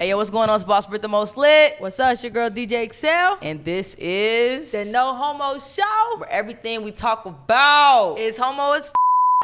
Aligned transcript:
Hey, 0.00 0.08
yo, 0.10 0.16
what's 0.16 0.30
going 0.30 0.50
on? 0.50 0.56
It's 0.56 0.64
Boss 0.64 0.86
Brit 0.86 1.02
the 1.02 1.08
Most 1.08 1.36
Lit. 1.36 1.76
What's 1.78 2.00
up? 2.00 2.12
It's 2.14 2.22
your 2.22 2.30
girl 2.32 2.50
DJ 2.50 2.82
Excel. 2.82 3.38
And 3.40 3.64
this 3.64 3.94
is 3.94 4.72
The 4.72 4.90
No 4.90 5.14
Homo 5.14 5.58
Show 5.60 6.18
where 6.18 6.28
everything 6.30 6.82
we 6.82 6.90
talk 6.90 7.24
about 7.26 8.16
is 8.18 8.36
homo 8.36 8.72
as 8.72 8.90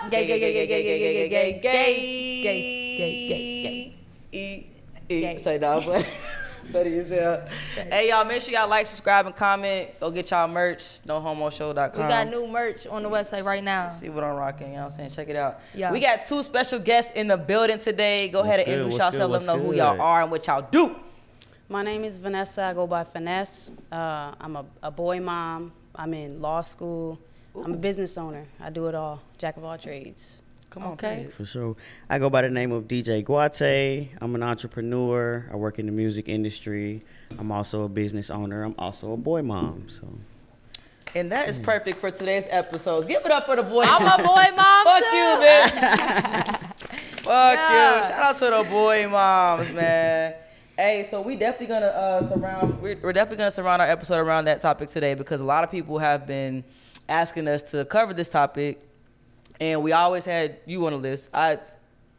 f- 0.02 0.10
gay, 0.10 0.26
gay, 0.26 0.40
gay, 0.40 0.52
gay, 0.52 0.66
gay, 0.66 0.82
gay, 0.82 0.98
gay, 0.98 1.28
gay, 1.28 1.28
gay, 1.28 1.60
gay, 1.60 2.42
gay, 2.42 2.42
gay, 2.42 3.28
gay, 3.28 3.62
gay. 3.62 3.96
E- 4.32 4.66
e- 5.08 5.20
Gay. 5.20 5.36
Say 5.38 5.58
no, 5.58 5.80
but 5.84 6.04
funny 6.60 6.98
as 6.98 7.10
hell. 7.10 7.46
Hey, 7.74 8.08
y'all, 8.10 8.24
make 8.24 8.42
sure 8.42 8.52
y'all 8.52 8.68
like, 8.68 8.86
subscribe, 8.86 9.26
and 9.26 9.34
comment. 9.34 9.98
Go 10.00 10.10
get 10.10 10.30
y'all 10.30 10.48
merch. 10.48 11.00
NoHomoShow.com. 11.06 12.02
We 12.02 12.08
got 12.08 12.28
new 12.28 12.46
merch 12.46 12.86
on 12.86 13.02
the 13.02 13.10
website 13.10 13.44
right 13.44 13.62
now. 13.62 13.88
See 13.88 14.08
what 14.08 14.24
I'm 14.24 14.36
rocking, 14.36 14.68
you 14.68 14.72
know 14.74 14.84
what 14.84 14.84
I'm 14.84 14.90
saying? 14.90 15.10
Check 15.10 15.28
it 15.28 15.36
out. 15.36 15.60
Yeah. 15.74 15.92
We 15.92 16.00
got 16.00 16.26
two 16.26 16.42
special 16.42 16.78
guests 16.78 17.12
in 17.12 17.26
the 17.28 17.36
building 17.36 17.78
today. 17.78 18.28
Go 18.28 18.40
ahead 18.40 18.60
and 18.60 18.66
good? 18.66 18.72
introduce 18.72 18.98
What's 18.98 19.04
good? 19.04 19.14
yourself, 19.14 19.30
let 19.30 19.36
What's 19.36 19.46
them 19.46 19.58
know 19.58 19.66
who 19.66 19.74
y'all 19.76 20.00
are 20.00 20.22
and 20.22 20.30
what 20.30 20.46
y'all 20.46 20.66
do. 20.70 20.96
My 21.68 21.82
name 21.82 22.04
is 22.04 22.16
Vanessa. 22.18 22.64
I 22.64 22.74
go 22.74 22.86
by 22.86 23.04
Finesse. 23.04 23.70
Uh, 23.92 24.34
I'm 24.40 24.56
a, 24.56 24.64
a 24.82 24.90
boy 24.90 25.20
mom. 25.20 25.72
I'm 25.94 26.12
in 26.14 26.40
law 26.40 26.62
school. 26.62 27.18
I'm 27.54 27.74
a 27.74 27.76
business 27.76 28.16
owner. 28.18 28.46
I 28.60 28.70
do 28.70 28.86
it 28.86 28.94
all. 28.94 29.20
Jack 29.38 29.56
of 29.56 29.64
all 29.64 29.76
trades. 29.78 30.42
Come 30.70 30.84
on, 30.84 30.92
Okay. 30.92 31.14
period. 31.16 31.32
For 31.34 31.44
sure. 31.44 31.76
I 32.08 32.18
go 32.18 32.30
by 32.30 32.42
the 32.42 32.50
name 32.50 32.70
of 32.72 32.84
DJ 32.86 33.24
Guate. 33.24 34.08
I'm 34.20 34.34
an 34.36 34.42
entrepreneur. 34.42 35.48
I 35.52 35.56
work 35.56 35.78
in 35.80 35.86
the 35.86 35.92
music 35.92 36.28
industry. 36.28 37.02
I'm 37.38 37.50
also 37.50 37.82
a 37.84 37.88
business 37.88 38.30
owner. 38.30 38.62
I'm 38.62 38.74
also 38.78 39.12
a 39.12 39.16
boy 39.16 39.42
mom. 39.42 39.88
So 39.88 40.06
And 41.16 41.32
that 41.32 41.48
is 41.48 41.58
perfect 41.58 41.98
for 41.98 42.10
today's 42.12 42.46
episode. 42.50 43.08
Give 43.08 43.20
it 43.24 43.32
up 43.32 43.46
for 43.46 43.56
the 43.56 43.64
boy. 43.64 43.82
I'm 43.84 44.20
a 44.20 44.22
boy 44.22 44.56
mom 44.56 44.84
Fuck 44.84 45.02
too. 45.10 45.16
you, 45.16 45.36
bitch. 45.42 46.70
Fuck 47.24 47.56
Yeah. 47.56 47.96
you. 47.96 48.02
Shout 48.04 48.22
out 48.22 48.36
to 48.36 48.44
the 48.64 48.70
boy 48.70 49.08
moms, 49.10 49.72
man. 49.72 50.34
Hey, 50.76 51.04
so 51.10 51.20
we 51.20 51.36
definitely 51.36 51.66
gonna 51.66 51.86
uh, 51.86 52.28
surround. 52.28 52.80
We're, 52.80 52.96
we're 53.02 53.12
definitely 53.12 53.38
gonna 53.38 53.50
surround 53.50 53.82
our 53.82 53.88
episode 53.90 54.18
around 54.18 54.44
that 54.46 54.60
topic 54.60 54.88
today 54.88 55.14
because 55.14 55.40
a 55.40 55.44
lot 55.44 55.62
of 55.64 55.70
people 55.70 55.98
have 55.98 56.26
been 56.26 56.64
asking 57.08 57.48
us 57.48 57.60
to 57.72 57.84
cover 57.84 58.14
this 58.14 58.28
topic, 58.30 58.80
and 59.60 59.82
we 59.82 59.92
always 59.92 60.24
had 60.24 60.58
you 60.66 60.84
on 60.86 60.92
the 60.92 60.98
list. 60.98 61.30
I, 61.34 61.58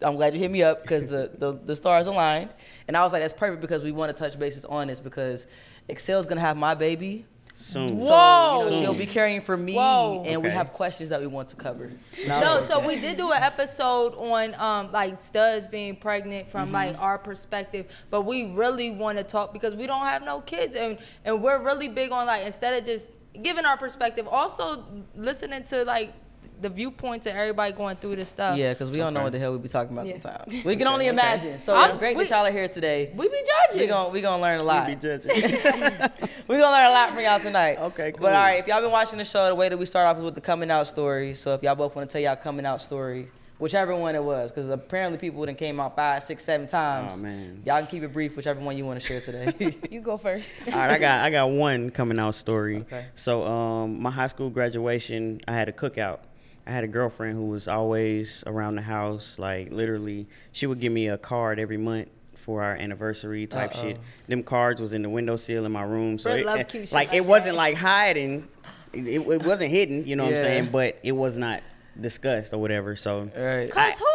I'm 0.02 0.16
glad 0.16 0.34
you 0.34 0.39
hit 0.39 0.52
me 0.52 0.64
up 0.64 0.81
because 0.84 1.06
the, 1.06 1.31
the 1.38 1.53
the 1.53 1.75
stars 1.75 2.08
aligned, 2.08 2.50
and 2.88 2.95
I 2.95 3.03
was 3.03 3.14
like, 3.14 3.22
that's 3.22 3.34
perfect 3.34 3.61
because 3.61 3.84
we 3.84 3.92
want 3.92 4.16
to 4.16 4.23
touch 4.23 4.38
bases 4.39 4.66
on 4.66 4.88
this 4.88 5.00
because 5.00 5.47
Excel's 5.89 6.25
gonna 6.25 6.42
have 6.42 6.58
my 6.58 6.73
baby. 6.75 7.25
soon. 7.56 7.88
Whoa. 8.00 8.64
You 8.66 8.72
know, 8.72 8.81
she'll 8.81 8.94
be 8.95 9.06
caring 9.06 9.42
for 9.42 9.56
me, 9.56 9.75
Whoa. 9.75 10.23
and 10.25 10.42
we 10.42 10.50
have 10.50 10.73
questions 10.73 11.12
that 11.12 11.22
we 11.22 11.28
want 11.28 11.50
to 11.50 11.56
cover. 11.56 11.92
No, 12.28 12.66
so 12.67 12.86
we 12.86 13.00
did 13.00 13.17
do 13.17 13.31
an 13.31 13.44
episode 13.44 14.16
on 14.16 14.56
um 14.56 14.92
like 14.92 15.19
studs 15.19 15.67
being 15.67 15.95
pregnant 15.95 16.50
from 16.50 16.72
like 16.72 16.95
our 17.00 17.19
perspective, 17.19 17.86
but 18.09 18.22
we 18.23 18.47
really 18.52 18.89
want 18.92 19.17
to 19.19 19.23
talk 19.23 19.53
because 19.53 19.75
we 19.75 19.86
don't 19.86 20.06
have 20.06 20.23
no 20.23 20.42
kids 20.42 20.73
and 20.73 20.97
and 21.25 21.44
we're 21.44 21.64
really 21.64 21.88
big 21.89 22.12
on 22.12 22.25
like 22.25 22.44
instead 22.45 22.73
of 22.73 22.84
just 22.86 23.12
giving 23.44 23.66
our 23.66 23.78
perspective, 23.78 24.28
also 24.28 24.84
listening 25.16 25.64
to 25.66 25.84
like 25.86 26.14
the 26.62 26.70
viewpoints 26.70 27.26
of 27.26 27.36
everybody 27.36 27.74
going 27.74 27.96
through 27.98 28.16
this 28.16 28.30
stuff. 28.30 28.58
Yeah, 28.58 28.72
because 28.74 28.92
we 28.92 28.98
don't 28.98 29.14
know 29.14 29.24
what 29.24 29.32
the 29.32 29.40
hell 29.40 29.52
we 29.52 29.58
be 29.58 29.68
talking 29.68 29.94
about 29.94 30.06
Yeah. 30.08 30.20
sometimes. 30.22 30.64
We 30.66 30.76
can 30.76 30.88
only 30.88 31.08
imagine. 31.08 31.58
So 31.60 31.76
I'm- 31.76 31.90
it's 31.92 32.00
great 32.00 32.16
we- 32.16 32.24
that 32.24 32.30
y'all 32.30 32.46
are 32.46 32.52
here 32.52 32.68
today. 32.68 33.12
We 33.16 33.28
be 33.28 33.42
judging. 33.68 33.82
We 33.82 33.88
gon' 33.88 34.12
we 34.14 34.22
gonna 34.22 34.42
learn 34.42 34.62
a 34.62 34.64
lot. 34.64 34.88
We 34.88 34.96
be 34.96 35.02
judging. 35.02 35.32
we 36.48 36.58
gonna 36.58 36.72
learn 36.72 36.86
a 36.86 36.90
lot 36.92 37.10
from 37.10 37.20
y'all 37.24 37.40
tonight. 37.40 37.80
Okay, 37.80 38.12
cool. 38.12 38.22
But 38.22 38.36
all 38.36 38.42
right, 38.44 38.60
if 38.60 38.68
y'all 38.68 38.82
been 38.82 38.92
watching 38.92 39.18
the 39.18 39.26
show, 39.26 39.48
the 39.48 39.56
way 39.56 39.70
that 39.70 39.78
we 39.78 39.86
start 39.86 40.08
off 40.08 40.18
is 40.18 40.24
with 40.24 40.36
the 40.36 40.42
coming 40.42 40.70
out 40.72 40.88
story. 40.88 41.34
So 41.36 41.54
if 41.54 41.64
y'all 41.64 41.76
both 41.76 41.96
want 41.96 42.10
to 42.10 42.14
tell 42.14 42.22
y'all 42.22 42.36
coming 42.36 42.66
out 42.66 42.82
story, 42.82 43.28
whichever 43.58 43.96
one 43.96 44.16
it 44.16 44.24
was, 44.24 44.52
because 44.52 44.68
apparently 44.70 45.18
people 45.20 45.46
done 45.46 45.56
came 45.56 45.80
out 45.80 45.96
five, 45.96 46.24
six, 46.24 46.44
seven 46.44 46.68
times. 46.68 47.14
Oh, 47.18 47.22
man. 47.22 47.62
Y'all 47.66 47.78
can 47.80 47.88
keep 47.88 48.04
it 48.04 48.12
brief, 48.12 48.36
whichever 48.36 48.60
one 48.60 48.78
you 48.78 48.86
want 48.86 49.00
to 49.02 49.06
share 49.06 49.22
today. 49.22 49.78
You 49.92 50.02
go 50.02 50.18
first. 50.18 50.62
All 50.68 50.74
right, 50.80 50.92
I 50.92 50.98
got 51.00 51.22
I 51.26 51.30
got 51.30 51.50
one 51.50 51.90
coming 51.90 52.20
out 52.20 52.36
story. 52.36 52.78
Okay. 52.78 53.06
So 53.16 53.44
um, 53.46 54.02
my 54.02 54.12
high 54.12 54.28
school 54.28 54.50
graduation, 54.50 55.42
I 55.48 55.54
had 55.54 55.70
a 55.70 55.72
cookout. 55.72 56.20
I 56.66 56.72
had 56.72 56.84
a 56.84 56.88
girlfriend 56.88 57.38
who 57.38 57.46
was 57.46 57.68
always 57.68 58.44
around 58.46 58.76
the 58.76 58.82
house. 58.84 59.40
Like 59.40 59.72
literally, 59.72 60.28
she 60.52 60.68
would 60.68 60.80
give 60.80 60.92
me 60.92 61.08
a 61.08 61.18
card 61.18 61.60
every 61.60 61.78
month 61.78 62.10
for 62.36 62.64
our 62.64 62.76
anniversary 62.76 63.48
type 63.48 63.74
shit. 63.74 64.00
Them 64.28 64.44
cards 64.44 64.82
was 64.82 64.94
in 64.94 65.04
the 65.04 65.10
windowsill 65.10 65.66
in 65.66 65.72
my 65.72 65.84
room, 65.84 66.18
so 66.18 66.32
it, 66.32 66.46
love 66.46 66.68
cute 66.68 66.90
shit 66.90 66.92
like 66.92 67.10
like 67.10 67.16
it 67.16 67.26
wasn't 67.26 67.56
like 67.56 67.76
hiding. 67.76 68.48
It, 68.94 69.08
it, 69.08 69.22
it 69.22 69.46
wasn't 69.46 69.72
hidden, 69.72 70.06
you 70.06 70.16
know 70.16 70.26
what 70.26 70.34
I'm 70.34 70.40
saying? 70.40 70.70
But 70.72 71.00
it 71.04 71.14
was 71.14 71.38
not 71.38 71.62
discussed 72.00 72.54
or 72.54 72.58
whatever. 72.58 72.96
So 72.96 73.30
right. 73.36 73.72
Cause 73.72 74.00
who 74.00 74.06
got 74.06 74.10
that 74.10 74.10
main 74.10 74.11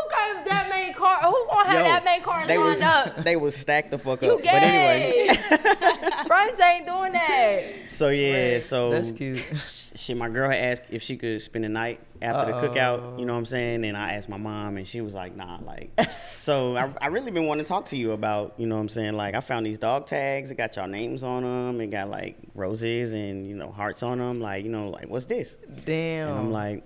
car? 0.97 1.19
Who 1.23 1.47
gonna 1.49 1.69
have 1.69 1.79
Yo, 1.79 1.85
that 1.85 2.05
main 2.05 2.23
car 2.23 2.47
they 2.47 2.59
lined 2.59 2.71
was 2.71 2.83
up? 2.83 3.17
they 3.25 3.37
was 3.37 3.57
stacked 3.57 3.91
the 3.91 3.99
fuck 3.99 4.23
You 4.23 4.35
up. 4.35 4.43
But 4.43 4.55
anyway, 4.55 5.29
gay. 5.29 5.37
Friends 6.27 6.61
ain't 6.61 6.87
doing 6.87 7.13
that. 7.13 7.63
so 7.89 8.09
yeah, 8.09 8.61
so 8.61 8.91
That's 8.91 9.13
cute. 9.13 9.43
She, 9.97 10.13
my 10.13 10.29
girl 10.29 10.51
had 10.51 10.61
asked 10.61 10.83
if 10.91 11.01
she 11.03 11.17
could 11.17 11.41
spend 11.41 11.65
the 11.65 11.71
night 11.71 12.01
after 12.21 12.53
the 12.53 12.59
cookout. 12.59 13.19
You 13.19 13.25
know 13.25 13.33
what 13.33 13.39
I'm 13.39 13.47
saying? 13.47 13.83
And 13.83 13.97
I 13.97 14.13
asked 14.13 14.29
my 14.29 14.37
mom, 14.37 14.77
and 14.77 14.87
she 14.87 15.01
was 15.01 15.15
like, 15.15 15.35
"Nah." 15.35 15.59
Like, 15.65 15.99
so 16.37 16.77
I, 16.77 16.93
I 17.01 17.07
really 17.07 17.31
been 17.31 17.47
wanting 17.47 17.65
to 17.65 17.69
talk 17.69 17.87
to 17.87 17.97
you 17.97 18.13
about, 18.13 18.53
you 18.59 18.67
know 18.67 18.75
what 18.75 18.83
I'm 18.83 18.89
saying? 18.91 19.15
Like, 19.15 19.35
I 19.35 19.41
found 19.41 19.65
these 19.65 19.79
dog 19.79 20.07
tags. 20.07 20.51
It 20.51 20.57
got 20.57 20.77
y'all 20.77 20.87
names 20.87 21.23
on 21.23 21.45
them. 21.45 21.81
It 21.81 21.87
got 21.87 22.11
like 22.11 22.37
roses 22.55 23.15
and 23.15 23.47
you 23.47 23.55
know 23.57 23.71
hearts 23.71 24.03
on 24.03 24.19
them. 24.19 24.39
Like, 24.39 24.65
you 24.65 24.71
know, 24.71 24.91
like 24.91 25.09
what's 25.09 25.25
this? 25.25 25.57
Damn. 25.87 26.29
And 26.29 26.39
I'm 26.39 26.53
like, 26.53 26.85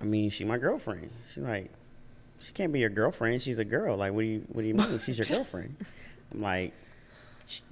I 0.00 0.04
mean, 0.04 0.30
she 0.30 0.44
my 0.44 0.58
girlfriend. 0.58 1.10
She 1.32 1.40
like, 1.40 1.72
she 2.42 2.52
can't 2.52 2.72
be 2.72 2.80
your 2.80 2.90
girlfriend. 2.90 3.40
She's 3.42 3.58
a 3.58 3.64
girl. 3.64 3.96
Like, 3.96 4.12
what 4.12 4.20
do 4.22 4.26
you 4.26 4.44
what 4.48 4.62
do 4.62 4.68
you 4.68 4.74
mean? 4.74 4.98
She's 4.98 5.16
your 5.18 5.26
girlfriend. 5.26 5.76
I'm 6.34 6.42
like, 6.42 6.72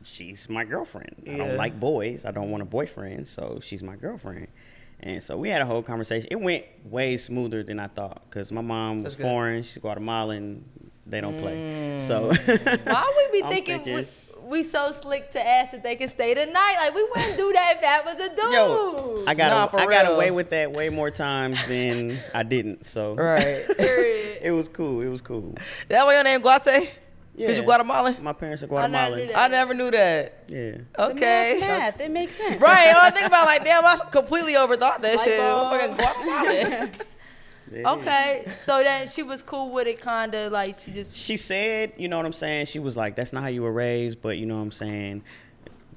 she's 0.02 0.48
my 0.48 0.64
girlfriend. 0.64 1.22
I 1.26 1.30
Yeah. 1.30 1.36
don't 1.38 1.56
like 1.56 1.78
boys. 1.78 2.24
I 2.24 2.30
don't 2.30 2.50
want 2.50 2.62
a 2.62 2.66
boyfriend, 2.66 3.28
so 3.28 3.60
she's 3.62 3.82
my 3.82 3.96
girlfriend. 3.96 4.48
And 5.02 5.22
so 5.22 5.36
we 5.38 5.48
had 5.48 5.62
a 5.62 5.66
whole 5.66 5.82
conversation. 5.82 6.28
It 6.30 6.40
went 6.40 6.64
way 6.84 7.16
smoother 7.16 7.62
than 7.62 7.78
I 7.80 7.86
thought 7.86 8.22
because 8.28 8.52
my 8.52 8.60
mom 8.60 9.02
was 9.02 9.16
foreign. 9.16 9.62
She's 9.62 9.78
Guatemalan. 9.78 10.64
They 11.06 11.20
don't 11.22 11.40
play. 11.40 11.98
So 11.98 12.30
mm. 12.30 12.86
Why 12.92 13.12
would 13.16 13.32
we 13.32 13.42
be 13.42 13.48
thinking, 13.48 13.82
thinking- 13.84 13.94
we, 13.96 14.29
we 14.50 14.62
so 14.64 14.92
slick 14.92 15.30
to 15.30 15.46
ask 15.46 15.70
that 15.72 15.82
they 15.82 15.96
can 15.96 16.08
stay 16.08 16.34
the 16.34 16.44
night? 16.46 16.76
Like 16.80 16.94
we 16.94 17.04
wouldn't 17.04 17.36
do 17.36 17.52
that 17.52 17.76
if 17.76 17.80
that 17.82 18.04
was 18.04 18.14
a 18.16 18.28
dude. 18.36 18.52
Yo, 18.52 19.24
I 19.26 19.34
Nah, 19.34 19.66
got 19.66 19.70
for 19.70 19.80
I 19.80 19.86
got 19.86 20.12
away 20.12 20.30
with 20.30 20.50
that 20.50 20.72
way 20.72 20.88
more 20.90 21.10
times 21.10 21.64
than 21.68 22.18
I 22.34 22.42
didn't. 22.42 22.84
So 22.84 23.14
Right. 23.14 23.62
Period. 23.76 24.38
it 24.42 24.50
was 24.50 24.68
cool. 24.68 25.00
It 25.02 25.08
was 25.08 25.20
cool. 25.20 25.54
that 25.88 26.04
why 26.04 26.14
your 26.14 26.24
name 26.24 26.42
Guate? 26.42 26.88
Yeah. 27.36 27.46
Cause 27.46 27.56
you 27.56 27.62
Guatemalan? 27.62 28.16
My 28.22 28.32
parents 28.34 28.62
are 28.62 28.66
Guatemalan. 28.66 29.28
knew. 29.28 29.32
I 29.34 29.48
never 29.48 29.72
knew 29.72 29.90
that. 29.92 30.44
Yeah. 30.48 30.78
Okay. 30.98 31.54
The 31.54 31.60
math, 31.60 31.80
math, 31.96 32.00
it 32.00 32.10
makes 32.10 32.34
sense. 32.36 32.60
Right. 32.60 32.92
All 32.94 33.00
I 33.06 33.10
think 33.10 33.26
about 33.26 33.46
like, 33.46 33.64
damn, 33.64 33.84
I 33.84 33.96
completely 34.10 34.54
overthought 34.54 35.00
that 35.00 35.16
Light 35.16 35.20
shit. 35.24 35.38
bulb. 35.38 35.70
Fucking 35.80 35.96
Guatemalan. 35.96 36.90
Yeah. 37.72 37.92
Okay, 37.92 38.44
so 38.66 38.82
then 38.82 39.08
she 39.08 39.22
was 39.22 39.42
cool 39.42 39.70
with 39.70 39.86
it, 39.86 40.00
kinda 40.02 40.50
like 40.50 40.78
she 40.78 40.90
just. 40.90 41.14
She 41.14 41.36
said, 41.36 41.92
you 41.96 42.08
know 42.08 42.16
what 42.16 42.26
I'm 42.26 42.32
saying? 42.32 42.66
She 42.66 42.78
was 42.78 42.96
like, 42.96 43.14
that's 43.16 43.32
not 43.32 43.42
how 43.42 43.48
you 43.48 43.62
were 43.62 43.72
raised, 43.72 44.20
but 44.20 44.38
you 44.38 44.46
know 44.46 44.56
what 44.56 44.62
I'm 44.62 44.72
saying? 44.72 45.22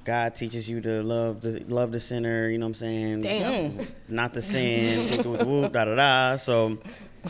God 0.04 0.34
teaches 0.34 0.68
you 0.68 0.80
to 0.82 1.02
love 1.02 1.40
the 1.40 1.64
love 1.66 1.90
the 1.90 2.00
sinner, 2.00 2.48
you 2.48 2.58
know 2.58 2.66
what 2.66 2.70
I'm 2.70 2.74
saying? 2.74 3.20
Damn. 3.20 3.86
Not 4.06 4.34
the 4.34 4.42
sin, 4.42 5.24
whoop, 5.24 5.26
whoop, 5.26 5.46
whoop, 5.46 5.72
da 5.72 5.86
da 5.86 5.94
da. 5.94 6.36
So 6.36 6.78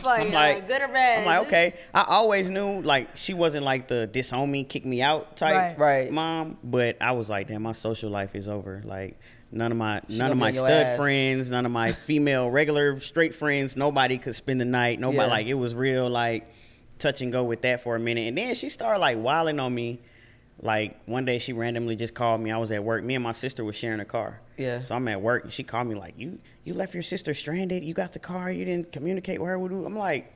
Like, 0.03 0.21
I'm 0.23 0.27
uh, 0.27 0.31
like, 0.31 0.67
good 0.67 0.81
or 0.81 0.89
bad. 0.89 1.19
I'm 1.19 1.25
like, 1.25 1.47
okay. 1.47 1.73
I 1.93 2.03
always 2.03 2.49
knew 2.49 2.81
like 2.81 3.15
she 3.15 3.33
wasn't 3.33 3.63
like 3.63 3.87
the 3.87 4.07
disown 4.07 4.51
me, 4.51 4.65
kick 4.65 4.85
me 4.85 5.01
out 5.01 5.37
type 5.37 5.77
Right. 5.79 5.79
Right. 5.79 6.11
mom, 6.11 6.57
but 6.63 6.97
I 7.01 7.13
was 7.13 7.29
like, 7.29 7.47
damn, 7.47 7.63
my 7.63 7.71
social 7.71 8.09
life 8.09 8.35
is 8.35 8.47
over. 8.47 8.81
Like 8.83 9.17
none 9.55 9.71
of 9.71 9.77
my 9.77 10.01
She 10.09 10.17
none 10.17 10.31
of 10.31 10.37
my 10.37 10.51
stud 10.51 10.69
ass. 10.69 10.97
friends, 10.99 11.49
none 11.49 11.65
of 11.65 11.71
my 11.71 11.91
female 12.05 12.49
regular 12.49 12.99
straight 12.99 13.33
friends, 13.33 13.75
nobody 13.75 14.17
could 14.17 14.35
spend 14.35 14.61
the 14.61 14.65
night. 14.65 14.99
Nobody 14.99 15.17
Yeah. 15.19 15.25
like 15.27 15.47
it 15.47 15.53
was 15.55 15.73
real 15.73 16.09
like 16.09 16.47
touch 16.99 17.21
and 17.21 17.31
go 17.31 17.43
with 17.43 17.61
that 17.61 17.81
for 17.83 17.95
a 17.95 17.99
minute. 17.99 18.27
And 18.27 18.37
then 18.37 18.53
she 18.55 18.69
started 18.69 18.99
like 18.99 19.17
wilding 19.17 19.59
on 19.59 19.73
me. 19.73 20.01
Like 20.61 20.97
one 21.05 21.25
day 21.25 21.39
she 21.39 21.51
randomly 21.51 21.95
just 21.97 22.13
called 22.13 22.39
me. 22.39 22.51
I 22.51 22.57
was 22.57 22.71
at 22.71 22.83
work. 22.83 23.03
Me 23.03 23.15
and 23.15 23.23
my 23.23 23.33
sister 23.33 23.63
was 23.65 23.75
sharing 23.75 23.99
a 23.99 24.05
car. 24.05 24.39
Yeah. 24.57 24.83
So 24.83 24.95
I'm 24.95 25.07
at 25.09 25.21
work 25.21 25.43
and 25.43 25.51
she 25.51 25.63
called 25.63 25.87
me 25.87 25.95
like, 25.95 26.13
"You 26.17 26.39
you 26.63 26.73
left 26.73 26.93
your 26.93 27.03
sister 27.03 27.33
stranded. 27.33 27.83
You 27.83 27.93
got 27.93 28.13
the 28.13 28.19
car. 28.19 28.49
You 28.51 28.63
didn't 28.63 28.91
communicate 28.93 29.41
with 29.41 29.49
her." 29.49 29.59
With 29.59 29.71
who?" 29.73 29.85
I'm 29.85 29.97
like, 29.97 30.31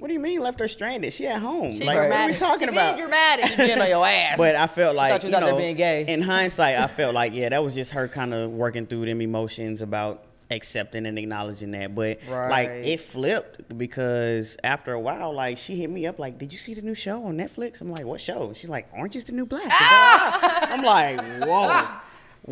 What 0.00 0.08
do 0.08 0.14
you 0.14 0.20
mean 0.20 0.40
left 0.40 0.58
her 0.60 0.68
stranded? 0.68 1.12
She 1.12 1.26
at 1.26 1.40
home. 1.42 1.74
She 1.74 1.84
like 1.84 1.96
what 1.96 2.10
are 2.10 2.26
we 2.28 2.36
talking 2.36 2.68
she 2.68 2.72
about? 2.72 2.96
Being 2.96 3.06
dramatic. 3.06 3.56
Getting 3.56 3.82
on 3.82 3.88
your 3.88 4.06
ass. 4.06 4.38
But 4.38 4.56
I 4.56 4.66
felt 4.66 4.96
like 4.96 5.22
you 5.22 5.28
you 5.28 5.34
was 5.34 5.42
out 5.42 5.44
there 5.44 5.52
know, 5.52 5.58
being 5.58 5.76
gay. 5.76 6.06
in 6.08 6.22
hindsight, 6.22 6.78
I 6.78 6.86
felt 6.86 7.14
like 7.14 7.34
yeah, 7.34 7.50
that 7.50 7.62
was 7.62 7.74
just 7.74 7.90
her 7.92 8.08
kind 8.08 8.32
of 8.32 8.50
working 8.50 8.86
through 8.86 9.04
them 9.04 9.20
emotions 9.20 9.82
about 9.82 10.24
accepting 10.50 11.06
and 11.06 11.18
acknowledging 11.18 11.70
that. 11.72 11.94
But 11.94 12.20
like 12.28 12.68
it 12.70 13.00
flipped 13.00 13.76
because 13.76 14.56
after 14.64 14.92
a 14.92 15.00
while, 15.00 15.34
like 15.34 15.58
she 15.58 15.76
hit 15.76 15.90
me 15.90 16.06
up 16.06 16.18
like, 16.18 16.38
"Did 16.38 16.52
you 16.52 16.58
see 16.58 16.74
the 16.74 16.82
new 16.82 16.94
show 16.94 17.24
on 17.24 17.36
Netflix?" 17.36 17.80
I'm 17.80 17.90
like, 17.90 18.04
"What 18.04 18.20
show?" 18.20 18.52
She's 18.54 18.70
like, 18.70 18.88
"Orange 18.92 19.16
is 19.16 19.24
the 19.24 19.32
New 19.32 19.46
Black." 19.46 19.64
I'm 19.70 20.82
like, 20.82 21.20
"Whoa, 21.46 21.86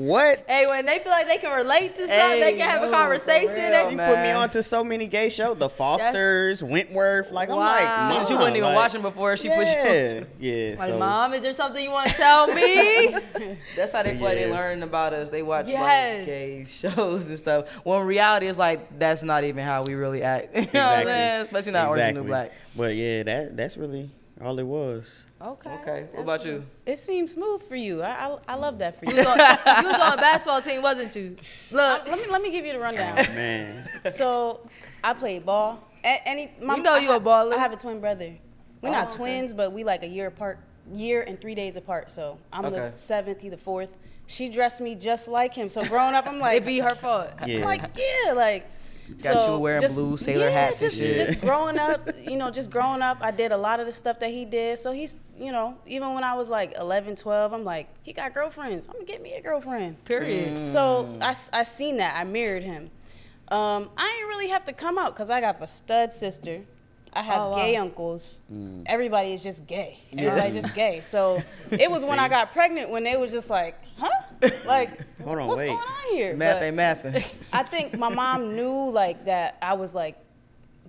what?" 0.06 0.44
hey, 0.46 0.66
when 0.66 0.86
they 0.86 0.98
feel 1.00 1.10
like 1.12 1.26
they 1.26 1.38
can 1.38 1.54
relate 1.56 1.94
to 1.96 2.00
something, 2.02 2.16
Hey, 2.16 2.40
they 2.40 2.52
can 2.56 2.68
have 2.68 2.82
no, 2.82 2.88
a 2.88 2.90
conversation. 2.90 3.54
real, 3.54 3.90
She 3.90 3.96
man. 3.96 4.14
put 4.14 4.22
me 4.22 4.30
on 4.30 4.48
to 4.50 4.62
so 4.62 4.84
many 4.84 5.06
gay 5.06 5.28
shows, 5.28 5.58
The 5.58 5.68
Fosters, 5.68 6.62
Wentworth. 6.62 7.30
Like 7.30 7.50
I'm 7.50 7.56
like, 7.56 7.80
She- 7.80 8.14
Mom, 8.18 8.26
she 8.26 8.34
wasn't 8.34 8.56
even 8.56 8.68
like, 8.68 8.76
watching 8.76 9.02
before 9.02 9.36
she 9.36 9.48
put 9.48 9.66
you 9.66 9.72
yeah, 9.74 10.14
on. 10.20 10.26
Yeah, 10.38 10.74
like, 10.78 10.88
so 10.88 10.98
mom, 10.98 11.34
is 11.34 11.42
there 11.42 11.54
something 11.54 11.82
you 11.82 11.90
want 11.90 12.08
to 12.10 12.14
tell 12.16 12.46
me? 12.54 13.16
That's 13.76 13.92
how 13.92 14.02
they 14.02 14.16
play. 14.16 14.36
They 14.36 14.50
learn 14.50 14.82
about 14.82 15.12
us. 15.14 15.30
They 15.30 15.42
watch 15.42 15.66
Yes. 15.68 16.18
like 16.18 16.26
gay 16.26 16.64
shows 16.68 17.26
and 17.28 17.38
stuff. 17.38 17.84
Well, 17.84 18.00
in 18.00 18.06
reality 18.06 18.46
it's 18.46 18.58
like 18.58 18.98
that's 18.98 19.22
not 19.22 19.44
even 19.44 19.64
how 19.64 19.84
we 19.84 19.94
really 19.94 20.22
act. 20.22 20.48
you 20.54 20.60
know 20.62 20.66
what 20.66 20.74
I'm 20.76 21.00
Exactly. 21.00 21.12
saying? 21.12 21.44
Especially 21.46 21.72
not 21.72 21.88
Orange 21.88 22.14
New 22.14 22.24
Black. 22.24 22.52
But 22.76 22.94
yeah, 22.94 23.22
that 23.24 23.56
that's 23.56 23.76
really 23.76 24.10
all 24.44 24.58
it 24.58 24.66
was. 24.66 25.24
okay. 25.42 25.70
Okay. 25.80 26.06
What 26.12 26.22
about 26.22 26.44
you? 26.44 26.64
It 26.86 26.98
seems 26.98 27.32
smooth 27.32 27.62
for 27.68 27.76
you. 27.76 28.02
I, 28.02 28.26
I, 28.28 28.38
I 28.48 28.54
love 28.54 28.78
that 28.78 28.98
for 28.98 29.06
You 29.10 29.12
you. 29.12 29.18
was, 29.18 29.26
on, 29.26 29.38
you 29.82 29.88
was 29.90 30.00
on 30.00 30.12
a 30.12 30.16
basketball 30.16 30.60
team, 30.60 30.82
wasn't 30.82 31.14
you? 31.16 31.36
Look, 31.70 32.02
uh, 32.06 32.10
let 32.10 32.18
me 32.18 32.26
let 32.30 32.42
me 32.42 32.50
give 32.50 32.64
you 32.64 32.72
the 32.74 32.80
rundown. 32.80 33.14
Oh, 33.18 33.22
man, 33.34 33.88
So 34.12 34.60
I 35.02 35.14
played 35.14 35.44
ball. 35.44 35.82
A- 36.04 36.28
any, 36.28 36.52
my, 36.62 36.74
We 36.74 36.80
know 36.82 36.94
I 36.94 36.98
you 36.98 37.10
a 37.10 37.14
have- 37.14 37.22
baller. 37.22 37.54
I 37.54 37.58
have 37.58 37.72
a 37.72 37.76
twin 37.76 38.00
brother. 38.00 38.34
We're 38.80 38.90
Oh, 38.90 38.92
not 38.92 39.08
okay. 39.08 39.16
twins, 39.16 39.52
but 39.52 39.72
we 39.72 39.82
like 39.82 40.04
a 40.04 40.08
year 40.08 40.28
apart, 40.28 40.60
year 40.92 41.22
and 41.26 41.40
three 41.40 41.54
days 41.56 41.76
apart. 41.76 42.12
So 42.12 42.38
I'm 42.52 42.64
Okay. 42.66 42.76
the 42.90 42.96
seventh, 42.96 43.40
he 43.40 43.48
the 43.48 43.56
fourth. 43.58 43.96
She 44.28 44.48
dressed 44.48 44.80
me 44.80 44.94
just 44.94 45.26
like 45.26 45.54
him. 45.54 45.68
So 45.68 45.82
growing 45.86 46.14
up, 46.14 46.26
I'm 46.28 46.38
like, 46.38 46.58
it 46.62 46.66
be 46.66 46.78
her 46.80 46.90
fault. 46.90 47.30
yeah. 47.46 47.56
I'm 47.58 47.64
like 47.64 47.82
yeah, 47.96 48.32
like. 48.34 48.66
Got 49.22 49.50
you 49.50 49.58
wearing 49.58 49.80
blue 49.94 50.16
sailor 50.16 50.46
yeah, 50.46 50.50
hats 50.50 50.82
and 50.82 50.90
just, 50.90 51.00
shit. 51.00 51.16
Just 51.16 51.40
growing 51.42 51.78
up, 51.78 52.08
you 52.22 52.36
know, 52.36 52.50
just 52.50 52.70
growing 52.70 53.02
up, 53.02 53.18
I 53.20 53.30
did 53.30 53.52
a 53.52 53.56
lot 53.56 53.80
of 53.80 53.86
the 53.86 53.92
stuff 53.92 54.18
that 54.20 54.30
he 54.30 54.44
did. 54.44 54.78
So 54.78 54.92
he's, 54.92 55.22
you 55.38 55.52
know, 55.52 55.76
even 55.86 56.14
when 56.14 56.24
I 56.24 56.34
was 56.34 56.50
like 56.50 56.74
11, 56.78 57.16
12, 57.16 57.52
I'm 57.52 57.64
like, 57.64 57.88
he 58.02 58.12
got 58.12 58.34
girlfriends. 58.34 58.86
I'm 58.88 58.94
gonna 58.94 59.04
get 59.04 59.22
me 59.22 59.34
a 59.34 59.40
girlfriend. 59.40 60.04
Period. 60.04 60.68
So 60.68 61.08
I, 61.20 61.34
I 61.52 61.62
seen 61.62 61.96
that. 61.98 62.14
I 62.16 62.24
mirrored 62.24 62.62
him. 62.62 62.90
Um, 63.50 63.90
I 63.96 64.16
ain't 64.18 64.28
really 64.28 64.48
have 64.48 64.64
to 64.66 64.72
come 64.72 64.98
out 64.98 65.14
because 65.14 65.30
I 65.30 65.40
got 65.40 65.62
a 65.62 65.66
stud 65.66 66.12
sister. 66.12 66.60
I 67.14 67.22
have 67.22 67.40
Oh, 67.40 67.50
wow. 67.50 67.56
gay 67.56 67.76
uncles. 67.76 68.40
Everybody 68.86 69.32
is 69.32 69.42
just 69.42 69.66
gay. 69.66 69.98
Everybody's 70.12 70.54
just 70.54 70.74
gay. 70.74 71.00
So 71.00 71.42
it 71.70 71.90
was 71.90 72.04
when 72.04 72.18
I 72.18 72.28
got 72.28 72.52
pregnant 72.52 72.90
when 72.90 73.04
they 73.04 73.16
was 73.16 73.32
just 73.32 73.48
like, 73.48 73.76
huh? 73.96 74.10
Like, 74.64 74.90
Hold 75.22 75.38
on, 75.38 75.46
what's 75.48 75.60
wait. 75.60 75.68
going 75.68 75.78
on 75.78 76.12
here? 76.12 76.36
Math 76.36 76.60
But 76.60 76.62
ain't 76.64 76.76
mathing. 76.76 77.34
I 77.52 77.62
think 77.62 77.98
my 77.98 78.08
mom 78.08 78.54
knew 78.54 78.90
like 78.90 79.24
that 79.24 79.58
I 79.62 79.74
was 79.74 79.94
like 79.94 80.16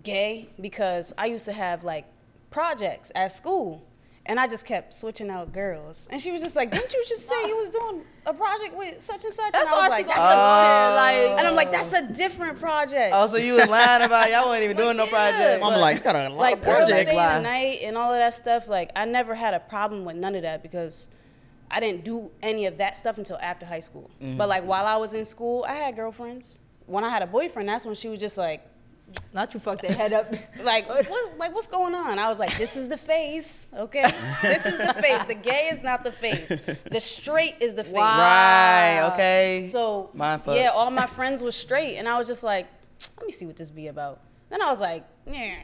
gay 0.04 0.50
because 0.60 1.14
I 1.18 1.28
used 1.28 1.46
to 1.46 1.54
have 1.54 1.84
like 1.84 2.06
projects 2.52 3.12
at 3.16 3.32
school. 3.32 3.86
And 4.26 4.40
I 4.40 4.48
just 4.48 4.64
kept 4.64 4.94
switching 4.94 5.32
out 5.32 5.52
girls. 5.52 6.08
And 6.12 6.22
she 6.22 6.32
was 6.32 6.44
just 6.44 6.56
like, 6.56 6.70
Didn't 6.70 6.94
you 6.94 7.04
just 7.08 7.28
say 7.28 7.48
you 7.48 7.56
was 7.56 7.72
doing 7.72 8.04
a 8.28 8.34
project 8.34 8.76
with 8.76 9.02
such 9.02 9.24
and 9.24 9.34
such? 9.34 9.52
That's 9.54 9.68
and 9.72 9.80
I 9.80 9.82
was 9.82 9.90
why 9.90 9.98
like, 9.98 10.06
That's 10.06 10.20
a 10.20 10.22
sit 10.22 11.30
like. 11.32 11.40
and 11.40 11.48
I'm 11.48 11.56
like, 11.56 11.72
that's 11.72 11.94
a 11.94 12.04
oh. 12.04 12.14
different 12.14 12.60
project. 12.60 13.12
oh, 13.16 13.26
so 13.26 13.38
you 13.38 13.56
was 13.56 13.68
lying 13.68 14.04
about 14.04 14.30
y'all 14.30 14.46
wasn't 14.46 14.66
even 14.66 14.78
doing 14.84 14.98
no 14.98 15.06
yeah, 15.06 15.10
project. 15.10 15.64
I'm 15.64 15.82
like, 15.82 15.98
you 15.98 16.04
got 16.04 16.16
a 16.16 16.30
lot 16.30 16.38
like 16.38 16.58
of 16.58 16.64
girls 16.64 16.90
stay 16.90 17.06
the 17.06 17.40
night 17.40 17.80
and 17.82 17.98
all 17.98 18.14
of 18.14 18.20
that 18.20 18.36
stuff. 18.36 18.68
Like 18.68 18.92
I 18.96 19.06
never 19.06 19.34
had 19.34 19.56
a 19.56 19.62
problem 19.62 20.06
with 20.06 20.18
none 20.18 20.36
of 20.36 20.44
that 20.44 20.62
because 20.62 21.10
I 21.72 21.80
didn't 21.80 22.04
do 22.04 22.32
any 22.42 22.66
of 22.66 22.78
that 22.78 22.98
stuff 22.98 23.18
until 23.18 23.38
after 23.38 23.66
high 23.66 23.80
school. 23.80 24.10
Mm-hmm. 24.22 24.38
But 24.38 24.50
like 24.50 24.64
while 24.64 24.86
I 24.86 24.98
was 24.98 25.14
in 25.14 25.26
school, 25.26 25.66
I 25.68 25.74
had 25.74 25.96
girlfriends. 25.96 26.60
When 26.86 27.04
I 27.04 27.10
had 27.10 27.22
a 27.22 27.28
boyfriend, 27.28 27.70
that's 27.70 27.86
when 27.86 27.96
she 27.96 28.10
was 28.10 28.20
just 28.20 28.38
like, 28.38 28.66
Not 29.34 29.54
you 29.54 29.60
fuck 29.60 29.82
their 29.82 29.94
head 29.94 30.12
up. 30.14 30.34
like, 30.64 30.90
what, 30.90 31.38
like 31.38 31.54
what's 31.54 31.68
going 31.68 31.94
on? 31.94 32.18
I 32.18 32.28
was 32.28 32.40
like, 32.40 32.58
this 32.58 32.76
is 32.76 32.90
the 32.90 32.98
face, 32.98 33.68
okay? 33.76 34.12
this 34.42 34.66
is 34.66 34.78
the 34.78 34.94
face. 34.96 35.24
The 35.26 35.36
gay 35.36 35.70
is 35.72 35.84
not 35.84 36.04
the 36.04 36.12
face. 36.12 36.52
The 36.90 37.00
straight 37.00 37.56
is 37.60 37.76
the 37.76 37.84
face. 37.84 37.94
Right. 37.94 39.12
Okay. 39.14 39.64
So 39.64 40.10
Mind 40.14 40.44
fuck. 40.44 40.56
yeah, 40.56 40.70
all 40.70 40.90
my 40.90 41.08
friends 41.08 41.44
were 41.44 41.52
straight, 41.52 41.98
and 41.98 42.08
I 42.08 42.18
was 42.18 42.26
just 42.28 42.44
like, 42.44 42.68
let 43.18 43.26
me 43.26 43.32
see 43.32 43.46
what 43.46 43.56
this 43.56 43.70
be 43.70 43.88
about. 43.88 44.22
Then 44.50 44.62
I 44.64 44.70
was 44.72 44.82
like, 44.82 45.04
yeah. 45.30 45.56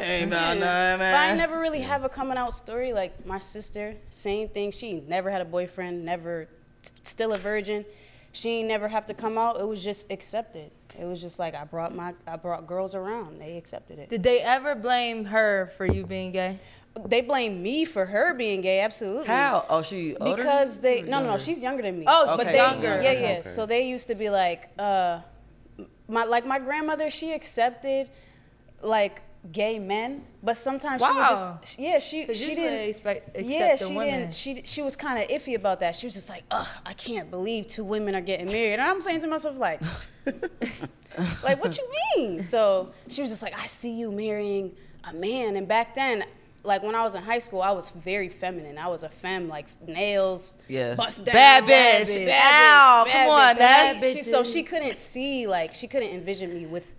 Ain't 0.00 0.28
about 0.28 0.56
nothing, 0.58 0.98
But 0.98 1.14
I 1.14 1.34
never 1.36 1.60
really 1.60 1.80
have 1.80 2.04
a 2.04 2.08
coming 2.08 2.36
out 2.36 2.54
story. 2.54 2.92
Like 2.92 3.24
my 3.26 3.38
sister, 3.38 3.94
same 4.10 4.48
thing. 4.48 4.70
She 4.70 5.00
never 5.06 5.30
had 5.30 5.40
a 5.40 5.44
boyfriend, 5.44 6.04
never, 6.04 6.48
s- 6.82 6.92
still 7.02 7.32
a 7.32 7.38
virgin. 7.38 7.84
She 8.32 8.50
ain't 8.50 8.68
never 8.68 8.88
have 8.88 9.06
to 9.06 9.14
come 9.14 9.38
out. 9.38 9.60
It 9.60 9.68
was 9.68 9.84
just 9.84 10.10
accepted. 10.10 10.72
It 10.98 11.04
was 11.04 11.20
just 11.20 11.38
like 11.38 11.54
I 11.54 11.64
brought 11.64 11.94
my, 11.94 12.14
I 12.26 12.36
brought 12.36 12.66
girls 12.66 12.94
around. 12.94 13.40
They 13.40 13.56
accepted 13.56 13.98
it. 13.98 14.10
Did 14.10 14.22
they 14.22 14.40
ever 14.40 14.74
blame 14.74 15.26
her 15.26 15.70
for 15.76 15.86
you 15.86 16.04
being 16.06 16.32
gay? 16.32 16.58
They 17.06 17.20
blame 17.20 17.62
me 17.62 17.84
for 17.84 18.06
her 18.06 18.34
being 18.34 18.60
gay. 18.60 18.80
Absolutely. 18.80 19.26
How? 19.26 19.66
Oh, 19.68 19.82
she 19.82 20.16
older? 20.16 20.36
Because 20.36 20.78
they 20.78 21.02
Or 21.02 21.06
no 21.06 21.20
no 21.20 21.32
no 21.32 21.38
she's 21.38 21.62
younger 21.62 21.82
than 21.82 21.98
me. 21.98 22.06
Oh, 22.08 22.36
but 22.36 22.46
they, 22.46 22.56
younger. 22.56 23.00
Yeah 23.02 23.10
Okay, 23.10 23.34
yeah. 23.36 23.42
So 23.42 23.66
they 23.66 23.86
used 23.88 24.06
to 24.08 24.14
be 24.14 24.30
like, 24.30 24.70
uh, 24.78 25.20
my 26.08 26.24
like 26.24 26.46
my 26.46 26.58
grandmother. 26.58 27.10
She 27.10 27.32
accepted 27.32 28.10
like 28.84 29.22
gay 29.52 29.78
men, 29.78 30.24
but 30.42 30.56
sometimes 30.56 31.02
she 31.04 31.12
would 31.12 31.28
just 31.28 31.78
yeah 31.78 31.98
she 31.98 32.24
'Cause 32.24 32.36
she 32.40 32.54
didn't 32.54 32.88
expect- 32.88 33.28
accept 33.36 33.46
yeah 33.46 33.76
the 33.76 33.84
she 33.86 33.96
women. 33.96 34.20
didn't 34.20 34.34
she 34.34 34.62
she 34.64 34.80
was 34.82 34.96
kind 34.96 35.22
of 35.22 35.28
iffy 35.28 35.54
about 35.54 35.80
that. 35.80 35.94
She 35.96 36.06
was 36.06 36.14
just 36.14 36.28
like, 36.30 36.44
ugh, 36.50 36.66
I 36.86 36.92
can't 36.94 37.30
believe 37.30 37.66
two 37.66 37.84
women 37.84 38.14
are 38.14 38.20
getting 38.22 38.46
married, 38.46 38.74
and 38.74 38.82
I'm 38.82 39.00
saying 39.00 39.20
to 39.20 39.26
myself 39.28 39.58
like. 39.58 39.80
like 41.44 41.62
what 41.62 41.76
you 41.78 41.88
mean? 42.16 42.42
So 42.42 42.92
she 43.08 43.20
was 43.20 43.30
just 43.30 43.42
like, 43.42 43.58
I 43.58 43.66
see 43.66 43.90
you 43.90 44.10
marrying 44.10 44.74
a 45.08 45.12
man. 45.14 45.56
And 45.56 45.68
back 45.68 45.94
then, 45.94 46.24
like 46.62 46.82
when 46.82 46.94
I 46.94 47.02
was 47.02 47.14
in 47.14 47.22
high 47.22 47.38
school, 47.38 47.60
I 47.62 47.70
was 47.72 47.90
very 47.90 48.28
feminine. 48.28 48.78
I 48.78 48.88
was 48.88 49.02
a 49.02 49.08
femme, 49.08 49.48
like 49.48 49.66
nails, 49.86 50.58
Yeah. 50.66 50.94
bust 50.94 51.24
down, 51.26 51.34
Bad 51.34 51.64
bitch. 51.64 52.06
bitch, 52.26 52.30
Ow, 52.32 53.04
bitch, 53.06 53.12
come 53.12 53.58
bad 53.58 53.96
on, 53.96 54.02
bitch. 54.02 54.02
Ness. 54.02 54.02
So 54.02 54.12
she, 54.14 54.22
so 54.22 54.44
she 54.44 54.62
couldn't 54.62 54.98
see, 54.98 55.46
like 55.46 55.72
she 55.74 55.86
couldn't 55.86 56.08
envision 56.10 56.52
me 56.54 56.66
with 56.66 56.93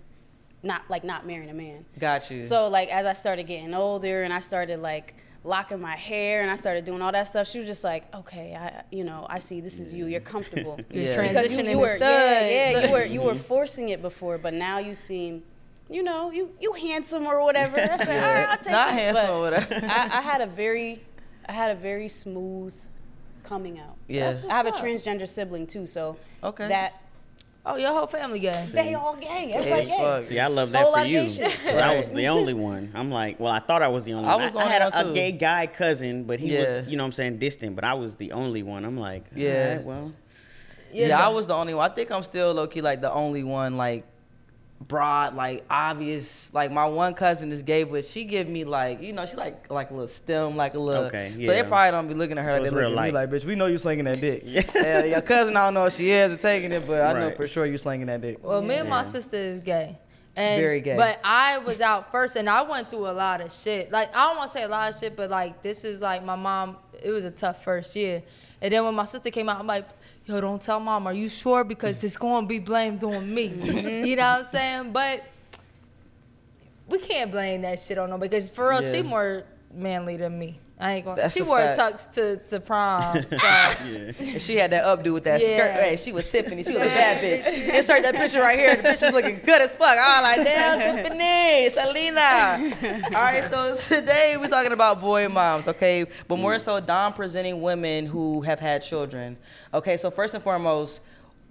not 0.65 0.81
like 0.89 1.03
not 1.03 1.25
marrying 1.25 1.49
a 1.49 1.53
man. 1.53 1.85
Got 1.99 2.29
you. 2.31 2.41
So 2.41 2.67
like 2.67 2.89
as 2.89 3.05
I 3.05 3.13
started 3.13 3.43
getting 3.47 3.73
older 3.73 4.23
and 4.23 4.33
I 4.33 4.39
started 4.39 4.81
like 4.81 5.13
locking 5.43 5.79
my 5.79 5.95
hair 5.95 6.41
and 6.41 6.49
I 6.49 6.55
started 6.55 6.85
doing 6.85 7.01
all 7.01 7.11
that 7.11 7.27
stuff, 7.27 7.47
she 7.47 7.59
was 7.59 7.67
just 7.67 7.83
like, 7.83 8.13
okay, 8.15 8.55
I 8.55 8.83
you 8.91 9.03
know 9.03 9.25
I 9.29 9.39
see 9.39 9.61
this 9.61 9.79
is 9.79 9.93
you. 9.93 10.07
You're 10.07 10.19
comfortable. 10.21 10.79
You're 10.91 11.03
Yeah. 11.03 11.21
Because 11.29 11.51
you, 11.51 11.57
transitioning 11.59 11.69
you 11.69 11.79
were 11.79 11.93
to 11.93 11.99
yeah 11.99 12.39
stud. 12.39 12.51
yeah 12.51 12.85
you 12.87 12.91
were 12.91 13.05
you 13.05 13.21
were 13.21 13.35
forcing 13.53 13.89
it 13.89 14.01
before, 14.01 14.37
but 14.37 14.53
now 14.53 14.79
you 14.79 14.95
seem. 14.95 15.43
You 15.87 16.01
know, 16.01 16.31
you 16.31 16.49
you 16.59 16.73
handsome 16.73 17.27
or 17.27 17.43
whatever. 17.43 17.79
I 17.79 17.95
said, 17.97 18.23
all 18.23 18.33
right, 18.33 18.49
I'll 18.49 18.57
take 18.57 18.65
that. 18.65 18.71
Not 18.71 18.89
it. 18.89 18.99
handsome 18.99 19.27
But 19.27 19.29
or 19.29 19.39
whatever. 19.41 19.75
I, 19.85 20.17
I 20.17 20.21
had 20.21 20.41
a 20.41 20.47
very, 20.47 21.03
I 21.47 21.51
had 21.51 21.69
a 21.69 21.75
very 21.75 22.07
smooth 22.07 22.73
coming 23.43 23.77
out. 23.79 23.95
Yeah. 24.07 24.35
I 24.49 24.53
have 24.55 24.65
a 24.65 24.71
transgender 24.71 25.27
sibling 25.27 25.67
too, 25.67 25.85
so 25.85 26.17
Okay. 26.43 26.67
that 26.69 26.93
Oh, 27.67 27.77
your 27.77 27.89
whole 27.89 28.05
family 28.05 28.37
gay. 28.39 28.63
they 28.73 28.93
all 28.93 29.15
gay. 29.15 29.47
Gay 29.47 29.53
Everybody 29.53 29.81
as 29.81 29.87
gay. 29.87 29.97
fuck. 29.97 30.23
See, 30.23 30.39
I 30.39 30.47
love 30.47 30.71
that 30.71 30.83
lot 30.83 30.99
for 31.01 31.05
you. 31.07 31.27
gay 31.27 31.49
I 31.81 31.97
was 31.97 32.11
the 32.11 32.27
only 32.27 32.53
one. 32.53 32.91
I'm 32.93 33.09
like, 33.09 33.39
well, 33.39 33.51
I 33.51 33.59
thought 33.59 33.81
I 33.81 33.87
was 33.87 34.05
the 34.05 34.13
only 34.13 34.29
I 34.29 34.35
one. 34.35 34.43
was 34.43 34.51
the 34.53 34.59
I 34.59 34.65
had 34.65 34.81
a, 34.83 35.09
a 35.09 35.13
gay 35.13 35.31
guy 35.31 35.65
cousin, 35.65 36.25
but 36.25 36.39
he 36.39 36.53
Yeah. 36.53 36.81
was, 36.81 36.87
you 36.91 36.95
know 36.97 37.03
what 37.03 37.07
I'm 37.07 37.11
saying, 37.13 37.39
distant, 37.39 37.75
but 37.75 37.83
I 37.83 37.95
was 37.95 38.15
the 38.17 38.33
only 38.33 38.61
one. 38.61 38.85
I'm 38.85 38.97
like, 38.97 39.25
Yeah. 39.35 39.49
yeah, 39.75 39.79
well, 39.79 40.13
Yeah, 40.93 41.17
so- 41.17 41.25
I 41.25 41.29
was 41.29 41.47
the 41.47 41.55
only 41.55 41.73
one. 41.73 41.89
I 41.89 41.93
think 41.93 42.11
I'm 42.11 42.21
still 42.23 42.53
low 42.53 42.67
key 42.67 42.81
like 42.81 43.01
the 43.01 43.11
only 43.11 43.43
one 43.43 43.77
like 43.77 44.05
broad, 44.87 45.35
like 45.35 45.63
obvious. 45.69 46.53
Like 46.53 46.71
my 46.71 46.85
one 46.85 47.13
cousin 47.13 47.51
is 47.51 47.63
gay, 47.63 47.83
but 47.83 48.05
she 48.05 48.23
give 48.23 48.47
me 48.47 48.63
like 48.63 49.01
you 49.01 49.13
know 49.13 49.25
she 49.25 49.35
like 49.35 49.69
like 49.71 49.89
a 49.89 49.93
little 49.93 50.07
stem, 50.07 50.55
like 50.55 50.73
a 50.75 50.79
little. 50.79 51.05
Okay, 51.05 51.33
Yeah. 51.35 51.45
So 51.47 51.51
they 51.51 51.63
probably 51.63 51.91
don't 51.91 52.07
be 52.07 52.13
looking 52.13 52.37
at 52.37 52.45
her 52.45 52.51
So 52.51 52.57
like 52.57 52.63
it's 52.63 52.71
they 52.71 52.77
real 52.77 52.89
looking 52.89 53.03
at 53.03 53.07
me 53.07 53.11
light. 53.13 53.31
like, 53.31 53.41
bitch, 53.41 53.45
we 53.45 53.55
know 53.55 53.65
you 53.67 53.77
slinging 53.77 54.05
that 54.05 54.19
dick. 54.21 54.43
Yeah. 54.45 54.63
yeah, 54.75 55.03
your 55.03 55.21
cousin, 55.33 55.57
I 55.57 55.65
don't 55.65 55.73
know 55.73 55.85
if 55.85 55.93
she 55.95 56.09
is 56.09 56.31
or 56.33 56.37
taking 56.37 56.71
it, 56.71 56.85
but 56.87 57.01
I 57.01 57.19
know 57.19 57.31
for 57.31 57.47
sure 57.47 57.65
you 57.65 57.77
slinging 57.77 58.07
that 58.07 58.21
dick. 58.21 58.39
Well, 58.43 58.61
me 58.61 58.75
and 58.75 58.89
my 58.89 59.03
sister 59.03 59.37
is 59.37 59.59
gay. 59.59 59.97
And, 60.37 60.61
Very 60.61 60.81
gay. 60.81 60.97
But 60.97 61.21
I 61.23 61.59
was 61.59 61.79
out 61.79 62.11
first, 62.11 62.35
and 62.35 62.49
I 62.49 62.61
went 62.61 62.91
through 62.91 63.07
a 63.07 63.13
lot 63.13 63.39
of 63.39 63.53
shit. 63.53 63.89
Like 63.91 64.15
I 64.15 64.27
don't 64.27 64.37
want 64.37 64.51
to 64.51 64.57
say 64.57 64.63
a 64.63 64.67
lot 64.67 64.93
of 64.93 64.99
shit, 64.99 65.15
but 65.15 65.29
like 65.29 65.61
this 65.61 65.85
is 65.85 66.01
like 66.01 66.25
my 66.25 66.35
mom. 66.35 66.77
It 67.01 67.11
was 67.11 67.23
a 67.23 67.31
tough 67.31 67.63
first 67.63 67.95
year, 67.95 68.21
and 68.61 68.73
then 68.73 68.83
when 68.83 68.95
my 68.95 69.05
sister 69.05 69.29
came 69.29 69.47
out, 69.47 69.59
I'm 69.59 69.67
like, 69.67 69.87
"Yo, 70.25 70.41
don't 70.41 70.61
tell 70.61 70.79
mom. 70.79 71.07
Are 71.07 71.13
you 71.13 71.29
sure? 71.29 71.63
Because 71.63 72.03
it's 72.03 72.17
gonna 72.17 72.47
be 72.47 72.59
blamed 72.59 73.03
on 73.03 73.33
me." 73.33 73.49
Mm-hmm. 73.49 74.05
you 74.05 74.15
know 74.15 74.23
what 74.23 74.39
I'm 74.39 74.51
saying? 74.51 74.91
But 74.91 75.23
we 76.87 76.99
can't 76.99 77.31
blame 77.31 77.61
that 77.61 77.79
shit 77.79 77.97
on 77.97 78.09
her 78.11 78.17
because 78.17 78.49
for 78.49 78.69
real, 78.69 78.81
she 78.81 79.01
more 79.01 79.43
manly 79.73 80.17
than 80.17 80.37
me. 80.37 80.59
I 80.85 80.93
ain't 80.97 81.05
gonna. 81.05 81.21
That's 81.21 81.33
she 81.33 81.39
a 81.39 81.45
wore 81.45 81.57
fact. 81.57 81.79
tux 81.79 82.11
to 82.13 82.37
to 82.49 82.59
prom. 82.59 83.25
So. 83.31 83.47
And 84.23 84.41
she 84.41 84.55
had 84.55 84.71
that 84.71 84.83
updo 84.85 85.13
with 85.13 85.23
that 85.23 85.41
Yeah. 85.41 85.47
skirt. 85.47 85.71
Hey, 85.83 85.97
she 85.97 86.11
was 86.11 86.29
Tiffany. 86.29 86.63
She 86.63 86.73
was 86.73 86.83
a 86.83 86.85
bad 86.85 87.23
bitch. 87.23 87.73
Insert 87.75 88.03
that 88.03 88.13
picture 88.15 88.39
right 88.41 88.57
here. 88.59 88.75
The 88.75 88.83
bitch 88.83 89.01
is 89.07 89.13
looking 89.13 89.39
good 89.43 89.61
as 89.61 89.73
fuck. 89.75 89.97
I 89.97 90.21
was 90.21 90.37
like, 90.37 90.47
damn, 90.47 90.95
Tiffany, 90.95 91.69
Selena. 91.71 93.09
All 93.15 93.21
right, 93.23 93.43
so 93.45 93.75
today 93.75 94.35
we're 94.39 94.47
talking 94.47 94.71
about 94.73 95.01
boy 95.01 95.27
moms, 95.27 95.67
okay? 95.67 96.05
But 96.27 96.37
more 96.37 96.59
so, 96.59 96.79
Dom 96.79 97.13
presenting 97.13 97.61
women 97.61 98.05
who 98.05 98.41
have 98.41 98.59
had 98.59 98.83
children. 98.83 99.37
Okay, 99.73 99.97
so 99.97 100.11
first 100.11 100.33
and 100.35 100.43
foremost, 100.43 101.01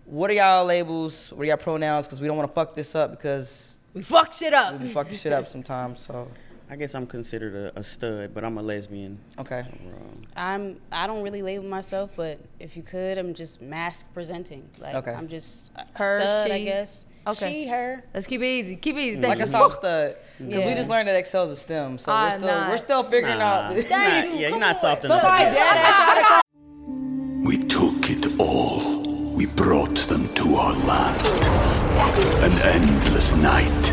what 0.05 0.31
are 0.31 0.35
y'all 0.35 0.65
labels? 0.65 1.33
What 1.33 1.43
are 1.43 1.47
y'all 1.47 1.57
pronouns? 1.57 2.07
Because 2.07 2.21
we 2.21 2.27
don't 2.29 2.37
want 2.37 2.49
to 2.51 2.55
fuck 2.55 2.75
this 2.75 2.95
up 2.95 3.11
because 3.11 3.79
we 3.95 4.03
fuck 4.03 4.33
shit 4.33 4.53
up. 4.55 4.75
we 4.79 4.87
be 4.87 4.93
fucking 4.93 5.17
shit 5.17 5.33
up 5.33 5.49
sometimes. 5.49 6.01
So, 6.01 6.29
I 6.71 6.77
guess 6.77 6.95
I'm 6.95 7.07
considered 7.07 7.55
a, 7.55 7.79
a 7.79 7.83
stud, 7.83 8.33
but 8.35 8.43
I'm 8.45 8.57
a 8.59 8.63
lesbian. 8.63 9.19
okay. 9.39 9.61
Um, 9.61 10.23
I'm 10.37 10.81
I 10.91 11.07
don't 11.07 11.23
really 11.23 11.43
label 11.43 11.67
myself, 11.67 12.13
but 12.17 12.39
if 12.59 12.77
you 12.77 12.83
could, 12.83 13.19
I'm 13.19 13.35
just 13.35 13.61
mask 13.61 14.13
presenting. 14.15 14.69
Like 14.79 14.95
Okay. 14.95 15.13
I'm 15.13 15.29
just 15.29 15.71
Her, 15.95 16.21
stud, 16.21 16.51
I 16.51 16.63
guess. 16.65 17.07
Okay. 17.27 17.53
She, 17.65 17.69
her. 17.69 18.03
Let's 18.13 18.27
keep 18.27 18.41
it 18.43 18.47
easy. 18.47 18.77
Keep 18.77 18.97
it 18.97 19.01
easy. 19.01 19.21
Like 19.21 19.41
a 19.41 19.47
soft 19.47 19.77
stud. 19.77 20.17
Because 20.39 20.65
we 20.65 20.75
just 20.75 20.89
learned 20.91 21.09
that 21.09 21.17
Excel's 21.17 21.51
a 21.53 21.57
STEM. 21.57 21.99
So 21.99 22.13
I'm 22.13 22.33
we're, 22.33 22.39
still, 22.39 22.49
not. 22.61 22.69
we're 22.71 22.77
still 22.79 23.03
figuring 23.05 23.39
nah, 23.39 23.45
out. 23.45 23.75
you're 23.75 23.83
not- 23.85 23.89
Dang, 23.91 24.41
yeah, 24.41 24.49
you're 24.49 24.59
not 24.59 24.77
soft 24.77 25.03
Somebody 25.03 25.43
enough. 25.45 25.55
dead 25.55 26.19
ass 26.25 26.43
We 27.45 27.59
took 27.59 28.11
it 28.11 28.39
all. 28.41 29.03
We 29.35 29.47
brought 29.47 29.97
them 30.09 30.33
to 30.35 30.57
our 30.57 30.73
land. 30.85 31.27
An 32.45 32.59
endless 32.61 33.35
night, 33.37 33.93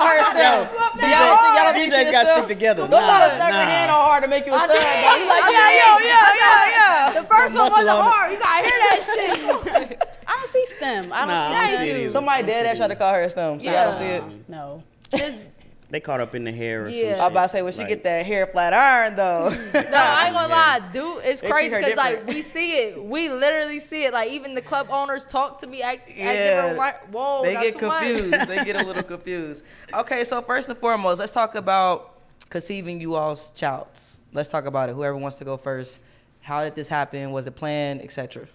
Hard 0.00 0.24
STEM. 0.24 0.68
So 0.96 1.06
y'all 1.06 1.26
don't 1.28 1.36
think 1.36 1.52
y'all 1.52 1.64
don't 1.68 1.74
think 1.76 1.92
DJs 1.92 2.12
gotta 2.12 2.26
stick 2.32 2.48
together. 2.48 2.88
Don't 2.88 3.04
try 3.04 3.28
to 3.28 3.36
Nah, 3.36 3.44
stack 3.44 3.52
her 3.52 3.70
hand 3.70 3.90
all 3.90 4.06
hard 4.06 4.22
to 4.24 4.28
make 4.30 4.46
you 4.46 4.52
a 4.52 4.56
I 4.56 4.64
stud. 4.64 4.70
did. 4.70 5.20
You 5.20 5.28
like, 5.28 5.42
I 5.44 5.50
yeah, 5.52 5.68
did. 5.68 5.84
yo, 5.84 5.90
yeah, 6.08 6.40
yeah, 6.40 7.14
yeah. 7.14 7.20
The 7.20 7.28
first 7.28 7.54
one 7.54 7.70
wasn't 7.70 7.88
hard. 8.00 8.32
You 8.32 8.38
gotta 8.38 8.62
hear 8.64 8.78
that 8.88 9.00
shit. 9.92 10.08
I 10.26 10.32
don't 10.32 10.48
see 10.48 10.64
STEM. 10.76 11.12
I 11.12 11.18
don't 11.20 11.28
Nah, 11.28 11.52
see 11.52 11.56
I 11.58 11.66
STEM. 11.66 11.76
don't 11.76 11.84
see 11.96 12.02
it. 12.04 12.12
Somebody 12.12 12.42
dead 12.46 12.66
ass 12.66 12.76
tried 12.78 12.88
to 12.88 12.96
call 12.96 13.12
her 13.12 13.20
a 13.20 13.28
STEM, 13.30 13.60
so 13.60 13.70
y'all 13.70 13.84
don't 13.90 13.98
see 13.98 14.04
it. 14.06 14.22
No. 14.48 14.82
Just, 15.14 15.44
They 15.92 16.00
caught 16.00 16.20
up 16.22 16.34
in 16.34 16.44
the 16.44 16.52
hair 16.52 16.86
or 16.86 16.88
Yeah. 16.88 17.16
some. 17.16 17.20
I 17.20 17.24
was 17.26 17.30
about 17.32 17.42
to 17.42 17.48
say 17.50 17.60
when 17.62 17.72
she 17.74 17.80
Like, 17.80 17.88
get 17.88 18.04
that 18.04 18.24
hair 18.24 18.46
flat 18.46 18.72
iron 18.72 19.14
though. 19.14 19.50
no, 19.74 19.90
I 19.92 20.24
ain't 20.24 20.34
gonna 20.34 20.48
lie, 20.50 20.80
dude. 20.90 21.22
It's 21.22 21.42
They 21.42 21.50
crazy 21.50 21.76
because 21.76 21.96
like 21.98 22.26
we 22.26 22.40
see 22.40 22.78
it, 22.78 23.04
we 23.04 23.28
literally 23.28 23.78
see 23.78 24.04
it. 24.04 24.14
Like 24.14 24.30
even 24.30 24.54
the 24.54 24.62
club 24.62 24.86
owners 24.90 25.26
talk 25.26 25.58
to 25.60 25.66
me, 25.66 25.82
act, 25.82 26.08
act 26.08 26.16
Yeah. 26.18 26.44
different. 26.44 26.78
Right? 26.78 27.10
Whoa, 27.10 27.42
they 27.42 27.52
get 27.56 27.78
confused. 27.78 28.48
they 28.48 28.64
get 28.64 28.76
a 28.76 28.82
little 28.82 29.02
confused. 29.14 29.64
Okay, 29.92 30.24
so 30.24 30.40
first 30.40 30.70
and 30.70 30.78
foremost, 30.78 31.18
let's 31.20 31.30
talk 31.32 31.56
about 31.56 32.14
conceiving 32.48 32.98
you 32.98 33.14
all's 33.14 33.50
childs. 33.50 34.16
Let's 34.32 34.48
talk 34.48 34.64
about 34.64 34.88
it. 34.88 34.94
Whoever 34.94 35.18
wants 35.18 35.36
to 35.38 35.44
go 35.44 35.58
first. 35.58 36.00
How 36.40 36.64
did 36.64 36.74
this 36.74 36.88
happen? 36.88 37.32
Was 37.32 37.46
it 37.46 37.54
planned, 37.54 38.00
etc.? 38.00 38.48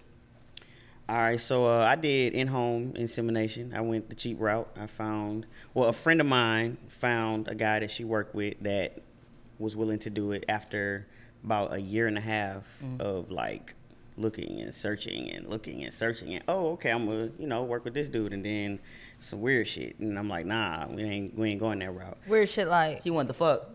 All 1.08 1.16
right, 1.16 1.40
so 1.40 1.66
uh, 1.66 1.84
I 1.86 1.96
did 1.96 2.34
in-home 2.34 2.92
insemination. 2.94 3.72
I 3.74 3.80
went 3.80 4.10
the 4.10 4.14
cheap 4.14 4.38
route. 4.38 4.68
I 4.78 4.86
found, 4.86 5.46
well, 5.72 5.88
a 5.88 5.92
friend 5.94 6.20
of 6.20 6.26
mine 6.26 6.76
found 6.88 7.48
a 7.48 7.54
guy 7.54 7.78
that 7.78 7.90
she 7.90 8.04
worked 8.04 8.34
with 8.34 8.60
that 8.62 9.00
was 9.58 9.74
willing 9.74 9.98
to 10.00 10.10
do 10.10 10.32
it 10.32 10.44
after 10.50 11.06
about 11.42 11.72
a 11.72 11.80
year 11.80 12.08
and 12.08 12.18
a 12.18 12.20
half 12.20 12.64
of 13.00 13.30
like 13.30 13.74
looking 14.18 14.60
and 14.60 14.74
searching 14.74 15.30
and 15.30 15.48
looking 15.48 15.82
and 15.82 15.94
searching 15.94 16.34
and 16.34 16.44
oh, 16.48 16.72
okay, 16.72 16.90
I'm 16.90 17.06
gonna 17.06 17.30
you 17.38 17.46
know 17.46 17.62
work 17.62 17.84
with 17.84 17.94
this 17.94 18.08
dude 18.08 18.32
and 18.32 18.44
then 18.44 18.78
some 19.20 19.40
weird 19.40 19.66
shit 19.66 19.98
and 20.00 20.18
I'm 20.18 20.28
like, 20.28 20.44
nah, 20.44 20.86
we 20.88 21.02
ain't 21.04 21.38
we 21.38 21.48
ain't 21.48 21.60
going 21.60 21.78
that 21.78 21.90
route. 21.92 22.18
Weird 22.26 22.48
shit 22.48 22.68
like. 22.68 23.02
He 23.02 23.10
wanted 23.10 23.28
to 23.28 23.34
fuck. 23.34 23.70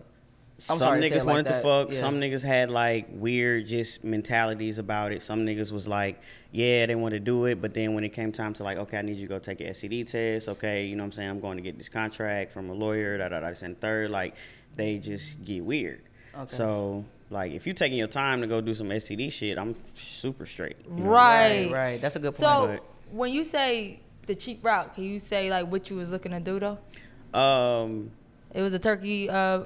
I'm 0.70 0.78
some 0.78 0.80
sorry 0.80 1.02
niggas 1.02 1.12
it 1.12 1.18
like 1.18 1.26
wanted 1.26 1.46
that. 1.48 1.62
to 1.62 1.62
fuck. 1.62 1.94
Yeah. 1.94 2.00
Some 2.00 2.20
niggas 2.22 2.44
had 2.44 2.70
like 2.70 3.08
weird 3.12 3.68
just 3.68 4.04
mentalities 4.04 4.78
about 4.80 5.12
it. 5.12 5.22
Some 5.22 5.46
niggas 5.46 5.72
was 5.74 5.88
like, 5.88 6.22
yeah, 6.52 6.86
they 6.86 6.96
want 6.96 7.14
to 7.14 7.20
do 7.20 7.46
it, 7.46 7.62
but 7.62 7.74
then 7.74 7.94
when 7.96 8.04
it 8.04 8.10
came 8.10 8.32
time 8.32 8.54
to 8.54 8.64
like, 8.64 8.78
okay, 8.78 8.98
I 9.00 9.02
need 9.02 9.18
you 9.18 9.28
to 9.28 9.34
go 9.34 9.40
take 9.40 9.60
an 9.60 9.68
STD 9.68 10.10
test. 10.10 10.48
Okay, 10.48 10.86
you 10.86 10.96
know 10.96 11.04
what 11.04 11.08
I'm 11.08 11.12
saying? 11.12 11.30
I'm 11.30 11.40
going 11.42 11.58
to 11.58 11.64
get 11.64 11.78
this 11.78 11.90
contract 11.90 12.52
from 12.54 12.70
a 12.70 12.74
lawyer. 12.74 13.18
Da 13.18 13.28
da 13.30 13.42
da. 13.42 13.50
this 13.50 13.62
and 13.62 13.80
third, 13.82 14.10
like 14.10 14.36
they 14.76 15.00
just 15.00 15.44
get 15.44 15.64
weird. 15.66 16.02
Okay. 16.36 16.46
So 16.48 17.04
like, 17.30 17.52
if 17.52 17.68
you 17.68 17.74
taking 17.74 17.98
your 17.98 18.08
time 18.08 18.40
to 18.42 18.48
go 18.48 18.62
do 18.62 18.74
some 18.74 18.88
STD 18.90 19.32
shit, 19.32 19.58
I'm 19.58 19.76
super 19.96 20.46
straight. 20.46 20.78
you 20.88 21.04
know? 21.04 21.10
Right. 21.10 21.66
Right, 21.66 21.72
right. 21.72 22.02
That's 22.02 22.16
a 22.16 22.20
good 22.20 22.34
point. 22.34 22.38
So 22.38 22.68
But- 22.68 22.84
when 23.16 23.34
you 23.34 23.44
say 23.44 24.00
the 24.28 24.36
cheap 24.36 24.64
route, 24.64 24.94
can 24.94 25.04
you 25.04 25.20
say 25.20 25.50
like 25.50 25.68
what 25.70 25.90
you 25.90 25.98
was 25.98 26.10
looking 26.12 26.32
to 26.32 26.40
do 26.40 26.60
though? 26.60 27.38
Um, 27.38 28.12
It 28.54 28.62
was 28.62 28.74
a 28.74 28.80
turkey. 28.80 29.30
Uh, 29.30 29.64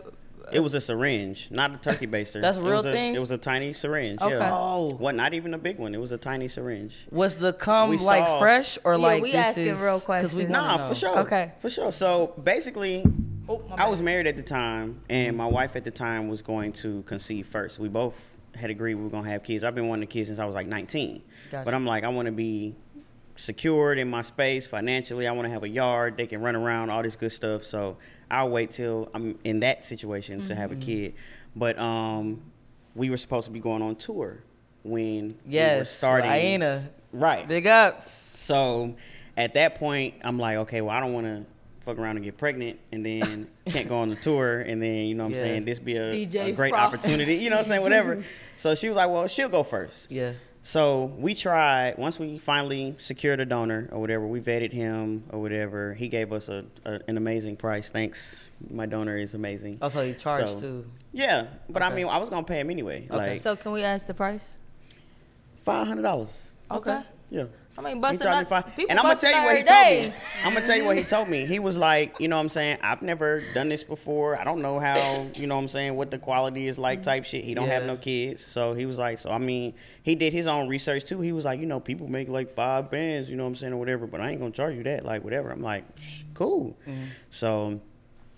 it 0.51 0.59
was 0.59 0.73
a 0.73 0.81
syringe, 0.81 1.49
not 1.51 1.73
a 1.73 1.77
turkey 1.77 2.07
baster. 2.07 2.41
That's 2.41 2.57
a 2.57 2.61
It 2.61 2.63
real 2.63 2.75
was 2.77 2.85
thing? 2.85 3.15
It 3.15 3.19
was 3.19 3.31
a 3.31 3.37
tiny 3.37 3.73
syringe. 3.73 4.21
Okay. 4.21 4.35
Yeah. 4.37 4.51
Oh. 4.53 4.93
What? 4.97 5.15
Not 5.15 5.33
even 5.33 5.53
a 5.53 5.57
big 5.57 5.77
one. 5.79 5.93
It 5.93 5.99
was 5.99 6.11
a 6.11 6.17
tiny 6.17 6.47
syringe. 6.47 6.95
was 7.11 7.37
the 7.39 7.53
cum 7.53 7.89
We 7.89 7.97
like 7.97 8.25
saw- 8.25 8.39
fresh 8.39 8.77
or 8.83 8.93
Yeah, 8.95 8.97
like 9.05 9.23
we 9.23 9.31
this 9.31 9.45
asking 9.47 9.67
is 9.67 9.79
real 9.81 9.99
'cause 9.99 10.01
we 10.01 10.05
questions. 10.05 10.33
wanna 10.51 10.51
Nah, 10.51 10.77
know. 10.77 10.87
for 10.89 10.95
sure. 10.95 11.19
Okay. 11.19 11.51
For 11.59 11.69
sure. 11.69 11.91
So 11.91 12.33
basically, 12.43 13.05
oh, 13.49 13.61
I 13.71 13.87
was 13.89 14.01
married 14.01 14.27
at 14.27 14.35
the 14.35 14.43
time, 14.43 15.01
and 15.09 15.29
mm-hmm. 15.29 15.37
my 15.37 15.47
wife 15.47 15.75
at 15.75 15.83
the 15.83 15.91
time 15.91 16.27
was 16.29 16.41
going 16.41 16.71
to 16.73 17.01
conceive 17.03 17.47
first. 17.47 17.79
We 17.79 17.87
both 17.89 18.15
had 18.55 18.69
agreed 18.71 18.95
we 18.95 19.03
were 19.03 19.09
gonna 19.09 19.29
have 19.29 19.43
kids. 19.43 19.63
I've 19.63 19.75
been 19.75 19.87
wanting 19.87 20.07
kids 20.07 20.29
since 20.29 20.39
I 20.39 20.45
was 20.45 20.55
like 20.55 20.65
19, 20.67 21.21
Gotcha. 21.51 21.63
but 21.65 21.73
I'm 21.75 21.85
like, 21.85 22.03
I 22.03 22.07
want 22.09 22.25
to 22.25 22.31
be 22.31 22.75
secured 23.37 23.97
in 23.99 24.09
my 24.09 24.21
space 24.21 24.67
financially. 24.67 25.27
I 25.27 25.31
want 25.31 25.45
to 25.47 25.51
have 25.51 25.63
a 25.63 25.69
yard. 25.69 26.17
They 26.17 26.27
can 26.27 26.41
run 26.41 26.55
around, 26.55 26.89
all 26.89 27.01
this 27.03 27.15
good 27.15 27.31
stuff. 27.31 27.63
So 27.63 27.97
I'll 28.29 28.49
wait 28.49 28.71
till 28.71 29.09
I'm 29.13 29.39
in 29.43 29.61
that 29.61 29.83
situation 29.85 30.43
to 30.45 30.55
have 30.55 30.71
a 30.71 30.75
Mm-hmm. 30.75 30.81
kid. 30.85 31.13
But 31.55 31.79
um, 31.79 32.41
we 32.95 33.09
were 33.09 33.17
supposed 33.17 33.45
to 33.45 33.51
be 33.51 33.59
going 33.59 33.81
on 33.81 33.95
tour 33.95 34.39
when 34.83 35.27
we 35.29 35.29
were 35.29 35.35
Yes, 35.47 35.89
starting. 35.91 36.29
Aina. 36.29 36.89
Right. 37.13 37.47
Big 37.47 37.65
ups. 37.67 38.11
So 38.35 38.95
at 39.37 39.53
that 39.55 39.75
point, 39.75 40.15
I'm 40.23 40.37
like, 40.37 40.57
okay, 40.57 40.81
well, 40.81 40.95
I 40.95 40.99
don't 40.99 41.13
want 41.13 41.25
to 41.25 41.45
fuck 41.85 41.97
around 41.97 42.17
and 42.17 42.25
get 42.25 42.37
pregnant 42.37 42.77
and 42.91 43.05
then 43.05 43.47
can't 43.67 43.87
go 43.87 43.97
on 43.99 44.09
the 44.09 44.15
tour 44.17 44.59
and 44.59 44.81
then, 44.81 45.05
you 45.05 45.15
know 45.15 45.23
what 45.23 45.29
I'm 45.29 45.33
Yeah. 45.35 45.39
saying, 45.41 45.65
this 45.65 45.79
be 45.79 45.95
a, 45.95 46.11
a 46.11 46.51
great 46.51 46.71
Frost. 46.71 46.93
opportunity, 46.93 47.35
you 47.35 47.49
know 47.49 47.55
what 47.55 47.61
I'm 47.65 47.69
saying, 47.69 47.81
whatever. 47.81 48.23
so 48.57 48.75
she 48.75 48.89
was 48.89 48.97
like, 48.97 49.09
well, 49.09 49.27
she'll 49.29 49.47
go 49.49 49.63
first. 49.63 50.11
Yeah. 50.11 50.33
So 50.67 51.05
we 51.17 51.33
tried, 51.33 51.97
once 51.97 52.19
we 52.19 52.37
finally 52.37 52.93
secured 52.97 53.39
a 53.39 53.45
donor 53.45 53.87
or 53.89 54.01
whatever, 54.01 54.27
we 54.27 54.41
vetted 54.41 54.73
him 54.73 55.23
or 55.29 55.39
whatever, 55.39 55.93
he 55.93 56.09
gave 56.09 56.33
us 56.33 56.49
a, 56.49 56.65
a 56.83 56.99
an 57.07 57.15
amazing 57.15 57.55
price. 57.55 57.89
Thanks. 57.89 58.45
My 58.69 58.85
donor 58.85 59.15
is 59.15 59.33
amazing. 59.33 59.77
Also, 59.81 60.01
you 60.01 60.13
charge 60.13 60.49
So- 60.49 60.59
too. 60.59 60.85
Yeah, 61.13 61.47
but 61.69 61.83
I 61.83 61.95
mean, 61.95 62.07
I 62.07 62.17
was 62.17 62.29
going 62.29 62.43
to 62.43 62.51
pay 62.51 62.59
him 62.59 62.69
anyway. 62.69 63.07
Like 63.09 63.43
So 63.43 63.55
can 63.55 63.71
we 63.71 63.81
ask 63.81 64.07
the 64.07 64.13
price? 64.13 64.57
$500. 65.65 66.49
Okay. 66.69 67.01
Yeah. 67.29 67.45
I 67.77 67.81
mean, 67.81 67.95
He 67.95 67.99
busting 68.01 68.27
up. 68.27 68.49
five. 68.49 68.65
People 68.75 68.85
And 68.89 68.99
I'm 68.99 69.05
gonna 69.05 69.19
tell 69.19 69.31
you 69.31 69.45
what 69.45 69.55
he 69.55 69.61
every 69.61 69.63
told 70.01 70.11
me. 70.13 70.13
I'm 70.43 70.53
gonna 70.53 70.65
tell 70.65 70.75
you 70.77 70.83
what 70.85 70.97
he 70.97 71.03
told 71.03 71.29
me. 71.29 71.45
He 71.45 71.59
was 71.59 71.77
like, 71.77 72.19
you 72.19 72.27
know 72.27 72.35
what 72.37 72.41
I'm 72.41 72.49
saying? 72.49 72.77
I've 72.81 73.01
never 73.01 73.43
done 73.53 73.69
this 73.69 73.83
before. 73.83 74.39
I 74.39 74.43
don't 74.43 74.61
know 74.61 74.79
how, 74.79 75.27
you 75.35 75.45
know 75.45 75.55
what 75.55 75.61
I'm 75.61 75.67
saying, 75.67 75.95
what 75.95 76.09
the 76.09 76.17
quality 76.17 76.67
is 76.67 76.77
like 76.79 77.03
type 77.03 77.25
shit. 77.25 77.43
He 77.43 77.53
don't 77.53 77.67
have 77.67 77.83
no 77.85 77.95
kids. 77.97 78.43
So 78.43 78.73
he 78.73 78.85
was 78.85 78.97
like, 78.97 79.19
so 79.19 79.29
I 79.29 79.37
mean, 79.37 79.73
he 80.01 80.15
did 80.15 80.33
his 80.33 80.47
own 80.47 80.67
research 80.67 81.05
too. 81.05 81.21
He 81.21 81.31
was 81.31 81.45
like, 81.45 81.59
you 81.59 81.65
know, 81.67 81.79
people 81.79 82.07
make 82.07 82.29
like 82.29 82.49
five 82.49 82.89
bands, 82.89 83.29
you 83.29 83.35
know 83.35 83.43
what 83.43 83.49
I'm 83.49 83.55
saying, 83.55 83.73
or 83.73 83.77
whatever, 83.77 84.07
but 84.07 84.21
I 84.21 84.31
ain't 84.31 84.39
gonna 84.39 84.51
charge 84.51 84.75
you 84.75 84.83
that, 84.83 85.05
like 85.05 85.23
whatever. 85.23 85.51
I'm 85.51 85.61
like, 85.61 85.95
"Psh, 85.97 86.23
cool. 86.33 86.75
Mm-hmm. 86.87 87.03
So 87.29 87.79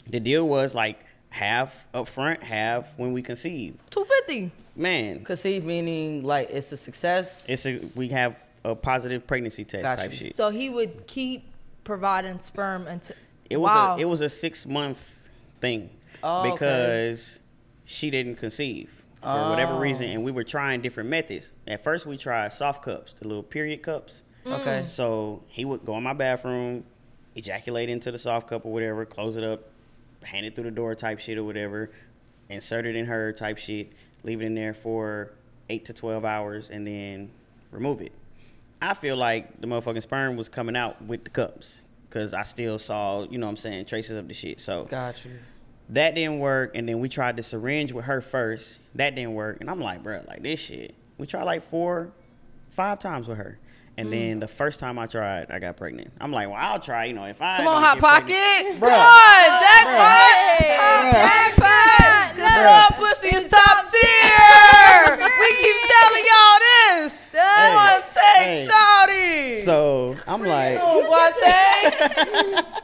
the 0.08 0.20
deal 0.20 0.48
was 0.48 0.76
like 0.76 1.00
half 1.30 1.88
up 1.94 2.08
front, 2.08 2.44
half 2.44 2.94
when 2.98 3.14
we 3.14 3.22
conceive. 3.22 3.78
Two 3.90 4.04
fifty. 4.06 4.52
Man, 4.76 5.26
Conceive 5.26 5.66
meaning 5.66 6.24
like 6.24 6.50
it's 6.52 6.72
a 6.72 6.78
success. 6.78 7.46
it's 7.50 7.66
a 7.66 7.82
we 7.96 8.08
have 8.10 8.36
a 8.64 8.76
positive 8.76 9.26
pregnancy 9.28 9.64
test 9.66 9.84
Gotcha. 9.84 10.02
type 10.02 10.14
shit. 10.14 10.36
So 10.36 10.50
he 10.50 10.70
would 10.70 11.08
keep 11.08 11.52
providing 11.84 12.40
sperm 12.40 12.88
until. 12.88 13.16
It 13.50 13.58
was 13.60 13.70
wow. 13.70 13.96
a 13.96 14.00
it 14.00 14.06
was 14.06 14.22
a 14.22 14.30
six 14.30 14.66
month 14.66 15.30
thing 15.60 15.90
Oh, 16.24 16.42
okay. 16.42 16.52
because 16.52 17.40
she 17.86 18.10
didn't 18.12 18.36
conceive 18.36 19.04
for 19.22 19.50
whatever 19.50 19.74
Oh. 19.74 19.80
reason, 19.80 20.08
and 20.08 20.24
we 20.24 20.32
were 20.32 20.44
trying 20.44 20.82
different 20.82 21.10
methods. 21.10 21.52
At 21.68 21.84
first, 21.84 22.06
we 22.06 22.18
tried 22.18 22.54
soft 22.54 22.84
cups, 22.84 23.14
the 23.14 23.28
little 23.28 23.44
period 23.44 23.82
cups. 23.82 24.22
Mm. 24.46 24.60
okay. 24.62 24.84
Mm. 24.86 24.90
So 24.90 25.44
he 25.48 25.66
would 25.66 25.84
go 25.86 25.98
in 25.98 26.04
my 26.04 26.14
bathroom, 26.14 26.86
ejaculate 27.36 27.90
into 27.90 28.12
the 28.12 28.18
soft 28.18 28.48
cup 28.48 28.66
or 28.66 28.72
whatever, 28.72 29.06
close 29.06 29.36
it 29.36 29.44
up, 29.44 29.70
hand 30.24 30.46
it 30.46 30.56
through 30.56 30.66
the 30.66 30.72
door 30.72 30.96
type 30.96 31.20
shit 31.20 31.38
or 31.38 31.44
whatever, 31.44 31.90
insert 32.50 32.86
it 32.86 32.96
in 32.96 33.06
her 33.08 33.32
type 33.34 33.58
shit, 33.58 33.92
leave 34.24 34.42
it 34.42 34.46
in 34.46 34.56
there 34.56 34.74
for 34.74 35.32
eight 35.70 35.86
to 35.86 35.94
twelve 35.94 36.24
hours, 36.24 36.70
and 36.70 36.86
then 36.86 37.32
remove 37.72 38.02
it. 38.02 38.12
I 38.82 38.94
feel 38.94 39.18
like 39.18 39.60
the 39.62 39.68
motherfucking 39.68 40.02
sperm 40.02 40.36
was 40.38 40.48
coming 40.50 40.76
out 40.76 41.02
with 41.04 41.24
the 41.24 41.30
cups. 41.30 41.82
because 42.10 42.34
I 42.34 42.44
still 42.44 42.80
saw, 42.80 43.24
you 43.30 43.38
know 43.38 43.46
what 43.46 43.52
I'm 43.52 43.58
saying, 43.58 43.86
traces 43.86 44.18
of 44.18 44.28
the 44.28 44.34
shit. 44.34 44.60
So 44.60 44.86
Got 44.86 45.24
you. 45.26 45.32
that 45.90 46.16
didn't 46.16 46.40
work, 46.40 46.72
and 46.76 46.88
then 46.90 47.00
we 47.00 47.08
tried 47.10 47.36
the 47.36 47.44
syringe 47.44 47.92
with 47.92 48.06
her 48.06 48.20
first. 48.22 48.80
That 48.96 49.14
didn't 49.16 49.34
work, 49.36 49.58
and 49.62 49.70
I'm 49.70 49.80
like, 49.80 50.02
bro, 50.02 50.22
like 50.28 50.42
this 50.42 50.60
shit. 50.60 50.96
We 51.20 51.28
tried 51.28 51.44
like 51.44 51.62
four, 51.70 52.10
five 52.72 52.98
times 53.00 53.28
with 53.28 53.38
her. 53.38 53.60
And 53.98 54.08
Mm. 54.08 54.12
then 54.12 54.40
the 54.40 54.48
first 54.48 54.80
time 54.80 54.98
I 54.98 55.08
tried, 55.08 55.52
I 55.52 55.60
got 55.60 55.76
pregnant. 55.76 56.12
I'm 56.22 56.32
like, 56.32 56.48
well, 56.48 56.56
I'll 56.58 56.80
try. 56.80 57.06
You 57.06 57.14
know, 57.14 57.26
if 57.26 57.42
I 57.42 57.58
Come 57.58 57.68
on, 57.68 57.84
Hot 57.84 57.96
get 57.96 58.02
Pocket. 58.02 58.26
pregnant- 58.30 58.80
Come 58.80 58.94
on, 58.94 59.60
jackpot. 59.60 60.80
Hot 60.80 61.54
Pocket. 61.60 62.36
This 62.38 62.56
love 62.56 62.98
pussy 62.98 63.36
is 63.36 63.44
top 63.50 63.86
tier. 63.92 65.18
we 65.20 65.50
keep 65.62 65.78
telling 65.84 66.26
y'all 66.26 66.58
this. 66.64 66.69
Hey, 67.32 67.74
One 67.76 68.02
take, 68.14 68.58
hey. 68.58 68.68
shawty. 68.68 69.64
So 69.64 70.16
I'm 70.28 70.44
like, 70.44 70.80
Guate. 70.80 72.66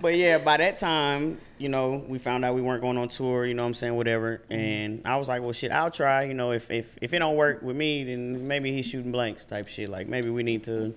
But 0.00 0.16
yeah, 0.16 0.36
by 0.36 0.58
that 0.58 0.76
time, 0.76 1.40
you 1.56 1.70
know, 1.70 2.04
we 2.06 2.18
found 2.18 2.44
out 2.44 2.54
we 2.54 2.60
weren't 2.60 2.82
going 2.82 2.98
on 2.98 3.08
tour, 3.08 3.46
you 3.46 3.54
know 3.54 3.62
what 3.62 3.68
I'm 3.68 3.74
saying, 3.74 3.96
whatever. 3.96 4.42
Mm-hmm. 4.50 4.52
And 4.52 5.02
I 5.06 5.16
was 5.16 5.28
like, 5.28 5.40
well, 5.40 5.52
shit, 5.52 5.72
I'll 5.72 5.90
try. 5.90 6.24
You 6.24 6.34
know, 6.34 6.52
if, 6.52 6.70
if, 6.70 6.94
if 7.00 7.14
it 7.14 7.20
don't 7.20 7.36
work 7.36 7.62
with 7.62 7.74
me, 7.74 8.04
then 8.04 8.46
maybe 8.46 8.70
he's 8.70 8.84
shooting 8.84 9.12
blanks 9.12 9.46
type 9.46 9.66
shit. 9.66 9.88
Like, 9.88 10.06
maybe 10.06 10.28
we 10.28 10.42
need 10.42 10.62
to 10.64 10.94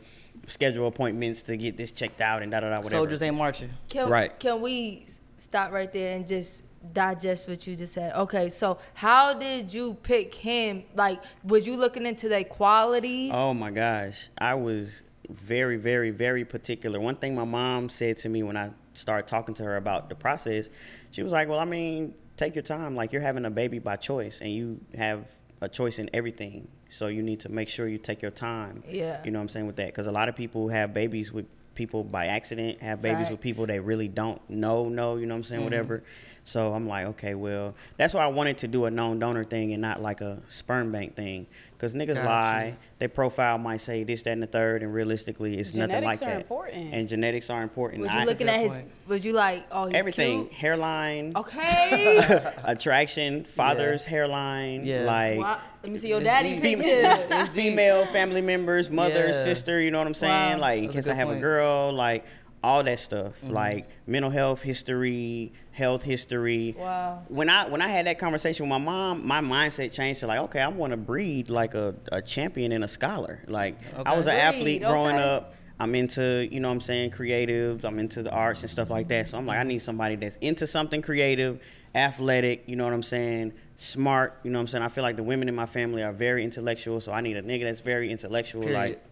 schedule 0.48 0.88
appointments 0.88 1.42
to 1.44 1.56
get 1.56 1.78
this 1.78 1.94
checked 1.94 2.20
out 2.20 2.42
and 2.44 2.52
da 2.52 2.60
da 2.60 2.70
da, 2.70 2.76
whatever. 2.80 2.96
Soldiers 2.96 3.22
ain't 3.22 3.38
marching. 3.38 3.70
Can, 3.90 4.10
Right. 4.10 4.38
Can 4.38 4.60
we 4.60 5.06
stop 5.38 5.72
right 5.72 5.92
there 5.94 6.14
and 6.14 6.28
just 6.28 6.66
digest 6.94 7.48
what 7.48 7.66
you 7.68 7.76
just 7.76 7.94
said? 7.94 8.14
Okay, 8.16 8.50
so 8.50 8.78
how 8.94 9.34
did 9.34 9.74
you 9.74 9.96
pick 10.04 10.34
him? 10.36 10.84
Like, 10.96 11.22
was 11.44 11.68
you 11.68 11.78
looking 11.78 12.06
into 12.06 12.30
their 12.30 12.44
qualities? 12.44 13.32
Oh 13.34 13.54
my 13.54 13.72
gosh. 13.72 14.30
I 14.38 14.56
was 14.56 15.04
very, 15.30 15.78
very, 15.78 16.12
very 16.12 16.46
particular. 16.46 17.00
One 17.00 17.16
thing 17.16 17.36
my 17.36 17.44
mom 17.44 17.90
said 17.90 18.18
to 18.18 18.30
me 18.30 18.44
when 18.44 18.58
I 18.58 18.72
started 18.94 19.28
talking 19.28 19.56
to 19.56 19.64
her 19.64 19.78
about 19.78 20.10
the 20.10 20.16
process, 20.16 20.70
she 21.12 21.24
was 21.24 21.32
like, 21.32 21.48
Well, 21.48 21.60
I 21.60 21.66
mean, 21.66 22.14
take 22.36 22.56
your 22.56 22.64
time. 22.64 22.96
Like, 22.96 23.12
you're 23.12 23.22
having 23.22 23.46
a 23.46 23.52
baby 23.52 23.80
by 23.80 23.96
choice, 23.96 24.42
and 24.42 24.52
you 24.52 24.80
have 24.96 25.26
a 25.62 25.68
choice 25.68 26.00
in 26.00 26.10
everything. 26.14 26.68
So 26.90 27.08
you 27.08 27.22
need 27.22 27.42
to 27.42 27.50
make 27.50 27.68
sure 27.68 27.88
you 27.88 27.98
take 27.98 28.22
your 28.22 28.32
time. 28.32 28.84
Yeah. 28.88 29.22
You 29.24 29.32
know 29.32 29.40
what 29.40 29.44
I'm 29.44 29.50
saying 29.50 29.68
with 29.68 29.76
that? 29.78 29.88
Because 29.88 30.08
a 30.08 30.12
lot 30.12 30.30
of 30.30 30.36
people 30.36 30.70
have 30.70 30.94
babies 30.94 31.34
with 31.34 31.46
people 31.76 32.04
by 32.04 32.28
accident, 32.28 32.82
have 32.82 33.02
babies 33.02 33.30
with 33.30 33.40
people 33.40 33.66
they 33.66 33.80
really 33.80 34.08
don't 34.08 34.42
know, 34.50 34.90
know, 34.90 35.16
you 35.16 35.26
know 35.26 35.36
what 35.36 35.38
I'm 35.38 35.44
saying, 35.44 35.60
mm-hmm. 35.62 35.66
whatever. 35.66 36.04
So 36.48 36.74
I'm 36.74 36.88
like, 36.88 37.08
okay, 37.08 37.36
well, 37.36 37.76
that's 37.98 38.14
why 38.14 38.24
I 38.24 38.28
wanted 38.28 38.60
to 38.60 38.70
do 38.70 38.86
a 38.86 38.92
known 38.92 39.20
donor 39.20 39.44
thing 39.44 39.74
and 39.74 39.82
not 39.82 40.02
like 40.02 40.22
a 40.22 40.42
sperm 40.48 40.94
bank 40.94 41.14
thing. 41.14 41.46
Because 41.74 41.94
niggas 41.94 42.14
Gotcha. 42.16 42.26
lie. 42.26 42.76
Their 43.00 43.10
profile 43.10 43.58
might 43.58 43.82
say 43.82 44.06
this, 44.06 44.22
that, 44.22 44.32
and 44.32 44.42
the 44.42 44.48
third, 44.48 44.82
and 44.82 44.94
realistically, 44.94 45.58
it's 45.58 45.76
nothing 45.76 46.06
like 46.06 46.20
Genetics 46.20 46.22
are 46.22 46.26
that. 46.28 46.36
important. 46.38 46.94
And 46.94 47.08
genetics 47.10 47.50
are 47.50 47.62
important. 47.62 48.02
was 48.04 48.12
I- 48.12 48.22
you 48.22 48.26
looking 48.26 48.48
at 48.48 48.62
his? 48.62 48.72
point. 48.78 48.92
Was 49.08 49.26
you 49.26 49.34
like, 49.34 49.66
oh, 49.74 49.88
he's 49.88 49.96
everything, 49.96 50.46
cute? 50.46 50.54
hairline, 50.54 51.34
Okay. 51.36 52.42
attraction, 52.64 53.44
father's 53.44 54.06
hairline, 54.06 54.86
Yeah. 54.86 55.04
like 55.04 55.40
Wow. 55.40 55.60
Let 55.84 55.92
me 55.92 56.00
see 56.00 56.08
your 56.08 56.20
It's 56.20 56.26
daddy 56.26 56.60
deep. 56.62 56.80
picture. 56.80 57.46
female 57.54 58.06
family 58.08 58.42
members, 58.42 58.90
mother, 58.90 59.28
Yeah. 59.28 59.44
sister, 59.44 59.82
you 59.82 59.92
know 59.92 59.98
what 59.98 60.08
I'm 60.08 60.14
saying? 60.14 60.54
Wow. 60.56 60.62
Like, 60.62 60.84
in 60.84 60.90
case 60.94 61.10
I 61.10 61.14
have 61.14 61.28
point. 61.28 61.40
a 61.40 61.42
girl, 61.42 61.92
like 61.92 62.24
all 62.64 62.84
that 62.84 63.00
stuff, 63.00 63.34
mm-hmm. 63.44 63.52
like 63.54 63.88
mental 64.08 64.32
health 64.32 64.62
history, 64.64 65.54
health 65.78 66.02
history. 66.02 66.76
Wow. 66.76 67.22
When 67.28 67.50
I 67.50 67.68
when 67.68 67.84
I 67.84 67.88
had 67.88 68.08
that 68.08 68.18
conversation 68.18 68.66
with 68.66 68.70
my 68.70 68.84
mom, 68.84 69.26
my 69.26 69.42
mindset 69.42 69.94
changed 69.94 70.22
to 70.22 70.28
like, 70.28 70.40
okay, 70.40 70.60
I 70.60 70.70
want 70.70 70.92
to 70.92 70.98
breed 70.98 71.50
like 71.50 71.76
a, 71.76 71.94
a 72.12 72.20
champion 72.20 72.72
and 72.72 72.84
a 72.84 72.88
scholar. 72.88 73.44
Like 73.48 73.78
I 74.04 74.18
was 74.18 74.26
an 74.26 74.34
Breed, 74.34 74.42
athlete 74.42 74.82
growing 74.82 75.18
okay. 75.18 75.24
up. 75.24 75.54
I'm 75.80 75.94
into, 75.94 76.48
you 76.52 76.60
know 76.60 76.70
what 76.70 76.74
I'm 76.74 76.82
saying, 76.82 77.12
creatives. 77.12 77.86
I'm 77.86 78.00
into 78.00 78.24
the 78.24 78.32
arts 78.32 78.62
and 78.62 78.70
stuff 78.70 78.90
like 78.90 79.10
that. 79.10 79.28
So 79.28 79.38
I'm 79.38 79.46
like, 79.46 79.60
I 79.60 79.64
need 79.64 79.78
somebody 79.78 80.16
that's 80.16 80.36
into 80.38 80.66
something 80.66 81.04
creative, 81.04 81.62
athletic, 81.94 82.64
you 82.66 82.76
know 82.76 82.84
what 82.84 82.94
I'm 82.94 83.04
saying, 83.04 83.54
smart, 83.76 84.40
you 84.44 84.50
know 84.50 84.58
what 84.58 84.62
I'm 84.62 84.68
saying. 84.68 84.84
I 84.84 84.88
feel 84.88 85.04
like 85.04 85.18
the 85.18 85.24
women 85.24 85.48
in 85.48 85.54
my 85.54 85.68
family 85.68 86.02
are 86.02 86.12
very 86.12 86.44
intellectual, 86.44 87.00
so 87.00 87.12
I 87.12 87.22
need 87.22 87.38
a 87.38 87.44
nigga 87.44 87.66
that's 87.66 87.82
very 87.82 88.10
intellectual. 88.10 88.64
Period. 88.64 88.80
Like, 88.80 89.04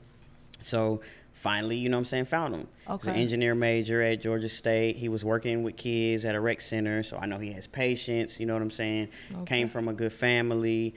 so 0.61 1.01
finally, 1.45 1.77
you 1.77 1.89
know 1.89 1.97
what 1.97 1.99
I'm 1.99 2.05
saying, 2.05 2.25
found 2.25 2.55
him. 2.55 2.67
He's 2.91 3.05
an 3.13 3.21
engineer 3.21 3.53
major 3.53 4.01
at 4.01 4.19
Georgia 4.19 4.49
State. 4.49 4.95
He 4.95 5.09
was 5.09 5.23
working 5.23 5.61
with 5.61 5.77
kids 5.77 6.25
at 6.25 6.33
a 6.33 6.39
rec 6.39 6.59
center, 6.59 7.03
so 7.03 7.17
I 7.17 7.27
know 7.27 7.37
he 7.37 7.53
has 7.53 7.67
patience, 7.67 8.39
you 8.39 8.47
know 8.47 8.53
what 8.53 8.63
I'm 8.63 8.71
saying. 8.71 9.09
Okay. 9.31 9.45
Came 9.45 9.69
from 9.69 9.87
a 9.87 9.93
good 9.93 10.11
family. 10.11 10.95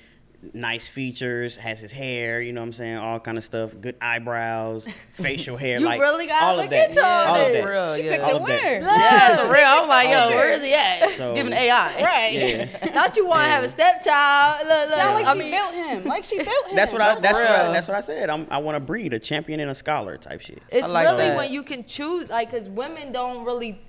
Nice 0.52 0.86
features, 0.86 1.56
has 1.56 1.80
his 1.80 1.90
hair, 1.90 2.40
you 2.40 2.52
know 2.52 2.60
what 2.60 2.66
I'm 2.66 2.72
saying, 2.72 2.96
all 2.96 3.18
kind 3.18 3.36
of 3.36 3.42
stuff, 3.42 3.74
good 3.80 3.96
eyebrows, 4.00 4.86
facial 5.14 5.56
hair, 5.56 5.80
You 5.80 5.84
like 5.86 6.00
really 6.00 6.28
gotta 6.28 6.46
all 6.46 6.54
look 6.56 6.66
of 6.66 6.70
that, 6.70 6.90
into 6.90 7.04
all 7.04 7.34
of 7.34 7.52
that. 7.52 7.60
For 7.64 7.70
real, 7.70 7.94
She 7.96 8.04
yeah. 8.04 8.10
picked 8.12 8.22
All 8.22 8.30
the 8.30 8.36
of 8.36 8.42
winner. 8.44 8.78
Yeah, 8.86 9.36
for 9.44 9.52
real. 9.52 9.64
I'm 9.66 9.88
like, 9.88 10.08
yo, 10.10 10.28
where 10.28 10.52
is 10.52 10.64
he 10.64 10.72
at? 10.72 11.10
So- 11.16 11.34
Giving 11.34 11.52
AI. 11.52 12.02
Right. 12.04 12.32
Yeah. 12.32 12.90
Not 12.94 13.16
you 13.16 13.26
want 13.26 13.46
to 13.46 13.50
have 13.50 13.64
a 13.64 13.68
stepchild. 13.68 14.60
Look, 14.68 14.88
look. 14.90 14.96
Sound 14.98 15.14
like 15.16 15.26
I 15.26 15.32
she 15.32 15.38
mean, 15.40 15.50
built 15.50 15.74
him. 15.74 16.04
Like 16.04 16.22
she 16.22 16.36
built 16.36 16.66
him. 16.68 16.76
That's 16.76 16.92
what 16.92 17.00
I. 17.02 17.18
That's 17.18 17.34
what 17.34 17.46
I. 17.50 17.72
That's 17.72 17.88
what 17.88 17.96
I 17.96 18.00
said. 18.00 18.30
I'm, 18.30 18.46
I 18.48 18.58
want 18.58 18.76
to 18.76 18.80
breed 18.80 19.12
a 19.14 19.18
champion 19.18 19.58
and 19.58 19.72
a 19.72 19.74
scholar 19.74 20.16
type 20.18 20.40
shit. 20.40 20.62
It's 20.70 20.88
like 20.88 21.06
really 21.06 21.30
that. 21.30 21.36
when 21.36 21.52
you 21.52 21.64
can 21.64 21.84
choose, 21.84 22.28
like, 22.28 22.52
cause 22.52 22.68
women 22.68 23.10
don't 23.10 23.44
really. 23.44 23.80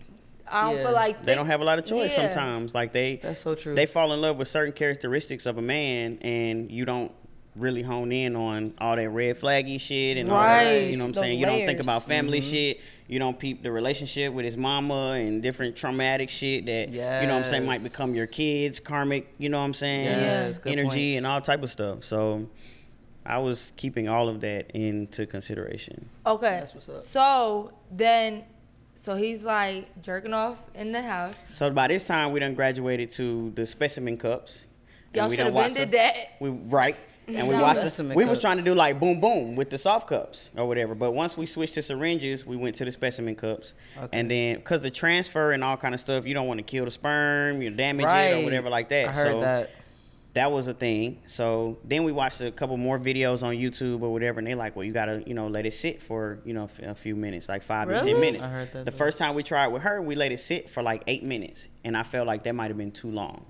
I 0.51 0.63
don't 0.63 0.77
Yeah. 0.77 0.83
feel 0.83 0.93
like 0.93 1.23
They 1.23 1.35
don't 1.35 1.47
have 1.47 1.61
a 1.61 1.65
lot 1.65 1.79
of 1.79 1.85
choice 1.85 2.17
Yeah. 2.17 2.29
sometimes. 2.29 2.73
Like 2.73 2.91
they. 2.93 3.17
That's 3.17 3.39
so 3.39 3.55
true. 3.55 3.75
They 3.75 3.85
fall 3.85 4.13
in 4.13 4.21
love 4.21 4.37
with 4.37 4.47
certain 4.47 4.73
characteristics 4.73 5.45
of 5.45 5.57
a 5.57 5.61
man, 5.61 6.19
and 6.21 6.71
you 6.71 6.85
don't 6.85 7.11
really 7.55 7.81
hone 7.81 8.11
in 8.11 8.35
on 8.35 8.73
all 8.79 8.95
that 8.95 9.09
red 9.09 9.37
flaggy 9.39 9.79
shit 9.79 10.17
and 10.17 10.29
all 10.29 10.39
that. 10.39 10.63
Right. 10.63 10.89
You 10.89 10.97
know 10.97 11.03
what 11.03 11.07
I'm 11.07 11.13
Those 11.13 11.23
saying? 11.23 11.39
You 11.39 11.45
don't 11.45 11.65
think 11.65 11.79
about 11.79 12.03
family 12.03 12.39
mm-hmm. 12.39 12.51
shit. 12.51 12.81
You 13.07 13.19
don't 13.19 13.37
peep 13.37 13.63
the 13.63 13.71
relationship 13.71 14.33
with 14.33 14.45
his 14.45 14.55
mama 14.55 15.13
and 15.13 15.41
different 15.41 15.75
traumatic 15.75 16.29
shit 16.29 16.67
that 16.67 16.91
you 16.91 16.99
know 16.99 17.33
what 17.33 17.43
I'm 17.43 17.45
saying 17.45 17.65
might 17.65 17.83
become 17.83 18.13
your 18.13 18.27
kids 18.27 18.79
karmic. 18.79 19.33
You 19.37 19.49
know 19.49 19.59
what 19.59 19.65
I'm 19.65 19.73
saying? 19.73 20.05
Yes, 20.05 20.59
Energy 20.65 21.13
points. 21.13 21.17
and 21.17 21.27
all 21.27 21.41
type 21.41 21.63
of 21.63 21.69
stuff. 21.69 22.03
So. 22.03 22.47
I 23.25 23.37
was 23.37 23.73
keeping 23.75 24.09
all 24.09 24.27
of 24.27 24.41
that 24.41 24.71
into 24.71 25.27
consideration. 25.27 26.09
Okay. 26.25 26.61
That's 26.61 26.73
what's 26.73 26.89
up. 26.89 26.97
So 26.97 27.73
then, 27.91 28.43
so 28.99 29.15
he's 29.15 29.43
like 29.43 30.01
jerking 30.01 30.33
off 30.33 30.57
in 30.75 30.91
the 30.91 31.01
house. 31.01 31.35
So 31.51 31.69
by 31.69 31.87
this 31.87 32.03
time, 32.03 32.31
we 32.31 32.39
done 32.39 32.53
graduated 32.53 33.11
to 33.13 33.51
the 33.55 33.65
specimen 33.65 34.17
cups. 34.17 34.67
and 35.13 35.15
Y'all 35.17 35.29
we 35.29 35.35
should 35.37 35.43
done 35.45 35.53
have 35.53 35.73
been 35.73 35.89
did 35.89 35.91
that. 35.93 36.15
We 36.39 36.49
right, 36.49 36.95
and 37.27 37.47
we 37.47 37.55
Yeah. 37.55 37.61
watched. 37.61 37.79
Specimen 37.79 38.09
The, 38.09 38.15
we 38.15 38.25
was 38.25 38.39
trying 38.39 38.57
to 38.57 38.63
do 38.63 38.75
like 38.75 38.99
boom 38.99 39.19
boom 39.21 39.55
with 39.55 39.69
the 39.69 39.77
soft 39.77 40.07
cups 40.07 40.49
or 40.57 40.67
whatever. 40.67 40.95
But 40.95 41.11
once 41.11 41.37
we 41.37 41.45
switched 41.45 41.75
to 41.75 41.81
syringes, 41.81 42.45
we 42.45 42.57
went 42.57 42.75
to 42.75 42.85
the 42.85 42.91
specimen 42.91 43.35
cups, 43.35 43.73
Okay. 43.97 44.09
and 44.17 44.29
then 44.29 44.55
because 44.57 44.81
the 44.81 44.91
transfer 44.91 45.51
and 45.51 45.63
all 45.63 45.77
kind 45.77 45.93
of 45.93 46.01
stuff, 46.01 46.25
you 46.25 46.33
don't 46.33 46.47
want 46.47 46.57
to 46.59 46.63
kill 46.63 46.85
the 46.85 46.91
sperm, 46.91 47.61
you 47.61 47.69
damage 47.69 48.05
it 48.05 48.41
or 48.41 48.43
whatever 48.43 48.69
like 48.69 48.89
that. 48.89 49.09
I 49.09 49.13
heard 49.13 49.31
so 49.33 49.39
that. 49.41 49.69
That 50.33 50.51
was 50.51 50.67
a 50.67 50.73
thing. 50.73 51.21
So 51.25 51.79
then 51.83 52.03
we 52.03 52.11
watched 52.11 52.41
a 52.41 52.51
couple 52.51 52.77
more 52.77 52.99
videos 52.99 53.43
on 53.43 53.55
YouTube 53.55 54.01
or 54.01 54.11
whatever, 54.11 54.39
and 54.39 54.47
they 54.47 54.55
like, 54.55 54.75
well, 54.75 54.85
you 54.85 54.93
gotta, 54.93 55.23
you 55.25 55.33
know, 55.33 55.47
let 55.47 55.65
it 55.65 55.73
sit 55.73 56.01
for, 56.01 56.39
you 56.45 56.53
know, 56.53 56.69
a 56.83 56.95
few 56.95 57.15
minutes, 57.15 57.49
like 57.49 57.63
five 57.63 57.87
to 57.87 58.01
ten 58.01 58.19
minutes. 58.19 58.45
I 58.45 58.49
heard 58.49 58.71
that 58.73 58.85
the 58.85 58.91
too. 58.91 58.97
first 58.97 59.17
time 59.17 59.35
we 59.35 59.43
tried 59.43 59.67
with 59.67 59.81
her, 59.83 60.01
we 60.01 60.15
let 60.15 60.31
it 60.31 60.39
sit 60.39 60.69
for 60.69 60.83
like 60.83 61.03
eight 61.07 61.23
minutes, 61.23 61.67
and 61.83 61.97
I 61.97 62.03
felt 62.03 62.27
like 62.27 62.43
that 62.43 62.53
might 62.53 62.67
have 62.67 62.77
been 62.77 62.91
too 62.91 63.11
long. 63.11 63.45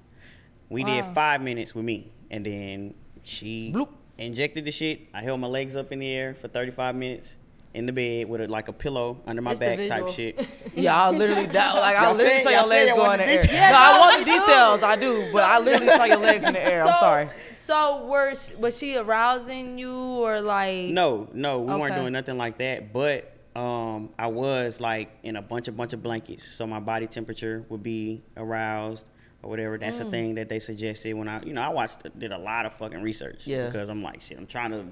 We 0.70 0.84
did 0.84 1.04
five 1.15 1.42
minutes 1.42 1.74
with 1.74 1.84
me, 1.86 2.12
and 2.30 2.46
then 2.46 2.94
she 3.24 3.72
Bloop. 3.74 3.89
injected 4.18 4.65
the 4.65 4.72
shit. 4.72 5.08
I 5.13 5.22
held 5.22 5.39
my 5.39 5.48
legs 5.48 5.76
up 5.76 5.92
in 5.92 6.00
the 6.00 6.12
air 6.12 6.36
for 6.36 6.48
35 6.48 6.96
minutes 6.96 7.36
in 7.73 7.86
the 7.86 7.91
bed 7.93 8.27
with 8.27 8.41
a, 8.41 8.47
like 8.47 8.67
a 8.67 8.73
pillow 8.73 9.21
under 9.27 9.41
my 9.41 9.51
It's 9.51 9.60
back 9.60 9.88
type 9.88 10.08
shit. 10.10 10.39
Yeah, 10.75 10.95
I 11.05 11.10
literally 11.12 11.45
that, 11.47 11.75
like 11.75 11.97
I 11.97 12.03
Y'all 12.05 12.13
literally 12.15 12.39
said- 12.39 12.43
saw 12.43 12.49
your 12.49 12.67
legs 12.67 12.89
y'all 12.89 12.97
go 12.97 13.12
in 13.12 13.19
the 13.19 13.25
the 13.25 13.32
air. 13.32 13.41
details. 13.41 13.60
no, 13.71 13.77
I 13.77 13.99
want 13.99 14.19
the 14.19 14.25
details. 14.32 14.84
I 14.84 14.95
do, 14.95 15.29
but 15.34 15.43
I 15.43 15.60
literally 15.60 15.88
saw 15.88 16.03
your 16.05 16.17
legs 16.17 16.45
in 16.45 16.53
the 16.53 16.65
air. 16.65 16.86
I'm 16.88 16.95
sorry. 16.95 17.29
So 17.60 18.05
was 18.05 18.51
was 18.58 18.77
she 18.77 18.95
arousing 18.97 19.77
you 19.77 19.93
or 19.93 20.41
like? 20.41 20.86
No, 20.89 21.27
no, 21.34 21.60
we 21.62 21.73
weren't 21.75 21.95
doing 21.95 22.13
nothing 22.13 22.38
like 22.38 22.58
that. 22.58 22.91
But 22.91 23.32
um, 23.55 24.10
I 24.17 24.27
was 24.27 24.79
like 24.82 25.12
in 25.23 25.36
a 25.36 25.41
bunch 25.41 25.67
of 25.67 25.77
bunch 25.77 25.93
of 25.93 26.01
blankets, 26.01 26.47
so 26.51 26.65
my 26.65 26.79
body 26.79 27.05
temperature 27.05 27.65
would 27.69 27.84
be 27.84 28.23
aroused 28.38 29.05
or 29.43 29.49
whatever. 29.51 29.77
That's 29.77 29.99
Mm. 29.99 30.08
a 30.08 30.12
thing 30.12 30.36
that 30.36 30.49
they 30.49 30.60
suggested 30.60 31.13
when 31.13 31.27
I, 31.27 31.43
you 31.43 31.53
know, 31.53 31.62
I 31.62 31.69
watched, 31.69 31.99
did 32.17 32.32
a 32.32 32.38
lot 32.38 32.65
of 32.65 32.73
fucking 32.73 33.01
research. 33.01 33.45
Yeah. 33.45 33.67
Because 33.67 33.88
I'm 33.89 34.01
like, 34.01 34.21
shit, 34.21 34.38
I'm 34.38 34.47
trying 34.47 34.71
to 34.71 34.86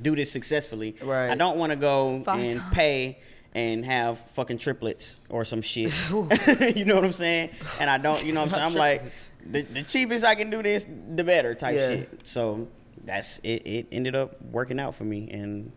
do 0.00 0.16
this 0.16 0.30
successfully. 0.30 0.96
Right. 1.02 1.30
I 1.30 1.34
don't 1.34 1.58
want 1.58 1.70
to 1.70 1.76
go 1.76 2.22
Five 2.24 2.40
and 2.40 2.58
times. 2.60 2.74
pay 2.74 3.18
and 3.54 3.84
have 3.84 4.18
fucking 4.34 4.58
triplets 4.58 5.18
or 5.28 5.44
some 5.44 5.60
shit. 5.62 5.92
you 6.76 6.84
know 6.84 6.94
what 6.94 7.04
I'm 7.04 7.12
saying? 7.12 7.50
And 7.80 7.90
I 7.90 7.98
don't, 7.98 8.24
you 8.24 8.32
know 8.32 8.40
what 8.40 8.48
I'm 8.48 8.54
saying? 8.54 8.66
I'm 8.66 8.74
like, 8.74 9.02
the, 9.44 9.62
the 9.62 9.82
cheapest 9.82 10.24
I 10.24 10.34
can 10.34 10.48
do 10.50 10.62
this, 10.62 10.86
the 11.14 11.24
better 11.24 11.54
type 11.54 11.74
Yeah. 11.76 11.88
shit. 11.88 12.20
So 12.24 12.68
that's 13.04 13.38
it. 13.42 13.66
It 13.66 13.86
ended 13.92 14.14
up 14.14 14.40
working 14.42 14.78
out 14.80 14.94
for 14.94 15.04
me, 15.04 15.28
and 15.30 15.72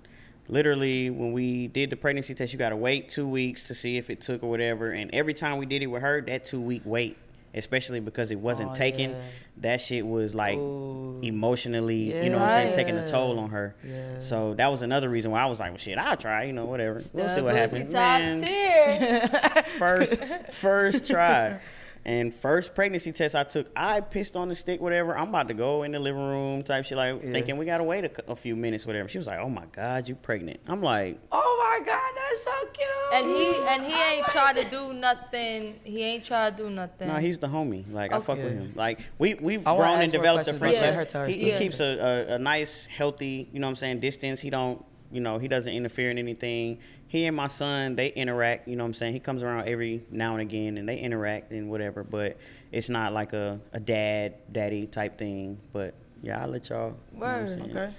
literally 0.48 1.10
when 1.10 1.34
we 1.34 1.68
did 1.68 1.90
the 1.90 1.96
pregnancy 1.96 2.34
test, 2.36 2.54
you 2.54 2.60
got 2.60 2.70
to 2.70 2.76
wait 2.76 3.10
two 3.10 3.28
weeks 3.28 3.64
to 3.66 3.76
see 3.76 3.98
if 3.98 4.10
it 4.10 4.22
took 4.22 4.44
or 4.44 4.50
whatever. 4.50 4.92
And 4.92 5.10
every 5.14 5.34
time 5.34 5.58
we 5.58 5.66
did 5.66 5.82
it 5.82 5.88
with 5.88 6.02
her, 6.04 6.22
that 6.22 6.46
two 6.46 6.62
week 6.62 6.84
wait 6.86 7.18
especially 7.56 8.00
because 8.00 8.32
it 8.32 8.40
wasn't 8.40 8.72
Oh, 8.72 8.74
taken. 8.76 9.12
yeah. 9.12 9.22
That 9.58 9.82
shit 9.82 10.06
was 10.06 10.36
like 10.36 10.58
Ooh. 10.58 11.20
emotionally, 11.24 12.14
Yeah. 12.14 12.24
you 12.24 12.30
know 12.30 12.40
what 12.40 12.50
I'm 12.50 12.74
saying, 12.74 12.76
taking 12.76 12.98
a 12.98 13.08
toll 13.08 13.40
on 13.40 13.50
her. 13.52 13.76
Yeah. 13.84 14.20
So 14.20 14.54
that 14.56 14.70
was 14.70 14.82
another 14.82 15.10
reason 15.10 15.32
why 15.32 15.42
I 15.42 15.46
was 15.46 15.60
like, 15.60 15.72
well, 15.72 15.78
shit, 15.78 15.98
I'll 15.98 16.18
try, 16.18 16.44
you 16.44 16.54
know, 16.54 16.66
whatever. 16.66 17.02
We'll 17.14 17.30
see 17.30 17.42
what 17.42 17.56
happens. 17.56 17.94
Man, 17.94 18.44
first 19.80 20.24
first 20.52 21.10
try. 21.10 21.60
And 22.08 22.32
first 22.36 22.76
pregnancy 22.76 23.12
test 23.12 23.36
I 23.36 23.44
took, 23.44 23.68
I 23.76 24.00
pissed 24.00 24.36
on 24.36 24.48
the 24.50 24.54
stick, 24.56 24.80
whatever. 24.80 25.18
I'm 25.18 25.30
about 25.30 25.48
to 25.48 25.56
go 25.56 25.82
in 25.82 25.92
the 25.92 25.98
living 26.00 26.22
room 26.22 26.62
type 26.62 26.86
shit, 26.86 26.98
like 27.00 27.24
Yeah. 27.24 27.32
thinking 27.32 27.58
we 27.58 27.66
gotta 27.66 27.84
wait 27.84 28.06
a, 28.06 28.32
a 28.32 28.36
few 28.36 28.56
minutes, 28.56 28.86
whatever. 28.86 29.10
She 29.10 29.18
was 29.18 29.26
like, 29.26 29.40
"Oh 29.40 29.50
my 29.50 29.66
god, 29.72 30.08
you 30.08 30.14
pregnant?" 30.14 30.60
I'm 30.68 30.84
like, 30.84 31.18
Oh 31.32 31.78
my 31.80 31.84
God, 31.84 32.12
that's 32.16 32.44
so 32.44 32.52
cute. 32.74 32.88
And 33.16 33.26
he 33.28 33.56
and 33.70 33.84
he 33.84 33.94
oh 33.94 34.12
ain't 34.18 34.26
try 34.28 34.54
to 34.54 34.70
do 34.70 34.94
nothing. 34.94 35.80
He 35.84 36.04
ain't 36.04 36.24
try 36.24 36.52
to 36.52 36.56
do 36.56 36.70
nothing. 36.70 37.08
"No, 37.08 37.16
he's 37.16 37.40
the 37.40 37.48
homie. 37.48 37.92
Like 37.92 38.14
I 38.14 38.20
fuck 38.20 38.38
with 38.38 38.54
him. 38.54 38.74
Like 38.76 39.00
we 39.18 39.34
we've 39.36 39.66
I 39.66 39.76
grown 39.76 40.00
and 40.00 40.04
ask 40.04 40.12
her 40.14 40.20
a 40.20 40.22
developed 40.22 40.48
a 40.48 40.54
friendship. 40.54 40.82
let 40.84 40.94
her 40.94 41.06
tell 41.06 41.26
he, 41.26 41.34
he 41.34 41.46
story. 41.48 41.58
keeps 41.60 41.80
a, 41.80 42.28
a, 42.30 42.36
a 42.36 42.40
nice, 42.40 42.86
healthy, 42.86 43.50
you 43.52 43.60
know 43.60 43.66
what 43.66 43.72
I'm 43.72 43.76
saying, 43.78 44.00
distance. 44.00 44.42
He 44.42 44.52
don't, 44.52 44.84
you 45.12 45.22
know, 45.22 45.40
he 45.40 45.48
doesn't 45.48 45.74
interfere 45.74 46.12
in 46.12 46.20
anything. 46.20 46.78
He 47.16 47.28
and 47.28 47.36
my 47.38 47.48
son, 47.48 47.96
they 47.96 48.10
interact. 48.10 48.68
You 48.68 48.76
know 48.76 48.84
what 48.84 48.90
I'm 48.90 48.94
saying. 48.94 49.14
He 49.14 49.22
comes 49.22 49.42
around 49.42 49.70
every 49.70 50.04
now 50.12 50.34
and 50.34 50.42
again, 50.42 50.78
and 50.78 50.90
they 50.90 50.98
interact 50.98 51.54
and 51.54 51.70
whatever. 51.70 52.04
But 52.04 52.36
it's 52.74 52.90
not 52.90 53.14
like 53.14 53.32
a, 53.32 53.58
a 53.72 53.80
dad, 53.80 54.34
daddy 54.52 54.86
type 54.86 55.18
thing. 55.18 55.58
But 55.72 55.94
yeah, 56.22 56.42
I'll 56.42 56.50
let 56.50 56.68
y'all. 56.68 56.94
You 57.14 57.20
know 57.22 57.26
what 57.26 57.52
I'm 57.52 57.72
Okay. 57.72 57.94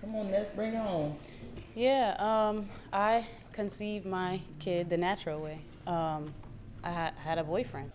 Come 0.00 0.14
on, 0.14 0.30
let's 0.30 0.52
bring 0.52 0.74
it 0.74 0.78
home. 0.78 1.16
Yeah, 1.74 2.14
um, 2.20 2.68
I 2.92 3.26
conceived 3.52 4.06
my 4.06 4.40
kid 4.60 4.88
the 4.88 4.96
natural 4.96 5.42
way. 5.42 5.58
Um, 5.88 6.32
I 6.84 6.92
had, 6.92 7.14
had 7.14 7.38
a 7.38 7.44
boyfriend. 7.44 7.90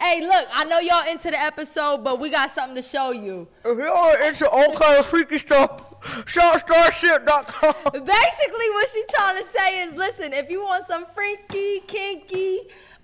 Hey, 0.00 0.20
look, 0.20 0.46
I 0.52 0.64
know 0.64 0.78
y'all 0.78 1.10
into 1.10 1.32
the 1.32 1.40
episode, 1.40 2.04
but 2.04 2.20
we 2.20 2.30
got 2.30 2.50
something 2.50 2.76
to 2.76 2.88
show 2.88 3.10
you. 3.10 3.48
If 3.64 3.76
you're 3.76 4.28
into 4.28 4.48
all 4.48 4.76
kind 4.76 5.00
of 5.00 5.06
freaky 5.06 5.38
stuff, 5.38 5.89
shopstarship.com. 6.00 7.74
Basically, 7.92 8.70
what 8.70 8.88
she 8.88 9.04
trying 9.14 9.42
to 9.42 9.48
say 9.48 9.80
is, 9.82 9.94
listen, 9.94 10.32
if 10.32 10.50
you 10.50 10.62
want 10.62 10.84
some 10.86 11.04
freaky, 11.14 11.80
kinky, 11.86 12.60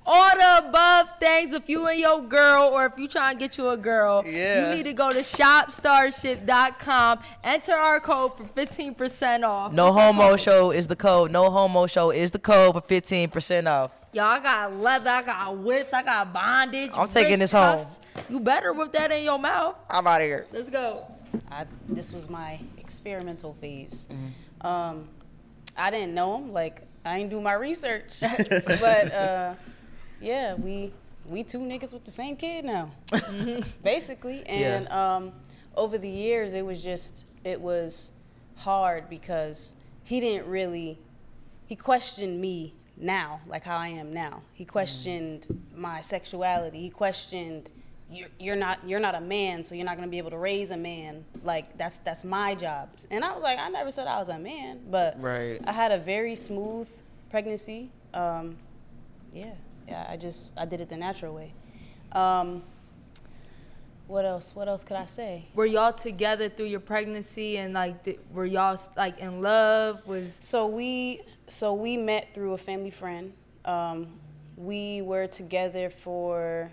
all 0.08 0.30
the 0.36 0.68
above 0.68 1.08
things 1.18 1.52
with 1.52 1.68
you 1.68 1.86
and 1.88 1.98
your 1.98 2.22
girl, 2.22 2.70
or 2.72 2.86
if 2.86 2.92
you 2.96 3.08
trying 3.08 3.36
to 3.36 3.40
get 3.44 3.58
you 3.58 3.68
a 3.70 3.76
girl, 3.76 4.24
Yeah. 4.26 4.70
you 4.70 4.76
need 4.76 4.84
to 4.84 4.92
go 4.92 5.12
to 5.12 5.20
shopstarship.com, 5.20 7.18
enter 7.44 7.72
our 7.74 8.00
code 8.00 8.36
for 8.36 8.44
15% 8.44 9.44
off. 9.44 9.72
No 9.72 9.92
homo 9.92 10.36
show 10.36 10.70
is 10.70 10.86
the 10.86 10.96
code. 10.96 11.30
No 11.32 11.50
homo 11.50 11.86
show 11.86 12.10
is 12.10 12.30
the 12.30 12.38
code 12.38 12.74
for 12.74 12.80
15% 12.80 13.66
off. 13.68 13.90
Y'all, 14.12 14.40
got 14.40 14.74
leather, 14.76 15.10
I 15.10 15.22
got 15.22 15.58
whips, 15.58 15.92
I 15.92 16.02
got 16.02 16.32
bondage. 16.32 16.90
I'm 16.94 17.08
taking 17.08 17.40
wrist 17.40 17.52
this 17.52 17.60
home. 17.60 17.84
You 18.30 18.40
better 18.40 18.72
whip 18.72 18.92
that 18.92 19.10
in 19.12 19.24
your 19.24 19.38
mouth. 19.38 19.74
I'm 19.90 20.06
out 20.06 20.22
of 20.22 20.26
here. 20.26 20.46
Let's 20.52 20.70
go. 20.70 21.04
I, 21.50 21.66
this 21.88 22.12
was 22.14 22.30
my 22.30 22.58
experimental 22.86 23.54
phase. 23.60 24.06
Mm-hmm. 24.10 24.66
Um, 24.66 25.08
I 25.76 25.90
didn't 25.90 26.14
know 26.14 26.36
him. 26.36 26.52
Like 26.52 26.82
I 27.04 27.18
didn't 27.18 27.30
do 27.30 27.40
my 27.40 27.54
research, 27.54 28.20
but 28.20 29.12
uh, 29.12 29.54
yeah, 30.20 30.54
we 30.54 30.92
we 31.28 31.42
two 31.42 31.58
niggas 31.58 31.92
with 31.92 32.04
the 32.04 32.10
same 32.10 32.36
kid 32.36 32.64
now, 32.64 32.90
basically. 33.82 34.44
And 34.46 34.88
um, 34.88 35.32
over 35.74 35.98
the 35.98 36.08
years, 36.08 36.54
it 36.54 36.64
was 36.64 36.82
just 36.82 37.24
it 37.44 37.60
was 37.60 38.12
hard 38.56 39.10
because 39.10 39.76
he 40.04 40.20
didn't 40.20 40.48
really 40.48 40.98
he 41.66 41.76
questioned 41.76 42.40
me 42.40 42.74
now, 42.96 43.40
like 43.46 43.64
how 43.64 43.76
I 43.76 43.88
am 43.88 44.12
now. 44.12 44.42
He 44.54 44.64
questioned 44.64 45.46
my 45.74 46.00
sexuality. 46.00 46.80
He 46.80 46.90
questioned 46.90 47.70
you're, 48.08 48.28
you're 48.38 48.56
not 48.56 48.78
you're 48.86 49.00
not 49.00 49.14
a 49.14 49.20
man, 49.20 49.64
so 49.64 49.74
you're 49.74 49.84
not 49.84 49.96
gonna 49.96 50.08
be 50.08 50.18
able 50.18 50.30
to 50.30 50.38
raise 50.38 50.70
a 50.70 50.76
man. 50.76 51.24
Like 51.42 51.76
that's 51.76 51.98
that's 51.98 52.24
my 52.24 52.54
job. 52.54 52.90
And 53.10 53.24
I 53.24 53.32
was 53.32 53.42
like, 53.42 53.58
I 53.58 53.68
never 53.68 53.90
said 53.90 54.06
I 54.06 54.18
was 54.18 54.28
a 54.28 54.38
man, 54.38 54.80
but 54.90 55.20
Right. 55.20 55.60
I 55.66 55.72
had 55.72 55.90
a 55.92 55.98
very 55.98 56.34
smooth 56.36 56.88
pregnancy. 57.30 57.90
Um, 58.14 58.56
yeah, 59.32 59.54
yeah. 59.88 60.06
I 60.08 60.16
just 60.16 60.58
I 60.58 60.64
did 60.66 60.80
it 60.80 60.88
the 60.88 60.96
natural 60.96 61.34
way. 61.34 61.52
Um, 62.12 62.62
what 64.06 64.24
else? 64.24 64.54
What 64.54 64.68
else 64.68 64.84
could 64.84 64.96
I 64.96 65.06
say? 65.06 65.46
Were 65.54 65.66
y'all 65.66 65.92
together 65.92 66.48
through 66.48 66.66
your 66.66 66.80
pregnancy 66.80 67.58
and 67.58 67.74
like, 67.74 68.04
th- 68.04 68.20
were 68.32 68.46
y'all 68.46 68.78
like 68.96 69.18
in 69.18 69.42
love? 69.42 70.06
Was 70.06 70.36
So 70.40 70.68
we 70.68 71.22
so 71.48 71.74
we 71.74 71.96
met 71.96 72.32
through 72.32 72.52
a 72.52 72.58
family 72.58 72.90
friend. 72.90 73.32
Um, 73.64 74.20
we 74.56 75.02
were 75.02 75.26
together 75.26 75.90
for 75.90 76.70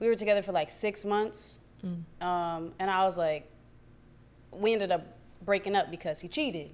we 0.00 0.08
were 0.08 0.14
together 0.14 0.42
for 0.42 0.52
like 0.52 0.70
six 0.70 1.04
months, 1.04 1.60
um, 2.20 2.72
and 2.80 2.90
I 2.90 3.04
was 3.04 3.16
like, 3.16 3.48
we 4.50 4.72
ended 4.72 4.90
up 4.90 5.02
breaking 5.44 5.76
up 5.76 5.90
because 5.90 6.20
he 6.20 6.28
cheated. 6.28 6.70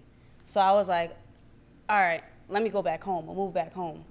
So 0.46 0.60
I 0.60 0.72
was 0.72 0.88
like, 0.88 1.10
all 1.88 1.98
right, 1.98 2.22
let 2.48 2.62
me 2.62 2.68
go 2.70 2.82
back 2.82 3.02
home. 3.04 3.28
I'll 3.28 3.34
move 3.34 3.52
back 3.52 3.72
home. 3.74 4.04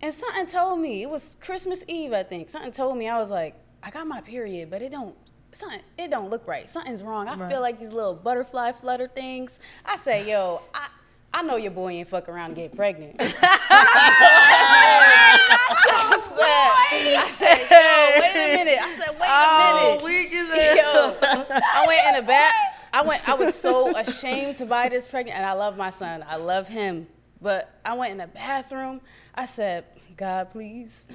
And 0.00 0.12
something 0.12 0.46
told 0.46 0.80
me 0.80 1.02
it 1.02 1.10
was 1.10 1.36
Christmas 1.40 1.84
Eve, 1.88 2.12
I 2.12 2.22
think. 2.22 2.48
Something 2.50 2.72
told 2.72 2.96
me 2.98 3.08
I 3.08 3.18
was 3.18 3.30
like, 3.30 3.54
I 3.82 3.90
got 3.90 4.06
my 4.06 4.20
period, 4.20 4.70
but 4.70 4.82
it 4.82 4.90
don't. 4.92 5.14
Something 5.52 5.80
it 5.96 6.10
don't 6.10 6.28
look 6.30 6.46
right. 6.46 6.68
Something's 6.68 7.02
wrong. 7.02 7.28
I 7.28 7.34
Right. 7.36 7.50
feel 7.50 7.60
like 7.60 7.78
these 7.78 7.92
little 7.92 8.14
butterfly 8.14 8.72
flutter 8.72 9.08
things. 9.08 9.60
I 9.84 9.96
say, 9.96 10.28
yo, 10.28 10.60
I 10.74 10.88
I 11.32 11.42
know 11.42 11.54
your 11.56 11.70
boy 11.70 11.92
ain't 11.92 12.08
fuck 12.08 12.28
around 12.28 12.46
and 12.46 12.56
get 12.56 12.74
pregnant. 12.74 13.14
I 13.20 13.28
said, 16.34 16.70
I 17.18 17.28
said, 17.30 17.58
yo, 17.70 18.20
wait 18.20 18.34
a 18.34 18.56
minute. 18.56 18.78
I 18.80 18.90
said, 18.96 19.10
wait 19.20 19.28
a 19.28 19.74
minute. 19.92 20.02
weak 20.04 20.32
as 20.34 20.48
Yo, 20.76 21.16
I 21.62 21.84
went 21.86 22.00
in 22.08 22.14
the 22.22 22.26
back. 22.26 22.52
I 22.92 23.02
went. 23.02 23.28
I 23.28 23.34
was 23.34 23.54
so 23.54 23.94
ashamed 23.94 24.56
to 24.58 24.66
buy 24.66 24.88
this 24.88 25.06
pregnant, 25.06 25.36
and 25.36 25.46
I 25.46 25.52
love 25.52 25.76
my 25.76 25.90
son. 25.90 26.24
I 26.26 26.36
love 26.36 26.66
him, 26.68 27.06
but 27.42 27.70
I 27.84 27.92
went 27.94 28.12
in 28.12 28.18
the 28.18 28.26
bathroom. 28.28 29.00
I 29.34 29.44
said, 29.44 29.84
God, 30.16 30.48
please, 30.50 31.06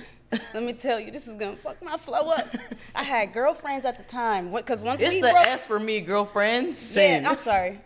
let 0.53 0.61
me 0.63 0.73
tell 0.73 0.99
you, 0.99 1.09
this 1.11 1.27
is 1.27 1.33
gonna 1.33 1.55
fuck 1.57 1.81
my 1.83 1.97
flow 1.97 2.29
up. 2.29 2.47
I 2.95 3.01
had 3.03 3.33
girlfriends 3.33 3.85
at 3.87 3.97
the 3.97 4.03
time, 4.03 4.51
because 4.51 4.83
once 4.83 5.01
It's 5.01 5.15
we 5.15 5.21
the 5.21 5.31
broke, 5.31 5.47
S 5.47 5.65
for 5.65 5.79
me, 5.79 5.99
girlfriends. 5.99 6.95
yeah, 6.95 7.25
I'm 7.27 7.35
sorry, 7.35 7.79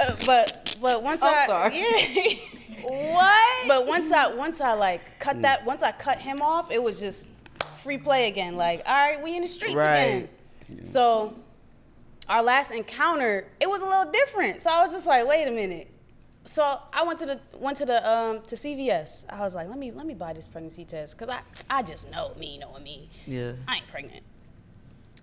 Uh, 0.00 0.16
but 0.24 0.63
but 0.84 1.02
once 1.02 1.22
I'm 1.22 1.34
I 1.34 1.46
sorry. 1.46 1.78
yeah. 1.78 2.34
what? 2.82 3.68
But 3.68 3.86
once 3.86 4.12
I 4.12 4.34
once 4.34 4.60
I 4.60 4.74
like 4.74 5.00
cut 5.18 5.40
that 5.40 5.64
once 5.64 5.82
I 5.82 5.92
cut 5.92 6.18
him 6.18 6.42
off, 6.42 6.70
it 6.70 6.82
was 6.82 7.00
just 7.00 7.30
free 7.82 7.96
play 7.96 8.28
again. 8.28 8.56
Like, 8.56 8.82
all 8.84 8.94
right, 8.94 9.22
we 9.22 9.34
in 9.34 9.40
the 9.42 9.48
streets 9.48 9.74
Right. 9.74 10.28
again. 10.68 10.84
So 10.84 11.34
our 12.28 12.42
last 12.42 12.70
encounter, 12.70 13.46
it 13.60 13.68
was 13.68 13.80
a 13.80 13.86
little 13.86 14.10
different. 14.12 14.60
So 14.60 14.70
I 14.70 14.82
was 14.82 14.92
just 14.92 15.06
like, 15.06 15.26
wait 15.26 15.46
a 15.48 15.50
minute. 15.50 15.88
So 16.44 16.78
I 16.92 17.02
went 17.04 17.18
to 17.20 17.26
the 17.26 17.40
went 17.58 17.78
to 17.78 17.86
the 17.86 18.06
um 18.06 18.42
to 18.48 18.54
CVS. 18.54 19.24
I 19.30 19.40
was 19.40 19.54
like, 19.54 19.68
let 19.70 19.78
me 19.78 19.90
let 19.90 20.04
me 20.06 20.12
buy 20.12 20.34
this 20.34 20.46
pregnancy 20.46 20.84
test 20.84 21.16
because 21.16 21.30
I 21.30 21.40
I 21.70 21.82
just 21.82 22.10
know 22.10 22.34
me 22.38 22.58
knowing 22.58 22.82
me. 22.82 23.08
Yeah. 23.26 23.52
I 23.66 23.76
ain't 23.76 23.88
pregnant. 23.90 24.22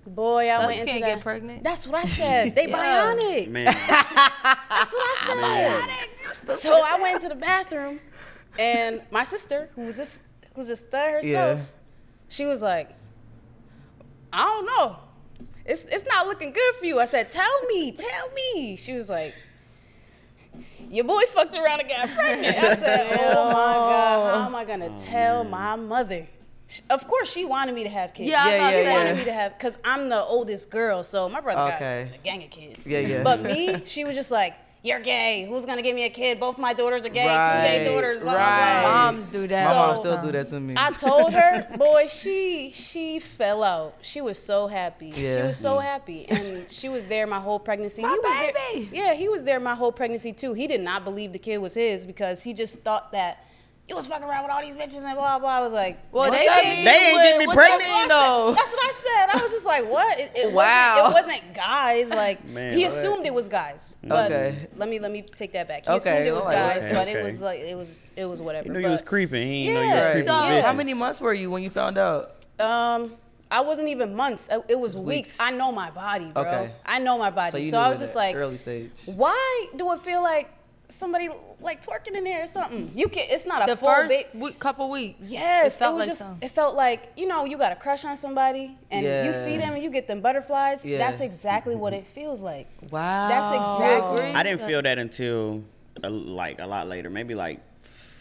Boy, 0.06 0.50
I 0.52 0.58
Thugs 0.58 0.66
went 0.68 0.80
into 0.80 0.92
can't 0.92 1.04
that. 1.04 1.14
get 1.16 1.22
pregnant? 1.22 1.64
That's 1.64 1.86
what 1.88 2.04
I 2.04 2.08
said. 2.08 2.56
They 2.56 2.68
Yeah. 2.70 3.14
bionic. 3.16 3.48
Man, 3.50 3.66
That's 3.88 4.94
what 4.94 5.08
I 5.30 5.88
said. 6.48 6.56
So 6.56 6.82
I 6.84 7.00
went 7.00 7.16
into 7.18 7.30
the 7.30 7.36
bathroom, 7.40 8.00
and 8.58 9.02
my 9.12 9.24
sister, 9.24 9.70
who 9.76 9.86
was 9.86 9.96
this, 9.98 10.22
who's 10.56 10.70
a 10.70 10.76
stud 10.76 11.12
herself, 11.12 11.60
Yeah. 11.60 11.66
she 12.30 12.46
was 12.46 12.62
like, 12.64 12.90
"I 14.34 14.44
don't 14.44 14.66
know. 14.66 14.96
It's 15.66 15.84
it's 15.84 16.06
not 16.08 16.28
looking 16.28 16.52
good 16.52 16.76
for 16.76 16.86
you." 16.86 17.00
I 17.00 17.06
said, 17.06 17.30
"Tell 17.30 17.62
me, 17.68 17.92
tell 17.92 18.30
me." 18.56 18.76
She 18.78 18.94
was 18.94 19.08
like, 19.10 19.36
"Your 20.90 21.06
boy 21.06 21.22
fucked 21.30 21.56
around 21.56 21.82
and 21.82 21.90
got 21.90 22.10
pregnant." 22.10 22.58
I 22.58 22.76
said, 22.76 23.20
"Oh 23.20 23.46
my 23.46 23.54
god, 23.54 24.36
how 24.40 24.46
am 24.48 24.56
I 24.56 24.66
gonna 24.66 24.88
oh, 24.92 24.98
tell 24.98 25.44
my 25.44 25.76
mother?" 25.76 26.28
Sh- 26.72 26.82
Of 26.90 27.06
course, 27.08 27.30
she 27.32 27.44
wanted 27.44 27.76
me 27.76 27.84
to 27.84 27.90
have 27.90 28.14
kids. 28.14 28.30
Yeah, 28.30 28.46
Yeah, 28.48 28.56
yeah, 28.56 28.68
She 28.70 28.74
say. 28.86 28.92
wanted 28.94 29.18
me 29.18 29.24
to 29.26 29.34
have, 29.34 29.58
cause 29.60 29.78
I'm 29.84 30.08
the 30.10 30.24
oldest 30.24 30.70
girl, 30.70 31.04
so 31.04 31.28
my 31.28 31.42
brother 31.42 31.74
Okay. 31.76 32.06
got 32.10 32.16
a 32.20 32.24
gang 32.24 32.44
of 32.44 32.50
kids. 32.50 32.88
Yeah, 32.88 33.00
yeah. 33.00 33.24
But 33.24 33.42
me, 33.42 33.82
she 33.86 34.06
was 34.06 34.16
just 34.16 34.32
like, 34.32 34.54
"You're 34.82 35.02
gay. 35.02 35.46
Who's 35.50 35.66
gonna 35.66 35.82
give 35.82 35.96
me 35.96 36.06
a 36.06 36.10
kid? 36.10 36.40
Both 36.40 36.58
my 36.58 36.74
daughters 36.74 37.06
are 37.06 37.10
gay. 37.10 37.28
Two 37.28 37.62
gay 37.68 37.84
daughters. 37.84 38.22
Blah 38.22 38.34
right. 38.36 38.82
blah 38.82 38.90
blah." 38.90 39.12
Moms 39.12 39.26
do 39.28 39.48
that. 39.48 39.66
My 39.66 39.70
So- 39.72 39.76
mom 39.94 39.98
still 40.00 40.22
do 40.24 40.32
that 40.32 40.50
to 40.50 40.60
me. 40.62 40.74
I 40.78 40.92
told 40.92 41.34
her, 41.34 41.68
boy, 41.78 42.08
she 42.08 42.72
she 42.74 43.20
fell 43.20 43.64
out. 43.64 43.96
She 44.02 44.22
was 44.22 44.40
so 44.42 44.68
happy. 44.68 45.12
She 45.12 45.26
was 45.26 45.58
so 45.58 45.78
happy, 45.80 46.26
and 46.30 46.70
she 46.72 46.88
was 46.88 47.04
there 47.06 47.28
my 47.28 47.40
whole 47.42 47.60
pregnancy. 47.60 48.02
My 48.02 48.10
he 48.14 48.20
was 48.20 48.54
baby. 48.54 48.90
There, 48.94 49.04
yeah, 49.08 49.14
he 49.14 49.28
was 49.28 49.44
there 49.44 49.60
my 49.60 49.76
whole 49.76 49.92
pregnancy 49.92 50.32
too. 50.32 50.54
He 50.54 50.68
did 50.68 50.80
not 50.82 51.04
believe 51.04 51.34
the 51.34 51.40
kid 51.40 51.58
was 51.58 51.74
his 51.74 52.06
because 52.06 52.42
he 52.44 52.54
just 52.54 52.76
thought 52.86 53.12
that 53.12 53.44
you 53.92 53.96
was 53.98 54.08
fucking 54.08 54.28
around 54.28 54.44
with 54.44 54.52
all 54.52 54.62
these 54.62 54.76
bitches 54.76 55.06
and 55.06 55.16
blah 55.16 55.38
blah. 55.38 55.50
I 55.50 55.62
was 55.62 55.74
like, 55.74 56.00
Well, 56.12 56.30
what 56.30 56.38
they 56.38 56.46
that 56.46 56.62
didn't- 56.64 56.76
mean? 56.78 56.86
They 56.86 56.92
ain't 56.92 57.18
getting 57.24 57.40
me 57.40 57.48
What 57.48 57.56
pregnant. 57.56 57.82
that 57.84 58.00
mean, 58.00 58.08
though? 58.08 58.54
That's 58.56 58.72
what 58.72 58.84
I 58.84 58.92
said. 58.92 59.40
I 59.40 59.42
was 59.44 59.52
just 59.52 59.66
like, 59.66 59.90
what? 59.90 60.20
It, 60.20 60.32
it 60.38 60.52
Wow. 60.52 61.12
Wasn't, 61.14 61.28
it 61.28 61.32
wasn't 61.32 61.54
guys. 61.54 62.10
Like 62.10 62.46
Man, 62.50 62.74
he 62.74 62.84
what? 62.86 62.94
assumed 62.94 63.26
it 63.28 63.34
was 63.34 63.48
guys. 63.48 63.98
But 64.04 64.32
Okay. 64.32 64.68
let 64.78 64.90
me 64.90 65.00
let 65.00 65.12
me 65.12 65.22
take 65.22 65.52
that 65.54 65.68
back. 65.68 65.86
He 65.86 65.92
Okay, 65.92 66.10
assumed 66.12 66.28
it 66.28 66.34
was 66.34 66.46
guys, 66.48 66.84
Okay, 66.86 66.94
but 66.94 67.08
okay. 67.08 67.20
it 67.20 67.24
was 67.24 67.42
like 67.42 67.60
it 67.60 67.76
was 67.76 68.00
it 68.16 68.26
was 68.26 68.42
whatever. 68.42 68.68
You 68.68 68.74
knew 68.74 68.80
you 68.80 68.90
was 68.90 69.02
creeping. 69.02 69.48
He 69.48 69.64
didn't 69.68 69.76
know 69.76 69.82
you 69.82 69.88
Yeah. 69.90 69.96
was 70.06 70.14
creeping. 70.14 70.28
So- 70.28 70.34
bitches. 70.34 70.62
How 70.64 70.74
many 70.74 70.94
months 70.94 71.22
were 71.22 71.34
you 71.34 71.52
when 71.52 71.62
you 71.64 71.70
found 71.70 71.98
out? 71.98 72.46
Um, 72.60 73.16
I 73.50 73.60
wasn't 73.62 73.90
even 73.90 74.16
months. 74.16 74.48
It 74.70 74.80
was 74.80 74.96
weeks. 74.96 75.06
weeks. 75.32 75.38
I 75.42 75.52
know 75.52 75.74
my 75.74 75.92
body, 75.92 76.30
bro. 76.32 76.44
Okay. 76.44 76.72
I 76.86 77.00
know 77.00 77.18
my 77.18 77.30
So 77.32 77.36
body. 77.36 77.64
you 77.66 77.72
So, 77.72 77.80
knew 77.80 77.84
I 77.86 77.90
was 77.90 78.00
just 78.00 78.16
like, 78.16 78.34
early 78.36 78.56
stage. 78.58 78.92
why 79.08 79.68
do 79.76 79.90
I 79.90 79.98
feel 79.98 80.22
like 80.24 80.48
somebody 80.92 81.30
like 81.60 81.84
twerking 81.86 82.16
in 82.16 82.24
there 82.24 82.44
or 82.44 82.48
something? 82.48 82.92
You 82.96 83.08
can. 83.08 83.26
It's 83.30 83.46
not 83.46 83.64
a 83.64 83.72
The 83.72 83.78
full 83.78 83.90
first 83.90 84.10
big. 84.10 84.28
week, 84.42 84.60
couple 84.60 84.90
weeks. 84.90 85.30
Yes, 85.30 85.76
it 85.76 85.80
felt 85.80 85.96
was 85.96 86.02
like 86.02 86.08
just. 86.10 86.20
so. 86.22 86.38
It 86.42 86.52
felt 86.52 86.76
like 86.76 87.12
you 87.18 87.28
know 87.28 87.46
you 87.46 87.58
got 87.58 87.72
a 87.72 87.76
crush 87.76 88.06
on 88.06 88.16
somebody 88.18 88.78
and 88.92 89.06
Yeah. 89.06 89.26
you 89.26 89.34
see 89.34 89.58
them 89.58 89.74
and 89.74 89.82
you 89.84 89.90
get 89.90 90.08
them 90.08 90.22
butterflies. 90.22 90.86
Yeah. 90.86 90.98
That's 91.00 91.22
exactly 91.22 91.76
what 91.76 91.94
it 91.94 92.06
feels 92.08 92.42
like. 92.42 92.68
Wow. 92.92 93.28
That's 93.30 93.56
exactly. 93.58 94.34
I 94.36 94.44
didn't 94.44 94.62
feel 94.62 94.82
that 94.82 94.98
until 95.00 95.64
uh, 96.04 96.10
like 96.10 96.60
a 96.60 96.66
lot 96.68 96.88
later, 96.88 97.10
maybe 97.10 97.36
like 97.36 97.60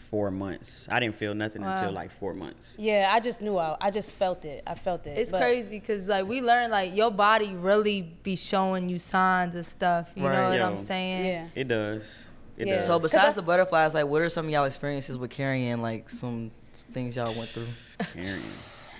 four 0.09 0.29
months. 0.29 0.87
I 0.91 0.99
didn't 0.99 1.15
feel 1.15 1.33
nothing 1.33 1.61
Wow. 1.61 1.71
until 1.71 1.93
like 1.93 2.11
four 2.11 2.33
months. 2.33 2.75
Yeah, 2.77 3.09
I 3.13 3.21
just 3.21 3.41
knew. 3.41 3.57
I, 3.57 3.77
I 3.79 3.91
just 3.91 4.11
felt 4.11 4.43
it. 4.43 4.61
I 4.67 4.75
felt 4.75 5.07
it. 5.07 5.17
It's 5.17 5.31
But- 5.31 5.39
crazy 5.39 5.79
because 5.79 6.09
like 6.09 6.27
we 6.27 6.41
learned 6.41 6.71
like 6.71 6.93
your 6.93 7.11
body 7.11 7.53
really 7.55 8.01
be 8.01 8.35
showing 8.35 8.89
you 8.89 8.99
signs 8.99 9.55
of 9.55 9.65
stuff. 9.65 10.11
You 10.15 10.27
Right. 10.27 10.33
know 10.35 10.49
what 10.49 10.59
Yo. 10.59 10.65
I'm 10.67 10.79
saying? 10.79 11.25
Yeah. 11.25 11.47
It 11.55 11.69
does. 11.69 12.27
It 12.61 12.67
Yeah. 12.67 12.75
does. 12.75 12.85
So 12.85 12.99
'Cause 12.99 13.11
besides 13.11 13.35
the 13.35 13.41
butterflies, 13.41 13.93
like 13.93 14.05
what 14.05 14.21
are 14.21 14.29
some 14.29 14.45
of 14.45 14.51
y'all 14.51 14.65
experiences 14.65 15.17
with 15.17 15.31
carrying 15.31 15.81
like 15.81 16.09
some 16.09 16.51
things 16.93 17.15
y'all 17.15 17.33
went 17.33 17.49
through? 17.49 17.67
Carrying. 18.13 18.41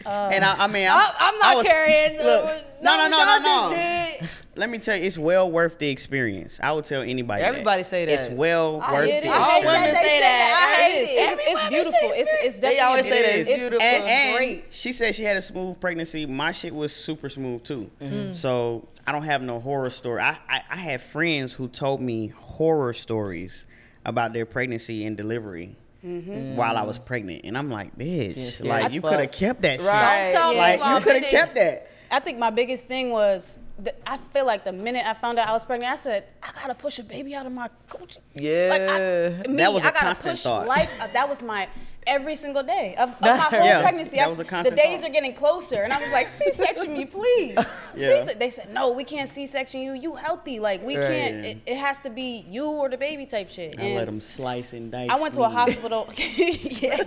Uh, 0.06 0.30
and 0.32 0.44
I, 0.44 0.64
I 0.64 0.68
mean, 0.68 0.88
I'm, 0.88 0.98
I, 0.98 1.14
I'm 1.20 1.38
not 1.40 1.58
was- 1.58 1.68
carrying. 1.68 2.18
Look, 2.18 2.46
uh, 2.46 2.58
no, 2.82 2.98
no, 2.98 3.08
no, 3.10 3.26
no, 3.26 3.40
no. 3.40 4.28
Let 4.58 4.70
me 4.70 4.80
tell 4.80 4.98
you, 4.98 5.04
it's 5.06 5.18
well 5.18 5.50
worth 5.50 5.80
the 5.80 5.88
experience. 5.90 6.60
I 6.62 6.74
would 6.74 6.84
tell 6.84 7.02
anybody. 7.04 7.42
Everybody 7.42 7.84
that. 7.84 7.88
say 7.90 8.06
that. 8.06 8.12
It's 8.12 8.30
well 8.34 8.82
I 8.82 8.92
worth 8.94 9.10
hate 9.10 9.22
the 9.24 9.30
it. 9.30 9.32
All 9.32 9.62
women 9.62 9.96
say 9.96 10.02
say 10.04 10.20
that. 10.20 10.78
I 10.78 10.82
It 10.84 10.92
hate 10.92 11.02
is. 11.04 11.10
it. 11.10 11.14
It's, 11.14 11.32
Every 11.32 11.44
it's 11.46 11.70
beautiful. 11.70 11.92
say 12.12 12.20
It's, 12.20 12.30
it's 12.44 12.56
They 12.60 12.76
definitely 12.76 12.80
always 12.82 13.06
say 13.06 13.22
that 13.22 13.46
beautiful. 13.48 13.48
it's 13.48 13.50
It's 13.50 13.60
beautiful. 13.60 13.88
and, 13.88 14.04
and 14.10 14.36
great. 14.38 14.66
she 14.70 14.92
said 14.92 15.16
she 15.16 15.24
had 15.24 15.38
a 15.38 15.42
smooth 15.42 15.80
pregnancy. 15.80 16.26
My 16.26 16.52
shit 16.52 16.76
was 16.76 16.94
super 16.94 17.30
smooth 17.30 17.64
too. 17.64 17.90
Mm-hmm. 18.02 18.34
So 18.34 18.90
I 19.08 19.14
don't 19.14 19.24
have 19.24 19.42
no 19.42 19.60
horror 19.62 19.90
story. 19.90 20.22
I, 20.22 20.38
I 20.50 20.62
I 20.70 20.76
had 20.76 21.02
friends 21.02 21.54
who 21.54 21.70
told 21.70 22.02
me 22.02 22.28
horror 22.36 22.92
stories 22.92 23.66
about 24.06 24.34
their 24.34 24.46
pregnancy 24.46 25.06
and 25.06 25.16
delivery 25.16 25.78
Mm-hmm. 26.06 26.56
while 26.56 26.78
I 26.78 26.82
was 26.82 26.98
pregnant, 26.98 27.42
and 27.44 27.56
I'm 27.58 27.70
like, 27.70 27.96
bitch, 27.98 28.36
Yes, 28.36 28.60
like 28.62 28.84
yes. 28.84 28.94
you 28.94 29.02
could 29.02 29.20
have 29.20 29.32
kept 29.32 29.62
that 29.62 29.80
Right. 29.82 30.26
shit. 30.28 30.34
Don't 30.34 30.42
tell 30.42 30.54
Yeah. 30.54 30.74
me 30.76 30.80
Like 30.82 30.98
you 31.00 31.04
could 31.12 31.22
have 31.22 31.32
kept 31.32 31.56
that. 31.56 31.88
I 32.10 32.20
think 32.20 32.40
my 32.40 32.50
biggest 32.50 32.88
thing 32.88 33.12
was 33.12 33.60
that 33.80 33.96
I 34.06 34.18
feel 34.34 34.46
like 34.46 34.64
the 34.64 34.74
minute 34.74 35.06
I 35.08 35.14
found 35.14 35.38
out 35.40 35.48
I 35.48 35.54
was 35.54 35.64
pregnant, 35.64 35.94
I 35.94 35.96
said 35.96 36.26
I 36.44 36.50
gotta 36.60 36.74
push 36.76 36.98
a 37.00 37.04
baby 37.04 37.36
out 37.36 37.46
of 37.46 37.52
my 37.52 37.70
Gucci. 37.90 38.18
Yeah. 38.34 38.68
Like 38.70 38.82
I, 38.82 39.48
me, 39.50 39.58
That 39.58 39.72
was 39.74 39.84
a 39.86 39.88
I 39.88 39.92
gotta 39.92 40.06
constant 40.06 40.34
push 40.34 40.42
thought. 40.44 40.68
life. 40.68 40.90
uh, 41.00 41.08
that 41.14 41.30
was 41.30 41.42
my 41.44 41.68
every 42.08 42.36
single 42.36 42.64
day 42.64 42.96
of, 42.98 43.10
of 43.10 43.22
my 43.22 43.38
whole 43.38 43.64
Yeah, 43.64 43.82
pregnancy. 43.82 44.18
that 44.18 44.28
I- 44.28 44.30
was 44.30 44.40
a 44.40 44.44
the 44.70 44.72
days 44.76 45.02
thought. 45.02 45.10
are 45.10 45.14
getting 45.14 45.34
closer, 45.34 45.84
and 45.84 45.94
I 45.94 46.00
was 46.00 46.12
like, 46.12 46.28
C-section 46.28 46.94
me, 46.98 47.06
please. 47.06 47.58
Yeah. 47.96 48.26
C- 48.28 48.34
they 48.36 48.50
said 48.50 48.74
no, 48.74 48.92
we 48.92 49.04
can't 49.04 49.30
C-section 49.30 49.82
you. 49.82 49.94
You 49.94 50.16
healthy. 50.16 50.60
Like 50.60 50.84
we 50.84 50.96
Right. 50.98 51.06
can't. 51.08 51.46
It, 51.46 51.58
it 51.66 51.78
has 51.78 52.00
to 52.02 52.10
be 52.10 52.46
you 52.50 52.66
or 52.66 52.90
the 52.90 52.98
baby 52.98 53.26
type 53.26 53.50
shit. 53.50 53.80
I 53.80 53.94
let 53.96 54.06
them 54.06 54.20
slice 54.22 54.74
and 54.74 54.92
dice. 54.92 55.10
I 55.12 55.20
went 55.20 55.34
to 55.36 55.42
a 55.44 55.50
hospital. 55.50 56.08
yeah. 56.18 57.04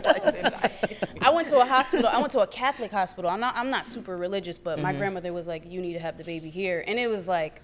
I 1.21 1.31
went 1.31 1.49
to 1.49 1.59
a 1.59 1.65
hospital. 1.65 2.07
I 2.07 2.19
went 2.21 2.33
to 2.33 2.41
a 2.41 2.47
Catholic 2.47 2.91
hospital. 2.91 3.31
I'm 3.31 3.41
not. 3.41 3.57
I'm 3.57 3.71
not 3.71 3.87
super 3.87 4.17
religious, 4.17 4.59
but 4.59 4.75
Mm-hmm. 4.75 4.83
my 4.83 4.93
grandmother 4.93 5.33
was 5.33 5.47
like, 5.49 5.71
"You 5.71 5.81
need 5.81 5.93
to 5.95 6.01
have 6.01 6.19
the 6.19 6.25
baby 6.25 6.51
here," 6.51 6.83
and 6.87 6.99
it 6.99 7.09
was 7.09 7.27
like, 7.29 7.63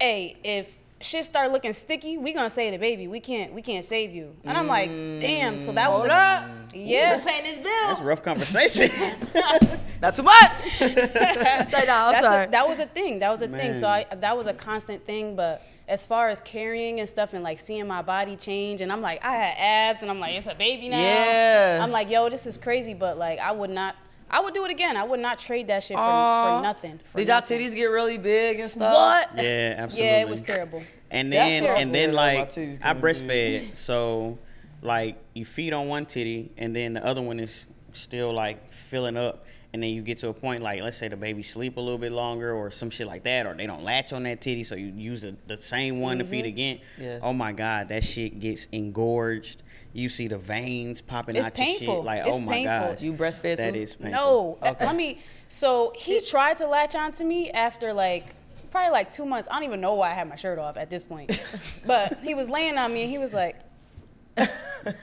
"Hey, 0.00 0.36
if 0.44 0.78
shit 1.02 1.24
start 1.24 1.52
looking 1.52 1.72
sticky, 1.72 2.18
we 2.18 2.32
gonna 2.32 2.50
say 2.50 2.70
the 2.70 2.78
baby. 2.78 3.08
We 3.08 3.20
can't. 3.20 3.52
We 3.52 3.62
can't 3.62 3.84
save 3.84 4.12
you." 4.12 4.34
And 4.44 4.56
I'm 4.56 4.66
like, 4.66 4.90
"Damn." 4.90 5.60
So 5.60 5.72
that 5.72 5.90
was 5.90 6.00
Hold 6.00 6.10
a, 6.10 6.14
mm. 6.14 6.44
up. 6.44 6.50
Yeah. 6.74 7.18
Who 7.18 7.26
paying 7.26 7.44
this 7.44 7.58
bill? 7.58 7.86
That's 7.86 8.00
a 8.00 8.04
rough 8.04 8.22
conversation. 8.22 8.90
Not 10.02 10.16
too 10.16 10.22
much. 10.22 10.80
No, 11.92 11.98
I'm 11.98 12.12
That's 12.12 12.26
sorry. 12.26 12.46
a, 12.46 12.50
that 12.50 12.68
was 12.68 12.78
a 12.78 12.86
thing. 12.86 13.18
That 13.18 13.30
was 13.30 13.42
a 13.42 13.48
thing. 13.48 13.74
So 13.74 13.86
I 13.86 14.06
that 14.20 14.36
was 14.36 14.46
a 14.46 14.54
constant 14.54 15.04
thing. 15.04 15.36
But 15.36 15.62
as 15.88 16.06
far 16.06 16.28
as 16.28 16.40
carrying 16.40 17.00
and 17.00 17.08
stuff 17.08 17.34
and 17.34 17.42
like 17.42 17.58
seeing 17.58 17.86
my 17.86 18.02
body 18.02 18.36
change, 18.36 18.80
and 18.80 18.92
I'm 18.92 19.00
like, 19.00 19.24
I 19.24 19.32
had 19.32 19.54
abs, 19.58 20.02
and 20.02 20.10
I'm 20.10 20.20
like, 20.20 20.34
it's 20.34 20.46
a 20.46 20.54
baby 20.54 20.88
now. 20.88 21.00
Yeah. 21.00 21.80
I'm 21.82 21.90
like, 21.90 22.08
yo, 22.08 22.28
this 22.28 22.46
is 22.46 22.56
crazy. 22.56 22.94
But 22.94 23.18
like, 23.18 23.38
I 23.38 23.52
would 23.52 23.70
not. 23.70 23.96
I 24.32 24.40
would 24.40 24.54
do 24.54 24.64
it 24.64 24.70
again. 24.70 24.96
I 24.96 25.04
would 25.04 25.20
not 25.20 25.38
trade 25.38 25.66
that 25.66 25.82
shit 25.84 25.96
for, 25.96 26.02
Aw. 26.02 26.56
for 26.58 26.62
nothing. 26.62 26.98
For 27.04 27.18
Did 27.18 27.28
y'all 27.28 27.36
nothing. 27.36 27.60
titties 27.60 27.74
get 27.74 27.84
really 27.84 28.16
big 28.18 28.60
and 28.60 28.70
stuff? 28.70 28.94
What? 28.94 29.44
yeah, 29.44 29.74
absolutely. 29.76 30.08
Yeah, 30.08 30.20
it 30.22 30.28
was 30.28 30.40
terrible. 30.42 30.82
And 31.10 31.30
That's 31.32 31.50
then 31.50 31.62
terrible. 31.64 31.82
and 31.82 31.94
then 31.94 32.08
Yeah, 32.10 32.16
my 32.16 32.34
like 32.38 32.58
I 32.58 32.64
getting 32.94 33.02
breastfed, 33.02 33.76
so 33.76 34.38
like 34.80 35.18
you 35.34 35.44
feed 35.44 35.72
on 35.74 35.86
one 35.88 36.06
titty 36.06 36.50
and 36.56 36.74
then 36.74 36.94
the 36.94 37.04
other 37.04 37.20
one 37.22 37.38
is 37.38 37.66
still 37.92 38.32
like 38.32 38.72
filling 38.72 39.16
up. 39.18 39.44
And 39.74 39.82
then 39.82 39.88
you 39.90 40.02
get 40.02 40.18
to 40.18 40.28
a 40.28 40.34
point 40.34 40.62
like 40.62 40.82
let's 40.82 40.96
say 40.98 41.08
the 41.08 41.16
baby 41.16 41.42
sleep 41.42 41.76
a 41.78 41.80
little 41.80 41.96
bit 41.98 42.12
longer 42.12 42.52
or 42.54 42.70
some 42.70 42.88
shit 42.90 43.06
like 43.06 43.24
that, 43.24 43.46
or 43.46 43.54
they 43.54 43.66
don't 43.66 43.82
latch 43.84 44.12
on 44.12 44.22
that 44.24 44.40
titty, 44.42 44.64
so 44.64 44.74
you 44.74 44.86
use 44.88 45.22
the, 45.22 45.34
the 45.46 45.60
same 45.60 46.00
one 46.00 46.18
to 46.18 46.24
Mm-hmm. 46.24 46.30
feed 46.30 46.44
again. 46.46 46.80
Yeah. 46.98 47.18
Oh 47.22 47.32
my 47.32 47.52
god, 47.52 47.88
that 47.88 48.04
shit 48.04 48.38
gets 48.40 48.66
engorged. 48.72 49.62
You 49.92 50.08
see 50.08 50.26
the 50.28 50.38
veins 50.38 51.00
popping 51.00 51.36
It's 51.36 51.46
out 51.48 51.56
your 51.58 51.66
painful. 51.66 51.96
shit. 51.96 52.04
Like 52.04 52.26
It's 52.26 52.38
oh 52.38 52.40
my 52.40 52.52
painful. 52.52 52.88
god, 52.88 53.00
You 53.02 53.12
breastfed 53.12 53.56
That 53.58 53.74
too? 53.74 53.80
is 53.80 53.94
painful. 53.96 54.58
No. 54.62 54.70
Okay. 54.70 54.86
Let 54.86 54.96
me. 54.96 55.18
So 55.48 55.92
he 55.96 56.20
tried 56.22 56.56
to 56.58 56.66
latch 56.66 56.94
on 56.94 57.12
to 57.12 57.24
me 57.24 57.50
after 57.50 57.92
like 57.92 58.24
probably 58.70 58.90
like 58.90 59.10
two 59.12 59.26
months. 59.26 59.48
I 59.50 59.54
don't 59.56 59.64
even 59.64 59.80
know 59.82 59.94
why 59.94 60.10
I 60.10 60.14
had 60.14 60.28
my 60.28 60.36
shirt 60.36 60.58
off 60.58 60.76
at 60.78 60.88
this 60.88 61.04
point. 61.04 61.38
but 61.86 62.18
he 62.20 62.34
was 62.34 62.48
laying 62.48 62.78
on 62.78 62.92
me 62.92 63.02
and 63.02 63.10
he 63.10 63.18
was 63.18 63.34
like. 63.34 63.56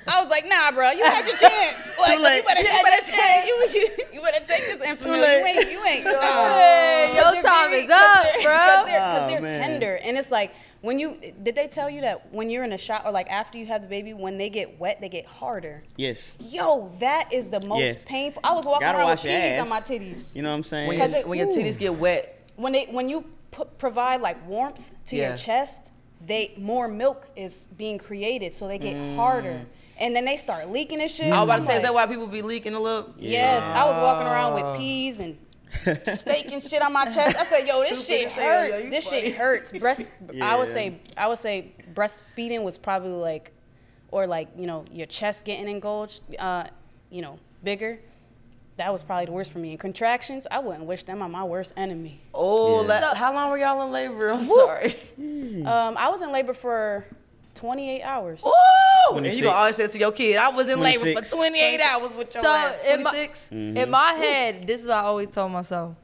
I 0.07 0.21
was 0.21 0.29
like, 0.29 0.45
nah, 0.47 0.71
bro, 0.71 0.91
you 0.91 1.03
had 1.03 1.25
your 1.25 1.37
chance. 1.37 1.91
Like, 1.99 2.17
you 2.17 2.23
late. 2.23 2.45
better, 2.45 2.61
You 2.61 2.65
you, 2.67 2.71
had 2.71 2.83
better 2.83 3.05
take, 3.05 3.45
you, 3.45 3.69
you, 3.73 3.89
you 4.13 4.21
better 4.21 4.39
take 4.45 4.65
this 4.65 4.81
infant. 4.81 5.11
late. 5.19 5.39
You 5.39 5.45
ain't, 5.45 5.71
you 5.71 5.85
ain't. 5.85 6.03
Hey, 6.03 7.11
your 7.13 7.41
time 7.41 7.69
very- 7.69 7.81
is 7.83 7.89
cause 7.89 8.17
up, 8.17 8.23
they're- 8.23 8.41
bro. 8.43 8.53
Cause 8.55 8.85
they're, 8.85 8.99
'cause 8.99 9.21
Oh, 9.23 9.27
they're 9.29 9.41
man. 9.41 9.61
tender, 9.61 9.99
and 10.03 10.17
it's 10.17 10.31
like 10.31 10.53
when 10.81 10.97
you 10.97 11.17
did 11.43 11.55
they 11.55 11.67
tell 11.67 11.89
you 11.89 12.01
that 12.01 12.33
when 12.33 12.49
you're 12.49 12.63
in 12.63 12.71
a 12.71 12.77
shot 12.77 13.05
or 13.05 13.11
like 13.11 13.29
after 13.29 13.57
you 13.57 13.65
have 13.65 13.81
the 13.81 13.87
baby, 13.89 14.13
when 14.13 14.37
they 14.37 14.49
get 14.49 14.79
wet, 14.79 15.01
they 15.01 15.09
get 15.09 15.25
harder. 15.25 15.83
Yes. 15.97 16.21
Yo, 16.39 16.89
that 16.99 17.31
is 17.33 17.47
the 17.47 17.59
most 17.65 17.81
Yes. 17.81 18.05
painful. 18.05 18.41
I 18.45 18.53
was 18.53 18.65
walking 18.65 18.85
Gotta 18.87 18.99
around 18.99 19.09
with 19.09 19.19
wash 19.23 19.25
your 19.25 19.41
peas 19.41 19.59
on 19.61 19.69
my 19.69 19.81
titties. 19.81 20.35
You 20.35 20.41
know 20.41 20.49
what 20.51 20.55
I'm 20.55 20.63
saying? 20.63 20.87
When, 20.87 20.97
Because 20.97 21.11
your- 21.11 21.19
it- 21.21 21.27
when 21.27 21.39
your 21.39 21.47
titties 21.49 21.77
get 21.77 21.95
wet, 21.95 22.35
When 22.55 22.71
they 22.73 22.85
when 22.85 23.07
you 23.09 23.25
put, 23.51 23.77
provide 23.77 24.21
like 24.21 24.45
warmth 24.47 24.81
to 25.07 25.15
Yeah. 25.17 25.29
your 25.29 25.37
chest, 25.37 25.91
they 26.25 26.53
more 26.57 26.87
milk 26.87 27.29
is 27.35 27.67
being 27.77 27.97
created, 27.97 28.53
so 28.53 28.67
they 28.67 28.77
get 28.77 28.95
Mm. 28.97 29.15
harder, 29.15 29.65
and 29.97 30.15
then 30.15 30.25
they 30.25 30.35
start 30.37 30.69
leaking 30.69 30.99
and 31.01 31.09
shit. 31.09 31.31
I 31.31 31.37
was 31.37 31.43
about 31.43 31.53
I'm 31.53 31.59
to 31.61 31.65
say, 31.67 31.77
is 31.77 31.83
that 31.83 31.93
why 31.93 32.05
people 32.07 32.27
be 32.27 32.41
leaking 32.41 32.73
a 32.73 32.79
little? 32.79 33.13
Yes, 33.17 33.69
I 33.71 33.85
was 33.85 33.97
walking 33.97 34.27
around 34.27 34.53
with 34.53 34.77
peas 34.77 35.19
and 35.19 35.37
steak 36.07 36.51
and 36.51 36.61
shit 36.63 36.81
on 36.81 36.91
my 36.93 37.05
chest. 37.05 37.37
I 37.37 37.43
said, 37.45 37.67
"Yo, 37.67 37.79
this 37.81 38.03
Stupid 38.03 38.21
shit 38.21 38.27
as 38.27 38.33
hell, 38.33 38.65
yo, 38.67 38.71
hurts. 38.73 38.85
this 38.89 39.07
funny. 39.09 39.21
shit 39.21 39.35
hurts." 39.35 39.71
Breast. 39.79 40.13
I 40.41 40.55
would 40.57 40.67
say, 40.67 40.99
I 41.15 41.27
would 41.27 41.37
say, 41.37 41.73
breastfeeding 41.93 42.63
was 42.63 42.77
probably 42.77 43.11
like, 43.11 43.51
or 44.11 44.25
like 44.27 44.49
you 44.57 44.65
know, 44.67 44.85
your 44.91 45.05
chest 45.05 45.45
getting 45.45 45.67
engorged, 45.69 46.21
uh, 46.39 46.65
you 47.11 47.21
know, 47.21 47.39
bigger. 47.63 47.99
That 48.79 48.93
was 48.93 49.03
probably 49.03 49.25
the 49.25 49.33
worst 49.33 49.51
for 49.51 49.59
me. 49.59 49.71
And 49.71 49.79
contractions, 49.79 50.47
I 50.49 50.59
wouldn't 50.59 50.85
wish 50.85 51.03
them 51.03 51.21
on 51.21 51.31
my 51.33 51.43
worst 51.43 51.73
enemy. 51.75 52.21
Oh, 52.33 52.81
Yeah. 52.81 52.87
la- 52.87 52.99
So- 53.09 53.15
how 53.15 53.33
long 53.33 53.51
were 53.51 53.57
y'all 53.57 53.81
in 53.85 53.91
labor? 53.91 54.29
I'm 54.31 54.45
sorry. 54.45 54.95
Um, 55.65 55.97
I 55.97 56.07
was 56.09 56.21
in 56.21 56.31
labor 56.31 56.53
for 56.53 57.05
28 57.55 58.01
hours. 58.03 58.41
Ooh, 58.45 59.15
and 59.17 59.25
you 59.25 59.43
gonna 59.43 59.53
always 59.57 59.75
say 59.75 59.85
to 59.87 59.99
your 59.99 60.13
kid, 60.13 60.37
I 60.37 60.47
was 60.51 60.69
in 60.71 60.79
labor 60.79 61.13
for 61.13 61.21
28 61.21 61.81
hours 61.81 62.13
with 62.13 62.33
your 62.33 62.41
So, 62.41 62.49
ass. 62.49 62.75
in 62.87 63.03
my- 63.03 63.09
26? 63.11 63.51
In 63.51 63.89
my 63.89 64.13
head, 64.13 64.65
this 64.65 64.79
is 64.79 64.87
what 64.87 64.95
I 64.95 65.01
always 65.01 65.29
told 65.29 65.51
myself. 65.51 65.95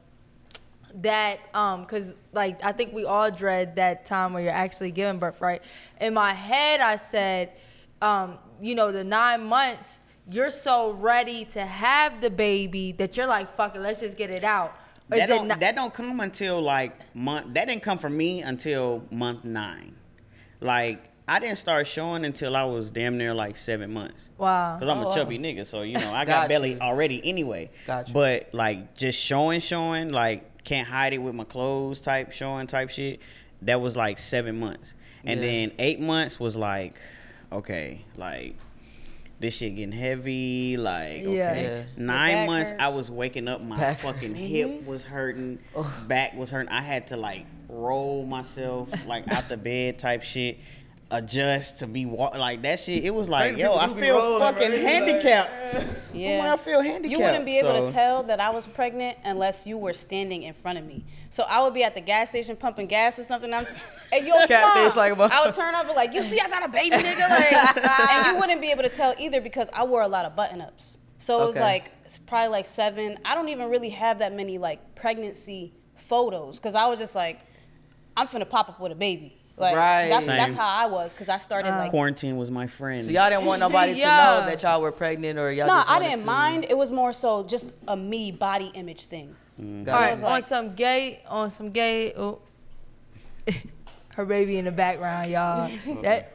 That 0.95 1.39
um, 1.53 1.85
cause 1.85 2.13
like 2.33 2.61
I 2.63 2.73
think 2.73 2.93
we 2.93 3.05
all 3.05 3.31
dread 3.31 3.77
that 3.77 4.05
time 4.05 4.33
where 4.33 4.43
you're 4.43 4.51
actually 4.51 4.91
giving 4.91 5.17
birth, 5.19 5.39
right? 5.39 5.61
In 6.01 6.13
my 6.13 6.33
head, 6.33 6.81
I 6.81 6.97
said, 6.97 7.51
um, 8.01 8.37
you 8.61 8.75
know, 8.75 8.91
the 8.91 9.03
nine 9.05 9.45
months, 9.45 9.99
you're 10.29 10.49
so 10.49 10.91
ready 10.91 11.45
to 11.45 11.61
have 11.65 12.21
the 12.21 12.29
baby 12.29 12.91
that 12.93 13.15
you're 13.17 13.27
like, 13.27 13.55
fuck 13.55 13.75
it, 13.75 13.79
let's 13.79 13.99
just 13.99 14.17
get 14.17 14.29
it 14.29 14.43
out. 14.43 14.73
Or 15.11 15.17
that 15.17 15.23
is 15.23 15.29
don't, 15.29 15.47
not- 15.47 15.59
that 15.59 15.75
don't 15.75 15.93
come 15.93 16.19
until 16.19 16.61
like 16.61 16.93
month 17.15 17.53
that 17.53 17.67
didn't 17.67 17.83
come 17.83 17.99
for 17.99 18.09
me 18.09 18.41
until 18.41 19.03
month 19.11 19.43
nine 19.45 19.95
like 20.61 21.09
i 21.27 21.37
didn't 21.37 21.57
start 21.57 21.85
showing 21.85 22.25
until 22.25 22.55
i 22.55 22.63
was 22.63 22.89
damn 22.89 23.17
near 23.17 23.31
like 23.33 23.55
seven 23.55 23.93
months 23.93 24.29
Wow. 24.39 24.75
because 24.75 24.89
i'm 24.89 24.97
Oh, 24.99 25.01
a 25.03 25.05
wow. 25.09 25.11
chubby 25.15 25.37
nigga 25.37 25.65
so 25.65 25.81
you 25.83 25.93
know 25.99 26.07
i 26.07 26.25
Got 26.25 26.43
got 26.43 26.49
belly 26.49 26.73
you. 26.73 26.79
already 26.79 27.21
anyway 27.23 27.69
Got 27.85 28.07
you. 28.07 28.13
but 28.15 28.49
like 28.53 28.95
just 28.95 29.19
showing 29.21 29.59
showing 29.59 30.09
like 30.09 30.63
can't 30.63 30.87
hide 30.87 31.13
it 31.13 31.19
with 31.19 31.35
my 31.35 31.43
clothes 31.43 31.99
type 31.99 32.31
showing 32.31 32.65
type 32.67 32.89
shit 32.89 33.19
that 33.61 33.79
was 33.81 33.95
like 33.95 34.17
seven 34.17 34.59
months 34.59 34.95
and 35.23 35.39
Yeah. 35.39 35.45
then 35.45 35.71
eight 35.77 35.99
months 35.99 36.39
was 36.39 36.55
like 36.55 36.97
okay 37.51 38.03
like 38.15 38.55
this 39.39 39.55
shit 39.55 39.75
getting 39.75 39.91
heavy. 39.91 40.77
Like, 40.77 41.21
okay. 41.21 41.35
Yeah. 41.35 41.53
Yeah. 41.55 41.83
Nine 41.97 42.47
months, 42.47 42.71
hurt. 42.71 42.81
I 42.81 42.87
was 42.89 43.11
waking 43.11 43.47
up, 43.47 43.61
my 43.61 43.77
Back. 43.77 43.99
fucking 43.99 44.33
mm-hmm. 44.33 44.45
hip 44.45 44.85
was 44.85 45.03
hurting, 45.03 45.59
back 46.07 46.35
was 46.35 46.49
hurting. 46.49 46.71
I 46.71 46.81
had 46.81 47.07
to 47.07 47.17
like 47.17 47.45
roll 47.67 48.25
myself 48.25 48.89
like 49.05 49.27
out 49.27 49.49
the 49.49 49.57
bed 49.57 49.99
type 49.99 50.23
shit. 50.23 50.59
Adjust 51.17 51.79
to 51.79 51.87
be 51.87 52.05
walk 52.05 52.35
like 52.37 52.61
that 52.63 52.79
shit. 52.79 53.03
It 53.03 53.13
was 53.13 53.29
like, 53.29 53.57
yo, 53.57 53.73
I 53.75 53.87
feel 53.87 54.17
rolling, 54.17 54.39
fucking 54.39 54.61
right? 54.69 54.71
Like, 54.71 54.81
handicapped. 54.81 55.51
Yeah. 56.13 56.53
I 56.53 56.57
feel 56.57 56.81
handicapped. 56.81 57.11
You 57.19 57.25
wouldn't 57.25 57.45
be 57.45 57.57
able 57.59 57.73
so- 57.73 57.87
to 57.87 57.91
tell 57.91 58.23
that 58.23 58.39
I 58.39 58.49
was 58.49 58.67
pregnant 58.67 59.17
unless 59.23 59.65
you 59.67 59.77
were 59.77 59.93
standing 59.93 60.43
in 60.43 60.53
front 60.53 60.77
of 60.77 60.85
me. 60.85 61.03
So 61.29 61.43
I 61.49 61.61
would 61.63 61.73
be 61.73 61.83
at 61.83 61.93
the 61.95 62.01
gas 62.01 62.29
station 62.29 62.55
pumping 62.55 62.87
gas 62.87 63.17
or 63.19 63.23
something. 63.23 63.53
I'm, 63.53 63.65
hey, 64.11 64.25
yo, 64.25 64.33
Catfish 64.47 64.95
mom. 64.95 65.17
like 65.17 65.31
a 65.31 65.35
I 65.35 65.45
would 65.45 65.55
turn 65.55 65.75
up 65.75 65.85
and 65.87 65.95
like, 65.95 66.13
you 66.13 66.23
see, 66.23 66.39
I 66.39 66.47
got 66.47 66.63
a 66.65 66.69
baby, 66.69 66.95
nigga. 66.95 67.29
Like, 67.29 68.09
and 68.11 68.25
you 68.27 68.39
wouldn't 68.39 68.61
be 68.61 68.71
able 68.71 68.83
to 68.83 68.89
tell 68.89 69.13
either 69.19 69.41
because 69.41 69.69
I 69.73 69.83
wore 69.83 70.01
a 70.01 70.07
lot 70.07 70.25
of 70.25 70.35
button 70.35 70.61
ups. 70.61 70.97
So 71.17 71.41
it 71.43 71.45
was 71.47 71.55
Okay. 71.55 71.65
like 71.65 71.91
it's 72.03 72.17
probably 72.17 72.49
like 72.49 72.65
seven. 72.65 73.17
I 73.25 73.35
don't 73.35 73.49
even 73.49 73.69
really 73.69 73.89
have 73.89 74.19
that 74.19 74.33
many 74.33 74.57
like 74.57 74.95
pregnancy 74.95 75.73
photos 75.95 76.59
because 76.59 76.75
I 76.75 76.87
was 76.87 76.99
just 76.99 77.15
like, 77.15 77.39
I'm 78.17 78.27
finna 78.27 78.47
pop 78.49 78.69
up 78.69 78.79
with 78.79 78.91
a 78.91 78.95
baby. 78.95 79.37
Like 79.57 79.75
Right. 79.75 80.09
that's 80.09 80.25
that's 80.25 80.53
how 80.53 80.67
I 80.67 80.85
was 80.87 81.13
because 81.13 81.29
I 81.29 81.37
started 81.37 81.73
uh, 81.73 81.77
like 81.77 81.89
Quarantine 81.91 82.35
was 82.35 82.51
my 82.51 82.67
friend. 82.67 83.05
So 83.05 83.11
y'all 83.11 83.29
didn't 83.29 83.45
want 83.45 83.59
nobody 83.67 83.93
to 83.93 83.99
yeah. 83.99 84.41
know 84.41 84.45
that 84.47 84.61
y'all 84.63 84.81
were 84.81 84.91
pregnant 84.91 85.39
or 85.39 85.49
y'all 85.51 85.67
No, 85.67 85.75
just 85.75 85.89
I 85.89 85.99
didn't 85.99 86.19
to- 86.19 86.25
mind. 86.25 86.65
It 86.69 86.77
was 86.77 86.91
more 86.91 87.13
so 87.13 87.43
just 87.43 87.67
a 87.87 87.95
me 87.95 88.31
body 88.31 88.71
image 88.73 89.05
thing. 89.05 89.33
Mm. 89.61 89.85
Got 89.85 89.95
All 89.95 90.01
it. 90.01 90.03
right, 90.05 90.11
was 90.11 90.23
on 90.23 90.29
like- 90.31 90.43
some 90.43 90.75
gay, 90.75 91.21
on 91.27 91.51
some 91.51 91.71
gay. 91.71 92.13
Oh, 92.15 92.39
her 94.15 94.25
baby 94.25 94.57
in 94.57 94.65
the 94.65 94.71
background, 94.71 95.29
y'all. 95.29 95.69
That 96.01 96.31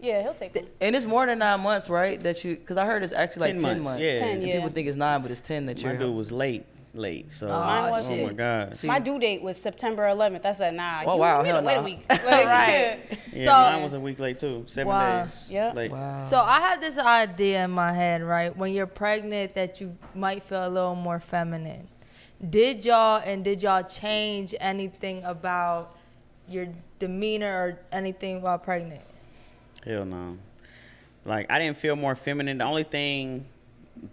Yeah, 0.00 0.22
he'll 0.22 0.34
take 0.34 0.54
it. 0.54 0.72
And 0.80 0.94
it's 0.94 1.06
more 1.06 1.26
than 1.26 1.40
nine 1.40 1.60
months, 1.60 1.88
right? 1.88 2.22
That 2.22 2.44
you, 2.44 2.54
because 2.54 2.76
I 2.76 2.86
heard 2.86 3.02
it's 3.02 3.12
actually 3.12 3.52
like 3.52 3.54
10 3.54 3.62
ten, 3.62 3.62
months, 3.62 3.84
months. 3.84 4.00
yeah. 4.02 4.18
10, 4.20 4.28
And 4.36 4.42
yeah. 4.46 4.54
People 4.56 4.70
think 4.70 4.86
it's 4.88 4.96
nine, 4.96 5.22
but 5.22 5.30
it's 5.32 5.40
ten 5.40 5.66
that 5.66 5.82
my 5.82 5.90
you're. 5.90 5.98
dude 5.98 6.14
was 6.14 6.30
late, 6.30 6.64
late. 6.94 7.30
So, 7.32 7.46
oh, 7.46 7.50
Mine 7.60 7.84
oh, 7.84 7.90
was 7.90 8.10
oh 8.10 8.26
my 8.26 8.32
god. 8.32 8.76
See- 8.76 8.86
My 8.88 8.98
due 8.98 9.18
date 9.18 9.42
was 9.42 9.60
September 9.60 10.02
11th. 10.02 10.44
I 10.44 10.52
said, 10.52 10.74
nah. 10.74 11.02
Oh, 11.06 11.14
you 11.14 11.20
wow, 11.20 11.34
want 11.36 11.42
me 11.44 11.48
to 11.50 11.54
hell 11.56 11.64
wait 11.64 11.74
no. 11.74 11.80
a 11.80 11.84
week. 11.84 12.06
Like, 12.08 12.22
right. 12.46 12.98
Yeah, 13.32 13.44
So- 13.44 13.50
mine 13.50 13.82
was 13.82 13.92
a 13.94 14.00
week 14.00 14.18
late 14.18 14.38
too. 14.38 14.64
Seven 14.66 14.88
Wow. 14.88 15.22
days. 15.22 15.48
Yep. 15.50 15.74
Late. 15.76 15.90
Wow. 15.90 16.22
So 16.24 16.38
I 16.38 16.60
had 16.60 16.80
this 16.80 16.98
idea 16.98 17.64
in 17.64 17.70
my 17.70 17.92
head, 17.92 18.22
right? 18.22 18.56
When 18.56 18.72
you're 18.72 18.86
pregnant, 18.86 19.54
that 19.54 19.80
you 19.80 19.96
might 20.14 20.42
feel 20.42 20.66
a 20.66 20.70
little 20.70 20.94
more 20.94 21.20
feminine. 21.20 21.88
Did 22.48 22.84
y'all 22.84 23.20
and 23.24 23.42
did 23.42 23.62
y'all 23.62 23.82
change 23.82 24.54
anything 24.60 25.24
about 25.24 25.96
your 26.48 26.68
demeanor 27.00 27.48
or 27.48 27.78
anything 27.90 28.42
while 28.42 28.58
pregnant? 28.58 29.02
Hell 29.84 30.04
no. 30.04 30.38
Like 31.24 31.50
I 31.50 31.58
didn't 31.58 31.76
feel 31.78 31.96
more 31.96 32.14
feminine. 32.14 32.58
The 32.58 32.64
only 32.64 32.84
thing 32.84 33.44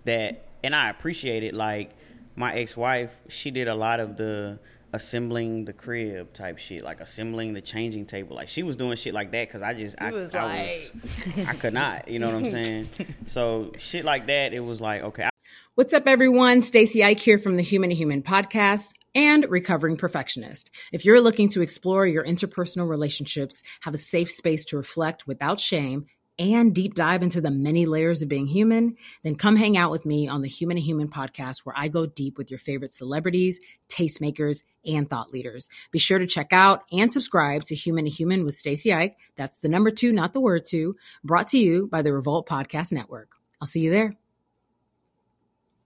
that 0.05 0.43
and 0.63 0.75
I 0.75 0.89
appreciate 0.89 1.43
it, 1.43 1.53
like 1.53 1.91
my 2.35 2.53
ex 2.53 2.75
wife, 2.75 3.21
she 3.27 3.51
did 3.51 3.67
a 3.67 3.75
lot 3.75 3.99
of 3.99 4.17
the 4.17 4.59
assembling 4.93 5.65
the 5.65 5.73
crib 5.73 6.33
type 6.33 6.57
shit, 6.57 6.83
like 6.83 7.01
assembling 7.01 7.53
the 7.53 7.61
changing 7.61 8.05
table. 8.05 8.35
Like 8.35 8.47
she 8.47 8.63
was 8.63 8.75
doing 8.75 8.95
shit 8.95 9.13
like 9.13 9.31
that 9.31 9.47
because 9.47 9.61
I 9.61 9.73
just 9.73 9.95
I, 9.99 10.11
was 10.11 10.33
I 10.33 10.43
was 10.43 11.47
I 11.47 11.53
could 11.53 11.73
not, 11.73 12.07
you 12.07 12.19
know 12.19 12.27
what 12.27 12.35
I'm 12.35 12.47
saying? 12.47 12.89
so 13.25 13.71
shit 13.77 14.05
like 14.05 14.27
that, 14.27 14.53
it 14.53 14.61
was 14.61 14.81
like, 14.81 15.03
okay, 15.03 15.29
What's 15.75 15.93
up, 15.93 16.07
everyone? 16.07 16.61
Stacey 16.61 17.03
Ike 17.03 17.19
here 17.19 17.37
from 17.37 17.55
the 17.55 17.61
Human 17.61 17.89
to 17.89 17.95
Human 17.97 18.21
podcast 18.21 18.93
and 19.13 19.45
Recovering 19.49 19.97
Perfectionist. 19.97 20.73
If 20.93 21.03
you're 21.03 21.19
looking 21.19 21.49
to 21.49 21.61
explore 21.61 22.07
your 22.07 22.23
interpersonal 22.23 22.87
relationships, 22.87 23.61
have 23.81 23.93
a 23.93 23.97
safe 23.97 24.31
space 24.31 24.63
to 24.67 24.77
reflect 24.77 25.27
without 25.27 25.59
shame, 25.59 26.05
and 26.37 26.75
deep 26.75 26.93
dive 26.93 27.23
into 27.23 27.39
the 27.39 27.51
many 27.51 27.85
layers 27.85 28.21
of 28.21 28.27
being 28.29 28.47
human, 28.47 28.97
then 29.23 29.35
come 29.35 29.55
hang 29.55 29.77
out 29.77 29.91
with 29.91 30.05
me 30.05 30.27
on 30.27 30.41
the 30.41 30.47
Human 30.47 30.75
to 30.75 30.81
Human 30.81 31.07
podcast 31.09 31.59
where 31.63 31.75
I 31.77 31.87
go 31.87 32.05
deep 32.05 32.37
with 32.37 32.51
your 32.51 32.57
favorite 32.57 32.91
celebrities, 32.91 33.59
tastemakers, 33.89 34.63
and 34.85 35.09
thought 35.09 35.31
leaders. 35.31 35.69
Be 35.91 35.99
sure 35.99 36.19
to 36.19 36.27
check 36.27 36.51
out 36.51 36.83
and 36.91 37.11
subscribe 37.11 37.63
to 37.63 37.75
Human 37.75 38.05
to 38.05 38.11
Human 38.11 38.43
with 38.43 38.55
Stacey 38.55 38.93
Ike. 38.93 39.17
That's 39.35 39.59
the 39.59 39.69
number 39.69 39.91
two, 39.91 40.11
not 40.11 40.33
the 40.33 40.41
word 40.41 40.63
two, 40.65 40.95
brought 41.23 41.47
to 41.49 41.57
you 41.57 41.87
by 41.87 42.01
the 42.01 42.11
Revolt 42.13 42.47
Podcast 42.47 42.91
Network. 42.91 43.29
I'll 43.61 43.67
see 43.67 43.79
you 43.81 43.89
there. 43.91 44.15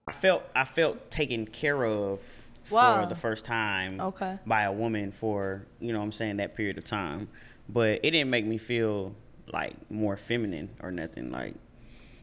I 0.07 0.12
felt 0.12 0.43
I 0.55 0.63
felt 0.65 1.12
taken 1.12 1.45
care 1.45 1.85
of 1.85 2.19
Wow. 2.71 3.03
for 3.03 3.09
the 3.09 3.15
first 3.19 3.45
time 3.45 3.99
Okay. 3.99 4.38
by 4.45 4.63
a 4.63 4.71
woman 4.71 5.12
for 5.12 5.65
you 5.79 5.91
know 5.93 5.99
what 5.99 6.05
I'm 6.05 6.12
saying 6.12 6.38
that 6.38 6.55
period 6.55 6.77
of 6.77 6.83
time, 6.83 7.27
but 7.67 7.99
it 8.03 8.12
didn't 8.12 8.29
make 8.29 8.45
me 8.45 8.57
feel 8.57 9.15
like 9.51 9.75
more 9.91 10.17
feminine 10.17 10.69
or 10.81 10.91
nothing. 10.91 11.31
Like 11.31 11.55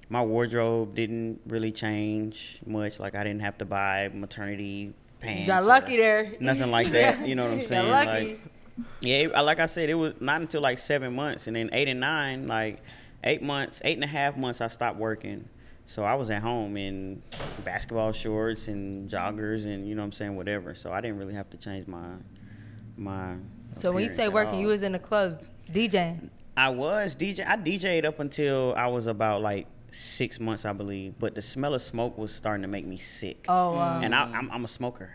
my 0.08 0.22
wardrobe 0.22 0.94
didn't 0.94 1.40
really 1.46 1.72
change 1.72 2.60
much. 2.66 3.00
Like 3.00 3.14
I 3.14 3.24
didn't 3.24 3.42
have 3.42 3.58
to 3.58 3.64
buy 3.64 4.10
maternity 4.12 4.94
pants. 5.20 5.40
You 5.40 5.46
got 5.46 5.64
lucky 5.64 5.96
there. 5.96 6.34
Nothing 6.40 6.70
like 6.70 6.86
that. 6.90 7.26
You 7.26 7.34
know 7.34 7.44
what 7.44 7.52
I'm 7.52 7.62
saying? 7.62 7.90
Like 7.90 8.40
yeah, 9.00 9.40
like 9.40 9.60
I 9.60 9.66
said, 9.66 9.88
it 9.88 9.94
was 9.94 10.14
not 10.20 10.40
until 10.40 10.60
like 10.60 10.78
seven 10.78 11.14
months, 11.14 11.46
and 11.46 11.56
then 11.56 11.70
eight 11.72 11.88
and 11.88 12.00
nine, 12.00 12.46
like 12.46 12.82
eight 13.24 13.42
months, 13.42 13.80
eight 13.84 13.94
and 13.94 14.04
a 14.04 14.08
half 14.08 14.36
months, 14.36 14.60
I 14.60 14.68
stopped 14.68 14.98
working. 14.98 15.48
So 15.86 16.04
I 16.04 16.14
was 16.14 16.30
at 16.30 16.42
home 16.42 16.76
in 16.76 17.22
basketball 17.64 18.12
shorts 18.12 18.68
and 18.68 19.08
joggers, 19.08 19.64
and 19.66 19.88
you 19.88 19.94
know 19.94 20.02
what 20.02 20.06
I'm 20.06 20.12
saying, 20.12 20.36
whatever. 20.36 20.74
So 20.74 20.92
I 20.92 21.00
didn't 21.00 21.18
really 21.18 21.34
have 21.34 21.48
to 21.50 21.56
change 21.56 21.86
my 21.86 22.14
my. 22.96 23.36
So 23.72 23.92
when 23.92 24.02
you 24.02 24.08
say 24.08 24.28
working, 24.28 24.60
you 24.60 24.68
was 24.68 24.82
in 24.82 24.92
the 24.92 24.98
club 24.98 25.42
DJing. 25.70 26.30
I 26.56 26.70
was 26.70 27.14
DJ. 27.14 27.46
I 27.46 27.56
DJ'd 27.56 28.06
up 28.06 28.18
until 28.18 28.74
I 28.76 28.86
was 28.86 29.06
about 29.06 29.42
like 29.42 29.66
six 29.90 30.40
months, 30.40 30.64
I 30.64 30.72
believe. 30.72 31.14
But 31.18 31.34
the 31.34 31.42
smell 31.42 31.74
of 31.74 31.82
smoke 31.82 32.16
was 32.16 32.32
starting 32.32 32.62
to 32.62 32.68
make 32.68 32.86
me 32.86 32.96
sick. 32.96 33.44
Oh 33.48 33.74
wow. 33.74 34.00
And 34.02 34.14
I, 34.14 34.30
I'm, 34.32 34.50
I'm 34.50 34.64
a 34.64 34.68
smoker, 34.68 35.10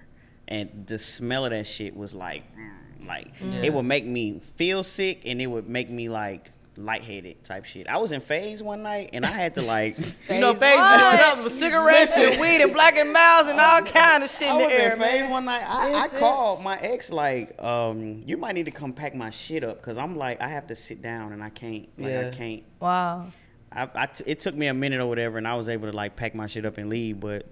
and 0.48 0.86
the 0.88 0.98
smell 1.00 1.46
of 1.46 1.52
that 1.52 1.68
shit 1.68 1.96
was 1.96 2.14
like, 2.14 2.44
mm, 2.56 3.08
like 3.08 3.28
it 3.64 3.74
would 3.74 3.86
make 3.86 4.06
me 4.06 4.40
feel 4.56 4.84
sick, 4.84 5.22
and 5.26 5.42
it 5.42 5.48
would 5.48 5.68
make 5.68 5.90
me 5.90 6.10
like 6.10 6.52
lightheaded 6.78 7.44
type 7.44 7.66
shit. 7.66 7.88
I 7.88 7.98
was 7.98 8.12
in 8.12 8.22
phase 8.22 8.64
one 8.64 8.82
night, 8.84 9.10
and 9.14 9.26
I 9.26 9.32
had 9.32 9.56
to 9.56 9.62
like. 9.62 9.98
You 10.32 10.40
know, 10.40 10.54
Phase 10.54 10.78
Facebook 10.80 11.12
one. 11.12 11.20
up 11.40 11.44
with 11.44 11.52
cigarettes 11.54 12.12
and 12.16 12.40
weed 12.40 12.62
and 12.62 12.72
Black 12.74 12.96
and 12.98 13.12
Milds 13.12 13.50
and 13.50 13.60
all 13.60 13.82
kind 13.82 14.24
of 14.24 14.30
shit 14.30 14.44
in 14.44 14.48
I 14.56 14.58
the 14.60 14.64
was 14.66 14.74
air, 14.74 14.94
in 14.94 15.00
phase 15.00 15.22
man. 15.22 15.30
one 15.30 15.46
night. 15.46 15.64
I, 15.68 15.94
I 16.04 16.08
called 16.08 16.64
my 16.64 16.78
ex 16.78 17.12
like, 17.12 17.62
um, 17.62 18.24
you 18.26 18.38
might 18.38 18.56
need 18.56 18.66
to 18.66 18.72
come 18.72 18.94
pack 18.94 19.14
my 19.14 19.30
shit 19.30 19.64
up 19.66 19.78
because 19.82 19.98
I'm 19.98 20.16
like, 20.16 20.40
I 20.42 20.48
have 20.48 20.68
to 20.68 20.76
sit 20.76 21.02
down 21.02 21.34
and 21.34 21.44
I 21.44 21.50
can't, 21.50 21.90
like, 21.98 22.12
Yeah. 22.12 22.28
I 22.28 22.36
can't. 22.36 22.64
wow. 22.80 23.28
I, 23.74 23.90
I 23.94 24.06
t- 24.06 24.24
it 24.26 24.40
took 24.40 24.56
me 24.56 24.68
a 24.68 24.74
minute 24.74 25.00
or 25.02 25.08
whatever, 25.08 25.38
and 25.38 25.48
I 25.48 25.56
was 25.56 25.68
able 25.68 25.90
to 25.92 25.96
like 25.96 26.16
pack 26.16 26.34
my 26.34 26.48
shit 26.48 26.66
up 26.66 26.78
and 26.78 26.90
leave. 26.90 27.20
But 27.20 27.46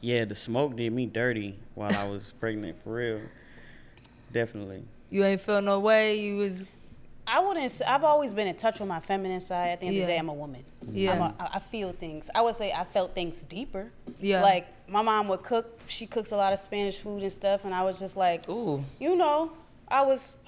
yeah, 0.00 0.24
the 0.24 0.34
smoke 0.36 0.76
did 0.76 0.92
me 0.92 1.06
dirty 1.06 1.58
while 1.74 1.92
I 1.96 2.04
was 2.06 2.32
pregnant 2.40 2.80
for 2.84 2.94
real. 2.94 3.20
Definitely. 4.32 4.84
You 5.10 5.24
ain't 5.24 5.40
feel 5.40 5.62
no 5.62 5.80
way. 5.80 6.20
You 6.20 6.36
was 6.36 6.64
I 7.26 7.40
wouldn't. 7.40 7.82
I've 7.86 8.04
always 8.04 8.32
been 8.34 8.46
in 8.46 8.54
touch 8.54 8.78
with 8.80 8.88
my 8.88 9.00
feminine 9.00 9.40
side. 9.40 9.70
At 9.70 9.80
the 9.80 9.86
end 9.86 9.96
of 9.96 10.02
the 10.02 10.06
day, 10.06 10.18
I'm 10.18 10.28
a 10.28 10.34
woman. 10.34 10.64
Yeah. 10.82 11.12
I'm 11.12 11.20
a, 11.22 11.34
I 11.40 11.48
I 11.54 11.58
feel 11.58 11.92
things. 11.92 12.30
I 12.34 12.42
would 12.42 12.54
say 12.54 12.72
I 12.72 12.84
felt 12.84 13.14
things 13.14 13.44
deeper. 13.44 13.90
Yeah. 14.20 14.42
Like 14.42 14.66
my 14.88 15.02
mom 15.02 15.28
would 15.28 15.42
cook. 15.42 15.80
She 15.86 16.06
cooks 16.06 16.30
a 16.32 16.36
lot 16.36 16.52
of 16.52 16.58
Spanish 16.58 16.98
food 16.98 17.22
and 17.22 17.32
stuff, 17.32 17.64
and 17.64 17.74
I 17.74 17.82
was 17.82 17.98
just 17.98 18.16
like, 18.16 18.48
Ooh. 18.48 18.84
you 19.00 19.16
know, 19.16 19.52
I 19.88 20.02
was. 20.02 20.38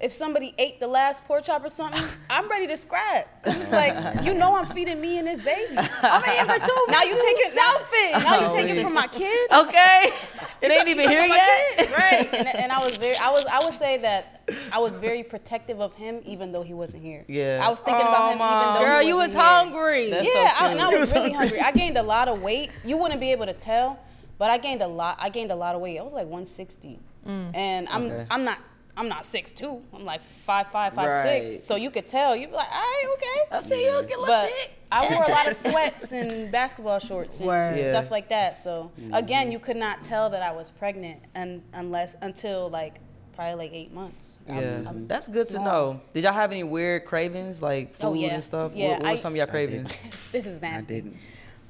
If 0.00 0.14
somebody 0.14 0.54
ate 0.56 0.80
the 0.80 0.86
last 0.86 1.24
pork 1.26 1.44
chop 1.44 1.62
or 1.64 1.68
something, 1.68 2.02
I'm 2.30 2.48
ready 2.48 2.66
to 2.68 2.76
scrap. 2.76 3.42
Cause 3.42 3.56
it's 3.56 3.70
like, 3.72 4.24
you 4.24 4.32
know, 4.34 4.54
I'm 4.54 4.64
feeding 4.66 4.98
me 5.00 5.18
and 5.18 5.28
this 5.28 5.40
baby. 5.40 5.76
I'm 5.78 6.22
eating 6.24 6.46
for 6.46 6.66
two. 6.66 6.84
Now 6.88 7.02
you 7.02 7.14
take 7.16 7.36
it. 7.38 7.54
Now, 7.54 8.20
now 8.20 8.50
you 8.52 8.56
take 8.58 8.74
it 8.74 8.82
from 8.82 8.94
my 8.94 9.06
kid. 9.06 9.50
Okay. 9.52 10.12
It 10.62 10.66
You 10.68 10.72
ain't 10.74 10.80
took- 10.82 10.88
even 10.90 11.08
here 11.08 11.24
yet. 11.24 11.76
kid. 11.78 11.90
right? 11.92 12.34
And, 12.34 12.46
and 12.48 12.70
I 12.72 12.84
was 12.84 12.98
very, 12.98 13.16
I 13.16 13.30
was, 13.30 13.46
I 13.46 13.64
would 13.64 13.72
say 13.72 13.96
that 14.02 14.42
I 14.70 14.78
was 14.78 14.94
very 14.96 15.22
protective 15.22 15.80
of 15.80 15.94
him, 15.94 16.20
even 16.26 16.52
though 16.52 16.60
he 16.62 16.74
wasn't 16.74 17.02
here. 17.02 17.24
Yeah. 17.28 17.62
I 17.66 17.70
was 17.70 17.80
thinking 17.80 18.04
Aw, 18.04 18.08
about 18.10 18.32
him, 18.32 18.38
Mom. 18.40 18.62
even 18.62 18.74
though 18.74 18.86
girl, 18.92 19.00
he 19.00 19.08
you 19.08 19.14
was 19.16 19.34
wasn't 19.34 19.42
here. 19.42 19.50
hungry. 19.50 20.10
That's 20.10 20.26
yeah, 20.34 20.48
so 20.58 20.64
I, 20.66 20.70
and 20.72 20.80
I 20.82 20.88
cute. 20.88 21.00
was 21.00 21.12
really 21.14 21.32
hungry. 21.32 21.60
I 21.60 21.72
gained 21.72 21.96
a 21.96 22.02
lot 22.02 22.28
of 22.28 22.42
weight. 22.42 22.70
You 22.84 22.98
wouldn't 22.98 23.20
be 23.20 23.32
able 23.32 23.46
to 23.46 23.54
tell, 23.54 23.98
but 24.36 24.50
I 24.50 24.58
gained 24.58 24.82
a 24.82 24.86
lot. 24.86 25.16
I 25.18 25.30
gained 25.30 25.50
a 25.50 25.56
lot 25.56 25.74
of 25.74 25.80
weight. 25.80 25.98
I 25.98 26.02
was 26.02 26.12
like 26.12 26.26
160, 26.26 26.98
Mm. 27.26 27.54
and 27.56 27.88
I'm 27.88 28.04
Okay. 28.10 28.26
I'm 28.30 28.44
not. 28.44 28.58
I'm 29.00 29.08
not 29.08 29.24
six 29.24 29.50
two. 29.50 29.80
I'm 29.94 30.04
like 30.04 30.22
five 30.22 30.68
five 30.68 30.92
five 30.92 31.08
Right. 31.08 31.46
six. 31.48 31.64
So 31.64 31.76
you 31.76 31.90
could 31.90 32.06
tell. 32.06 32.36
You'd 32.36 32.50
be 32.50 32.56
like, 32.56 32.68
all 32.70 32.80
right, 32.82 33.06
okay. 33.14 33.56
I 33.56 33.60
see 33.62 33.82
you 33.86 33.90
get 34.02 34.18
a 34.18 34.20
little 34.20 34.26
But 34.26 34.50
thick. 34.50 34.70
I 34.92 35.08
wore 35.08 35.22
a 35.24 35.30
lot 35.30 35.48
of 35.48 35.54
sweats 35.66 36.12
and 36.12 36.52
basketball 36.52 36.98
shorts 36.98 37.38
and 37.40 37.46
Word. 37.48 37.78
Yeah. 37.78 37.88
stuff 37.88 38.10
like 38.10 38.28
that. 38.28 38.58
So 38.58 38.92
again, 39.14 39.50
you 39.50 39.58
could 39.58 39.78
not 39.78 40.02
tell 40.02 40.28
that 40.30 40.42
I 40.42 40.52
was 40.52 40.70
pregnant 40.70 41.20
and 41.34 41.62
unless 41.72 42.14
until 42.20 42.68
like 42.68 43.00
probably 43.34 43.54
like 43.54 43.72
eight 43.74 43.94
months. 43.94 44.40
I'm- 44.46 44.58
Yeah, 44.62 44.82
I'm 44.90 45.06
that's 45.08 45.28
good 45.28 45.46
small. 45.46 45.64
to 45.64 45.70
know. 45.70 46.00
Did 46.12 46.24
y'all 46.24 46.34
have 46.34 46.52
any 46.52 46.64
weird 46.64 47.06
cravings, 47.06 47.62
like 47.62 47.94
food 47.94 48.06
Oh, 48.06 48.12
yeah. 48.12 48.34
and 48.34 48.44
stuff? 48.44 48.72
Yeah, 48.74 48.90
what, 48.90 49.02
what 49.04 49.12
were 49.12 49.16
some 49.16 49.32
of 49.32 49.36
y'all 49.38 49.48
I 49.48 49.50
cravings? 49.50 49.92
This 50.32 50.46
is 50.46 50.60
nasty. 50.60 50.94
I 50.96 51.00
didn't. 51.00 51.16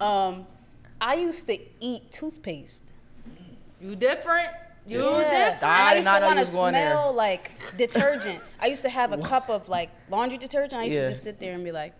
Um, 0.01 0.47
I 1.01 1.15
used 1.15 1.47
to 1.47 1.57
eat 1.79 2.11
toothpaste. 2.11 2.93
You 3.81 3.95
different. 3.95 4.49
You 4.87 4.99
Yeah. 4.99 5.19
different. 5.19 5.63
And 5.63 5.65
I 5.65 5.91
I 5.91 5.95
used 5.95 6.05
not 6.05 6.19
to 6.21 6.25
want 6.27 6.39
to 6.39 6.45
was 6.45 6.51
going 6.51 6.73
there. 6.75 6.91
smell 6.91 7.13
like 7.13 7.51
detergent. 7.77 8.41
I 8.61 8.67
used 8.67 8.83
to 8.83 8.89
have 8.89 9.13
a 9.13 9.19
cup 9.19 9.49
of 9.51 9.69
like 9.69 9.91
laundry 10.11 10.39
detergent. 10.39 10.81
I 10.81 10.85
used 10.85 10.97
Yeah. 10.97 11.03
to 11.05 11.09
just 11.11 11.23
sit 11.25 11.39
there 11.39 11.55
and 11.55 11.63
be 11.65 11.73
like, 11.73 11.93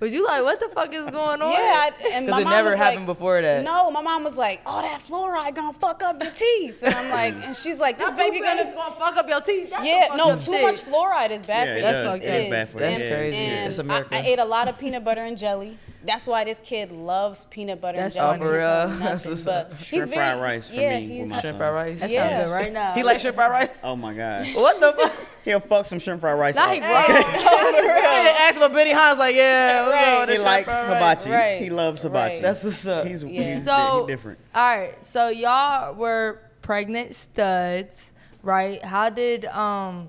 Was 0.00 0.12
you 0.12 0.24
like, 0.24 0.44
what 0.44 0.60
the 0.60 0.68
fuck 0.68 0.92
is 0.94 1.04
going 1.10 1.42
on? 1.42 1.50
Yeah, 1.50 1.90
I, 1.90 1.90
and 2.12 2.26
my 2.28 2.38
Because 2.38 2.40
it 2.42 2.44
mom 2.44 2.52
never 2.52 2.70
was 2.70 2.78
happened 2.78 3.08
like, 3.08 3.16
before 3.18 3.42
that. 3.42 3.64
No, 3.64 3.90
my 3.90 4.02
mom 4.02 4.22
was 4.22 4.38
like, 4.38 4.60
"Oh, 4.64 4.80
that 4.80 5.00
fluoride 5.00 5.56
gonna 5.56 5.72
fuck 5.72 6.00
up 6.04 6.22
your 6.22 6.30
teeth," 6.30 6.78
and 6.80 6.94
I'm 6.94 7.10
like, 7.10 7.34
and 7.44 7.56
she's 7.56 7.80
like, 7.80 7.98
"This 7.98 8.08
This 8.10 8.16
baby 8.18 8.38
baby 8.40 8.46
gonna." 8.46 8.72
gonna 8.72 8.94
fuck 8.94 9.16
up 9.16 9.28
your 9.28 9.40
teeth. 9.40 9.70
That's 9.70 9.84
Yeah, 9.84 10.14
no, 10.16 10.36
too 10.36 10.52
shit. 10.52 10.62
much 10.62 10.76
fluoride 10.76 11.30
is 11.32 11.42
bad 11.42 11.66
Yeah, 11.66 11.72
for 11.74 11.76
you. 11.78 11.82
does. 11.82 12.04
fucked 12.04 12.22
It 12.24 12.28
up. 12.28 12.34
is. 12.36 12.50
That's 12.50 12.74
bad 12.74 12.78
for 12.80 12.84
you. 12.84 12.90
That's 12.90 13.02
Yeah. 13.02 13.16
crazy. 13.16 13.36
And 13.36 13.68
it's 13.68 13.78
I, 13.78 13.82
America. 13.82 14.14
I 14.14 14.18
ate 14.20 14.38
a 14.38 14.44
lot 14.44 14.68
of 14.68 14.78
peanut 14.78 15.02
butter 15.04 15.24
and 15.24 15.36
jelly. 15.36 15.76
That's 16.06 16.26
why 16.26 16.44
this 16.44 16.58
kid 16.62 16.92
loves 16.92 17.44
peanut 17.46 17.80
butter 17.80 17.98
That's 17.98 18.14
and 18.16 18.38
jelly. 18.38 18.38
funny. 18.38 18.50
For 18.50 18.58
He 18.58 18.64
told 18.64 18.88
me 18.90 18.94
real? 18.96 19.10
Nothing, 19.10 19.44
but 19.44 19.54
up. 19.54 19.74
he's 19.78 19.86
Shrimp 19.86 20.04
very, 20.10 20.14
fried 20.16 20.40
rice 20.42 20.68
for 20.68 20.74
yeah, 20.74 21.00
me 21.00 21.20
with 21.20 21.30
my 21.30 21.40
shrimp 21.40 21.44
son. 21.44 21.56
fried 21.58 21.74
rice. 21.74 22.00
That 22.00 22.10
Yeah. 22.10 22.28
sounds 22.38 22.44
good 22.44 22.52
right 22.54 22.72
now. 22.72 22.92
He 22.92 23.02
likes 23.02 23.20
shrimp 23.22 23.36
fried 23.36 23.50
rice. 23.50 23.80
Oh 23.84 23.96
my 23.96 24.14
god. 24.14 24.44
What 24.54 24.80
the 24.80 24.92
fuck? 24.92 25.12
He'll 25.44 25.60
fuck 25.60 25.86
some 25.86 25.98
shrimp 25.98 26.20
fried 26.20 26.38
rice. 26.38 26.54
Now 26.56 26.68
up. 26.68 26.74
he 26.74 26.80
grown. 26.80 26.90
I 26.90 28.34
asked 28.40 28.56
him 28.56 28.62
about 28.62 28.76
Benihanas, 28.78 29.18
like, 29.18 29.34
yeah, 29.34 29.84
what's 29.86 29.96
up 29.96 30.20
with 30.20 30.28
he 30.30 30.36
this 30.36 30.44
likes 30.44 30.72
shrimp 30.72 30.86
fried 30.88 30.96
hibachi. 31.18 31.30
Right. 31.30 31.60
He 31.62 31.70
loves 31.70 32.02
hibachi. 32.02 32.34
Right. 32.34 32.42
That's 32.42 32.62
what's 32.64 32.86
up. 32.86 33.06
He's, 33.06 33.22
Yeah. 33.24 33.54
he's, 33.56 33.64
So 33.64 34.02
he 34.06 34.12
different. 34.12 34.38
All 34.54 34.62
right. 34.62 35.04
So 35.04 35.28
y'all 35.28 35.94
were 35.94 36.40
pregnant 36.62 37.14
studs, 37.14 38.10
right? 38.42 38.82
How 38.84 39.10
did 39.10 39.44
um 39.46 40.08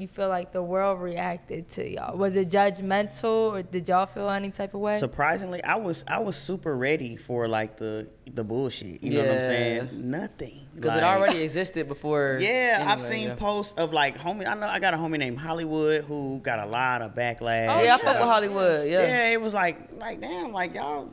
you 0.00 0.08
feel 0.08 0.28
like 0.28 0.52
the 0.52 0.62
world 0.62 1.00
reacted 1.00 1.68
to 1.70 1.88
y'all? 1.88 2.16
Was 2.16 2.36
it 2.36 2.48
judgmental 2.48 3.52
or 3.52 3.62
did 3.62 3.88
y'all 3.88 4.06
feel 4.06 4.28
any 4.30 4.50
type 4.50 4.74
of 4.74 4.80
way? 4.80 4.98
Surprisingly, 4.98 5.62
I 5.62 5.76
was 5.76 6.04
I 6.08 6.18
was 6.18 6.36
super 6.36 6.76
ready 6.76 7.16
for 7.16 7.48
like 7.48 7.76
the 7.76 8.08
the 8.34 8.44
bullshit. 8.44 9.02
You 9.02 9.10
know 9.10 9.20
what 9.20 9.30
I'm 9.30 9.40
saying? 9.40 9.88
Nothing. 9.92 10.66
Because 10.74 10.96
it 10.96 11.02
already 11.02 11.42
existed 11.42 11.88
before. 11.88 12.38
Yeah, 12.50 12.84
I've 12.86 13.02
seen 13.02 13.28
yeah. 13.28 13.34
posts 13.34 13.74
of 13.78 13.92
like 13.92 14.16
homie. 14.16 14.46
I 14.46 14.54
know 14.54 14.66
I 14.66 14.78
got 14.78 14.94
a 14.94 14.96
homie 14.96 15.18
named 15.18 15.38
Hollywood 15.38 16.04
who 16.04 16.40
got 16.42 16.58
a 16.58 16.66
lot 16.66 17.02
of 17.02 17.14
backlash. 17.14 17.68
Oh, 17.68 17.82
yeah, 17.82 17.94
I 17.94 17.98
fuck 17.98 18.18
with 18.18 18.24
Hollywood. 18.24 18.88
Yeah. 18.88 19.02
Yeah, 19.02 19.28
it 19.30 19.40
was 19.40 19.52
like 19.52 19.90
like 19.98 20.20
damn, 20.20 20.52
like 20.52 20.74
y'all. 20.74 21.08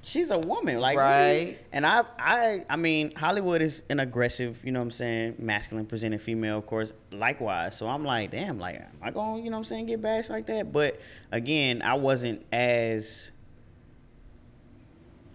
She's 0.00 0.30
a 0.30 0.38
woman, 0.38 0.78
like 0.78 0.96
Right. 0.96 1.28
really? 1.32 1.58
And 1.72 1.84
I, 1.84 2.02
I, 2.18 2.64
I 2.70 2.76
mean, 2.76 3.14
Hollywood 3.16 3.60
is 3.60 3.82
an 3.90 3.98
aggressive, 4.00 4.58
you 4.64 4.70
know 4.72 4.78
what 4.78 4.84
I'm 4.84 4.90
saying, 4.92 5.34
masculine 5.38 5.86
presenting 5.86 6.18
female, 6.20 6.56
of 6.58 6.66
course, 6.66 6.92
likewise. 7.10 7.76
So 7.76 7.88
I'm 7.88 8.04
like, 8.04 8.30
damn, 8.30 8.58
like, 8.58 8.76
am 8.76 8.86
I 9.02 9.10
gonna 9.10 9.42
you 9.42 9.50
know 9.50 9.52
what 9.52 9.56
I'm 9.58 9.64
saying, 9.64 9.86
get 9.86 10.00
bashed 10.00 10.30
like 10.30 10.46
that? 10.46 10.72
But 10.72 11.00
again, 11.32 11.82
I 11.82 11.94
wasn't 11.94 12.46
as 12.52 13.30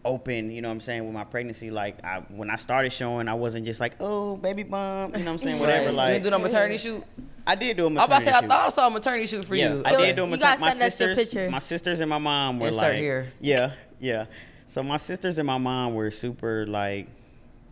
open, 0.05 0.49
you 0.51 0.61
know 0.61 0.68
what 0.70 0.74
I'm 0.74 0.80
saying, 0.82 1.05
with 1.05 1.14
my 1.14 1.24
pregnancy. 1.24 1.70
Like, 1.70 2.03
I, 2.03 2.20
when 2.30 2.49
I 2.49 2.55
started 2.57 2.91
showing, 2.91 3.28
I 3.28 3.34
wasn't 3.36 3.66
just 3.66 3.80
like, 3.80 3.95
oh, 3.99 4.36
baby 4.38 4.64
bump, 4.64 5.16
you 5.18 5.24
know 5.24 5.32
what 5.32 5.32
I'm 5.34 5.38
saying, 5.39 5.59
whatever. 5.61 5.86
Right. 5.86 5.91
you 5.91 5.97
Like, 5.97 6.14
didn't 6.14 6.24
do 6.24 6.30
no 6.32 6.39
maternity 6.39 6.78
shoot. 6.78 7.03
I 7.45 7.55
did 7.55 7.76
do 7.78 7.84
a 7.84 7.89
I 7.89 7.89
was 7.89 7.95
about 8.07 8.09
maternity 8.09 8.26
to 8.26 8.32
say, 8.39 8.45
I 8.45 8.47
thought 8.47 8.66
I 8.66 8.70
saw 8.70 8.88
a 8.88 8.89
maternity 8.89 9.28
shoot 9.28 9.45
for 9.45 9.55
Yeah, 9.55 9.74
you. 9.76 9.82
I 9.86 9.95
did 9.95 10.16
do 10.16 10.24
a 10.24 10.26
you 10.26 10.32
maternity. 10.32 10.39
gotta 10.39 10.61
My 10.61 10.70
send 10.72 10.82
us 10.84 10.99
your 10.99 11.09
sisters, 11.16 11.30
picture. 11.34 11.49
my 11.51 11.59
sisters 11.59 11.99
and 11.99 12.09
my 12.09 12.18
mom 12.18 12.59
were 12.59 12.68
Insert 12.68 12.82
like, 12.82 12.93
here. 12.99 13.32
yeah, 13.41 13.74
yeah. 13.99 14.26
So 14.68 14.82
my 14.84 14.97
sisters 14.97 15.38
and 15.38 15.47
my 15.47 15.57
mom 15.57 15.93
were 15.93 16.09
super 16.11 16.66
like, 16.66 17.07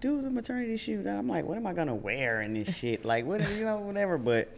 do 0.02 0.22
the 0.22 0.30
maternity 0.32 0.78
shoot. 0.78 1.06
And 1.06 1.10
I'm 1.18 1.28
like, 1.28 1.46
what 1.46 1.58
am 1.58 1.68
I 1.68 1.74
gonna 1.74 1.96
wear 1.96 2.42
in 2.42 2.54
this 2.54 2.76
shit? 2.76 3.06
Like, 3.12 3.26
what, 3.26 3.40
you 3.52 3.64
know, 3.66 3.80
whatever. 3.80 4.18
But 4.18 4.50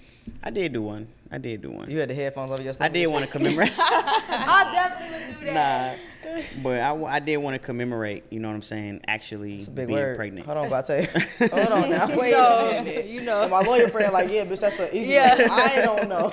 I 0.42 0.50
did 0.50 0.74
do 0.74 0.82
one. 0.82 1.08
I 1.32 1.38
did 1.38 1.62
do 1.62 1.72
one. 1.72 1.90
You 1.90 2.00
had 2.00 2.10
the 2.10 2.14
headphones 2.14 2.52
over 2.52 2.62
your 2.62 2.74
I 2.80 2.88
did 2.88 3.08
want 3.08 3.26
to 3.26 3.32
commemorate. 3.32 3.74
I 3.78 4.70
definitely 4.72 5.28
would 5.28 5.40
do 5.40 5.46
that. 5.54 5.98
nah, 6.24 6.42
but 6.62 6.80
I, 6.80 7.16
I 7.16 7.20
did 7.20 7.38
want 7.38 7.56
to 7.56 7.60
commemorate. 7.60 8.24
You 8.30 8.40
know 8.40 8.48
what 8.50 8.54
I'm 8.56 8.62
saying? 8.62 9.02
Actually 9.08 9.58
It's 9.58 9.68
a 9.68 9.72
big 9.72 9.88
being 9.88 10.00
word. 10.00 10.16
pregnant. 10.16 10.46
Hold 10.46 10.60
on, 10.60 10.68
about 10.68 10.86
to 10.88 11.06
tell 11.06 11.22
you. 11.24 11.48
Hold 11.50 11.72
on 11.84 11.90
now. 11.90 12.08
Wait 12.18 12.32
know, 12.32 12.70
a 12.80 12.84
minute. 12.84 13.06
you 13.08 13.22
know. 13.22 13.42
And 13.42 13.52
my 13.52 13.62
lawyer 13.62 13.88
friend 13.90 14.14
like, 14.14 14.30
yeah, 14.30 14.46
bitch, 14.46 14.60
that's 14.60 14.80
an 14.80 14.90
easy 14.94 15.12
Yeah. 15.14 15.36
one. 15.36 15.50
I 15.50 15.76
don't 15.82 16.08
know. 16.10 16.32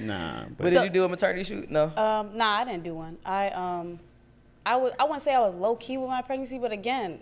Nah, 0.00 0.44
but 0.44 0.58
but 0.58 0.70
did 0.70 0.84
you 0.84 0.90
do 0.90 1.04
a 1.04 1.08
maternity 1.08 1.42
shoot? 1.44 1.70
No. 1.70 1.84
Um, 1.96 2.36
nah, 2.38 2.58
I 2.60 2.64
didn't 2.64 2.84
do 2.84 2.94
one. 2.94 3.18
I 3.26 3.48
um, 3.50 3.98
I 4.68 4.76
would 4.76 4.92
I 4.98 5.04
wouldn't 5.04 5.22
say 5.22 5.34
I 5.34 5.40
was 5.40 5.54
low 5.54 5.76
key 5.76 5.96
with 5.96 6.08
my 6.10 6.22
pregnancy, 6.22 6.58
but 6.58 6.72
again, 6.72 7.20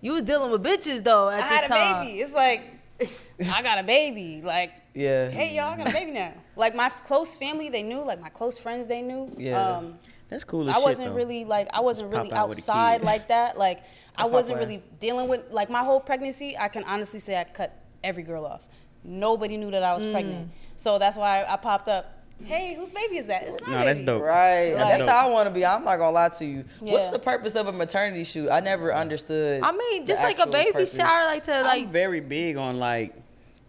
You 0.00 0.12
was 0.12 0.22
dealing 0.22 0.50
with 0.52 0.62
bitches 0.62 1.02
though 1.02 1.28
at 1.28 1.42
I 1.42 1.46
had 1.46 1.62
this 1.64 1.70
a 1.70 1.74
time. 1.74 2.06
baby. 2.06 2.20
It's 2.20 2.32
like 2.32 2.60
I 3.52 3.62
got 3.62 3.78
a 3.78 3.82
baby. 3.82 4.42
Like, 4.42 4.72
Yeah. 4.94 5.28
hey 5.28 5.54
y'all, 5.56 5.72
I 5.72 5.76
got 5.76 5.88
a 5.88 5.92
baby 5.92 6.12
now. 6.12 6.32
Like 6.56 6.74
my 6.74 6.88
close 6.88 7.34
family, 7.36 7.68
they 7.68 7.82
knew. 7.82 8.00
Like 8.00 8.20
my 8.20 8.28
close 8.28 8.58
friends, 8.58 8.86
they 8.86 9.02
knew. 9.02 9.30
Yeah. 9.36 9.60
Um, 9.76 9.98
that's 10.28 10.44
cool 10.44 10.68
as 10.68 10.76
I 10.76 10.78
shit, 10.78 10.84
wasn't 10.84 11.08
though. 11.08 11.14
really 11.14 11.44
like 11.44 11.68
I 11.72 11.80
wasn't 11.80 12.10
Pop 12.10 12.20
really 12.22 12.32
out 12.32 12.50
outside 12.50 13.02
like 13.02 13.28
that. 13.28 13.56
Like 13.58 13.78
I 14.16 14.22
That's 14.22 14.28
my 14.28 14.32
wasn't 14.34 14.58
plan. 14.58 14.68
really 14.68 14.82
dealing 15.00 15.28
with 15.28 15.50
like 15.50 15.70
my 15.70 15.82
whole 15.82 16.00
pregnancy. 16.00 16.56
I 16.56 16.68
can 16.68 16.84
honestly 16.84 17.18
say 17.20 17.36
I 17.40 17.44
cut 17.44 17.70
every 18.04 18.22
girl 18.22 18.44
off. 18.46 18.62
Nobody 19.04 19.56
knew 19.56 19.70
that 19.70 19.82
I 19.82 19.94
was 19.94 20.04
pregnant. 20.06 20.50
So 20.76 20.98
that's 20.98 21.16
why 21.16 21.44
I 21.48 21.56
popped 21.56 21.88
up. 21.88 22.14
Hey, 22.44 22.74
whose 22.74 22.92
baby 22.92 23.18
is 23.18 23.26
that? 23.26 23.42
It's 23.44 23.60
my 23.66 23.72
No, 23.72 23.84
that's 23.84 23.98
baby. 23.98 24.06
dope. 24.06 24.22
Right. 24.22 24.70
That's 24.70 24.88
That's 24.90 25.02
dope. 25.02 25.10
how 25.10 25.28
I 25.28 25.32
want 25.32 25.48
to 25.48 25.54
be. 25.54 25.66
I'm 25.66 25.84
not 25.84 25.96
gonna 25.96 26.12
lie 26.12 26.28
to 26.30 26.44
you. 26.44 26.64
What's 26.80 27.08
the 27.08 27.18
purpose 27.18 27.54
of 27.56 27.66
a 27.66 27.72
maternity 27.72 28.24
shoot? 28.24 28.48
I 28.50 28.60
never 28.60 28.94
understood. 28.94 29.62
I 29.62 29.72
mean, 29.72 30.06
just 30.06 30.22
like 30.22 30.38
a 30.38 30.46
baby 30.46 30.72
purpose. 30.72 30.94
shower, 30.96 31.24
like 31.26 31.44
to 31.44 31.62
like 31.62 31.84
I'm 31.84 31.90
very 31.90 32.20
big 32.20 32.56
on 32.56 32.78
like 32.78 33.14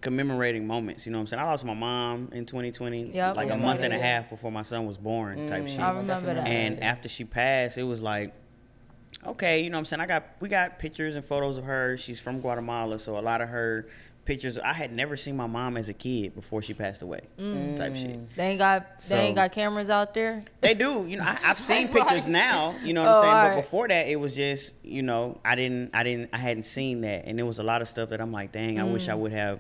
commemorating 0.01 0.65
moments. 0.65 1.05
You 1.05 1.11
know 1.11 1.17
what 1.17 1.24
I'm 1.24 1.28
saying? 1.28 1.41
I 1.41 1.45
lost 1.45 1.65
my 1.65 1.74
mom 1.74 2.30
in 2.32 2.45
2020, 2.45 3.11
Yep. 3.11 3.36
like 3.38 3.49
I 3.51 3.55
a 3.55 3.57
saw 3.57 3.65
month 3.65 3.84
and 3.84 3.93
a 3.93 3.99
half 3.99 4.30
before 4.30 4.51
my 4.51 4.61
son 4.61 4.86
was 4.86 4.97
born, 4.97 5.47
type 5.47 5.63
mm, 5.63 5.67
shit. 5.67 5.80
I 5.80 5.89
remember 5.91 6.34
that. 6.36 6.47
And 6.47 6.82
after 6.82 7.09
she 7.09 7.26
passed, 7.26 7.78
it 7.78 7.84
was 7.84 8.01
like, 8.01 8.34
okay, 9.26 9.61
you 9.61 9.70
know 9.70 9.76
what 9.76 9.80
I'm 9.80 9.86
saying? 9.86 9.99
I 10.01 10.05
got 10.05 10.24
we 10.39 10.47
got 10.47 10.80
pictures 10.80 11.15
and 11.15 11.26
photos 11.26 11.57
of 11.57 11.65
her. 11.65 11.97
She's 11.97 12.20
from 12.22 12.39
Guatemala, 12.39 12.99
so 12.99 13.17
a 13.17 13.20
lot 13.20 13.41
of 13.41 13.49
her 13.49 13.88
pictures. 14.26 14.57
I 14.59 14.74
had 14.74 14.91
never 14.93 15.17
seen 15.17 15.36
my 15.36 15.47
mom 15.47 15.76
as 15.78 15.89
a 15.89 15.93
kid 15.93 16.36
before 16.36 16.61
she 16.61 16.74
passed 16.74 17.01
away, 17.01 17.22
type 17.76 17.95
shit. 17.95 18.36
they 18.36 18.47
ain't 18.49 18.59
got 18.59 18.86
So- 19.01 19.15
they 19.15 19.24
ain't 19.24 19.36
got 19.36 19.51
cameras 19.51 19.89
out 19.89 20.13
there. 20.13 20.43
They 20.61 20.74
do. 20.74 21.05
You 21.07 21.17
know, 21.17 21.24
I, 21.24 21.38
I've 21.43 21.59
seen 21.72 21.88
pictures 21.88 22.28
now. 22.28 22.76
You 22.84 22.93
know 22.93 23.03
what 23.03 23.09
Oh, 23.09 23.17
I'm 23.20 23.24
saying. 23.24 23.34
But 23.34 23.38
alright. 23.49 23.63
before 23.63 23.88
that, 23.88 24.07
it 24.07 24.20
was 24.20 24.36
just 24.36 24.74
you 24.84 25.01
know 25.01 25.39
I 25.43 25.55
didn't 25.55 25.95
I 25.95 26.03
didn't 26.03 26.30
I 26.34 26.38
hadn't 26.38 26.63
seen 26.63 27.01
that, 27.01 27.26
and 27.26 27.38
there 27.38 27.45
was 27.45 27.59
a 27.59 27.63
lot 27.63 27.82
of 27.82 27.88
stuff 27.89 28.09
that 28.09 28.22
I'm 28.22 28.32
like, 28.32 28.51
dang, 28.51 28.80
I 28.80 28.84
wish 28.84 29.07
Mm. 29.07 29.11
I 29.11 29.15
would 29.15 29.32
have 29.32 29.59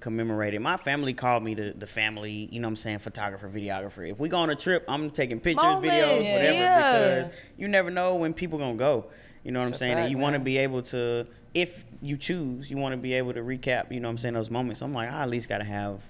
commemorated. 0.00 0.60
My 0.62 0.76
family 0.76 1.12
called 1.14 1.42
me 1.42 1.54
the 1.54 1.74
the 1.76 1.86
family. 1.86 2.48
You 2.50 2.60
know 2.60 2.66
what 2.68 2.70
I'm 2.72 2.76
saying, 2.76 2.98
photographer, 3.00 3.48
videographer. 3.48 4.10
If 4.10 4.18
we 4.18 4.28
go 4.28 4.38
on 4.38 4.50
a 4.50 4.56
trip, 4.56 4.84
I'm 4.88 5.10
taking 5.10 5.40
pictures, 5.40 5.62
Moments, 5.62 5.94
videos, 5.94 6.32
whatever, 6.32 6.52
yeah. 6.54 7.14
because 7.20 7.30
you 7.56 7.68
never 7.68 7.90
know 7.90 8.16
when 8.16 8.32
people 8.34 8.58
gonna 8.58 8.74
go. 8.76 9.06
You 9.44 9.52
know 9.52 9.60
what 9.60 9.66
I'm 9.66 9.72
It's 9.72 9.76
a 9.78 9.80
saying? 9.80 9.98
and 9.98 10.10
you 10.10 10.18
want 10.18 10.34
to 10.34 10.40
be 10.40 10.58
able 10.58 10.82
to, 10.82 11.26
if 11.54 11.84
you 12.02 12.16
choose, 12.16 12.70
you 12.70 12.76
want 12.76 12.92
to 12.92 12.96
be 12.98 13.14
able 13.14 13.32
to 13.34 13.40
recap. 13.40 13.90
You 13.92 14.00
know 14.00 14.08
what 14.08 14.12
I'm 14.12 14.18
saying? 14.18 14.34
Those 14.34 14.50
moments. 14.50 14.82
I'm 14.82 14.92
like, 14.92 15.10
I 15.10 15.22
at 15.22 15.30
least 15.30 15.48
gotta 15.48 15.64
have. 15.64 16.02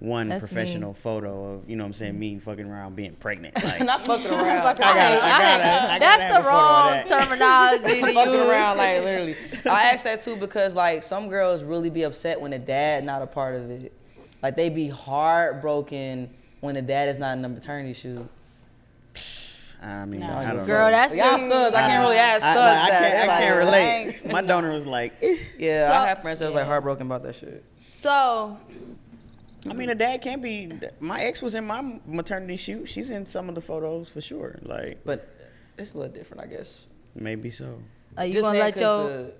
One 0.00 0.28
That's 0.28 0.44
me. 0.44 0.48
professional 0.48 0.94
photo 0.94 1.54
of 1.54 1.68
you 1.68 1.74
know 1.74 1.82
what 1.82 1.88
I'm 1.88 1.92
saying 1.92 2.16
me 2.16 2.38
fucking 2.38 2.70
around 2.70 2.94
being 2.94 3.16
pregnant 3.16 3.56
like 3.64 3.82
Not 3.84 4.06
fucking 4.06 4.30
around. 4.30 4.44
I 4.44 4.72
gotta, 4.72 4.80
I 4.80 4.94
I 4.94 5.00
gotta, 5.00 5.64
I 5.64 5.98
gotta 5.98 5.98
That's 5.98 6.22
have 6.22 6.32
the 6.34 6.38
a 6.38 6.42
photo 6.44 6.48
of 6.48 6.54
wrong 6.54 6.90
that. 6.92 7.06
terminology 7.08 8.00
to 8.02 8.06
fucking 8.14 8.32
use. 8.32 8.46
around 8.46 8.76
like 8.76 9.02
literally. 9.02 9.34
I 9.68 9.90
ask 9.90 10.04
that 10.04 10.22
too 10.22 10.36
because 10.36 10.72
like 10.72 11.02
some 11.02 11.28
girls 11.28 11.64
really 11.64 11.90
be 11.90 12.04
upset 12.04 12.40
when 12.40 12.52
the 12.52 12.60
dad 12.60 13.02
not 13.02 13.22
a 13.22 13.26
part 13.26 13.56
of 13.56 13.72
it. 13.72 13.92
Like 14.40 14.54
they 14.54 14.68
be 14.68 14.86
heartbroken 14.88 16.30
when 16.60 16.74
the 16.76 16.82
dad 16.82 17.08
is 17.08 17.18
not 17.18 17.32
in 17.36 17.42
the 17.42 17.48
maternity 17.48 17.92
shoot. 17.94 18.28
I 19.80 20.04
mean, 20.06 20.20
No. 20.20 20.26
I 20.32 20.52
don't 20.54 20.66
Girl, 20.66 20.86
know. 20.86 20.90
that's 20.90 21.14
Y'all 21.14 21.38
studs. 21.38 21.74
I 21.76 21.80
can't 21.82 22.02
really 22.04 22.16
ask 22.16 22.42
I, 22.42 22.52
studs 22.52 22.56
like, 22.82 22.82
I 22.82 22.90
that. 22.90 23.10
can't, 23.12 23.14
I 23.14 23.26
Like, 23.28 23.38
can't 23.40 23.54
I 23.54 23.58
relate. 23.58 24.06
ain't- 24.24 24.32
My 24.32 24.42
donor 24.42 24.72
was 24.72 24.86
like. 24.86 25.12
Yeah, 25.58 25.88
So- 25.88 25.94
I 25.94 26.08
have 26.08 26.20
friends 26.22 26.38
that 26.40 26.46
was 26.46 26.54
like 26.54 26.66
heartbroken 26.66 27.06
about 27.06 27.22
that 27.22 27.34
shit. 27.36 27.64
so. 27.92 28.56
I 29.68 29.72
mean, 29.74 29.90
a 29.90 29.94
dad 29.94 30.20
can't 30.22 30.40
be. 30.40 30.72
My 31.00 31.20
ex 31.20 31.42
was 31.42 31.54
in 31.56 31.64
my 31.66 32.00
maternity 32.06 32.56
shoot. 32.56 32.86
She's 32.88 33.10
in 33.10 33.26
some 33.26 33.48
of 33.48 33.54
the 33.56 33.60
photos 33.60 34.08
for 34.08 34.20
sure. 34.20 34.58
Like, 34.62 35.00
But 35.04 35.28
it's 35.76 35.94
a 35.94 35.98
little 35.98 36.12
different, 36.12 36.44
I 36.44 36.46
guess. 36.46 36.86
maybe 37.14 37.50
so. 37.50 37.78
Like 38.16 38.28
you 38.28 38.34
Just 38.34 38.44
gonna 38.44 38.54
saying 38.54 38.64
let 38.64 38.74
'cause 38.74 38.80
your 38.80 39.08
the, 39.24 39.32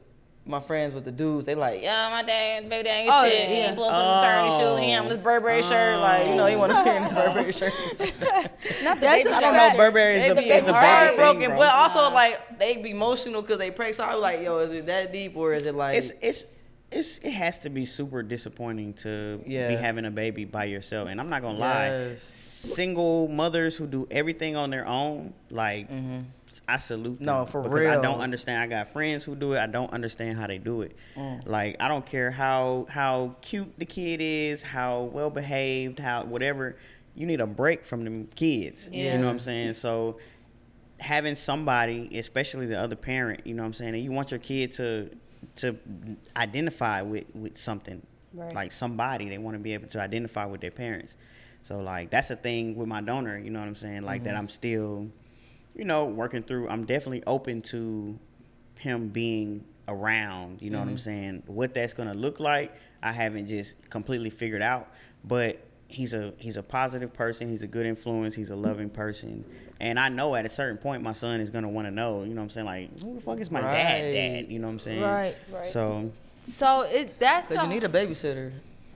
my 0.49 0.61
friends 0.61 0.95
with 0.95 1.05
the 1.05 1.13
dudes, 1.13 1.45
they 1.47 1.55
like, 1.55 1.83
yeah, 1.83 2.09
my 2.11 2.23
dad, 2.23 2.69
baby 2.69 2.85
dad 2.85 3.01
ain't 3.03 3.11
Oh, 3.13 3.25
shit. 3.25 3.35
yeah, 3.39 3.47
He 3.47 3.59
yeah. 3.61 3.67
ain't 3.67 3.77
blow 3.77 3.89
up 3.91 3.97
the 3.99 4.03
maternity 4.05 4.57
shoot. 4.83 4.85
He 4.89 4.95
on 4.97 5.07
oh. 5.07 5.09
this 5.11 5.19
Burberry 5.19 5.63
shirt. 5.63 6.01
Like, 6.01 6.27
you 6.29 6.35
know, 6.35 6.47
he 6.47 6.57
want 6.57 6.73
to 6.73 6.83
be 6.85 6.91
in 6.91 7.03
the 7.05 7.11
Burberry 7.11 7.49
oh. 7.49 7.51
shirt. 7.51 7.73
Not 8.83 8.97
the 8.97 9.07
That's 9.07 9.23
baby 9.25 9.29
a 9.29 9.35
I 9.37 9.41
don't 9.41 9.53
know. 9.55 9.77
Burberry 9.77 10.15
is 10.15 10.23
They 10.23 10.31
a, 10.31 10.35
be 10.35 10.51
is 10.51 10.65
a 10.65 10.73
bad 10.73 11.07
heartbroken, 11.09 11.41
thing, 11.41 11.49
bro. 11.51 11.59
but 11.59 11.73
also 11.75 12.15
like 12.15 12.59
they 12.59 12.77
be 12.79 12.91
emotional 12.91 13.43
because 13.43 13.59
they 13.59 13.71
prank. 13.71 13.95
So 13.95 14.05
I 14.05 14.15
was 14.15 14.23
like, 14.23 14.43
yo, 14.43 14.59
is 14.61 14.73
it 14.73 14.87
that 14.87 15.13
deep 15.13 15.37
or 15.37 15.53
is 15.53 15.67
it 15.67 15.75
like? 15.75 15.97
it's 15.97 16.13
it's 16.23 16.47
it's 16.91 17.19
it 17.19 17.33
has 17.33 17.59
to 17.61 17.69
be 17.71 17.85
super 17.85 18.23
disappointing 18.23 18.95
to 18.95 19.43
Yeah. 19.47 19.69
be 19.69 19.75
having 19.75 20.07
a 20.07 20.11
baby 20.11 20.47
by 20.47 20.65
yourself. 20.65 21.09
And 21.09 21.21
I'm 21.21 21.29
not 21.29 21.43
gonna 21.43 21.59
lie, 21.59 22.15
single 22.17 23.29
mothers 23.29 23.77
who 23.77 23.87
do 23.87 24.07
everything 24.11 24.57
on 24.57 24.71
their 24.71 24.87
own, 24.87 25.35
like 25.51 25.91
mm-hmm. 25.91 26.21
I 26.69 26.77
salute 26.77 27.19
them. 27.19 27.27
No, 27.27 27.47
for 27.47 27.63
because 27.63 27.87
I 27.87 28.01
don't 28.01 28.21
understand. 28.21 28.61
I 28.63 28.67
got 28.67 28.93
friends 28.93 29.25
who 29.25 29.35
do 29.35 29.55
it. 29.55 29.59
I 29.59 29.67
don't 29.67 29.93
understand 29.93 30.39
how 30.39 30.47
they 30.47 30.59
do 30.59 30.83
it. 30.83 30.97
Mm. 31.17 31.47
Like 31.47 31.77
I 31.81 31.89
don't 31.89 32.05
care 32.05 32.31
how 32.31 32.87
how 32.91 33.37
cute 33.41 33.73
the 33.79 33.87
kid 33.87 34.21
is, 34.21 34.63
how 34.63 35.03
well 35.05 35.31
behaved, 35.31 35.99
how 35.99 36.25
whatever. 36.25 36.77
You 37.15 37.27
need 37.27 37.41
a 37.41 37.47
break 37.47 37.85
from 37.85 38.05
them 38.05 38.29
kids. 38.37 38.91
Yeah. 38.93 39.15
You 39.15 39.19
know 39.19 39.27
what 39.27 39.33
I'm 39.33 39.39
saying? 39.41 39.73
So 39.73 40.19
having 41.01 41.35
somebody, 41.35 42.17
especially 42.19 42.67
the 42.67 42.79
other 42.81 42.97
parent, 42.97 43.47
you 43.47 43.55
know 43.55 43.63
what 43.63 43.69
I'm 43.69 43.73
saying, 43.73 43.95
and 43.95 44.05
you 44.05 44.13
want 44.13 44.31
your 44.31 44.41
kid 44.41 44.75
to 44.75 45.11
to 45.57 45.77
identify 46.37 47.03
with 47.03 47.25
with 47.35 47.59
something 47.59 48.03
Right. 48.35 48.55
like 48.55 48.73
somebody 48.73 49.29
they 49.31 49.39
want 49.39 49.55
to 49.55 49.59
be 49.59 49.73
able 49.73 49.89
to 49.89 50.01
identify 50.01 50.45
with 50.45 50.61
their 50.61 50.71
parents 50.71 51.17
So 51.63 51.79
like 51.81 52.11
that's 52.11 52.29
the 52.29 52.37
thing 52.37 52.77
with 52.77 52.87
my 52.87 53.01
donor. 53.01 53.39
You 53.39 53.51
know 53.51 53.59
what 53.59 53.67
I'm 53.69 53.75
saying? 53.75 54.03
Like 54.03 54.25
that 54.25 54.37
I'm 54.37 54.49
still, 54.49 55.09
you 55.79 55.85
know, 55.85 56.05
working 56.05 56.43
through. 56.43 56.69
I'm 56.69 56.85
definitely 56.85 57.23
open 57.27 57.63
to 57.63 58.19
him 58.79 59.09
being 59.09 59.65
around. 59.87 60.61
You 60.61 60.71
know 60.71 60.79
what 60.79 60.89
I'm 60.89 60.89
mm-hmm. 60.91 60.97
saying? 60.97 61.43
What 61.47 61.73
that's 61.73 61.95
gonna 61.95 62.15
look 62.15 62.41
like, 62.41 62.75
I 63.03 63.13
haven't 63.13 63.47
just 63.47 63.77
completely 63.89 64.29
figured 64.29 64.61
out. 64.61 64.89
But 65.25 65.61
he's 65.87 66.13
a 66.15 66.35
he's 66.39 66.57
a 66.57 66.63
positive 66.63 67.13
person. 67.13 67.49
He's 67.49 67.63
a 67.63 67.67
good 67.67 67.87
influence. 67.87 68.35
He's 68.35 68.51
a 68.51 68.57
loving 68.57 68.91
person. 68.91 69.45
And 69.81 69.99
I 69.99 70.09
know 70.09 70.35
at 70.35 70.45
a 70.45 70.49
certain 70.49 70.77
point, 70.77 71.03
my 71.03 71.13
son 71.13 71.41
is 71.41 71.51
gonna 71.51 71.69
want 71.69 71.87
to 71.87 71.93
know. 71.93 72.25
You 72.25 72.31
know 72.31 72.37
what 72.37 72.43
I'm 72.43 72.51
saying? 72.51 72.67
Like, 72.67 73.01
who 73.01 73.15
the 73.15 73.21
fuck 73.21 73.41
is 73.41 73.51
my 73.51 73.61
dad? 73.61 74.03
Right. 74.03 74.13
Dad? 74.13 74.53
You 74.53 74.59
know 74.59 74.67
what 74.67 74.75
I'm 74.75 74.79
saying? 74.81 75.01
Right. 75.01 75.37
So 75.47 76.11
So 76.45 76.83
it 76.83 77.19
that's 77.19 77.49
Cause 77.53 77.63
you 77.63 77.69
need 77.69 77.85
a 77.85 77.89
babysitter. 77.89 78.53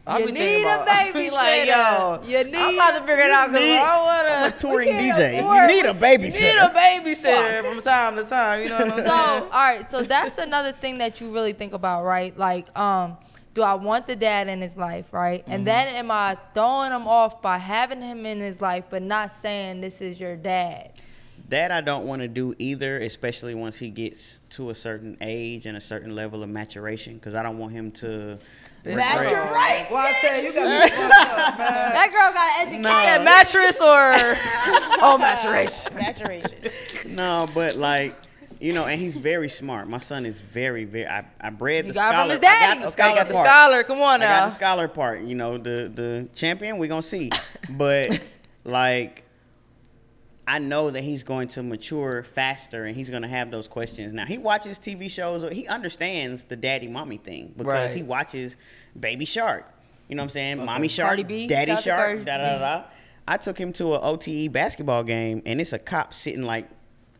You 0.08 0.32
need 0.32 0.62
a 0.64 0.74
about- 0.74 0.88
I 0.88 1.12
be 1.12 1.30
like, 1.42 1.66
yo, 1.66 1.72
babysitter. 1.72 2.28
You 2.28 2.38
I'm 2.38 2.50
need 2.50 2.74
about 2.74 2.94
to 2.96 3.00
figure 3.02 3.24
it 3.24 3.30
out 3.30 3.48
because 3.52 3.82
I 3.82 4.42
I'm 4.44 4.52
a 4.52 4.56
touring 4.58 4.88
DJ. 4.88 5.36
You 5.36 5.66
need 5.68 5.84
a 5.86 5.94
babysitter. 5.94 6.40
You 6.40 6.40
need 6.40 6.58
a 6.58 6.74
babysitter 6.74 7.64
from 7.64 7.82
time 7.82 8.16
to 8.16 8.24
time. 8.24 8.62
You 8.62 8.68
know 8.70 8.78
what 8.78 8.92
I'm 8.92 8.98
so 8.98 9.04
saying? 9.04 9.42
all 9.44 9.48
right 9.50 9.86
so 9.86 10.02
that's 10.02 10.38
another 10.38 10.72
thing 10.72 10.98
that 10.98 11.20
you 11.20 11.32
really 11.32 11.52
think 11.52 11.72
about 11.72 12.04
right 12.04 12.36
like 12.36 12.76
um 12.78 13.16
do 13.54 13.62
i 13.62 13.74
want 13.74 14.06
the 14.06 14.16
dad 14.16 14.48
in 14.48 14.60
his 14.60 14.76
life 14.76 15.12
right 15.12 15.42
Mm-hmm. 15.42 15.52
and 15.52 15.66
then 15.66 15.88
am 15.88 16.10
i 16.10 16.36
throwing 16.54 16.90
him 16.92 17.06
off 17.06 17.42
by 17.42 17.58
having 17.58 18.00
him 18.00 18.24
in 18.26 18.40
his 18.40 18.60
life 18.60 18.84
but 18.90 19.02
not 19.02 19.30
saying 19.30 19.80
this 19.80 20.00
is 20.00 20.18
your 20.20 20.36
dad 20.36 20.90
That 21.52 21.70
I 21.70 21.82
don't 21.82 22.06
want 22.06 22.22
to 22.22 22.28
do 22.28 22.54
either, 22.58 22.98
especially 23.00 23.54
once 23.54 23.76
he 23.76 23.90
gets 23.90 24.40
to 24.50 24.70
a 24.70 24.74
certain 24.74 25.18
age 25.20 25.66
and 25.66 25.76
a 25.76 25.82
certain 25.82 26.14
level 26.14 26.42
of 26.42 26.48
maturation, 26.48 27.16
because 27.16 27.34
I 27.34 27.42
don't 27.42 27.58
want 27.58 27.74
him 27.74 27.90
to. 27.92 28.38
Maturation. 28.86 29.34
Well, 29.34 29.96
I 29.96 30.14
tell 30.22 30.40
you, 30.42 30.48
you 30.48 30.54
got 30.54 30.64
me 30.64 30.88
fucked 30.96 31.12
up, 31.12 31.58
man. 31.58 31.92
that 31.92 32.10
girl 32.10 32.32
got 32.32 32.60
educated 32.62 32.84
Yeah, 32.84 33.22
mattress 33.22 33.76
or 33.80 34.98
oh, 35.04 35.18
maturation. 35.20 35.94
Maturation. 35.94 36.58
No, 37.14 37.46
but 37.52 37.76
like, 37.76 38.16
you 38.58 38.72
know, 38.72 38.86
and 38.86 38.98
he's 38.98 39.18
very 39.18 39.50
smart. 39.50 39.88
My 39.88 39.98
son 39.98 40.24
is 40.24 40.40
very, 40.40 40.84
very. 40.84 41.06
I, 41.06 41.26
I 41.38 41.50
bred 41.50 41.86
the 41.86 41.92
got 41.92 42.12
scholar. 42.14 42.30
his 42.30 42.38
I 42.38 42.40
got 42.40 42.74
the 42.80 42.82
Okay, 42.86 42.90
scholar 42.92 43.14
got 43.16 43.28
the 43.28 43.34
part. 43.34 43.46
scholar. 43.46 43.82
Come 43.82 44.00
on 44.00 44.20
now. 44.20 44.36
I 44.36 44.38
got 44.40 44.44
the 44.46 44.54
scholar 44.54 44.88
part. 44.88 45.20
You 45.22 45.34
know, 45.34 45.58
the 45.58 45.92
the 45.94 46.28
champion. 46.34 46.78
We 46.78 46.88
gonna 46.88 47.02
see, 47.02 47.30
but 47.68 48.20
like. 48.64 49.24
I 50.46 50.58
know 50.58 50.90
that 50.90 51.02
he's 51.02 51.22
going 51.22 51.48
to 51.48 51.62
mature 51.62 52.24
faster 52.24 52.84
and 52.84 52.96
he's 52.96 53.10
going 53.10 53.22
to 53.22 53.28
have 53.28 53.50
those 53.50 53.68
questions. 53.68 54.12
Now, 54.12 54.26
he 54.26 54.38
watches 54.38 54.78
TV 54.78 55.08
shows, 55.10 55.44
he 55.52 55.68
understands 55.68 56.44
the 56.44 56.56
daddy 56.56 56.88
mommy 56.88 57.16
thing 57.18 57.54
because 57.56 57.90
Right. 57.90 57.90
he 57.96 58.02
watches 58.02 58.56
Baby 58.98 59.24
Shark. 59.24 59.64
You 60.08 60.16
know 60.16 60.22
what 60.22 60.24
I'm 60.24 60.30
saying? 60.30 60.64
Mommy 60.64 60.88
Shark, 60.88 61.08
Cardi 61.10 61.22
B. 61.22 61.46
Daddy 61.46 61.70
Shout 61.70 61.78
out 61.78 61.82
to 61.84 61.90
Cardi 61.90 62.14
Shark, 62.18 62.26
da 62.26 62.36
da 62.38 62.58
da. 62.58 62.84
I 63.28 63.36
took 63.36 63.56
him 63.56 63.72
to 63.74 63.94
an 63.94 64.00
OTE 64.02 64.52
basketball 64.52 65.04
game 65.04 65.42
and 65.46 65.60
it's 65.60 65.72
a 65.72 65.78
cop 65.78 66.12
sitting 66.12 66.42
like 66.42 66.68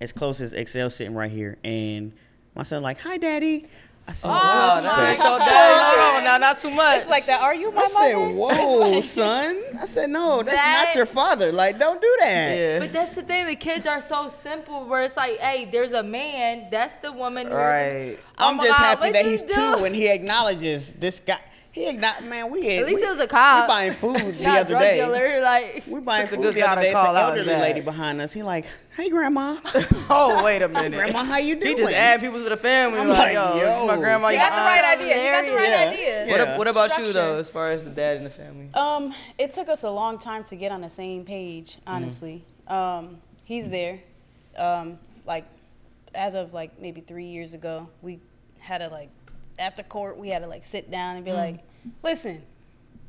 as 0.01 0.13
close 0.13 0.41
as 0.41 0.53
Excel 0.53 0.91
sitting 0.91 1.15
right 1.15 1.31
here. 1.31 1.59
And 1.63 2.13
my 2.57 2.65
son 2.65 2.83
like, 2.83 2.99
hi, 2.99 3.19
daddy. 3.19 3.67
I 4.09 4.13
said, 4.15 4.29
Oh, 4.29 4.33
wow, 4.33 4.81
that 4.81 5.11
ain't 5.11 5.19
your 5.23 5.39
daddy. 5.39 6.01
Hold 6.01 6.17
on 6.19 6.25
now, 6.25 6.39
not 6.39 6.59
too 6.59 6.71
much. 6.71 6.99
It's 7.03 7.09
like 7.09 7.25
that. 7.27 7.41
Are 7.41 7.55
you 7.55 7.71
my 7.71 7.83
I 7.83 7.87
said, 7.87 8.15
mother? 8.17 8.35
whoa, 8.35 9.01
son. 9.01 9.63
I 9.81 9.87
said, 9.87 10.11
no, 10.11 10.43
that's 10.43 10.57
That- 10.57 10.87
not 10.89 10.95
your 10.97 11.07
father. 11.07 11.53
Like, 11.53 11.79
don't 11.79 12.01
do 12.03 12.17
that. 12.21 12.57
Yeah. 12.57 12.79
but 12.81 12.93
that's 12.93 13.15
the 13.15 13.23
thing 13.23 13.47
the 13.47 13.55
kids 13.55 13.87
are 13.87 14.01
so 14.01 14.29
simple 14.29 14.85
where 14.87 15.03
it's 15.03 15.17
like 15.17 15.39
hey 15.39 15.67
there's 15.71 15.93
a 15.93 16.03
man 16.03 16.67
that's 16.71 16.97
the 16.97 17.13
woman 17.13 17.47
who- 17.47 17.55
Right. 17.55 18.19
Oh 18.39 18.49
I'm 18.49 18.57
just 18.59 18.71
God, 18.71 18.99
happy 18.99 19.13
that 19.13 19.25
he's 19.25 19.43
dude? 19.43 19.55
two 19.55 19.85
and 19.85 19.95
he 19.95 20.09
acknowledges 20.09 20.93
this 20.93 21.21
guy. 21.21 21.39
He 21.73 21.89
acknowledged, 21.89 22.27
man, 22.27 22.51
we 22.51 22.67
had, 22.67 22.83
At 22.83 22.87
least 22.87 23.01
we, 23.01 23.07
it 23.07 23.11
was 23.11 23.21
a 23.21 23.27
cop. 23.27 23.65
We 23.65 23.69
buying 23.69 23.93
food 23.95 24.17
the 24.35 24.45
not 24.45 24.59
other 24.59 24.69
drug 24.75 24.83
day. 24.83 24.97
dealer, 24.97 25.41
like 25.41 25.83
We 25.89 26.01
buying 26.01 26.23
That's 26.27 26.33
a 26.33 26.37
food 26.37 26.43
good 26.43 26.55
the 26.55 26.61
guy 26.61 26.67
other 26.73 26.81
to 26.83 26.83
day. 26.83 26.91
It's 26.91 27.01
call 27.01 27.17
an 27.17 27.23
elderly 27.23 27.47
that. 27.47 27.61
lady 27.63 27.81
behind 27.81 28.21
us. 28.21 28.31
He 28.35 28.43
like, 28.43 28.67
hey, 28.95 29.09
grandma. 29.09 29.57
Oh, 30.11 30.43
wait 30.45 30.61
a 30.61 30.69
minute. 30.69 30.93
Grandma, 30.99 31.25
how 31.25 31.39
you 31.39 31.55
doing? 31.55 31.69
He 31.69 31.75
just 31.83 31.95
add 31.95 32.21
people 32.21 32.43
to 32.43 32.49
the 32.51 32.57
family. 32.59 32.99
I'm 33.01 33.09
like, 33.09 33.35
like, 33.35 33.35
yo, 33.35 33.57
yo. 33.81 33.87
my 33.87 33.97
grandma. 33.97 34.29
You 34.29 34.35
your 34.39 34.43
got 34.47 34.51
the 34.51 34.57
aunt. 34.61 34.83
right 34.83 34.99
idea. 34.99 35.25
You 35.25 35.31
got 35.31 35.47
the 35.47 35.53
right 35.57 35.69
Yeah. 35.69 35.91
idea. 35.91 36.27
What, 36.39 36.47
Yeah. 36.49 36.59
what 36.59 36.69
about 36.69 36.99
you 36.99 37.13
though, 37.13 37.39
as 37.39 37.49
far 37.49 37.71
as 37.71 37.83
the 37.83 37.91
dad 37.91 38.19
in 38.19 38.25
the 38.25 38.31
family? 38.31 38.69
Um, 38.75 39.15
it 39.39 39.53
took 39.53 39.71
us 39.71 39.83
a 39.83 39.91
long 39.91 40.19
time 40.19 40.45
to 40.45 40.57
get 40.57 40.73
on 40.73 40.83
the 40.83 40.91
same 40.91 41.25
page, 41.25 41.79
honestly. 41.87 42.45
Um, 42.69 43.17
he's 43.45 43.71
there. 43.71 43.99
Um, 44.59 44.99
like 45.25 45.47
as 46.15 46.35
of 46.35 46.53
like 46.53 46.79
maybe 46.79 47.01
three 47.01 47.25
years 47.25 47.55
ago, 47.55 47.89
we 48.03 48.21
had 48.59 48.79
to 48.79 48.89
like 48.89 49.09
after 49.63 49.83
court 49.83 50.19
we 50.19 50.29
had 50.29 50.41
to 50.41 50.49
like 50.49 50.65
sit 50.65 50.91
down 50.91 51.17
and 51.17 51.25
be 51.25 51.33
like, 51.33 51.61
listen, 52.03 52.43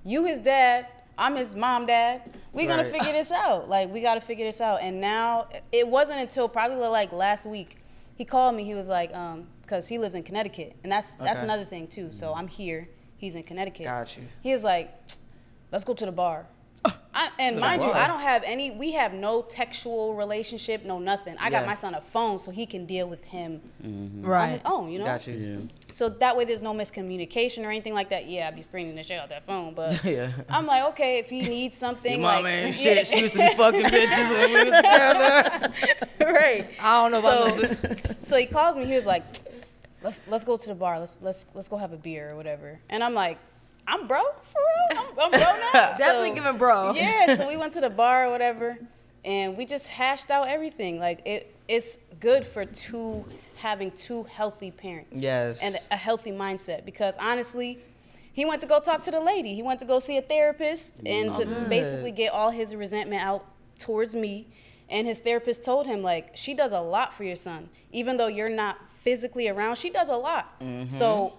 you 0.04 0.26
his 0.26 0.40
dad, 0.40 0.88
I'm 1.18 1.36
his 1.36 1.56
mom 1.56 1.86
dad. 1.86 2.32
We 2.54 2.66
gonna 2.66 2.84
figure 2.86 3.12
this 3.12 3.32
out. 3.32 3.68
Like 3.74 3.92
we 3.92 4.02
gotta 4.02 4.22
figure 4.22 4.46
this 4.46 4.62
out. 4.62 4.82
And 4.82 5.02
now 5.02 5.48
it 5.72 5.88
wasn't 5.88 6.20
until 6.22 6.48
probably 6.48 6.78
like 6.88 7.12
last 7.12 7.46
week 7.46 7.78
he 8.16 8.26
called 8.26 8.56
me. 8.56 8.64
He 8.64 8.76
was 8.76 8.88
like, 8.88 9.14
um, 9.16 9.48
because 9.62 9.88
he 9.88 9.98
lives 9.98 10.14
in 10.14 10.24
Connecticut, 10.24 10.76
and 10.84 10.92
that's 10.92 11.16
that's 11.16 11.42
another 11.42 11.66
thing 11.66 11.88
too. 11.88 12.12
So 12.12 12.34
I'm 12.34 12.48
here. 12.48 12.88
He's 13.18 13.36
in 13.36 13.44
Connecticut. 13.44 13.86
Got 13.86 14.16
you. 14.18 14.24
He 14.42 14.52
was 14.52 14.64
like, 14.64 14.94
let's 15.72 15.84
go 15.84 15.94
to 15.94 16.06
the 16.06 16.12
bar. 16.12 16.46
I, 17.16 17.30
and 17.38 17.58
the 17.58 17.62
mind 17.62 17.82
you. 17.84 17.92
I 17.92 18.08
don't 18.08 18.22
have 18.22 18.44
any. 18.44 18.72
We 18.72 18.94
have 18.94 19.14
no 19.14 19.44
textual 19.44 20.16
relationship, 20.16 20.84
no 20.84 20.98
nothing. 20.98 21.36
I 21.40 21.46
Yeah. 21.46 21.60
got 21.60 21.68
my 21.68 21.76
son 21.76 21.94
a 21.94 22.02
phone 22.02 22.40
so 22.40 22.50
he 22.50 22.66
can 22.66 22.86
deal 22.86 23.08
with 23.08 23.24
him 23.26 23.62
mm-hmm. 23.84 24.26
right 24.26 24.44
on 24.46 24.50
his 24.52 24.62
own. 24.66 24.92
You 24.92 25.00
know. 25.00 25.06
Got 25.06 25.28
you. 25.28 25.70
So 25.92 26.10
that 26.10 26.36
way, 26.36 26.46
there's 26.46 26.64
no 26.64 26.74
miscommunication 26.74 27.66
or 27.66 27.70
anything 27.70 27.94
like 27.94 28.10
that. 28.10 28.26
Yeah, 28.26 28.48
I'd 28.48 28.56
be 28.56 28.64
screaming 28.64 28.96
the 28.96 29.04
shit 29.04 29.20
out 29.20 29.30
that 29.30 29.46
phone, 29.46 29.76
but 29.76 30.04
Yeah. 30.06 30.32
I'm 30.50 30.66
like, 30.66 30.86
okay, 30.90 31.20
if 31.20 31.30
he 31.30 31.42
needs 31.42 31.78
something, 31.78 32.14
Your 32.14 32.22
mama 32.22 32.42
like, 32.44 32.54
ain't 32.54 32.82
yeah. 32.84 33.04
She 33.04 33.20
used 33.20 33.34
to 33.34 33.40
be 33.40 33.56
fucking 33.56 33.82
bitches 33.84 34.30
when 34.40 34.54
we 34.54 34.64
was 34.72 34.74
together. 34.74 35.74
right. 36.34 36.68
i 36.80 37.02
don't 37.02 37.12
know 37.12 37.20
about 37.20 37.50
So, 37.50 37.62
those. 37.62 38.18
so 38.28 38.38
he 38.38 38.48
calls 38.48 38.76
me. 38.76 38.86
He 38.86 38.96
was 38.96 39.06
like, 39.06 39.24
"Let's 40.02 40.22
let's 40.28 40.44
go 40.44 40.58
to 40.58 40.68
the 40.68 40.76
bar. 40.76 41.00
Let's 41.00 41.20
let's 41.22 41.46
let's 41.54 41.68
go 41.68 41.78
have 41.78 41.94
a 41.94 41.98
beer 41.98 42.32
or 42.32 42.36
whatever." 42.36 42.80
And 42.90 43.04
I'm 43.04 43.14
like, 43.14 43.38
"I'm 43.88 44.08
bro 44.08 44.22
for 44.44 44.62
real. 44.92 45.00
I'm, 45.00 45.20
I'm 45.20 45.32
bro 45.32 45.40
now." 45.40 45.72
definitely 45.98 46.30
So- 46.30 46.36
giving 46.36 46.58
bro 46.58 46.94
yeah, 46.94 47.36
so 47.36 47.48
we 47.48 47.58
went 47.58 47.74
to 47.74 47.82
the 47.82 47.90
bar 47.90 48.28
or 48.28 48.32
whatever, 48.32 48.78
and 49.26 49.58
we 49.58 49.66
just 49.66 49.88
hashed 49.90 50.32
out 50.32 50.48
everything. 50.48 51.00
Like 51.00 51.26
it, 51.26 51.56
it's 51.68 52.00
good 52.20 52.46
for 52.46 52.66
two 52.66 53.26
having 53.56 53.92
two 53.92 54.24
healthy 54.24 54.72
parents. 54.72 55.24
Yes. 55.24 55.62
And 55.64 55.78
a 55.92 55.96
healthy 55.98 56.32
mindset 56.32 56.86
because 56.86 57.16
honestly, 57.18 57.80
he 58.34 58.46
went 58.46 58.62
to 58.62 58.68
go 58.68 58.80
talk 58.80 59.02
to 59.04 59.12
the 59.12 59.20
lady. 59.20 59.54
He 59.54 59.64
went 59.64 59.80
to 59.80 59.86
go 59.86 60.00
see 60.00 60.18
a 60.18 60.22
therapist 60.22 61.02
and 61.06 61.34
to 61.36 61.46
basically 61.70 62.12
get 62.12 62.34
all 62.34 62.50
his 62.50 62.76
resentment 62.76 63.24
out 63.24 63.46
towards 63.80 64.16
me. 64.16 64.48
And 64.90 65.08
his 65.08 65.20
therapist 65.20 65.64
told 65.64 65.88
him 65.88 66.02
like 66.02 66.32
she 66.36 66.54
does 66.54 66.74
a 66.74 66.80
lot 66.82 67.14
for 67.14 67.24
your 67.24 67.36
son, 67.38 67.70
even 67.92 68.18
though 68.18 68.28
you're 68.28 68.50
not 68.50 68.78
physically 69.02 69.48
around. 69.48 69.78
She 69.78 69.90
does 69.90 70.10
a 70.10 70.16
lot. 70.18 70.60
Mm-hmm. 70.60 70.90
So. 70.90 71.34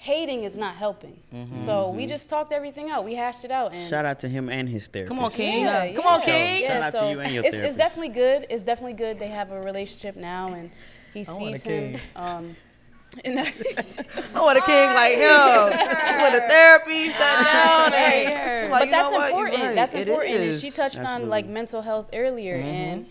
Hating 0.00 0.44
is 0.44 0.56
not 0.56 0.76
helping. 0.76 1.20
So 1.54 1.90
we 1.90 2.06
just 2.06 2.28
talked 2.30 2.52
everything 2.52 2.88
out. 2.88 3.04
We 3.04 3.14
hashed 3.14 3.44
it 3.44 3.50
out. 3.50 3.72
And 3.74 3.88
Shout 3.88 4.04
out 4.04 4.20
to 4.20 4.28
him 4.28 4.48
and 4.48 4.68
his 4.68 4.86
therapist. 4.86 5.08
Come 5.12 5.24
on, 5.24 5.30
King. 5.32 5.64
yeah, 5.64 5.92
Come 5.92 6.06
on, 6.06 6.20
yeah. 6.20 6.26
King. 6.26 6.66
Shout 6.68 6.82
out 6.94 7.00
to 7.00 7.10
you 7.10 7.20
and 7.20 7.32
your 7.32 7.44
it's, 7.44 7.54
it's 7.54 7.74
definitely 7.74 8.10
good. 8.14 8.46
It's 8.48 8.62
definitely 8.62 8.92
good. 8.94 9.18
They 9.18 9.26
have 9.28 9.50
a 9.50 9.60
relationship 9.60 10.14
now, 10.14 10.52
and 10.54 10.70
he 11.12 11.24
I 11.26 11.32
want 11.32 11.42
a 11.42 11.58
sees 11.58 11.62
him. 11.64 11.92
king. 11.94 12.00
Um, 12.14 12.56
and 13.24 13.40
I 13.40 14.40
want 14.40 14.58
a 14.58 14.62
king 14.62 14.88
like 14.94 15.14
him. 15.16 15.66
With 16.22 16.44
a 16.44 16.48
therapy, 16.48 17.10
sat 17.10 17.44
down. 17.44 17.92
And, 17.94 18.70
like, 18.70 18.80
but 18.80 18.84
you 18.86 18.90
that's 18.92 19.10
know 19.10 19.16
what? 19.16 19.30
You're 19.34 19.46
important. 19.46 19.66
right. 19.66 19.74
That's 19.74 19.94
It 19.94 20.06
important. 20.08 20.36
And 20.36 20.54
she 20.54 20.70
touched 20.70 21.00
on 21.00 21.28
like 21.28 21.46
mental 21.46 21.82
health 21.82 22.10
earlier, 22.12 22.56
Mm-hmm. 22.58 22.66
and 22.68 23.06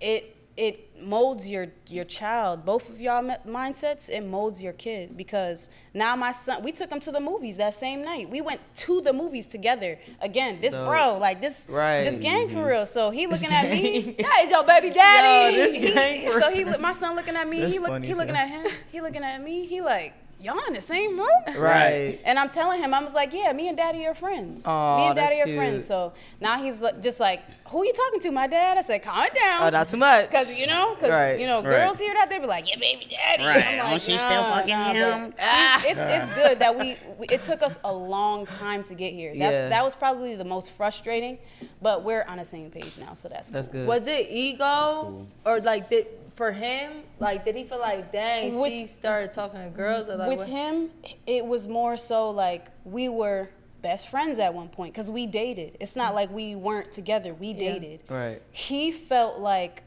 it 0.00 0.33
it 0.56 1.02
molds 1.02 1.48
your 1.48 1.66
your 1.88 2.04
child. 2.04 2.64
Both 2.64 2.88
of 2.88 3.00
y'all 3.00 3.22
mindsets. 3.46 4.08
It 4.08 4.24
molds 4.24 4.62
your 4.62 4.72
kid 4.72 5.16
because 5.16 5.70
now 5.92 6.14
my 6.16 6.30
son. 6.30 6.62
We 6.62 6.72
took 6.72 6.90
him 6.90 7.00
to 7.00 7.12
the 7.12 7.20
movies 7.20 7.56
that 7.56 7.74
same 7.74 8.04
night. 8.04 8.30
We 8.30 8.40
went 8.40 8.60
to 8.76 9.00
the 9.00 9.12
movies 9.12 9.46
together. 9.46 9.98
Again, 10.20 10.60
this 10.60 10.74
Dope. 10.74 10.88
bro, 10.88 11.18
like 11.18 11.40
this 11.40 11.66
Right. 11.68 12.04
this 12.04 12.18
gang 12.18 12.48
for 12.48 12.56
mm-hmm. 12.56 12.66
real. 12.66 12.86
So 12.86 13.10
he 13.10 13.26
looking 13.26 13.50
at 13.50 13.70
me. 13.70 14.16
That 14.24 14.42
is 14.44 14.50
your 14.50 14.64
baby 14.64 14.90
daddy. 14.90 15.78
Yo, 15.78 15.90
He- 15.90 16.30
so 16.30 16.50
he 16.50 16.64
my 16.78 16.92
son 16.92 17.16
looking 17.16 17.36
at 17.36 17.48
me. 17.48 17.60
That's 17.60 17.72
he 17.72 17.78
look 17.78 17.88
funny 17.88 18.06
he 18.06 18.14
looking 18.14 18.36
at 18.36 18.48
him. 18.48 18.66
He 18.90 19.00
looking 19.00 19.24
at 19.24 19.42
me. 19.42 19.66
He 19.66 19.80
like 19.80 20.14
y'all 20.44 20.60
in 20.68 20.74
the 20.74 20.80
same 20.80 21.16
room. 21.18 21.28
Right. 21.58 22.20
And 22.24 22.38
I'm 22.38 22.50
telling 22.50 22.80
him, 22.82 22.92
I 22.92 23.02
was 23.02 23.14
like, 23.14 23.32
yeah, 23.32 23.52
me 23.54 23.68
and 23.68 23.76
daddy 23.76 24.06
are 24.06 24.14
friends. 24.14 24.66
Aw, 24.66 24.96
me 24.98 25.06
and 25.06 25.16
daddy 25.16 25.36
that's 25.36 25.50
are 25.50 25.56
friends. 25.56 25.86
So 25.86 26.12
now 26.40 26.62
he's 26.62 26.84
just 27.00 27.18
like, 27.18 27.40
who 27.70 27.80
are 27.80 27.84
you 27.86 27.92
talking 27.94 28.20
to, 28.20 28.30
my 28.30 28.46
dad? 28.46 28.76
I 28.76 28.82
said, 28.82 29.02
calm 29.02 29.24
it 29.24 29.34
down. 29.34 29.62
Oh, 29.62 29.70
not 29.70 29.88
too 29.88 29.96
much. 29.96 30.30
Cause 30.30 30.58
you 30.60 30.66
know, 30.66 30.94
cause 31.00 31.08
Right. 31.10 31.40
you 31.40 31.46
know, 31.46 31.56
Right. 31.62 31.70
girls 31.86 31.98
hear 31.98 32.12
that 32.14 32.28
they 32.28 32.38
be 32.38 32.46
like, 32.46 32.68
"Yeah, 32.68 32.76
baby, 32.78 33.06
daddy." 33.10 33.42
Right. 33.42 33.64
I'm 33.80 33.86
Oh, 33.88 33.92
like, 33.92 34.02
she 34.02 34.18
still 34.18 34.42
fucking 34.44 34.68
nah, 34.68 34.92
him? 34.92 35.30
but 35.30 35.40
he's- 35.40 35.48
ah. 35.48 35.82
It's 35.86 36.00
it's 36.28 36.34
good 36.40 36.58
that 36.58 36.76
we, 36.78 36.96
we. 37.18 37.26
It 37.28 37.42
took 37.42 37.62
us 37.62 37.78
a 37.84 37.92
long 37.92 38.44
time 38.46 38.82
to 38.84 38.94
get 38.94 39.14
here. 39.14 39.30
That's 39.30 39.52
Yeah. 39.54 39.68
that 39.68 39.82
was 39.82 39.94
probably 39.94 40.36
the 40.36 40.44
most 40.44 40.72
frustrating, 40.72 41.38
but 41.80 42.02
we're 42.04 42.24
on 42.28 42.36
the 42.36 42.44
same 42.44 42.70
page 42.70 42.92
now, 42.98 43.14
so 43.14 43.28
that's 43.30 43.48
That's 43.48 43.68
cool. 43.68 43.80
good. 43.80 43.88
was 43.88 44.06
it 44.06 44.26
ego 44.30 45.26
or 45.46 45.60
like 45.60 45.88
did 45.88 46.06
for 46.34 46.50
him 46.52 47.02
like 47.20 47.44
did 47.44 47.54
he 47.54 47.64
feel 47.64 47.78
like 47.78 48.10
dang 48.10 48.58
With- 48.58 48.72
she 48.72 48.86
started 48.86 49.32
talking 49.32 49.62
to 49.62 49.68
girls 49.70 50.08
or 50.08 50.16
like 50.16 50.28
with 50.28 50.38
what? 50.38 50.48
him, 50.48 50.90
it 51.26 51.46
was 51.46 51.68
more 51.68 51.96
so 51.96 52.30
like 52.30 52.68
we 52.84 53.08
were 53.08 53.48
best 53.84 54.08
friends 54.08 54.38
at 54.38 54.54
one 54.54 54.68
point 54.68 54.94
because 54.94 55.10
we 55.10 55.26
dated. 55.26 55.76
It's 55.78 55.94
not 55.94 56.14
like 56.14 56.30
we 56.30 56.56
weren't 56.56 56.90
together. 56.90 57.34
We 57.34 57.48
Yeah. 57.48 57.72
dated. 57.74 58.02
Right. 58.08 58.40
He 58.50 58.90
felt 58.90 59.40
like, 59.40 59.82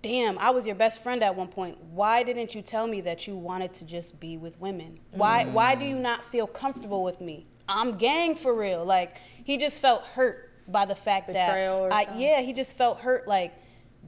damn, 0.00 0.38
I 0.38 0.50
was 0.50 0.66
your 0.66 0.74
best 0.74 1.02
friend 1.02 1.22
at 1.22 1.36
one 1.36 1.48
point. 1.48 1.76
Why 1.92 2.22
didn't 2.22 2.54
you 2.54 2.62
tell 2.62 2.86
me 2.86 3.02
that 3.02 3.26
you 3.26 3.36
wanted 3.36 3.74
to 3.74 3.84
just 3.84 4.18
be 4.18 4.38
with 4.38 4.58
women? 4.58 5.00
Why 5.10 5.44
mm. 5.44 5.52
why 5.52 5.74
do 5.74 5.84
you 5.84 5.98
not 5.98 6.24
feel 6.24 6.46
comfortable 6.46 7.04
with 7.04 7.20
me? 7.20 7.46
I'm 7.68 7.98
gang 7.98 8.34
for 8.34 8.54
real. 8.54 8.84
Like 8.84 9.18
he 9.44 9.58
just 9.58 9.78
felt 9.78 10.04
hurt 10.04 10.50
by 10.66 10.86
the 10.86 10.94
fact 10.94 11.26
Betrayal 11.26 11.76
or 11.76 11.88
that 11.90 11.94
I 11.94 12.04
something? 12.04 12.22
yeah, 12.22 12.40
he 12.40 12.52
just 12.54 12.74
felt 12.76 13.00
hurt 13.00 13.28
like, 13.28 13.52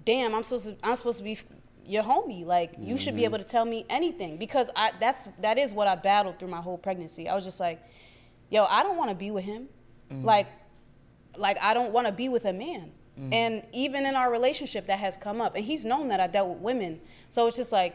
damn, 0.05 0.35
I'm 0.35 0.43
supposed 0.43 0.67
to 0.67 0.77
I'm 0.83 0.97
supposed 0.97 1.19
to 1.19 1.25
be 1.25 1.39
your 1.87 2.03
homie. 2.03 2.45
Like 2.45 2.75
you 2.79 2.97
should 2.99 3.15
be 3.15 3.23
mm-hmm. 3.23 3.35
able 3.35 3.39
to 3.39 3.45
tell 3.45 3.65
me 3.65 3.85
anything 3.89 4.37
because 4.37 4.71
I 4.75 4.93
that's 5.01 5.29
that 5.41 5.59
is 5.59 5.73
what 5.73 5.87
I 5.87 5.97
battled 5.97 6.39
through 6.39 6.49
my 6.49 6.61
whole 6.61 6.79
pregnancy. 6.79 7.29
I 7.29 7.35
was 7.35 7.45
just 7.45 7.61
like, 7.61 7.83
yo, 8.51 8.65
I 8.65 8.83
don't 8.83 8.97
want 8.97 9.11
to 9.11 9.17
be 9.17 9.31
with 9.31 9.45
him. 9.45 9.69
Mm. 10.11 10.25
Like 10.25 10.47
like 11.37 11.57
I 11.61 11.75
don't 11.75 11.93
want 11.93 12.07
to 12.07 12.13
be 12.13 12.29
with 12.29 12.45
a 12.45 12.53
man. 12.53 12.93
Mm. 13.19 13.33
And 13.33 13.67
even 13.73 14.07
in 14.07 14.17
our 14.17 14.31
relationship, 14.31 14.87
that 14.87 14.99
has 14.99 15.17
come 15.17 15.41
up. 15.41 15.55
And 15.55 15.65
he's 15.65 15.85
known 15.85 16.09
that 16.09 16.21
I 16.21 16.27
dealt 16.27 16.49
with 16.49 16.59
women, 16.59 17.01
so 17.29 17.47
it's 17.47 17.57
just 17.57 17.71
like, 17.71 17.95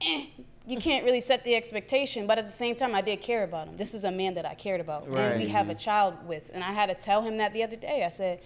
eh, 0.00 0.26
you 0.66 0.78
can't 0.78 1.04
really 1.04 1.20
set 1.20 1.44
the 1.44 1.54
expectation. 1.54 2.26
But 2.26 2.38
at 2.38 2.46
the 2.46 2.50
same 2.52 2.74
time, 2.74 2.94
I 2.94 3.02
did 3.02 3.20
care 3.20 3.44
about 3.44 3.68
him. 3.68 3.76
This 3.76 3.92
is 3.92 4.04
a 4.04 4.10
man 4.10 4.34
that 4.34 4.46
I 4.46 4.54
cared 4.54 4.80
about, 4.80 5.06
and 5.08 5.38
we 5.38 5.48
have 5.48 5.68
a 5.68 5.72
mm-hmm. 5.72 5.78
child 5.78 6.14
with. 6.26 6.50
And 6.54 6.64
I 6.64 6.72
had 6.72 6.88
to 6.88 6.94
tell 6.94 7.22
him 7.22 7.36
that 7.36 7.52
the 7.52 7.62
other 7.62 7.76
day. 7.76 8.04
I 8.04 8.08
said, 8.08 8.40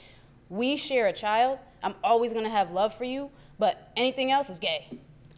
we 0.51 0.77
share 0.77 1.07
a 1.07 1.13
child. 1.13 1.59
I'm 1.83 1.95
always 2.05 2.33
gonna 2.35 2.51
have 2.51 2.71
love 2.73 2.93
for 2.95 3.05
you, 3.05 3.31
but 3.59 3.91
anything 3.97 4.31
else 4.31 4.51
is 4.51 4.59
gay. 4.59 4.87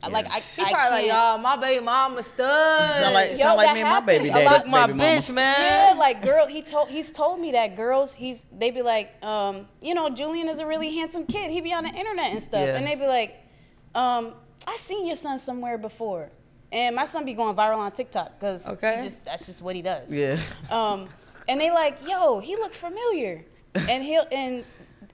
I 0.05 0.09
like 0.09 0.27
I, 0.27 0.41
He 0.41 0.63
I 0.63 0.73
probably 0.73 0.91
like, 0.91 1.05
can't- 1.05 1.07
y'all, 1.07 1.39
my 1.39 1.57
baby 1.57 1.85
mama 1.85 2.25
stud. 2.25 2.91
Sound 3.01 3.15
like, 3.15 3.31
Yo, 3.31 3.37
sound 3.37 3.57
like 3.59 3.73
me 3.75 3.83
and 3.83 3.89
my 3.91 4.01
baby 4.01 4.29
daddy. 4.31 4.49
Took 4.49 4.67
my 4.67 4.87
baby 4.89 4.99
mama. 4.99 5.11
bitch, 5.11 5.33
man. 5.33 5.55
Yeah, 5.93 5.95
like 5.97 6.23
girl, 6.23 6.47
he 6.49 6.61
told 6.63 6.91
he's 6.91 7.13
told 7.13 7.39
me 7.39 7.53
that 7.53 7.77
girls, 7.77 8.13
he's 8.13 8.45
they 8.51 8.73
be 8.73 8.83
like, 8.83 9.13
um, 9.25 9.69
you 9.81 9.95
know, 9.95 10.09
Julian 10.11 10.49
is 10.49 10.59
a 10.59 10.67
really 10.67 10.91
handsome 10.97 11.25
kid. 11.27 11.53
He 11.53 11.61
be 11.61 11.73
on 11.73 11.85
the 11.85 11.91
internet 11.91 12.33
and 12.33 12.43
stuff, 12.43 12.67
Yeah. 12.67 12.77
and 12.77 12.85
they 12.85 12.97
be 12.97 13.07
like, 13.07 13.37
um, 13.95 14.35
I 14.67 14.75
seen 14.77 15.07
your 15.07 15.15
son 15.17 15.39
somewhere 15.39 15.79
before, 15.79 16.31
and 16.73 16.97
my 16.97 17.05
son 17.05 17.25
be 17.25 17.35
going 17.35 17.55
viral 17.55 17.79
on 17.79 17.93
TikTok 17.93 18.41
because 18.41 18.69
Okay. 18.75 18.99
just 19.03 19.25
that's 19.25 19.47
just 19.47 19.63
what 19.63 19.77
he 19.77 19.83
does. 19.83 20.13
Yeah. 20.13 20.41
Um, 20.69 21.09
and 21.49 21.61
they 21.61 21.71
like, 21.71 21.99
yo, 22.09 22.41
he 22.41 22.57
look 22.57 22.73
familiar, 22.75 23.45
and 23.77 24.03
he'll 24.03 24.27
and 24.33 24.65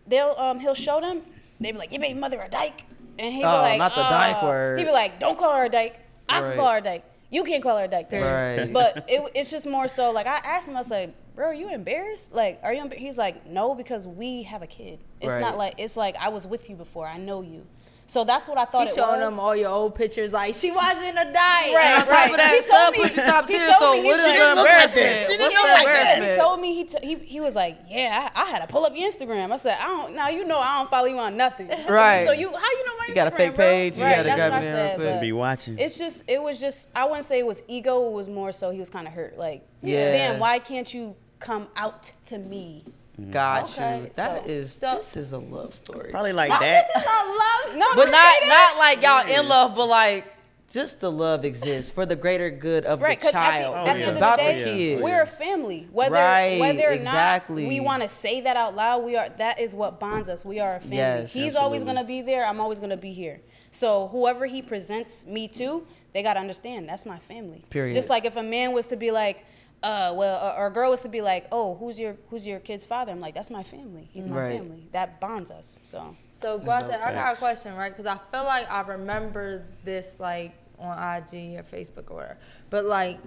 they'll 0.08 0.34
um 0.38 0.58
he'll 0.60 0.74
show 0.74 1.00
them. 1.00 1.22
They 1.60 1.72
be 1.72 1.78
like, 1.78 1.92
"You 1.92 1.98
made 2.00 2.16
mother 2.16 2.40
a 2.40 2.48
dyke, 2.48 2.84
and 3.18 3.32
he 3.32 3.40
be 3.40 3.44
Oh, 3.44 3.62
like, 3.62 3.78
not 3.78 3.94
the 3.94 4.02
dyke 4.02 4.36
"Oh." 4.42 4.46
word. 4.46 4.78
He 4.78 4.84
be 4.84 4.92
like, 4.92 5.18
don't 5.20 5.36
call 5.38 5.54
her 5.56 5.64
a 5.64 5.68
dyke. 5.68 5.98
I 6.28 6.40
Right. 6.40 6.48
can 6.50 6.56
call 6.58 6.72
her 6.72 6.78
a 6.78 6.82
dyke. 6.82 7.04
You 7.30 7.44
can't 7.44 7.62
call 7.62 7.76
her 7.78 7.84
a 7.84 7.88
dyke. 7.88 8.10
Right. 8.12 8.72
But 8.72 9.04
it, 9.08 9.30
it's 9.34 9.50
just 9.50 9.66
more 9.66 9.88
so 9.88 10.10
like 10.12 10.26
I 10.26 10.38
asked 10.44 10.68
him, 10.68 10.76
I 10.76 10.80
was 10.80 10.90
like, 10.90 11.12
bro, 11.36 11.46
are 11.46 11.54
you 11.54 11.68
embarrassed? 11.68 12.32
Like, 12.34 12.60
are 12.62 12.72
you? 12.72 12.82
Embar-? 12.82 12.96
He's 12.96 13.18
like, 13.18 13.44
no, 13.46 13.74
because 13.74 14.06
we 14.06 14.44
have 14.44 14.62
a 14.62 14.66
kid. 14.66 14.98
It's 15.20 15.32
Right. 15.34 15.40
not 15.40 15.58
like 15.58 15.74
it's 15.78 15.96
like 15.96 16.16
I 16.16 16.28
was 16.28 16.46
with 16.46 16.70
you 16.70 16.76
before. 16.76 17.06
I 17.06 17.18
know 17.18 17.42
you. 17.42 17.66
So 18.08 18.24
that's 18.24 18.48
what 18.48 18.56
I 18.56 18.64
thought 18.64 18.84
He 18.86 18.92
it 18.92 18.94
showing 18.96 19.20
was. 19.20 19.30
them 19.32 19.38
all 19.38 19.54
your 19.54 19.68
old 19.68 19.94
pictures, 19.94 20.32
like 20.32 20.54
she 20.54 20.70
wasn't 20.70 21.10
a 21.12 21.30
diet. 21.30 21.74
Right, 21.76 21.92
on 21.92 22.00
top 22.06 22.08
right. 22.10 22.30
of 22.30 22.36
that 22.38 22.52
He 22.56 22.62
stuff, 22.62 22.82
told 22.84 22.92
me- 22.96 23.02
push 23.02 23.16
your 23.18 23.26
top 23.26 23.46
he 23.46 23.52
tier, 23.58 23.66
told 23.66 23.76
so 23.78 23.92
me 23.92 24.00
he 24.00 24.04
what 24.06 24.16
is 24.16 24.22
the 24.24 24.30
She 24.30 24.32
didn't 24.34 24.48
look 24.48 24.56
like 24.56 24.66
embarrassment? 24.72 25.06
that. 25.06 25.12
She 25.12 25.20
What's 25.20 25.28
didn't 25.28 25.40
the 25.40 25.44
look 25.60 25.62
like 25.76 25.84
that. 25.84 25.98
embarrassment? 26.16 26.32
He 26.32 26.40
told 26.40 26.60
me 26.62 26.74
he, 26.74 26.84
t- 26.84 27.06
he 27.06 27.14
he 27.34 27.40
was 27.40 27.54
like, 27.54 27.78
yeah, 27.86 28.30
I, 28.34 28.42
I 28.42 28.44
had 28.46 28.60
to 28.60 28.66
pull 28.66 28.86
up 28.86 28.92
your 28.96 29.10
Instagram. 29.10 29.52
I 29.52 29.56
said, 29.56 29.76
I 29.78 29.84
don't. 29.88 30.14
Now 30.16 30.28
you 30.30 30.46
know 30.46 30.58
I 30.58 30.78
don't 30.78 30.88
follow 30.90 31.06
you 31.06 31.18
on 31.18 31.36
nothing. 31.36 31.68
Right. 31.88 32.24
So 32.26 32.32
you 32.32 32.48
how 32.48 32.70
you 32.70 32.86
know 32.86 32.96
my 32.96 33.04
Instagram? 33.04 33.08
You 33.08 33.14
got 33.14 33.26
a 33.28 33.36
fake 33.36 33.54
bro? 33.56 33.64
page, 33.66 33.98
you 33.98 34.04
Right. 34.04 34.16
gotta 34.16 34.28
That's 34.30 34.40
what 34.40 34.52
I 34.52 34.56
it 34.56 34.64
in 34.68 34.74
said. 34.74 34.98
but 34.98 35.20
Be 35.20 35.32
watching. 35.32 35.78
It's 35.78 35.98
just 35.98 36.24
it 36.30 36.40
was 36.40 36.58
just 36.58 36.88
I 36.96 37.04
wouldn't 37.04 37.26
say 37.26 37.38
it 37.40 37.46
was 37.46 37.62
ego. 37.68 38.08
It 38.08 38.12
was 38.14 38.26
more 38.26 38.52
so 38.52 38.70
he 38.70 38.78
was 38.80 38.88
kind 38.88 39.06
of 39.06 39.12
hurt. 39.12 39.36
Like, 39.36 39.68
Yeah. 39.82 40.12
damn, 40.12 40.40
why 40.40 40.60
can't 40.60 40.92
you 40.94 41.14
come 41.40 41.68
out 41.76 42.10
to 42.28 42.38
me? 42.38 42.84
Mm-hmm. 43.20 43.30
Got 43.32 43.64
Okay, 43.70 44.02
you. 44.02 44.10
That 44.14 44.44
so- 44.44 44.50
is 44.50 44.72
so- 44.72 44.96
this 44.96 45.16
is 45.16 45.32
a 45.32 45.38
love 45.38 45.74
story. 45.74 46.10
Probably 46.10 46.32
like 46.32 46.50
that. 46.50 46.86
No, 46.94 47.84
but 47.96 48.04
don't 48.04 48.10
not 48.12 48.32
say 48.34 48.48
that. 48.48 48.74
not 48.74 48.78
like 48.78 49.02
y'all 49.02 49.40
in 49.42 49.48
love, 49.48 49.74
but 49.74 49.86
like 49.86 50.24
just 50.70 51.00
the 51.00 51.10
love 51.10 51.44
exists 51.44 51.90
for 51.90 52.04
the 52.06 52.14
greater 52.14 52.50
good 52.50 52.84
of 52.84 53.00
Right, 53.00 53.18
the 53.18 53.26
because 53.26 53.34
at 53.34 53.40
child. 53.62 53.74
Oh, 53.74 53.78
the, 53.78 53.80
Oh, 53.80 53.86
at 53.90 53.96
it's 53.96 54.04
the 54.04 54.08
end 54.10 54.16
about 54.18 54.38
of 54.40 54.46
the 54.46 54.52
the 54.52 54.58
day, 54.64 54.76
kid. 54.96 55.02
we're 55.02 55.22
a 55.22 55.26
family. 55.26 55.88
Whether 55.90 56.14
Right, 56.14 56.60
whether 56.60 56.88
or 56.88 56.92
exactly. 56.92 57.62
not 57.64 57.68
we 57.70 57.80
want 57.80 58.02
to 58.02 58.08
say 58.08 58.40
that 58.42 58.56
out 58.56 58.76
loud, 58.76 59.02
we 59.02 59.16
are. 59.16 59.28
That 59.30 59.58
is 59.60 59.74
what 59.74 59.98
bonds 59.98 60.28
us. 60.28 60.44
We 60.44 60.60
are 60.60 60.76
a 60.76 60.80
family. 60.80 60.96
Yes, 60.98 61.32
He's 61.32 61.56
always 61.56 61.82
gonna 61.82 62.04
be 62.04 62.20
there. 62.22 62.46
I'm 62.46 62.60
always 62.60 62.78
gonna 62.78 62.96
be 62.96 63.12
here. 63.12 63.40
So 63.70 64.08
whoever 64.08 64.46
he 64.46 64.62
presents 64.62 65.26
me 65.26 65.48
to, 65.48 65.86
they 66.12 66.22
gotta 66.22 66.40
understand 66.40 66.88
that's 66.88 67.04
my 67.04 67.18
family. 67.18 67.64
Period. 67.70 67.94
Just 67.94 68.08
like 68.10 68.24
if 68.26 68.36
a 68.36 68.42
man 68.44 68.72
was 68.72 68.86
to 68.88 68.96
be 68.96 69.10
like. 69.10 69.44
Uh, 69.82 70.12
well, 70.16 70.56
or 70.58 70.66
a 70.66 70.70
girl 70.72 70.90
was 70.90 71.02
to 71.02 71.08
be 71.08 71.20
like, 71.20 71.46
"Oh, 71.52 71.74
who's 71.76 72.00
your 72.00 72.16
who's 72.30 72.44
your 72.46 72.58
kid's 72.58 72.84
father?" 72.84 73.12
I'm 73.12 73.20
like, 73.20 73.34
"That's 73.34 73.50
my 73.50 73.62
family. 73.62 74.08
He's 74.12 74.26
my 74.26 74.36
Right. 74.36 74.58
family. 74.58 74.88
That 74.92 75.20
bonds 75.20 75.50
us." 75.52 75.78
So 75.84 76.16
So 76.30 76.58
Guate, 76.58 76.90
I 77.00 77.12
got 77.14 77.34
a 77.34 77.36
question, 77.36 77.74
right? 77.76 77.90
Because 77.92 78.06
I 78.06 78.18
feel 78.32 78.44
like 78.44 78.68
I 78.70 78.80
remember 78.80 79.64
this 79.84 80.18
like 80.18 80.52
on 80.80 80.96
IG 80.98 81.56
or 81.56 81.62
Facebook 81.62 82.10
or 82.10 82.14
whatever. 82.16 82.38
But 82.70 82.84
like, 82.86 83.18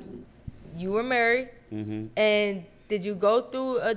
you 0.76 0.92
were 0.92 1.04
married, 1.04 1.50
Mm-hmm. 1.72 2.08
and 2.18 2.66
did 2.90 3.06
you 3.06 3.16
go 3.16 3.42
through 3.42 3.80
a 3.80 3.96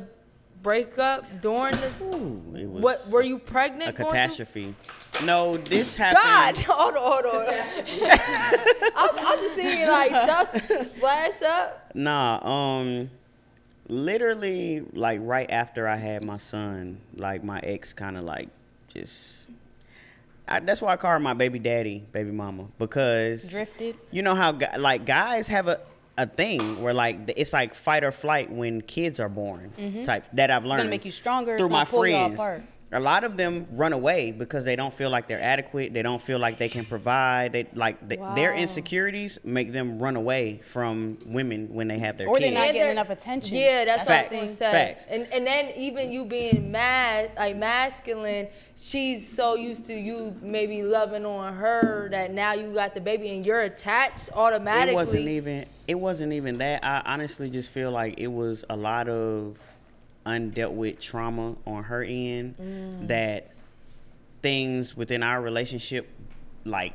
breakup 0.64 1.40
during 1.40 1.76
the? 1.76 1.92
Ooh, 2.02 2.42
it 2.56 2.66
was 2.68 2.82
What 2.82 3.08
were 3.12 3.22
you 3.22 3.38
pregnant? 3.38 3.90
a 3.90 3.92
catastrophe. 3.92 4.74
No, 5.24 5.56
this 5.56 5.96
happened. 5.96 6.24
God, 6.24 6.56
hold 6.66 6.96
on, 6.96 7.24
hold 7.24 7.46
on. 7.46 8.10
I'm, 8.96 9.26
I'm 9.26 9.38
just 9.38 9.54
seeing 9.54 9.86
like 9.86 10.10
stuff 10.10 10.88
splash 10.96 11.40
up. 11.42 11.92
Nah, 11.94 12.40
um, 12.42 13.10
literally 13.88 14.80
like 14.92 15.20
right 15.22 15.48
after 15.50 15.86
I 15.86 15.96
had 15.96 16.24
my 16.24 16.38
son, 16.38 16.98
like 17.14 17.44
my 17.44 17.60
ex 17.60 17.92
kind 17.92 18.16
of 18.16 18.24
like 18.24 18.48
just. 18.88 19.44
I, 20.46 20.60
that's 20.60 20.82
why 20.82 20.92
I 20.92 20.96
call 20.96 21.12
her 21.12 21.20
my 21.20 21.32
baby 21.32 21.58
daddy, 21.58 22.04
baby 22.12 22.30
mama, 22.30 22.66
because 22.78 23.50
drifted. 23.50 23.96
you 24.10 24.20
know 24.22 24.34
how 24.34 24.58
like 24.76 25.06
guys 25.06 25.48
have 25.48 25.68
a 25.68 25.80
a 26.16 26.26
thing 26.26 26.82
where 26.82 26.94
like 26.94 27.32
it's 27.36 27.52
like 27.52 27.74
fight 27.74 28.04
or 28.04 28.12
flight 28.12 28.50
when 28.50 28.80
kids 28.82 29.18
are 29.18 29.28
born 29.28 29.72
type 30.04 30.24
that 30.32 30.50
I've 30.50 30.64
learned. 30.64 30.72
Mm-hmm. 30.72 30.78
gonna 30.78 30.90
make 30.90 31.04
you 31.04 31.10
stronger, 31.10 31.54
it's 31.54 31.62
through 31.62 31.72
my 31.72 31.84
friends. 31.84 32.40
Apart. 32.94 33.02
A 33.02 33.04
lot 33.04 33.24
of 33.24 33.36
them 33.36 33.66
run 33.72 33.92
away 33.92 34.30
because 34.30 34.64
they 34.64 34.76
don't 34.76 34.94
feel 34.94 35.10
like 35.10 35.26
they're 35.28 35.40
adequate. 35.42 35.92
They 35.92 36.02
don't 36.02 36.20
feel 36.22 36.38
like 36.38 36.58
they 36.58 36.68
can 36.68 36.84
provide. 36.84 37.52
They 37.52 37.66
like 37.74 38.08
th- 38.08 38.20
their 38.34 38.54
insecurities 38.54 39.38
make 39.44 39.72
them 39.72 39.98
run 39.98 40.16
away 40.16 40.60
from 40.70 41.18
women 41.26 41.68
when 41.72 41.88
they 41.88 41.98
have 41.98 42.18
their 42.18 42.28
Or 42.28 42.38
they're 42.40 42.52
not 42.52 42.66
getting 42.66 42.82
they're- 42.82 42.90
enough 42.92 43.10
attention. 43.10 43.56
Yeah, 43.56 43.84
that's, 43.84 44.06
That's 44.06 44.08
what 44.08 44.16
I 44.16 44.22
Facts. 44.22 44.30
was 44.30 44.38
gonna 44.38 44.50
the 44.50 44.54
say. 44.56 44.70
Facts. 44.72 45.06
And 45.10 45.28
and 45.32 45.46
then 45.46 45.70
even 45.76 46.12
you 46.12 46.24
being 46.24 46.70
mad, 46.70 47.30
like 47.36 47.56
masculine, 47.56 48.48
she's 48.76 49.26
so 49.28 49.54
used 49.54 49.84
to 49.86 49.94
you 49.94 50.34
maybe 50.42 50.82
loving 50.82 51.24
on 51.24 51.54
her 51.54 52.08
that 52.10 52.32
now 52.32 52.52
you 52.54 52.72
got 52.72 52.94
the 52.94 53.00
baby 53.00 53.30
and 53.34 53.44
you're 53.44 53.62
attached 53.62 54.30
automatically. 54.34 54.92
It 54.92 54.96
wasn't 54.96 55.28
even. 55.28 55.64
It 55.86 55.96
wasn't 55.96 56.32
even 56.32 56.58
that. 56.58 56.82
I 56.84 57.02
honestly 57.04 57.50
just 57.50 57.68
feel 57.70 57.90
like 57.90 58.18
it 58.18 58.28
was 58.32 58.64
a 58.70 58.76
lot 58.76 59.06
of 59.08 59.58
undealt 60.26 60.72
with 60.72 61.00
trauma 61.00 61.56
on 61.66 61.84
her 61.84 62.02
end 62.02 62.56
Mm. 62.58 63.08
that 63.08 63.50
things 64.42 64.96
within 64.96 65.22
our 65.22 65.40
relationship, 65.40 66.08
like 66.64 66.92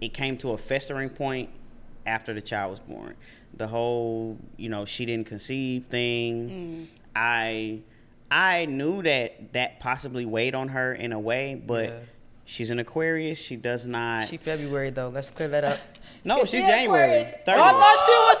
it 0.00 0.12
came 0.14 0.36
to 0.38 0.50
a 0.50 0.58
festering 0.58 1.08
point 1.10 1.50
after 2.06 2.32
the 2.34 2.40
child 2.40 2.70
was 2.70 2.80
born. 2.80 3.14
The 3.56 3.68
whole, 3.68 4.38
you 4.56 4.68
know, 4.68 4.84
she 4.84 5.06
didn't 5.06 5.26
conceive 5.26 5.86
thing. 5.86 6.88
I 7.14 7.80
I 8.30 8.66
knew 8.66 9.02
that 9.02 9.52
that 9.52 9.80
possibly 9.80 10.26
weighed 10.26 10.54
on 10.54 10.68
her 10.68 10.92
in 10.92 11.12
a 11.12 11.18
way, 11.18 11.54
but 11.54 11.84
Yeah. 11.88 11.98
she's 12.44 12.70
an 12.70 12.78
Aquarius. 12.78 13.38
She 13.38 13.56
does 13.56 13.86
not. 13.86 14.28
She 14.28 14.36
February 14.36 14.90
though. 14.90 15.08
Let's 15.08 15.30
clear 15.30 15.48
that 15.48 15.64
up. 15.64 15.78
No, 16.26 16.44
she's 16.44 16.64
January 16.64 17.24
30th. 17.24 17.32
Oh, 17.46 17.52
I 17.52 17.70
thought 17.70 17.98
she 18.06 18.12
was 18.26 18.40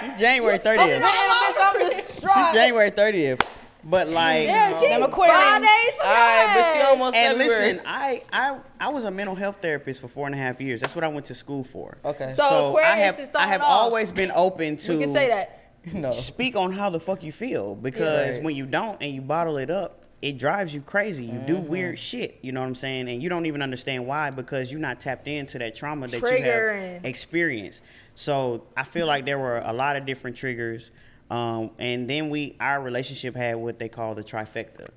February. 0.00 0.10
She's 0.10 0.20
January 0.20 0.58
30th. 0.58 2.10
She's 2.20 2.54
January 2.54 2.90
30th. 2.90 3.42
But 3.86 4.08
like 4.08 4.46
Yeah, 4.46 4.80
she 4.80 4.86
um, 4.86 5.00
Them 5.02 5.10
Aquarians. 5.10 5.26
Fridays 5.26 5.94
for 6.00 6.06
All 6.06 6.14
right, 6.14 6.52
but 6.56 6.72
she 6.74 6.80
almost 6.88 7.16
and 7.16 7.36
February. 7.36 7.62
listen, 7.72 7.82
I, 7.86 8.22
I 8.32 8.58
I 8.80 8.88
was 8.88 9.04
a 9.04 9.10
mental 9.10 9.34
health 9.34 9.58
therapist 9.60 10.00
for 10.00 10.08
four 10.08 10.24
and 10.24 10.34
a 10.34 10.38
half 10.38 10.58
years. 10.58 10.80
That's 10.80 10.94
what 10.94 11.04
I 11.04 11.08
went 11.08 11.26
to 11.26 11.34
school 11.34 11.64
for. 11.64 11.98
Okay. 12.02 12.32
So 12.34 12.68
Aquarius 12.70 12.90
I 12.90 12.96
have 12.96 13.18
is 13.20 13.30
I 13.34 13.46
have 13.46 13.60
off. 13.60 13.68
always 13.68 14.10
been 14.10 14.30
open 14.34 14.76
to 14.76 14.96
We 14.96 15.04
can 15.04 15.12
say 15.12 15.28
that. 15.28 15.60
no. 15.92 16.12
speak 16.12 16.56
on 16.56 16.72
how 16.72 16.88
the 16.88 16.98
fuck 16.98 17.22
you 17.22 17.30
feel 17.30 17.74
because 17.74 18.36
Right. 18.36 18.42
when 18.44 18.56
you 18.56 18.64
don't 18.64 18.96
and 19.02 19.14
you 19.14 19.20
bottle 19.20 19.58
it 19.58 19.68
up, 19.68 20.03
it 20.22 20.38
drives 20.38 20.74
you 20.74 20.80
crazy. 20.80 21.24
You 21.26 21.38
do 21.46 21.56
Mm-hmm. 21.56 21.68
weird 21.68 21.98
shit. 21.98 22.38
You 22.42 22.52
know 22.52 22.60
what 22.60 22.66
I'm 22.66 22.74
saying? 22.74 23.08
And 23.08 23.22
you 23.22 23.28
don't 23.28 23.46
even 23.46 23.60
understand 23.62 24.06
why 24.06 24.30
because 24.30 24.70
you're 24.72 24.80
not 24.80 25.00
tapped 25.00 25.28
into 25.28 25.58
that 25.58 25.74
trauma 25.76 26.06
that 26.08 26.20
you 26.20 26.26
have 26.26 27.04
experienced. 27.04 27.82
So 28.14 28.64
I 28.76 28.84
feel 28.84 29.06
like 29.06 29.24
there 29.26 29.38
were 29.38 29.58
a 29.64 29.72
lot 29.72 29.96
of 29.96 30.06
different 30.06 30.36
triggers. 30.36 30.90
Um, 31.30 31.70
and 31.78 32.08
then 32.08 32.30
we 32.30 32.56
our 32.60 32.80
relationship 32.80 33.34
had 33.36 33.56
what 33.56 33.78
they 33.78 33.88
call 33.88 34.14
the 34.14 34.22
trifecta. 34.24 34.88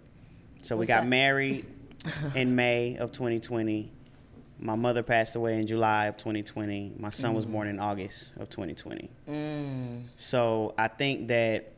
So 0.61 0.75
we 0.77 0.85
got 0.85 1.01
that? 1.01 1.07
married 1.07 1.65
in 2.35 2.55
May 2.55 2.97
of 2.97 3.11
2020. 3.11 3.91
My 4.59 4.75
mother 4.75 5.03
passed 5.03 5.35
away 5.35 5.59
in 5.59 5.67
July 5.67 6.07
of 6.07 6.17
2020. 6.17 6.93
My 6.97 7.09
son 7.09 7.31
Mm. 7.33 7.35
was 7.35 7.45
born 7.45 7.67
in 7.67 7.79
August 7.79 8.31
of 8.37 8.49
2020. 8.49 9.09
So 10.15 10.73
I 10.77 10.87
think 10.87 11.27
that 11.27 11.71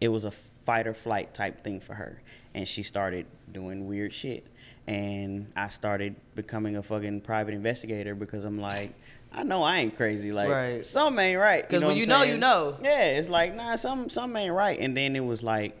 it 0.00 0.08
was 0.08 0.24
a 0.24 0.30
fight 0.64 0.86
or 0.86 0.94
flight 0.94 1.34
type 1.34 1.62
thing 1.64 1.80
for 1.80 1.94
her, 1.94 2.20
and 2.54 2.66
she 2.66 2.82
started 2.82 3.26
doing 3.52 3.86
weird 3.86 4.12
shit. 4.12 4.46
And 4.86 5.52
I 5.54 5.68
started 5.68 6.16
becoming 6.34 6.76
a 6.76 6.82
fucking 6.82 7.20
private 7.20 7.54
investigator 7.54 8.14
because 8.14 8.44
I'm 8.44 8.60
like, 8.60 8.92
I 9.32 9.44
know 9.44 9.62
I 9.62 9.78
ain't 9.78 9.96
crazy. 9.96 10.32
Like, 10.32 10.50
Right. 10.50 10.84
something 10.84 11.22
ain't 11.24 11.38
right. 11.40 11.68
'Cause 11.68 11.84
when 11.84 11.96
you 11.96 12.06
know, 12.06 12.22
saying? 12.22 12.32
you 12.32 12.38
know. 12.38 12.76
Yeah, 12.82 13.04
it's 13.18 13.28
like 13.28 13.54
nah, 13.54 13.76
some 13.76 14.08
something 14.08 14.42
ain't 14.44 14.54
right. 14.54 14.78
And 14.80 14.96
then 14.96 15.14
it 15.14 15.24
was 15.24 15.42
like 15.42 15.76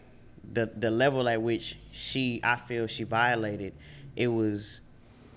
the 0.52 0.66
the 0.76 0.90
level 0.90 1.28
at 1.28 1.42
which 1.42 1.78
she, 1.90 2.40
I 2.44 2.56
feel 2.56 2.86
she 2.86 3.02
violated. 3.04 3.72
It 4.16 4.28
was 4.28 4.80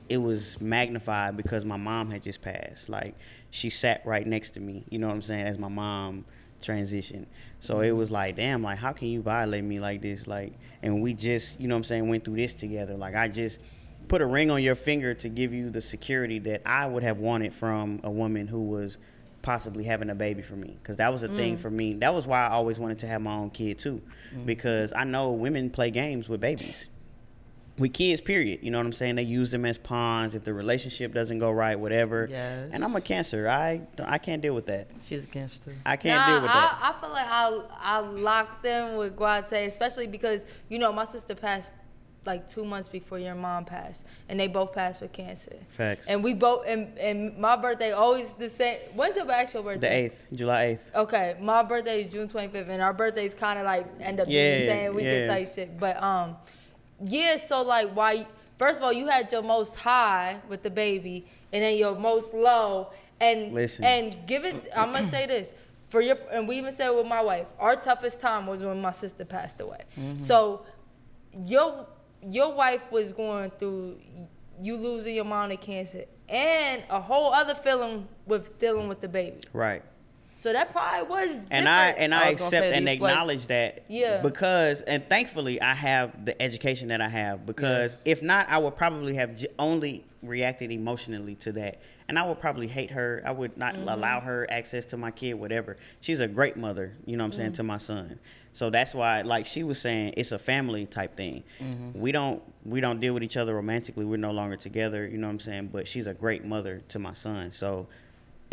it 0.09 0.17
was 0.17 0.59
magnified 0.61 1.35
because 1.37 1.65
my 1.65 1.77
mom 1.77 2.11
had 2.11 2.21
just 2.21 2.41
passed. 2.41 2.89
Like 2.89 3.15
she 3.49 3.69
sat 3.71 4.05
right 4.05 4.27
next 4.27 4.51
to 4.51 4.59
me. 4.59 4.83
You 4.89 4.99
know 4.99 5.07
what 5.07 5.13
I'm 5.15 5.21
saying? 5.23 5.45
As 5.47 5.57
my 5.57 5.69
mom 5.69 6.25
transitioned. 6.63 7.25
So 7.59 7.81
it 7.81 7.89
mm-hmm. 7.89 7.97
was 7.97 8.11
like, 8.11 8.35
damn, 8.35 8.63
like 8.63 8.77
how 8.77 8.93
can 8.93 9.09
you 9.09 9.21
violate 9.21 9.63
me 9.63 9.79
like 9.79 10.01
this? 10.01 10.27
Like, 10.27 10.53
and 10.81 11.01
we 11.01 11.13
just, 11.13 11.59
you 11.59 11.67
know 11.67 11.75
what 11.75 11.79
I'm 11.79 11.83
saying, 11.83 12.09
went 12.09 12.25
through 12.25 12.37
this 12.37 12.53
together. 12.53 12.95
Like 12.95 13.15
I 13.15 13.27
just 13.27 13.59
put 14.07 14.21
a 14.21 14.25
ring 14.25 14.51
on 14.51 14.61
your 14.61 14.75
finger 14.75 15.13
to 15.13 15.29
give 15.29 15.53
you 15.53 15.69
the 15.69 15.81
security 15.81 16.39
that 16.39 16.61
I 16.65 16.85
would 16.85 17.03
have 17.03 17.19
wanted 17.19 17.53
from 17.53 17.99
a 18.03 18.11
woman 18.11 18.47
who 18.47 18.63
was 18.63 18.97
possibly 19.41 19.83
having 19.83 20.09
a 20.09 20.15
baby 20.15 20.41
for 20.41 20.55
me. 20.55 20.75
Because 20.81 20.97
that 20.97 21.11
was 21.11 21.23
a 21.23 21.27
thing 21.27 21.57
mm. 21.57 21.59
for 21.59 21.69
me. 21.69 21.95
That 21.95 22.13
was 22.13 22.25
why 22.25 22.45
i 22.45 22.49
always 22.49 22.79
wanted 22.79 22.99
to 22.99 23.07
have 23.07 23.21
my 23.21 23.33
own 23.33 23.49
kid 23.49 23.79
too. 23.79 24.01
Mm-hmm. 24.33 24.45
Because 24.45 24.93
i 24.93 25.03
know 25.03 25.31
women 25.31 25.69
play 25.69 25.91
games 25.91 26.29
with 26.29 26.41
babies 26.41 26.89
with 27.77 27.93
kids 27.93 28.21
period 28.21 28.59
you 28.61 28.69
know 28.69 28.77
what 28.77 28.85
i'm 28.85 28.93
saying 28.93 29.15
they 29.15 29.23
use 29.23 29.49
them 29.49 29.65
as 29.65 29.77
pawns 29.77 30.35
if 30.35 30.43
the 30.43 30.53
relationship 30.53 31.13
doesn't 31.13 31.39
go 31.39 31.49
right 31.51 31.79
whatever 31.79 32.27
Yes. 32.29 32.69
and 32.71 32.83
i'm 32.83 32.95
a 32.95 33.01
cancer 33.01 33.49
i 33.49 33.81
i 34.03 34.17
can't 34.17 34.41
deal 34.41 34.53
with 34.53 34.67
that 34.67 34.87
She's 35.05 35.23
a 35.23 35.27
cancer 35.27 35.59
too. 35.63 35.73
i 35.85 35.97
can't 35.97 36.19
nah, 36.19 36.27
deal 36.27 36.41
with 36.43 36.51
that 36.51 36.77
I, 36.81 36.89
I 36.89 37.01
feel 37.01 37.09
like 37.09 37.27
I 37.27 37.61
I 37.81 37.99
locked 37.99 38.63
them 38.63 38.97
with 38.97 39.15
Guate, 39.15 39.65
especially 39.65 40.07
because 40.07 40.45
you 40.69 40.77
know 40.79 40.91
my 40.91 41.05
sister 41.05 41.35
passed 41.35 41.73
like 42.25 42.47
two 42.47 42.63
months 42.63 42.87
before 42.87 43.19
your 43.19 43.35
mom 43.35 43.65
passed, 43.65 44.05
and 44.29 44.39
they 44.39 44.47
both 44.47 44.73
passed 44.73 45.01
with 45.01 45.11
cancer. 45.11 45.55
Facts. 45.69 46.07
And 46.07 46.23
we 46.23 46.33
both 46.33 46.65
and, 46.67 46.97
and 46.97 47.37
my 47.37 47.55
birthday 47.55 47.91
always 47.91 48.33
the 48.33 48.49
same. 48.49 48.79
When's 48.95 49.15
your 49.15 49.29
actual 49.29 49.63
birthday? 49.63 50.07
the 50.07 50.15
8th 50.15 50.37
july 50.37 50.79
8th 50.95 51.01
Okay, 51.03 51.35
my 51.41 51.63
birthday 51.63 52.03
is 52.03 52.11
June 52.11 52.27
25th, 52.27 52.69
and 52.69 52.81
our 52.81 52.93
birthdays 52.93 53.33
kind 53.33 53.59
of 53.59 53.65
like 53.65 53.85
end 53.99 54.19
up 54.19 54.27
being 54.27 54.61
the 54.61 54.65
same 54.67 54.95
weekend 54.95 55.27
yeah. 55.27 55.27
type 55.27 55.53
shit. 55.53 55.79
But 55.79 56.01
um, 56.01 56.37
yeah. 57.05 57.37
So 57.37 57.61
like, 57.61 57.91
why? 57.93 58.27
First 58.57 58.79
of 58.79 58.85
all, 58.85 58.93
you 58.93 59.07
had 59.07 59.31
your 59.31 59.41
most 59.41 59.75
high 59.75 60.39
with 60.47 60.63
the 60.63 60.69
baby, 60.69 61.25
and 61.51 61.63
then 61.63 61.77
your 61.77 61.97
most 61.97 62.33
low, 62.33 62.91
and 63.19 63.53
Listen. 63.53 63.83
and 63.85 64.15
give 64.27 64.45
it. 64.45 64.69
I'm 64.75 64.91
gonna 64.91 65.03
say 65.07 65.25
this 65.25 65.53
for 65.89 66.01
your, 66.01 66.17
and 66.31 66.47
we 66.47 66.57
even 66.57 66.71
said 66.71 66.87
it 66.87 66.95
with 66.95 67.07
my 67.07 67.21
wife. 67.21 67.47
Our 67.59 67.75
toughest 67.75 68.19
time 68.19 68.47
was 68.47 68.63
when 68.63 68.81
my 68.81 68.91
sister 68.91 69.25
passed 69.25 69.59
away. 69.61 69.83
Mm-hmm. 69.97 70.19
So 70.19 70.65
your 71.45 71.87
your 72.21 72.53
wife 72.53 72.83
was 72.91 73.11
going 73.11 73.51
through 73.51 73.97
you 74.61 74.77
losing 74.77 75.15
your 75.15 75.25
mom 75.25 75.49
to 75.49 75.57
cancer 75.57 76.05
and 76.29 76.83
a 76.89 76.99
whole 77.01 77.33
other 77.33 77.55
feeling 77.55 78.07
with 78.25 78.57
dealing 78.59 78.87
with 78.87 79.01
the 79.01 79.09
baby. 79.09 79.41
right 79.51 79.83
So 80.43 80.51
that 80.51 80.71
probably 80.73 81.07
was 81.09 81.29
different. 81.29 81.47
and 81.51 81.69
I 81.69 81.87
and 81.91 82.13
I, 82.13 82.25
I 82.25 82.29
accept 82.31 82.65
and 82.65 82.85
do 82.85 82.91
you, 82.91 82.99
like- 82.99 83.11
acknowledge 83.11 83.47
that. 83.47 83.85
Yeah. 83.87 84.21
Because 84.21 84.81
and 84.81 85.07
thankfully 85.07 85.61
I 85.61 85.73
have 85.73 86.25
the 86.25 86.39
education 86.41 86.89
that 86.89 86.99
I 87.01 87.07
have. 87.07 87.45
Because 87.45 87.95
if 88.03 88.21
not, 88.21 88.49
I 88.49 88.57
would 88.57 88.75
probably 88.75 89.15
have 89.15 89.37
j- 89.37 89.47
only 89.57 90.03
reacted 90.21 90.71
emotionally 90.71 91.35
to 91.35 91.51
that, 91.53 91.79
and 92.07 92.17
I 92.19 92.25
would 92.27 92.39
probably 92.39 92.67
hate 92.67 92.91
her. 92.91 93.21
I 93.25 93.31
would 93.31 93.57
not 93.57 93.73
Mm-hmm. 93.75 93.87
allow 93.89 94.19
her 94.19 94.45
access 94.51 94.83
to 94.87 94.97
my 94.97 95.11
kid, 95.11 95.33
whatever. 95.35 95.77
She's 96.01 96.19
a 96.19 96.27
great 96.27 96.57
mother. 96.57 96.93
You 97.05 97.15
know 97.17 97.23
what 97.23 97.27
I'm 97.27 97.31
saying 97.33 97.49
Mm-hmm. 97.51 97.55
to 97.55 97.63
my 97.63 97.77
son. 97.77 98.19
So 98.55 98.69
that's 98.69 98.93
why, 98.93 99.21
like 99.23 99.45
she 99.47 99.63
was 99.63 99.79
saying, 99.81 100.13
it's 100.17 100.31
a 100.31 100.37
family 100.39 100.85
type 100.85 101.15
thing. 101.17 101.43
We 101.95 102.11
don't 102.11 102.43
we 102.65 102.81
don't 102.81 102.99
deal 102.99 103.13
with 103.13 103.23
each 103.23 103.37
other 103.37 103.55
romantically. 103.55 104.05
We're 104.05 104.17
no 104.17 104.31
longer 104.31 104.57
together. 104.57 105.07
You 105.07 105.17
know 105.17 105.27
what 105.27 105.33
I'm 105.33 105.39
saying. 105.39 105.69
But 105.73 105.87
she's 105.87 106.05
a 106.07 106.13
great 106.13 106.43
mother 106.45 106.81
to 106.89 106.99
my 106.99 107.13
son. 107.13 107.49
So 107.51 107.87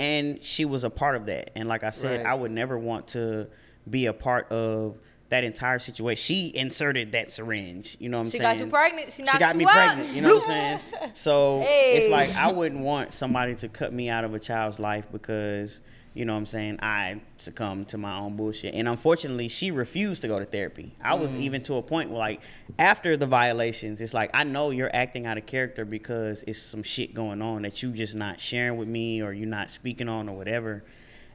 and 0.00 0.42
she 0.42 0.64
was 0.64 0.82
a 0.82 0.88
part 0.90 1.14
of 1.14 1.26
that. 1.26 1.50
And 1.54 1.68
like 1.68 1.84
I 1.84 1.90
said, 1.90 2.24
Right. 2.24 2.30
I 2.30 2.34
would 2.34 2.50
never 2.50 2.78
want 2.78 3.08
to 3.08 3.48
be 3.88 4.06
a 4.06 4.12
part 4.14 4.50
of 4.50 4.98
that 5.30 5.44
entire 5.44 5.78
situation. 5.78 6.20
She 6.22 6.52
inserted 6.54 7.12
that 7.12 7.30
syringe. 7.30 7.96
You 7.98 8.08
know 8.10 8.18
what 8.18 8.26
I'm 8.26 8.30
She 8.30 8.38
saying? 8.38 8.54
She 8.56 8.58
got 8.58 8.64
you 8.66 8.70
pregnant. 8.70 9.12
She 9.12 9.22
knocked 9.22 9.38
got 9.38 9.56
me 9.56 9.64
pregnant. 9.64 10.08
You 10.14 10.20
know 10.22 10.34
what 10.34 10.50
I'm 10.50 10.80
saying? 11.00 11.10
So 11.14 11.62
it's 11.64 12.08
like 12.08 12.34
I 12.36 12.52
wouldn't 12.52 12.82
want 12.82 13.12
somebody 13.12 13.54
to 13.56 13.68
cut 13.68 13.92
me 13.92 14.08
out 14.08 14.24
of 14.24 14.34
a 14.34 14.38
child's 14.38 14.78
life 14.78 15.06
because 15.10 15.80
you 16.12 16.24
know 16.24 16.32
what 16.32 16.40
I'm 16.40 16.46
saying 16.46 16.80
I 16.82 17.20
succumbed 17.38 17.86
to 17.90 17.98
my 17.98 18.18
own 18.18 18.34
bullshit. 18.36 18.74
And 18.74 18.88
unfortunately, 18.88 19.46
she 19.46 19.70
refused 19.70 20.22
to 20.22 20.28
go 20.28 20.40
to 20.40 20.44
therapy. 20.44 20.96
I 21.00 21.14
was 21.14 21.32
Mm. 21.36 21.40
even 21.42 21.62
to 21.62 21.74
a 21.76 21.82
point 21.82 22.10
where 22.10 22.18
like 22.18 22.40
after 22.80 23.16
the 23.16 23.28
violations, 23.28 24.00
it's 24.00 24.12
like 24.12 24.30
I 24.34 24.42
know 24.42 24.70
you're 24.70 24.90
acting 24.92 25.24
out 25.26 25.38
of 25.38 25.46
character 25.46 25.84
because 25.84 26.42
it's 26.48 26.58
some 26.60 26.82
shit 26.82 27.14
going 27.14 27.40
on 27.40 27.62
that 27.62 27.84
you 27.84 27.92
just 27.92 28.16
not 28.16 28.40
sharing 28.40 28.76
with 28.76 28.88
me 28.88 29.22
or 29.22 29.32
you're 29.32 29.46
not 29.46 29.70
speaking 29.70 30.08
on 30.08 30.28
or 30.28 30.36
whatever. 30.36 30.82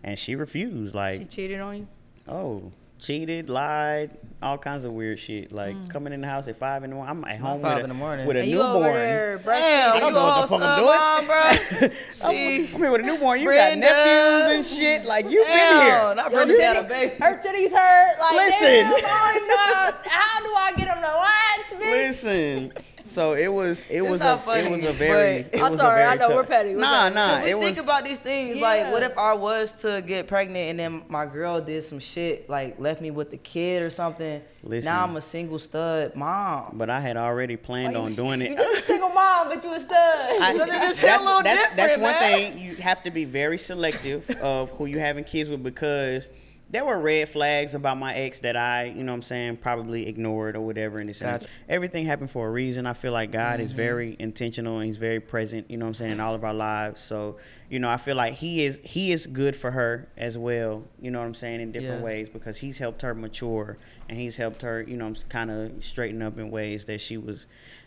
And 0.03 0.19
she 0.19 0.35
refused. 0.35 0.93
Like 0.93 1.19
She 1.21 1.25
cheated 1.25 1.61
on 1.61 1.77
you. 1.77 1.87
Oh, 2.27 2.73
cheated, 2.99 3.49
lied, 3.49 4.17
all 4.41 4.57
kinds 4.57 4.85
of 4.85 4.93
weird 4.93 5.19
shit. 5.19 5.51
Like 5.51 5.75
Mm. 5.75 5.89
coming 5.89 6.13
in 6.13 6.21
the 6.21 6.27
house 6.27 6.47
at 6.47 6.55
five 6.57 6.83
in 6.83 6.89
the 6.91 6.95
morning. 6.95 7.17
I'm 7.17 7.25
at 7.25 7.39
home 7.39 7.61
five 7.61 7.73
with 7.75 7.81
a, 7.81 7.83
in 7.83 7.89
the 7.89 7.93
morning. 7.95 8.25
with 8.25 8.37
a 8.37 8.41
And 8.41 8.51
newborn. 8.51 9.41
Damn. 9.43 9.93
I 9.93 9.99
don't 9.99 10.13
know 10.13 10.23
what 10.25 10.41
the 10.41 10.47
fuck 10.47 10.61
I'm 10.63 10.79
doing. 10.79 10.97
Mom, 10.97 11.25
bro. 11.25 11.89
I'm, 12.23 12.75
I'm 12.75 12.81
here 12.81 12.91
with 12.91 13.01
a 13.01 13.03
newborn. 13.03 13.39
You 13.39 13.45
Brenda. 13.47 13.85
got 13.87 13.95
nephews 13.95 14.55
and 14.55 14.65
shit. 14.65 15.05
Like 15.05 15.25
you've 15.29 15.45
been 15.45 15.57
Damn, 15.57 15.81
here. 15.81 16.15
not 16.15 16.31
Your 16.31 16.45
Brenda 16.45 16.61
had 16.63 16.75
a 16.77 16.81
titty- 16.87 17.07
baby. 17.09 17.15
Her 17.23 17.41
titties 17.43 17.71
hurt. 17.73 18.19
Like, 18.19 18.33
Listen. 18.35 18.61
damn, 18.61 18.93
I 18.95 19.31
don't 19.33 19.47
know. 19.47 20.09
How 20.09 20.39
do 20.41 20.53
I 20.55 20.73
get 20.77 20.87
them 20.87 21.01
to 21.01 21.17
latch, 21.17 21.81
bitch? 21.81 21.91
Listen. 22.07 22.73
So 23.07 23.33
it 23.33 23.47
was 23.53 23.85
it 23.89 24.01
was 24.01 24.21
a 24.21 24.37
funny, 24.39 24.65
it 24.67 24.71
was 24.71 24.83
a 24.83 24.91
very 24.91 25.37
it 25.51 25.61
I'm 25.61 25.71
was 25.71 25.79
sorry, 25.79 26.01
a 26.01 26.05
very 26.05 26.09
I 26.09 26.15
know, 26.15 26.27
tough- 26.27 26.35
we're 26.35 26.43
petty, 26.43 26.73
we're 26.75 26.81
Nah, 26.81 27.03
petty. 27.03 27.15
nah. 27.15 27.37
We 27.37 27.43
It 27.51 27.59
think 27.59 27.75
was 27.77 27.83
about 27.85 28.03
these 28.03 28.17
things 28.17 28.59
like, 28.59 28.91
what 28.91 29.03
if 29.03 29.15
I 29.17 29.33
was 29.33 29.75
to 29.75 30.03
get 30.05 30.27
pregnant 30.27 30.71
and 30.71 30.79
then 30.79 31.03
my 31.07 31.25
girl 31.27 31.61
did 31.61 31.83
some 31.83 31.99
shit, 31.99 32.49
like 32.49 32.79
left 32.79 33.01
me 33.01 33.11
with 33.11 33.29
the 33.31 33.37
kid 33.37 33.83
or 33.83 33.89
something? 33.91 34.41
Listen. 34.63 34.91
Now 34.91 35.03
I'm 35.03 35.15
a 35.15 35.21
single 35.21 35.59
stud 35.59 36.15
mom. 36.15 36.71
but 36.73 36.89
I 36.89 36.99
had 36.99 37.15
already 37.17 37.55
planned 37.57 37.95
on 37.95 38.15
doing 38.15 38.41
it. 38.41 38.49
You 38.49 38.55
just 38.57 38.79
a 38.79 38.85
single 38.87 39.09
mom, 39.09 39.49
but 39.49 39.63
you 39.63 39.71
a 39.73 39.79
stud. 39.79 39.89
I- 40.41 40.53
Because 40.53 40.69
it 40.69 40.81
just 40.81 40.99
hit 40.99 41.19
a 41.19 41.23
little 41.23 41.43
that's, 41.43 41.75
that's 41.75 41.93
one 41.97 42.11
man. 42.11 42.21
thing 42.53 42.57
you 42.57 42.75
have 42.77 43.03
to 43.03 43.11
be 43.11 43.25
very 43.25 43.59
selective 43.59 44.27
of 44.41 44.71
who 44.71 44.87
you 44.87 44.97
having 44.99 45.23
kids 45.23 45.49
with 45.49 45.61
because 45.63 46.27
there 46.69 46.83
were 46.83 46.99
red 46.99 47.29
flags 47.29 47.75
about 47.75 47.97
my 47.97 48.13
ex 48.15 48.39
that 48.39 48.57
I, 48.57 48.85
you 48.85 49.03
know 49.03 49.11
what 49.11 49.17
I'm 49.17 49.21
saying, 49.21 49.57
probably 49.57 50.07
ignored 50.07 50.55
or 50.55 50.61
whatever. 50.61 50.97
And 50.97 51.09
and. 51.09 51.19
Gotcha. 51.19 51.47
everything 51.69 52.05
happened 52.05 52.31
for 52.31 52.47
a 52.47 52.51
reason. 52.51 52.85
I 52.85 52.93
feel 52.93 53.11
like 53.11 53.31
God 53.31 53.59
is 53.59 53.69
mm-hmm. 53.69 53.77
very 53.77 54.15
intentional 54.19 54.77
and 54.77 54.85
he's 54.87 54.97
very 54.97 55.19
present, 55.19 55.69
you 55.69 55.77
know 55.77 55.85
what 55.85 55.89
I'm 55.89 55.93
saying, 55.93 56.11
in 56.13 56.19
all 56.19 56.33
of 56.33 56.43
our 56.43 56.53
lives. 56.53 57.01
So, 57.01 57.37
you 57.69 57.79
know, 57.79 57.89
I 57.89 57.97
feel 57.97 58.15
like 58.15 58.33
he 58.33 58.65
is 58.65 58.79
he 58.83 59.11
is 59.11 59.27
good 59.27 59.55
for 59.55 59.71
her 59.71 60.09
as 60.17 60.37
well, 60.37 60.83
you 60.99 61.11
know 61.11 61.19
what 61.19 61.27
I'm 61.27 61.35
saying, 61.35 61.61
in 61.61 61.71
different 61.71 61.99
Yeah. 61.99 62.05
ways 62.05 62.29
because 62.29 62.57
he's 62.57 62.79
helped 62.79 63.03
her 63.03 63.13
mature 63.13 63.77
and 64.09 64.17
he's 64.17 64.37
helped 64.37 64.63
her, 64.63 64.81
you 64.81 64.97
know, 64.97 65.13
kind 65.29 65.51
of 65.51 65.85
straighten 65.85 66.21
up 66.21 66.37
in 66.39 66.49
ways 66.49 66.85
that 66.85 66.99
she 66.99 67.17
was 67.17 67.45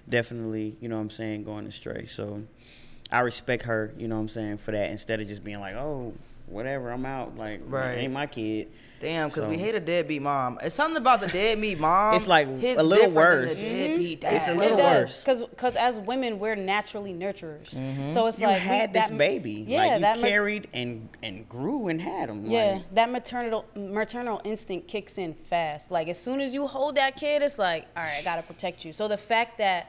definitely, 0.08 0.76
you 0.80 0.88
know 0.88 0.96
what 0.96 1.02
I'm 1.02 1.10
saying, 1.10 1.44
going 1.44 1.66
astray. 1.66 2.06
So, 2.06 2.44
I 3.10 3.20
respect 3.20 3.64
her, 3.64 3.92
you 3.96 4.06
know 4.06 4.16
what 4.16 4.22
I'm 4.22 4.28
saying, 4.28 4.58
for 4.58 4.70
that 4.72 4.90
instead 4.90 5.20
of 5.20 5.28
just 5.28 5.42
being 5.42 5.60
like, 5.60 5.74
oh, 5.74 6.12
whatever, 6.50 6.90
I'm 6.90 7.06
out. 7.06 7.36
Like, 7.36 7.60
Right. 7.66 7.98
ain't 7.98 8.12
my 8.12 8.26
kid. 8.26 8.68
Damn, 9.00 9.28
because 9.28 9.46
we 9.46 9.56
hate 9.56 9.76
a 9.76 9.80
deadbeat 9.80 10.22
mom. 10.22 10.58
It's 10.60 10.74
something 10.74 10.96
about 10.96 11.20
the 11.20 11.28
deadbeat 11.28 11.78
mom. 11.86 12.14
It's 12.14 12.26
like 12.26 12.48
a 12.48 12.50
little 12.50 12.72
different 12.82 13.02
than 13.04 13.14
worse. 13.14 13.56
The 13.62 13.76
deadbeat 13.88 14.20
mm-hmm. 14.22 14.34
It's 14.34 14.46
dad. 14.46 14.56
a 14.56 14.58
little 14.58 14.78
it 14.78 14.82
worse. 14.82 15.22
does 15.22 15.42
because 15.46 15.76
as 15.76 16.00
women 16.00 16.40
we're 16.40 16.56
naturally 16.56 17.12
nurturers 17.14 17.76
mm-hmm. 17.76 18.08
so 18.08 18.26
it's 18.26 18.40
You 18.40 18.48
like 18.48 18.60
we- 18.62 18.66
had 18.66 18.92
this 18.92 19.08
that- 19.08 19.16
baby. 19.16 19.64
yeah 19.68 19.78
like, 19.78 19.92
you 19.92 20.00
that 20.00 20.20
mat- 20.20 20.28
carried 20.28 20.68
and 20.74 21.08
and 21.22 21.48
grew 21.48 21.86
and 21.86 22.00
had 22.02 22.28
him. 22.28 22.46
yeah 22.50 22.72
Like, 22.72 22.94
that 22.94 23.10
maternal 23.10 23.64
maternal 23.76 24.40
instinct 24.44 24.88
kicks 24.88 25.16
in 25.16 25.32
fast 25.34 25.92
like 25.92 26.08
as 26.08 26.18
soon 26.18 26.40
as 26.40 26.52
you 26.52 26.66
hold 26.66 26.96
that 26.96 27.14
kid 27.14 27.42
it's 27.42 27.56
like 27.58 27.86
all 27.96 28.02
right 28.02 28.16
i 28.18 28.22
gotta 28.24 28.42
protect 28.42 28.84
you 28.84 28.92
so 28.92 29.06
the 29.06 29.16
fact 29.18 29.58
that 29.58 29.86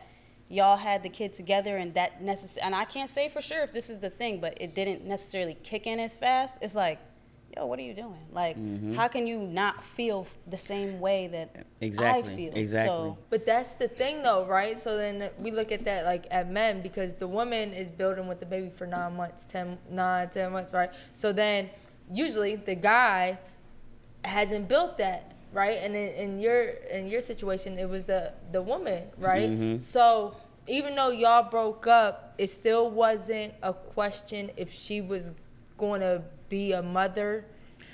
y'all 0.49 0.77
had 0.77 1.03
the 1.03 1.09
kid 1.09 1.31
together 1.33 1.77
and 1.77 1.93
that 1.93 2.21
necess- 2.21 2.57
and 2.61 2.73
i 2.75 2.83
can't 2.85 3.09
say 3.09 3.29
for 3.29 3.41
sure 3.41 3.61
if 3.61 3.71
this 3.71 3.89
is 3.89 3.99
the 3.99 4.09
thing 4.09 4.39
but 4.41 4.59
it 4.59 4.73
didn't 4.75 5.05
necessarily 5.05 5.55
kick 5.63 5.85
in 5.87 5.99
as 5.99 6.17
fast 6.17 6.57
it's 6.61 6.73
like 6.75 6.99
yo 7.55 7.65
what 7.67 7.77
are 7.79 7.83
you 7.83 7.93
doing 7.93 8.17
like 8.31 8.55
Mm-hmm. 8.57 8.93
how 8.93 9.07
can 9.07 9.25
you 9.27 9.39
not 9.39 9.83
feel 9.83 10.25
the 10.47 10.57
same 10.57 10.99
way 10.99 11.27
that 11.27 11.65
Exactly, 11.81 12.33
i 12.33 12.35
feel 12.35 12.53
exactly. 12.55 13.09
so 13.11 13.17
But 13.29 13.45
that's 13.45 13.73
the 13.73 13.87
thing, 13.87 14.21
though, 14.23 14.45
right? 14.45 14.77
So 14.77 14.97
then 14.97 15.29
we 15.39 15.49
look 15.51 15.71
at 15.71 15.85
that 15.85 16.03
like 16.05 16.25
at 16.29 16.49
men 16.51 16.81
because 16.81 17.13
the 17.13 17.27
woman 17.27 17.71
is 17.73 17.89
building 17.89 18.27
with 18.27 18.39
the 18.39 18.45
baby 18.45 18.69
for 18.69 18.85
nine 18.85 19.15
months, 19.15 19.45
ten, 19.45 19.77
nine, 19.89 20.29
ten 20.29 20.51
months, 20.51 20.73
right? 20.73 20.91
So 21.13 21.31
then 21.31 21.69
usually 22.11 22.55
the 22.57 22.75
guy 22.75 23.37
hasn't 24.25 24.67
built 24.67 24.97
that, 24.97 25.31
right? 25.53 25.77
And 25.77 25.95
in, 25.95 26.09
in 26.09 26.39
your 26.39 26.61
in 26.91 27.07
your 27.07 27.21
situation, 27.21 27.77
it 27.77 27.89
was 27.89 28.03
the 28.03 28.33
the 28.51 28.61
woman, 28.61 29.03
right? 29.17 29.49
Mm-hmm. 29.49 29.79
So 29.79 30.35
even 30.67 30.95
though 30.95 31.09
y'all 31.09 31.49
broke 31.49 31.87
up, 31.87 32.35
it 32.37 32.47
still 32.47 32.89
wasn't 32.89 33.53
a 33.63 33.73
question 33.73 34.51
if 34.57 34.71
she 34.71 35.01
was 35.01 35.31
going 35.77 36.01
to 36.01 36.23
be 36.49 36.73
a 36.73 36.81
mother 36.81 37.45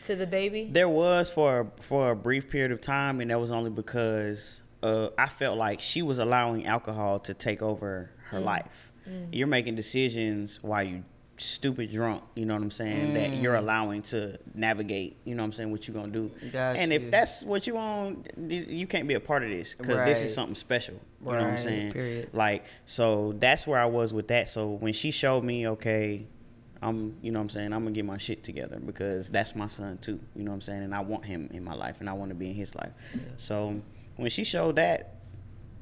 to 0.03 0.15
the 0.15 0.27
baby? 0.27 0.69
There 0.71 0.89
was 0.89 1.29
for 1.29 1.71
for 1.81 2.11
a 2.11 2.15
brief 2.15 2.49
period 2.49 2.71
of 2.71 2.81
time, 2.81 3.21
and 3.21 3.31
that 3.31 3.39
was 3.39 3.51
only 3.51 3.69
because 3.69 4.61
uh, 4.83 5.09
I 5.17 5.27
felt 5.27 5.57
like 5.57 5.81
she 5.81 6.01
was 6.01 6.19
allowing 6.19 6.65
alcohol 6.65 7.19
to 7.19 7.33
take 7.33 7.61
over 7.61 8.11
her 8.25 8.39
life. 8.39 8.91
You're 9.31 9.47
making 9.47 9.75
decisions 9.75 10.63
while 10.63 10.81
you 10.81 11.03
stupid 11.37 11.91
drunk. 11.91 12.23
You 12.35 12.45
know 12.45 12.53
what 12.53 12.63
I'm 12.63 12.71
saying? 12.71 13.13
That 13.13 13.33
you're 13.33 13.55
mm. 13.55 13.59
allowing 13.59 14.01
to 14.03 14.37
navigate. 14.53 15.17
You 15.25 15.35
know 15.35 15.43
what 15.43 15.47
I'm 15.47 15.51
saying? 15.53 15.71
What 15.71 15.87
you're 15.87 15.95
gonna 15.95 16.11
do? 16.11 16.31
Got 16.51 16.75
and 16.75 16.93
if 16.93 17.11
that's 17.11 17.43
what 17.43 17.67
you 17.67 17.75
want, 17.75 18.27
you 18.37 18.87
can't 18.87 19.07
be 19.07 19.15
a 19.15 19.19
part 19.19 19.43
of 19.43 19.49
this 19.49 19.75
because 19.75 19.97
this 19.99 20.21
is 20.21 20.33
something 20.33 20.55
special. 20.55 20.95
You 21.21 21.31
know 21.31 21.37
what 21.39 21.43
I'm 21.43 21.57
saying? 21.57 21.91
period. 21.91 22.29
Like 22.33 22.65
so 22.85 23.33
that's 23.39 23.67
where 23.67 23.79
I 23.79 23.85
was 23.85 24.13
with 24.13 24.27
that. 24.29 24.49
So 24.49 24.67
when 24.67 24.93
she 24.93 25.11
showed 25.11 25.43
me, 25.43 25.67
okay, 25.67 26.27
I'm 26.81 27.17
you 27.21 27.31
know 27.31 27.39
what 27.39 27.43
I'm 27.43 27.49
saying, 27.49 27.73
I'm 27.73 27.83
gonna 27.83 27.91
get 27.91 28.05
my 28.05 28.17
shit 28.17 28.43
together 28.43 28.79
because 28.79 29.29
that's 29.29 29.55
my 29.55 29.67
son 29.67 29.97
too. 29.97 30.19
You 30.35 30.43
know 30.43 30.51
what 30.51 30.55
I'm 30.55 30.61
saying? 30.61 30.83
And 30.83 30.93
I 30.93 31.01
want 31.01 31.25
him 31.25 31.49
in 31.51 31.63
my 31.63 31.73
life 31.73 31.97
and 31.99 32.09
I 32.09 32.13
want 32.13 32.29
to 32.29 32.35
be 32.35 32.49
in 32.49 32.55
his 32.55 32.75
life. 32.75 32.91
So 33.37 33.81
when 34.15 34.29
she 34.29 34.43
showed 34.43 34.75
that, 34.77 35.15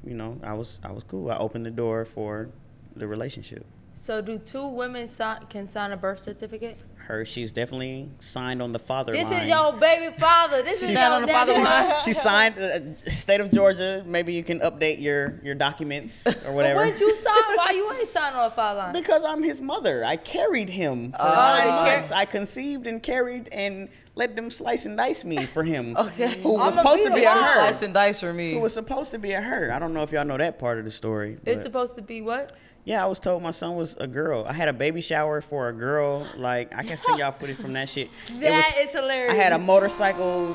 you 0.04 0.14
know, 0.14 0.38
I 0.42 0.54
was 0.54 0.80
I 0.82 0.92
was 0.92 1.04
cool. 1.04 1.30
I 1.30 1.36
opened 1.38 1.66
the 1.66 1.70
door 1.70 2.04
for 2.04 2.50
the 2.96 3.06
relationship. 3.06 3.66
So 3.94 4.20
do 4.20 4.38
two 4.38 4.66
women 4.68 5.08
sign, 5.08 5.46
can 5.48 5.68
sign 5.68 5.92
a 5.92 5.96
birth 5.96 6.20
certificate? 6.20 6.76
Her 6.96 7.26
she's 7.26 7.52
definitely 7.52 8.08
signed 8.20 8.62
on 8.62 8.72
the 8.72 8.78
father 8.78 9.12
This 9.12 9.24
line. 9.24 9.42
is 9.42 9.48
your 9.48 9.74
baby 9.74 10.14
father. 10.18 10.62
This 10.62 10.80
is 10.82 10.88
She's 10.88 10.98
your 10.98 11.10
on 11.10 11.22
the 11.22 11.28
father 11.28 11.52
line? 11.52 11.98
she 12.02 12.14
signed 12.14 12.58
uh, 12.58 12.96
state 13.10 13.40
of 13.42 13.50
Georgia. 13.52 14.02
Maybe 14.06 14.32
you 14.32 14.42
can 14.42 14.60
update 14.60 15.02
your 15.02 15.38
your 15.44 15.54
documents 15.54 16.26
or 16.26 16.52
whatever. 16.52 16.80
when'd 16.80 16.98
you 16.98 17.14
sign? 17.16 17.34
Why 17.56 17.72
you 17.76 17.92
ain't 17.92 18.08
sign 18.08 18.32
on 18.32 18.48
the 18.48 18.56
father 18.56 18.78
line? 18.80 18.92
Because 18.94 19.22
I'm 19.22 19.42
his 19.42 19.60
mother. 19.60 20.02
I 20.02 20.16
carried 20.16 20.70
him 20.70 21.12
for 21.12 21.18
Oh, 21.20 21.34
nine 21.34 21.64
you 21.66 21.70
car- 21.72 21.86
months. 21.98 22.10
I 22.10 22.24
conceived 22.24 22.86
and 22.86 23.02
carried 23.02 23.48
and 23.52 23.90
let 24.14 24.34
them 24.34 24.50
slice 24.50 24.86
and 24.86 24.96
dice 24.96 25.24
me 25.24 25.44
for 25.44 25.62
him. 25.62 25.94
Okay. 26.04 26.40
Who 26.40 26.54
was 26.54 26.72
I'ma 26.74 26.82
supposed 26.90 27.02
be 27.04 27.08
to 27.10 27.14
be 27.16 27.24
a 27.24 27.30
her. 27.30 27.54
Slice 27.54 27.82
and 27.82 27.92
dice 27.92 28.20
for 28.20 28.32
me. 28.32 28.54
Who 28.54 28.60
was 28.60 28.72
supposed 28.72 29.10
to 29.10 29.18
be 29.18 29.32
a 29.32 29.42
her. 29.42 29.70
I 29.72 29.78
don't 29.78 29.92
know 29.92 30.02
if 30.02 30.10
y'all 30.10 30.24
know 30.24 30.38
that 30.38 30.58
part 30.58 30.78
of 30.78 30.84
the 30.86 30.90
story. 30.90 31.36
It's 31.44 31.62
supposed 31.64 31.96
to 31.96 32.02
be 32.02 32.22
what? 32.22 32.56
Yeah, 32.84 33.02
I 33.02 33.06
was 33.06 33.18
told 33.18 33.42
my 33.42 33.50
son 33.50 33.76
was 33.76 33.96
a 33.98 34.06
girl. 34.06 34.44
I 34.46 34.52
had 34.52 34.68
a 34.68 34.72
baby 34.72 35.00
shower 35.00 35.40
for 35.40 35.68
a 35.68 35.72
girl. 35.72 36.26
Like 36.36 36.74
I 36.74 36.82
can 36.82 36.96
send 36.96 37.18
y'all 37.18 37.32
footage 37.32 37.56
from 37.56 37.72
that 37.74 37.88
shit. 37.88 38.10
It 38.28 38.40
That 38.40 38.74
was- 38.78 38.88
is 38.88 38.92
hilarious. 38.94 39.32
I 39.32 39.36
had 39.36 39.52
a 39.52 39.58
motorcycle 39.58 40.54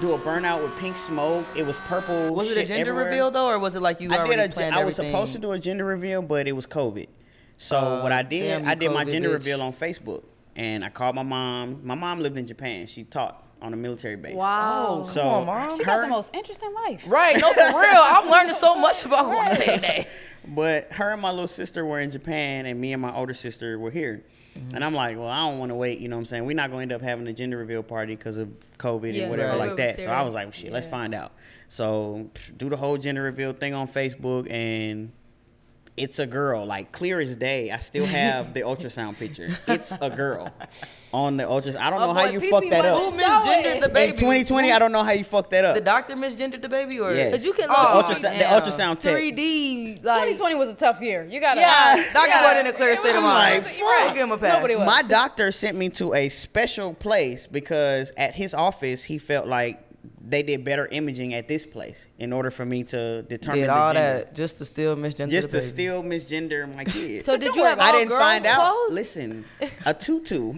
do 0.00 0.12
a 0.12 0.18
burnout 0.18 0.62
with 0.62 0.76
pink 0.78 0.96
smoke. 0.96 1.44
It 1.56 1.66
was 1.66 1.78
purple. 1.80 2.32
Was 2.34 2.50
it 2.56 2.58
a 2.58 2.64
gender 2.66 2.90
everywhere. 2.92 3.04
reveal 3.06 3.30
though, 3.30 3.46
or 3.48 3.58
was 3.58 3.74
it 3.74 3.82
like 3.82 4.00
you 4.00 4.10
I 4.12 4.18
already 4.18 4.42
did 4.42 4.50
a. 4.50 4.54
planned 4.54 4.74
I 4.74 4.84
was 4.84 4.98
everything? 4.98 5.12
supposed 5.14 5.32
to 5.34 5.38
do 5.40 5.52
a 5.52 5.58
gender 5.58 5.84
reveal, 5.84 6.22
but 6.22 6.46
it 6.46 6.52
was 6.52 6.66
COVID. 6.66 7.08
So 7.56 7.76
Uh, 7.76 8.02
what 8.02 8.12
I 8.12 8.22
did, 8.22 8.60
damn 8.60 8.68
I 8.68 8.74
did 8.76 8.92
my 8.92 9.04
gender 9.04 9.30
bitch. 9.30 9.32
reveal 9.34 9.60
on 9.62 9.72
Facebook, 9.72 10.22
and 10.54 10.84
I 10.84 10.90
called 10.90 11.16
my 11.16 11.24
mom. 11.24 11.80
My 11.82 11.96
mom 11.96 12.20
lived 12.20 12.38
in 12.38 12.46
Japan. 12.46 12.86
She 12.86 13.02
taught 13.02 13.42
on 13.60 13.72
a 13.72 13.76
military 13.76 14.16
base. 14.16 14.34
Wow. 14.36 15.02
So 15.02 15.22
Come 15.22 15.32
on, 15.32 15.46
Mom. 15.46 15.76
She 15.76 15.84
got 15.84 15.96
her- 15.96 16.02
the 16.02 16.08
most 16.08 16.34
interesting 16.34 16.72
life. 16.74 17.04
Right, 17.06 17.36
no, 17.40 17.52
for 17.52 17.60
real. 17.60 17.72
I'm 17.74 18.28
learning 18.30 18.54
so 18.54 18.74
much 18.76 19.04
about 19.04 19.28
women 19.28 19.56
today. 19.56 20.06
But 20.46 20.92
her 20.92 21.10
and 21.10 21.20
my 21.20 21.30
little 21.30 21.48
sister 21.48 21.84
were 21.84 22.00
in 22.00 22.10
Japan, 22.10 22.66
and 22.66 22.80
me 22.80 22.92
and 22.92 23.02
my 23.02 23.14
older 23.14 23.34
sister 23.34 23.78
were 23.78 23.90
here. 23.90 24.24
Mm-hmm. 24.58 24.74
And 24.74 24.84
I'm 24.84 24.94
like, 24.94 25.16
well, 25.16 25.28
I 25.28 25.40
don't 25.48 25.58
want 25.58 25.70
to 25.70 25.74
wait. 25.74 26.00
You 26.00 26.08
know 26.08 26.16
what 26.16 26.20
I'm 26.20 26.26
saying? 26.26 26.44
We're 26.46 26.54
not 26.56 26.70
going 26.70 26.88
to 26.88 26.94
end 26.94 27.02
up 27.02 27.06
having 27.06 27.26
a 27.28 27.32
gender 27.32 27.58
reveal 27.58 27.82
party 27.82 28.16
because 28.16 28.38
of 28.38 28.48
COVID 28.78 29.12
Yeah, 29.14 29.22
and 29.22 29.30
whatever 29.30 29.58
right. 29.58 29.68
like 29.68 29.76
that. 29.76 29.96
was 29.96 30.04
So 30.04 30.10
I 30.10 30.22
was 30.22 30.34
like, 30.34 30.46
well, 30.46 30.52
shit, 30.52 30.72
let's 30.72 30.86
find 30.86 31.14
out. 31.14 31.32
So 31.68 32.30
pff, 32.34 32.56
do 32.56 32.68
the 32.68 32.76
whole 32.76 32.96
gender 32.96 33.22
reveal 33.22 33.52
thing 33.52 33.74
on 33.74 33.88
Facebook, 33.88 34.50
and 34.50 35.12
it's 35.98 36.18
a 36.18 36.26
girl, 36.26 36.64
like 36.66 36.92
clear 36.92 37.20
as 37.20 37.34
day. 37.36 37.70
I 37.70 37.78
still 37.78 38.06
have 38.06 38.54
the 38.54 38.60
ultrasound 38.60 39.16
picture. 39.18 39.48
It's 39.66 39.92
a 40.00 40.10
girl 40.10 40.52
on 41.12 41.36
the 41.36 41.44
ultrasound. 41.44 41.76
I 41.76 41.90
don't 41.90 42.00
oh, 42.02 42.06
know 42.06 42.10
Oh, 42.10 42.14
how 42.14 42.24
you 42.26 42.40
Pee 42.40 42.50
fuck 42.50 42.64
that 42.70 42.84
up. 42.84 42.98
Who 43.12 43.18
misgendered 43.18 43.76
it. 43.76 43.80
the 43.80 43.86
In 43.88 43.92
baby? 43.94 44.12
2020, 44.18 44.72
I 44.72 44.78
don't 44.78 44.92
know 44.92 45.02
how 45.02 45.12
you 45.12 45.24
fucked 45.24 45.50
that 45.50 45.64
up. 45.64 45.74
The 45.74 45.80
doctor 45.80 46.14
misgendered 46.16 46.60
the 46.62 46.68
baby, 46.68 47.00
or 47.00 47.14
Yes. 47.14 47.32
Cause 47.34 47.44
you 47.44 47.52
can 47.52 47.66
Oh, 47.70 48.02
ultrasound, 48.04 48.38
the 48.38 48.44
ultrasound 48.44 48.98
tech. 49.00 49.14
3D 49.16 50.04
like 50.04 50.14
2020 50.28 50.54
was 50.56 50.68
a 50.70 50.74
tough 50.74 51.00
year. 51.00 51.24
You 51.28 51.40
gotta. 51.40 51.60
Yeah. 51.60 51.96
you 51.96 52.04
Doctor 52.12 52.28
gotta- 52.30 52.44
wasn't 52.46 52.68
in 52.68 52.74
a 52.74 52.76
clear 52.76 52.96
state 52.96 53.10
of 53.10 53.16
it 53.16 53.20
mind. 53.20 53.66
You're 53.78 53.86
right. 53.86 54.06
I'll 54.08 54.14
give 54.14 54.22
him 54.24 54.32
a 54.32 54.38
pass. 54.38 54.54
Nobody 54.56 54.76
was. 54.76 54.86
My 54.86 55.02
doctor 55.02 55.50
sent 55.52 55.76
me 55.76 55.88
to 55.90 56.14
a 56.14 56.28
special 56.28 56.94
place 56.94 57.46
because 57.46 58.12
at 58.16 58.34
his 58.34 58.52
office 58.54 59.04
he 59.04 59.18
felt 59.18 59.46
like 59.46 59.82
they 60.26 60.42
did 60.42 60.64
better 60.64 60.86
imaging 60.86 61.34
at 61.34 61.48
this 61.48 61.64
place 61.66 62.06
in 62.18 62.32
order 62.32 62.50
for 62.50 62.64
me 62.64 62.84
to 62.84 63.22
determine 63.22 63.60
did 63.60 63.68
all 63.70 63.92
gender. 63.92 64.24
that 64.24 64.34
just 64.34 64.58
to 64.58 64.64
still 64.64 64.96
misgender 64.96 65.30
just 65.30 65.48
to 65.50 65.58
baby. 65.58 65.66
still 65.66 66.02
misgender 66.02 66.74
my 66.74 66.84
kids. 66.96 67.24
So 67.26 67.36
did 67.36 67.54
you 67.54 67.64
have 67.64 67.78
all 67.78 67.86
I 67.86 67.92
didn't 67.92 68.08
girls 68.08 68.20
find 68.20 68.46
out. 68.46 68.74
Listen, 68.90 69.44
a 69.86 69.94
tutu 69.94 70.54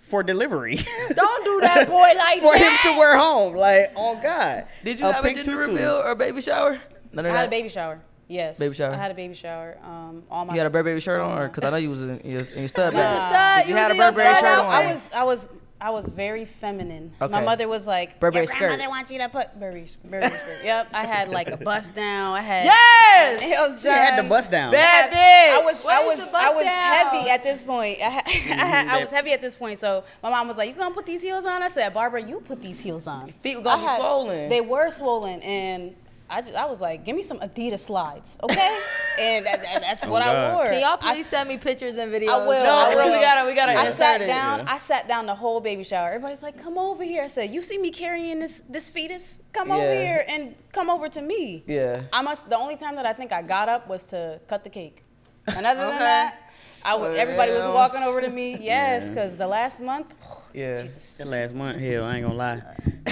for 0.00 0.22
delivery 0.22 0.76
Don't 1.14 1.44
do 1.44 1.60
that 1.62 1.86
boy 1.88 2.12
like 2.18 2.40
for 2.40 2.56
him 2.56 2.72
to 2.82 2.98
wear 2.98 3.16
home. 3.18 3.54
Like, 3.54 3.92
oh 3.96 4.20
God. 4.22 4.66
Did 4.84 5.00
you 5.00 5.06
have 5.06 5.24
a 5.24 5.34
gender 5.34 5.56
reveal 5.56 6.02
or 6.04 6.14
baby 6.14 6.40
shower? 6.40 6.80
None 7.12 7.26
I 7.26 7.30
had 7.30 7.46
a 7.46 7.50
baby 7.50 7.68
shower. 7.68 8.00
Yes. 8.26 8.58
Baby 8.58 8.74
shower. 8.74 8.92
I 8.94 8.96
had 8.96 9.10
a 9.10 9.14
baby 9.14 9.34
shower. 9.34 9.76
Um, 9.84 10.22
all 10.30 10.44
my. 10.44 10.54
You 10.54 10.58
had 10.58 10.66
a 10.66 10.70
bare 10.70 10.82
baby 10.82 10.98
shirt 11.00 11.20
on, 11.20 11.46
because 11.46 11.62
I 11.64 11.70
know 11.70 11.76
you 11.76 11.90
was 11.90 12.00
in 12.02 12.20
your, 12.24 12.40
in 12.40 12.58
your 12.60 12.68
stud 12.68 12.92
You 12.92 12.98
was 12.98 13.06
bag. 13.06 13.18
a 13.18 13.60
stud. 13.62 13.68
You 13.68 13.76
had 13.76 13.90
a 13.90 13.94
in 13.94 14.00
your 14.00 14.10
Burberry 14.12 14.34
shirt 14.34 14.44
on. 14.44 14.66
I 14.66 14.86
was. 14.90 15.10
I 15.14 15.24
was. 15.24 15.48
I 15.80 15.90
was 15.90 16.08
very 16.08 16.44
feminine. 16.44 17.12
My 17.20 17.44
mother 17.44 17.68
was 17.68 17.86
like, 17.86 18.18
Burberry 18.20 18.46
"Your 18.46 18.54
grandmother 18.54 18.82
skirt. 18.84 18.90
wants 18.90 19.12
you 19.12 19.18
to 19.18 19.28
put 19.28 19.52
Burberry, 19.54 19.88
Burberry 20.04 20.38
skirt." 20.38 20.64
Yep. 20.64 20.88
I 20.94 21.04
had 21.04 21.28
like 21.28 21.48
a 21.48 21.56
bust 21.56 21.94
down. 21.94 22.36
I 22.36 22.40
had. 22.40 22.64
Yes! 22.64 23.40
Nails 23.42 23.82
She 23.82 23.88
had 23.88 24.22
the 24.22 24.28
bust 24.28 24.50
down. 24.50 24.72
Bad 24.72 25.10
bitch. 25.10 25.60
I 25.60 25.64
was 25.64 25.84
I 25.84 26.06
was 26.06 26.20
I 26.32 26.50
was 26.50 26.64
down? 26.64 27.12
heavy 27.12 27.28
at 27.28 27.42
this 27.42 27.64
point. 27.64 27.98
I, 28.00 28.08
had, 28.08 28.24
I, 28.26 28.64
had, 28.64 28.88
I 28.88 29.00
was 29.00 29.10
heavy 29.10 29.32
at 29.32 29.42
this 29.42 29.54
point. 29.54 29.78
So 29.78 30.04
my 30.22 30.30
mom 30.30 30.48
was 30.48 30.56
like, 30.56 30.68
"You 30.70 30.74
gonna 30.74 30.94
put 30.94 31.06
these 31.06 31.22
heels 31.22 31.44
on?" 31.44 31.62
I 31.62 31.68
said, 31.68 31.92
"Barbara, 31.92 32.22
you 32.22 32.40
put 32.40 32.62
these 32.62 32.80
heels 32.80 33.06
on." 33.06 33.32
Feet 33.42 33.56
were 33.56 33.62
gonna 33.62 33.82
I 33.82 33.96
be 33.96 34.00
swollen. 34.00 34.48
They 34.48 34.60
were 34.60 34.90
swollen, 34.90 35.40
and 35.40 35.94
I 36.34 36.40
just 36.40 36.54
I 36.54 36.66
was 36.66 36.80
like, 36.80 37.04
"Give 37.04 37.14
me 37.14 37.22
some 37.22 37.38
Adidas 37.38 37.80
slides, 37.80 38.38
okay?" 38.42 38.78
and 39.20 39.46
that, 39.46 39.62
that- 39.62 39.80
that's 39.82 40.02
oh, 40.04 40.10
what 40.10 40.20
I 40.22 40.52
wore. 40.54 40.64
Can 40.66 40.80
y'all 40.80 40.98
I 41.00 41.14
please 41.14 41.26
send 41.26 41.48
me 41.48 41.56
pictures 41.58 41.96
and 41.96 42.12
videos? 42.12 42.28
I 42.28 42.38
will. 42.46 42.64
No, 42.64 42.72
I 42.90 42.94
will. 42.94 43.12
we 43.12 43.20
gotta, 43.20 43.46
we 43.46 43.54
gotta 43.54 43.72
I 43.78 43.90
sat 43.90 44.20
it. 44.20 44.26
down. 44.26 44.66
I 44.66 44.78
sat 44.78 45.06
down 45.06 45.26
the 45.26 45.34
whole 45.34 45.60
baby 45.60 45.84
shower. 45.84 46.08
Everybody's 46.08 46.42
like, 46.42 46.58
"Come 46.58 46.76
over 46.76 47.04
here." 47.04 47.22
I 47.22 47.28
said, 47.28 47.50
"You 47.50 47.62
see 47.62 47.78
me 47.78 47.90
carrying 47.90 48.40
this 48.40 48.64
this 48.68 48.90
fetus? 48.90 49.42
Come 49.52 49.70
over 49.70 49.94
here 49.94 50.24
and 50.28 50.54
come 50.72 50.90
over 50.90 51.08
to 51.08 51.22
me." 51.22 51.62
Yeah. 51.66 52.02
I 52.12 52.20
must. 52.22 52.50
The 52.50 52.58
only 52.58 52.76
time 52.76 52.96
that 52.96 53.06
I 53.06 53.12
think 53.12 53.32
I 53.32 53.40
got 53.42 53.68
up 53.68 53.88
was 53.88 54.04
to 54.06 54.40
cut 54.48 54.64
the 54.64 54.70
cake. 54.70 55.02
And 55.46 55.64
other 55.66 55.80
than 55.80 55.88
Okay. 55.90 55.98
that, 55.98 56.38
I 56.84 56.94
was. 56.96 57.16
Everybody 57.16 57.52
was 57.52 57.64
walking 57.64 58.02
over 58.02 58.20
to 58.20 58.28
me. 58.28 58.58
Yes, 58.60 59.04
Yeah. 59.04 59.08
because 59.08 59.36
the 59.36 59.46
last 59.46 59.80
month. 59.80 60.12
Yeah. 60.54 60.80
Jesus. 60.80 61.16
That 61.16 61.26
last 61.26 61.52
month, 61.52 61.80
hell, 61.80 62.04
I 62.04 62.14
ain't 62.14 62.22
gonna 62.24 62.36
lie. 62.38 62.62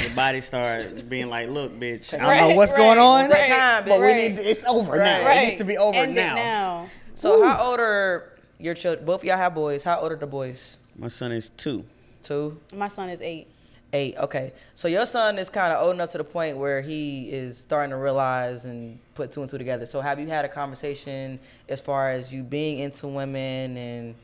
Your 0.00 0.10
body 0.14 0.40
started 0.40 1.08
being 1.10 1.26
like, 1.28 1.48
"Look, 1.48 1.72
bitch, 1.72 2.14
I 2.14 2.18
don't 2.18 2.28
Right, 2.28 2.40
know 2.40 2.54
what's 2.54 2.70
right, 2.70 2.78
going 2.78 2.98
on, 3.00 3.28
right, 3.28 3.50
time, 3.50 3.84
but 3.84 3.98
we 3.98 4.06
right. 4.06 4.16
need. 4.36 4.38
It's 4.38 4.62
over 4.62 4.92
Right. 4.92 4.98
now. 5.24 5.28
It 5.32 5.44
needs 5.46 5.56
to 5.56 5.64
be 5.64 5.76
over 5.76 5.98
End 5.98 6.14
now. 6.14 6.34
Now. 6.36 6.86
So 7.16 7.44
how 7.44 7.60
old 7.70 7.80
are 7.80 8.30
your 8.60 8.74
children? 8.74 9.04
Both 9.04 9.22
of 9.22 9.24
y'all 9.24 9.38
have 9.38 9.56
boys. 9.56 9.82
How 9.82 9.98
old 9.98 10.12
are 10.12 10.16
the 10.16 10.26
boys? 10.28 10.78
My 10.96 11.08
son 11.08 11.32
is 11.32 11.48
two. 11.48 11.84
Two, 12.22 12.60
My 12.72 12.86
son 12.86 13.08
is 13.08 13.20
eight. 13.20 13.48
Eight. 13.92 14.16
Okay. 14.18 14.52
So 14.74 14.88
your 14.88 15.06
son 15.06 15.38
is 15.38 15.48
kind 15.50 15.72
of 15.72 15.82
old 15.84 15.94
enough 15.94 16.10
to 16.10 16.18
the 16.18 16.24
point 16.24 16.56
where 16.56 16.80
he 16.80 17.30
is 17.30 17.58
starting 17.58 17.90
to 17.90 17.96
realize 17.96 18.64
and 18.64 18.98
put 19.14 19.32
two 19.32 19.42
and 19.42 19.50
two 19.50 19.58
together. 19.58 19.86
So 19.86 20.00
have 20.00 20.18
you 20.18 20.26
had 20.28 20.44
a 20.44 20.48
conversation 20.48 21.38
as 21.68 21.80
far 21.80 22.10
as 22.10 22.32
you 22.32 22.42
being 22.42 22.78
into 22.78 23.06
women 23.08 23.76
and 23.76 24.14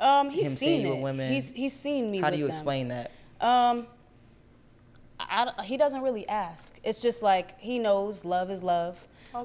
Um, 0.00 0.30
he's 0.30 0.46
Him 0.46 0.52
seeing 0.56 0.76
seen 0.78 0.86
you 0.86 0.92
it. 0.92 0.94
with 0.96 1.02
women. 1.04 1.32
He's 1.32 1.52
he's 1.52 1.72
seen 1.72 2.10
me. 2.10 2.18
With 2.18 2.22
women. 2.22 2.24
How 2.24 2.30
do 2.30 2.36
you 2.38 2.44
them. 2.46 2.50
explain 2.54 2.88
that? 2.88 3.10
Um, 3.40 3.86
I, 5.20 5.52
I- 5.58 5.64
he 5.64 5.76
doesn't 5.76 6.02
really 6.02 6.28
ask. 6.28 6.78
It's 6.84 7.00
just 7.00 7.22
like 7.22 7.58
he 7.60 7.78
knows 7.78 8.24
love 8.24 8.50
is 8.50 8.62
love. 8.62 8.96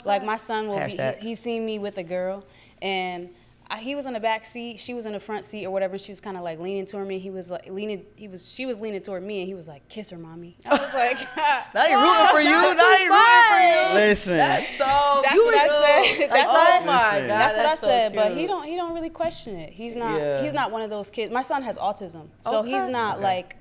Like 0.06 0.24
my 0.24 0.38
son 0.38 0.68
will 0.68 0.78
Hashtag. 0.78 1.16
be. 1.16 1.22
He, 1.22 1.28
he's 1.30 1.40
seen 1.40 1.66
me 1.66 1.78
with 1.78 1.98
a 1.98 2.04
girl, 2.04 2.44
and 2.82 3.26
I, 3.26 3.32
he 3.80 3.96
was 3.96 4.06
in 4.06 4.14
the 4.14 4.20
back 4.20 4.46
seat. 4.46 4.80
She 4.80 4.94
was 4.94 5.06
in 5.06 5.14
the 5.14 5.20
front 5.20 5.46
seat 5.46 5.66
or 5.66 5.72
whatever. 5.72 5.98
She 5.98 6.12
was 6.12 6.22
kind 6.22 6.38
of 6.38 6.44
like 6.44 6.60
leaning 6.60 6.86
toward 6.86 7.08
me. 7.08 7.18
He 7.20 7.30
was 7.32 7.50
like 7.50 7.68
leaning. 7.70 8.06
He 8.16 8.28
was. 8.28 8.48
She 8.48 8.66
was 8.66 8.78
leaning 8.80 9.02
toward 9.02 9.24
me, 9.24 9.40
and 9.40 9.48
he 9.48 9.56
was 9.56 9.68
like, 9.68 9.88
"Kiss 9.90 10.10
her, 10.12 10.18
mommy." 10.18 10.58
I 10.66 10.70
was 10.78 10.80
like, 10.94 11.18
Not 11.74 11.90
ain't 11.90 12.00
rooting 12.02 12.28
for 12.32 12.42
you. 12.42 12.52
Not 12.52 12.78
Not 12.78 12.98
too 12.98 13.04
even 13.04 13.12
rooting 13.14 13.50
for 13.50 13.60
you. 13.60 13.94
Listen, 14.08 14.38
That's 14.38 14.70
so. 14.78 15.22
That's 15.24 15.34
you 15.36 15.46
what 15.46 15.56
I 15.56 15.68
said. 16.18 16.30
That's 16.30 16.48
oh 16.48 16.54
what- 16.54 16.86
my 16.86 17.20
god. 17.22 17.30
That's 17.30 17.58
what 17.58 17.66
I 17.66 17.76
so 17.76 17.88
said, 17.88 18.14
but 18.14 18.36
he 18.38 18.48
don't 18.48 18.64
he 18.66 18.76
don't 18.76 18.94
really 18.94 19.10
question 19.10 19.56
it. 19.56 19.72
He's 19.72 19.96
not 19.96 20.20
Yeah. 20.22 20.42
he's 20.44 20.54
not 20.54 20.72
one 20.72 20.82
of 20.82 20.90
those 20.90 21.10
kids. 21.10 21.32
My 21.32 21.42
son 21.42 21.64
has 21.64 21.78
autism, 21.78 22.28
so 22.42 22.62
he's 22.64 22.88
not 22.88 23.16
Okay. 23.16 23.24
like 23.24 23.56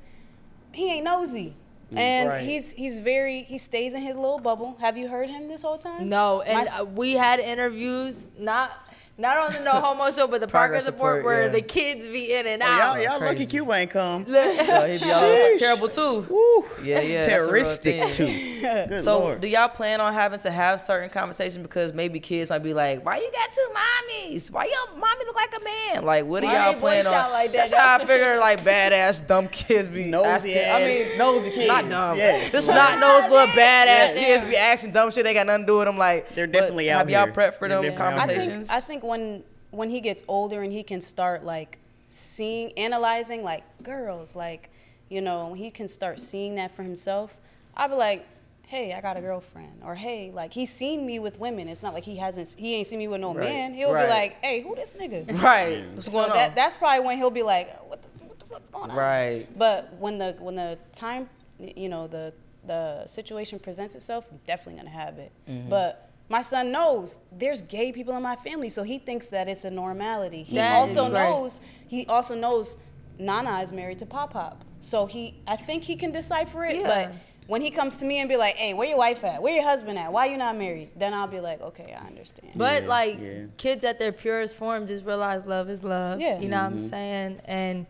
he 0.72 0.90
ain't 0.92 1.05
nosy. 1.05 1.55
And 1.94 2.28
Right. 2.30 2.40
he's 2.40 2.72
he's 2.72 2.96
very 2.98 3.42
he 3.42 3.59
stays 3.59 3.94
in 3.94 4.00
his 4.00 4.16
little 4.16 4.38
bubble. 4.38 4.76
Have 4.80 4.96
you 4.96 5.09
heard 5.09 5.28
him 5.28 5.48
this 5.48 5.61
whole 5.61 5.76
time? 5.76 6.09
No, 6.09 6.40
and 6.40 6.55
My 6.57 6.62
s- 6.62 6.80
uh, 6.80 6.84
we 6.86 7.12
had 7.12 7.38
interviews. 7.38 8.24
Not 8.38 8.70
not 9.18 9.44
on 9.44 9.52
the 9.52 9.60
No 9.60 9.72
Homo 9.80 10.10
show, 10.10 10.26
but 10.26 10.40
the 10.40 10.46
Progress 10.48 10.84
progress 10.84 10.86
report, 10.86 11.16
report, 11.18 11.24
where 11.24 11.42
yeah. 11.44 11.48
the 11.48 11.62
kids 11.62 12.06
be 12.08 12.32
in 12.34 12.46
and 12.46 12.62
Oh, 12.62 12.66
out. 12.66 12.96
y'all, 12.96 13.02
y'all 13.04 13.20
lucky 13.20 13.36
Crazy. 13.36 13.46
Cuba 13.46 13.72
ain't 13.72 13.90
come. 13.90 14.24
He 14.26 14.32
be 14.32 15.10
all 15.12 15.58
terrible 15.58 15.88
too. 15.88 16.26
Woo. 16.28 16.64
Yeah, 16.82 17.00
yeah. 17.00 17.20
that's 17.26 17.26
a 17.26 17.30
real 17.38 17.46
Terroristic 17.46 18.04
thing. 18.04 18.12
too. 18.14 18.60
Good 18.88 19.04
So, 19.04 19.18
lord. 19.18 19.40
do 19.40 19.48
y'all 19.48 19.68
plan 19.68 20.00
on 20.00 20.12
having 20.12 20.40
to 20.40 20.50
have 20.50 20.80
certain 20.80 21.10
conversations 21.10 21.62
because 21.62 21.92
maybe 21.92 22.20
kids 22.20 22.48
might 22.50 22.60
be 22.62 22.74
like, 22.74 23.04
"Why 23.04 23.16
you 23.18 23.30
got 23.32 23.52
two 23.52 23.68
mommies? 23.74 24.50
Why 24.50 24.64
your 24.64 24.96
mommy 24.98 25.24
look 25.26 25.36
like 25.36 25.54
a 25.60 25.64
man?" 25.64 26.04
Like, 26.04 26.24
what 26.26 26.40
do 26.40 26.46
Why 26.46 26.54
y'all 26.54 26.70
ain't 26.72 26.80
boys 26.80 27.02
plan 27.02 27.06
on? 27.06 27.32
like 27.32 27.52
that? 27.52 27.70
That's 27.70 27.72
how 27.76 27.96
I 27.98 28.06
figure 28.06 28.38
like 28.38 28.64
badass 28.64 29.26
dumb 29.26 29.48
kids 29.48 29.88
be 29.88 30.04
Nosy 30.04 30.26
asking- 30.26 30.56
ass 30.58 30.80
I 30.82 30.86
mean, 30.86 31.18
nosy 31.18 31.50
kids, 31.50 31.68
not 31.68 31.88
dumb. 31.88 32.16
yes. 32.16 32.52
This 32.52 32.68
not 32.68 33.00
those 33.00 33.30
little 33.30 33.46
badass 33.54 33.56
Yeah. 33.56 34.12
kids 34.14 34.48
be 34.48 34.56
asking 34.56 34.92
dumb 34.92 35.10
shit. 35.10 35.24
They 35.24 35.34
got 35.34 35.46
nothing 35.46 35.62
to 35.62 35.66
do 35.66 35.78
with 35.78 35.86
them. 35.86 35.98
Like, 35.98 36.34
They're 36.34 36.46
definitely 36.46 36.90
out 36.90 36.98
Have 36.98 37.10
y'all 37.10 37.24
here. 37.26 37.32
prepped 37.34 37.54
for 37.54 37.68
them 37.68 37.82
conversations? 37.96 38.70
I 38.70 38.80
think 38.80 39.01
conversations? 39.01 39.01
I 39.01 39.01
think 39.03 39.11
when 39.11 39.42
when 39.70 39.90
he 39.90 40.00
gets 40.00 40.22
older 40.28 40.62
and 40.62 40.72
he 40.72 40.82
can 40.82 41.00
start 41.00 41.44
like 41.44 41.78
seeing 42.09 42.72
analyzing 42.74 43.42
like 43.42 43.62
girls 43.82 44.36
like 44.36 44.70
you 45.09 45.20
know 45.20 45.55
he 45.55 45.70
can 45.70 45.88
start 45.88 46.20
seeing 46.20 46.55
that 46.57 46.70
for 46.74 46.82
himself 46.82 47.36
I'll 47.76 47.88
be 47.88 47.94
like 47.94 48.26
hey 48.66 48.92
I 48.92 49.00
got 49.00 49.16
a 49.16 49.20
girlfriend 49.20 49.82
or 49.84 49.94
hey 49.94 50.30
like 50.32 50.53
he's 50.53 50.70
seen 50.72 51.07
me 51.07 51.18
with 51.18 51.38
women 51.38 51.68
it's 51.68 51.82
not 51.82 51.94
like 51.94 52.05
he 52.05 52.16
hasn't 52.16 52.55
he 52.59 52.74
ain't 52.76 52.86
seen 52.86 52.98
me 52.98 53.09
with 53.09 53.20
no 53.20 53.34
Right. 53.34 53.44
man 53.48 53.74
he'll 53.74 53.92
Right. 53.94 54.05
be 54.05 54.09
like 54.11 54.44
hey 54.44 54.61
who 54.62 54.74
this 54.74 54.90
nigga 54.90 55.26
right. 55.42 55.84
What's 55.94 56.07
so 56.07 56.12
going 56.12 56.30
on? 56.30 56.36
that 56.36 56.55
that's 56.55 56.76
probably 56.76 57.05
when 57.07 57.16
he'll 57.16 57.30
be 57.30 57.42
like 57.42 57.68
what 57.88 58.03
the, 58.03 58.09
what 58.26 58.38
the 58.38 58.44
fuck's 58.46 58.70
going 58.70 58.90
on 58.90 58.96
Right. 58.96 59.46
but 59.59 59.92
when 59.98 60.18
the 60.18 60.36
when 60.38 60.55
the 60.57 60.78
time 60.92 61.28
you 61.59 61.88
know 61.88 62.07
the 62.07 62.32
the 62.66 63.07
situation 63.07 63.59
presents 63.59 63.94
itself 63.96 64.26
I'm 64.30 64.38
definitely 64.46 64.80
gonna 64.82 64.90
have 65.05 65.18
it 65.18 65.32
Mm-hmm. 65.48 65.68
but 65.70 66.11
my 66.32 66.40
son 66.40 66.72
knows 66.72 67.18
there's 67.30 67.60
gay 67.60 67.92
people 67.92 68.16
in 68.16 68.22
my 68.22 68.36
family 68.36 68.70
so 68.70 68.82
he 68.82 68.98
thinks 68.98 69.26
that 69.26 69.48
it's 69.48 69.64
a 69.66 69.70
normality 69.70 70.42
he 70.42 70.56
That 70.56 70.76
also 70.76 71.06
knows 71.08 71.60
he 71.86 72.06
also 72.06 72.34
knows 72.34 72.78
nana 73.18 73.60
is 73.60 73.70
married 73.72 73.98
to 73.98 74.06
pop 74.06 74.32
pop 74.32 74.64
so 74.80 75.04
he 75.04 75.22
i 75.46 75.56
think 75.56 75.84
he 75.84 75.94
can 75.94 76.10
decipher 76.10 76.64
it 76.64 76.76
Yeah. 76.76 76.88
but 76.94 77.12
when 77.48 77.60
he 77.60 77.70
comes 77.70 77.98
to 77.98 78.06
me 78.06 78.18
and 78.20 78.28
be 78.30 78.38
like 78.38 78.54
hey 78.56 78.72
where 78.72 78.88
your 78.88 78.96
wife 78.96 79.22
at 79.24 79.42
where 79.42 79.54
your 79.54 79.64
husband 79.72 79.98
at 79.98 80.10
why 80.10 80.24
you 80.26 80.38
not 80.38 80.56
married 80.56 80.88
then 80.96 81.12
i'll 81.12 81.26
be 81.38 81.40
like 81.40 81.60
okay 81.60 81.94
i 82.00 82.06
understand 82.06 82.50
But 82.56 82.84
Yeah, 82.84 82.88
like 82.88 83.18
yeah. 83.20 83.44
kids 83.58 83.84
at 83.84 83.98
their 83.98 84.12
purest 84.12 84.56
form 84.56 84.86
just 84.86 85.04
realize 85.04 85.44
love 85.44 85.68
is 85.68 85.84
love. 85.84 86.18
Yeah. 86.20 86.40
You 86.40 86.48
know 86.48 86.56
what 86.56 86.64
I'm 86.72 86.78
mm-hmm. 86.78 86.86
saying? 86.86 87.40
And 87.44 87.86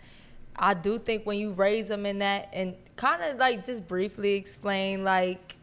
I 0.56 0.74
do 0.74 0.98
think 0.98 1.26
when 1.26 1.38
you 1.38 1.52
raise 1.52 1.88
them 1.88 2.04
in 2.06 2.18
that 2.18 2.48
and 2.52 2.74
kind 2.96 3.22
of 3.22 3.38
like 3.38 3.64
just 3.64 3.86
briefly 3.88 4.34
explain 4.34 5.04
like, 5.04 5.56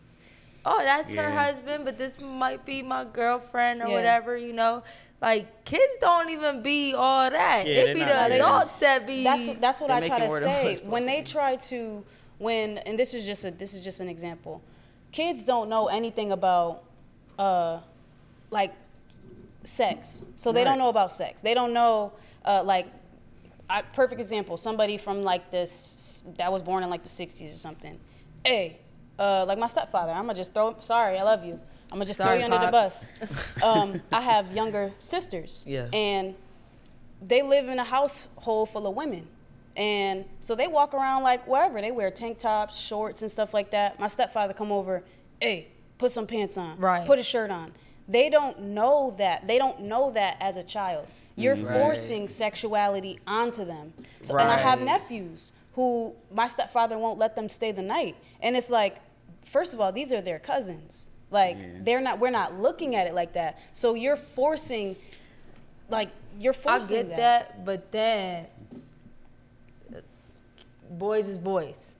oh, 0.65 0.79
that's 0.83 1.13
her 1.13 1.31
husband, 1.31 1.85
but 1.85 1.97
this 1.97 2.19
might 2.21 2.65
be 2.65 2.81
my 2.83 3.05
girlfriend 3.05 3.81
or 3.81 3.87
Yeah. 3.87 3.93
whatever, 3.95 4.37
you 4.37 4.53
know? 4.53 4.83
Like 5.21 5.65
kids 5.65 5.93
don't 5.99 6.29
even 6.29 6.61
be 6.61 6.93
all 6.93 7.29
that. 7.29 7.65
Yeah, 7.67 7.73
it 7.83 7.93
be 7.93 7.99
not 7.99 8.07
the 8.07 8.13
really. 8.13 8.35
adults 8.35 8.75
that 8.77 9.05
be 9.05 9.23
that's 9.23 9.47
that's 9.59 9.81
what 9.81 9.91
I 9.91 9.99
try 10.07 10.19
to 10.19 10.29
say 10.29 10.77
when 10.85 11.05
they 11.05 11.21
try 11.23 11.57
to 11.57 12.05
when 12.37 12.77
and 12.79 12.97
this 12.97 13.13
is 13.13 13.25
just 13.25 13.43
a 13.43 13.51
this 13.51 13.73
is 13.73 13.83
just 13.83 13.99
an 13.99 14.07
example. 14.07 14.61
Kids 15.11 15.43
don't 15.43 15.67
know 15.69 15.87
anything 15.87 16.31
about 16.31 16.83
uh 17.37 17.79
like 18.49 18.71
sex. 19.63 20.23
So 20.37 20.51
they 20.51 20.59
Right. 20.59 20.69
don't 20.69 20.77
know 20.77 20.89
about 20.89 21.11
sex. 21.11 21.41
They 21.41 21.53
don't 21.53 21.73
know 21.73 22.13
uh 22.45 22.63
like 22.63 22.87
I, 23.69 23.81
perfect 23.81 24.19
example, 24.21 24.55
somebody 24.57 24.97
from 24.97 25.23
like 25.23 25.51
this 25.51 26.23
that 26.37 26.51
was 26.51 26.61
born 26.63 26.81
in 26.83 26.89
like 26.89 27.03
the 27.03 27.09
60s 27.09 27.53
or 27.53 27.57
something. 27.57 27.99
Hey, 28.45 28.79
uh 29.19 29.45
like 29.45 29.59
my 29.59 29.67
stepfather, 29.67 30.11
I'm 30.11 30.23
gonna 30.23 30.33
just 30.33 30.53
throw 30.53 30.75
sorry, 30.79 31.19
I 31.19 31.23
love 31.23 31.43
you. 31.45 31.59
I'm 31.91 31.97
gonna 31.97 32.05
just 32.05 32.17
Sorry, 32.17 32.39
throw 32.39 32.47
you 32.47 32.53
under 32.53 32.65
the 32.65 32.71
bus. 32.71 33.11
Um, 33.63 34.01
I 34.11 34.21
have 34.21 34.51
younger 34.53 34.91
sisters. 34.99 35.63
Yeah. 35.67 35.87
And 35.91 36.35
they 37.21 37.41
live 37.41 37.67
in 37.67 37.79
a 37.79 37.83
household 37.83 38.69
full 38.69 38.87
of 38.87 38.95
women. 38.95 39.27
And 39.75 40.25
so 40.39 40.55
they 40.55 40.67
walk 40.67 40.93
around 40.93 41.23
like 41.23 41.47
wherever. 41.47 41.81
They 41.81 41.91
wear 41.91 42.11
tank 42.11 42.37
tops, 42.37 42.77
shorts, 42.77 43.21
and 43.21 43.29
stuff 43.29 43.53
like 43.53 43.71
that. 43.71 43.99
My 43.99 44.07
stepfather 44.07 44.53
come 44.53 44.71
over, 44.71 45.03
hey, 45.41 45.67
put 45.97 46.11
some 46.11 46.27
pants 46.27 46.57
on. 46.57 46.77
Right. 46.77 47.05
Put 47.05 47.19
a 47.19 47.23
shirt 47.23 47.49
on. 47.49 47.73
They 48.07 48.29
don't 48.29 48.59
know 48.59 49.15
that. 49.17 49.47
They 49.47 49.57
don't 49.57 49.81
know 49.81 50.11
that 50.11 50.37
as 50.39 50.57
a 50.57 50.63
child. 50.63 51.07
You're 51.35 51.55
forcing 51.55 52.27
sexuality 52.27 53.19
onto 53.25 53.63
them. 53.63 53.93
So, 54.21 54.37
And 54.37 54.51
I 54.51 54.57
have 54.57 54.81
nephews 54.81 55.53
who 55.73 56.13
my 56.33 56.47
stepfather 56.47 56.97
won't 56.97 57.17
let 57.17 57.35
them 57.35 57.47
stay 57.47 57.71
the 57.71 57.81
night. 57.81 58.15
And 58.41 58.57
it's 58.57 58.69
like, 58.69 58.97
first 59.49 59.73
of 59.73 59.81
all, 59.81 59.91
these 59.91 60.13
are 60.13 60.21
their 60.21 60.39
cousins. 60.39 61.09
Like 61.31 61.57
they're 61.85 62.01
not. 62.01 62.19
We're 62.19 62.31
not 62.31 62.59
looking 62.59 62.95
at 62.95 63.05
it 63.07 63.13
like 63.13 63.33
that. 63.33 63.59
So 63.73 63.93
you're 63.93 64.15
forcing, 64.15 64.95
like 65.89 66.09
you're 66.39 66.53
forcing. 66.53 66.71
I 66.71 66.79
forcing 67.01 67.07
get 67.09 67.17
that, 67.17 67.65
but 67.65 67.91
then 67.91 68.47
boys 70.89 71.27
is 71.27 71.37
boys. 71.37 71.95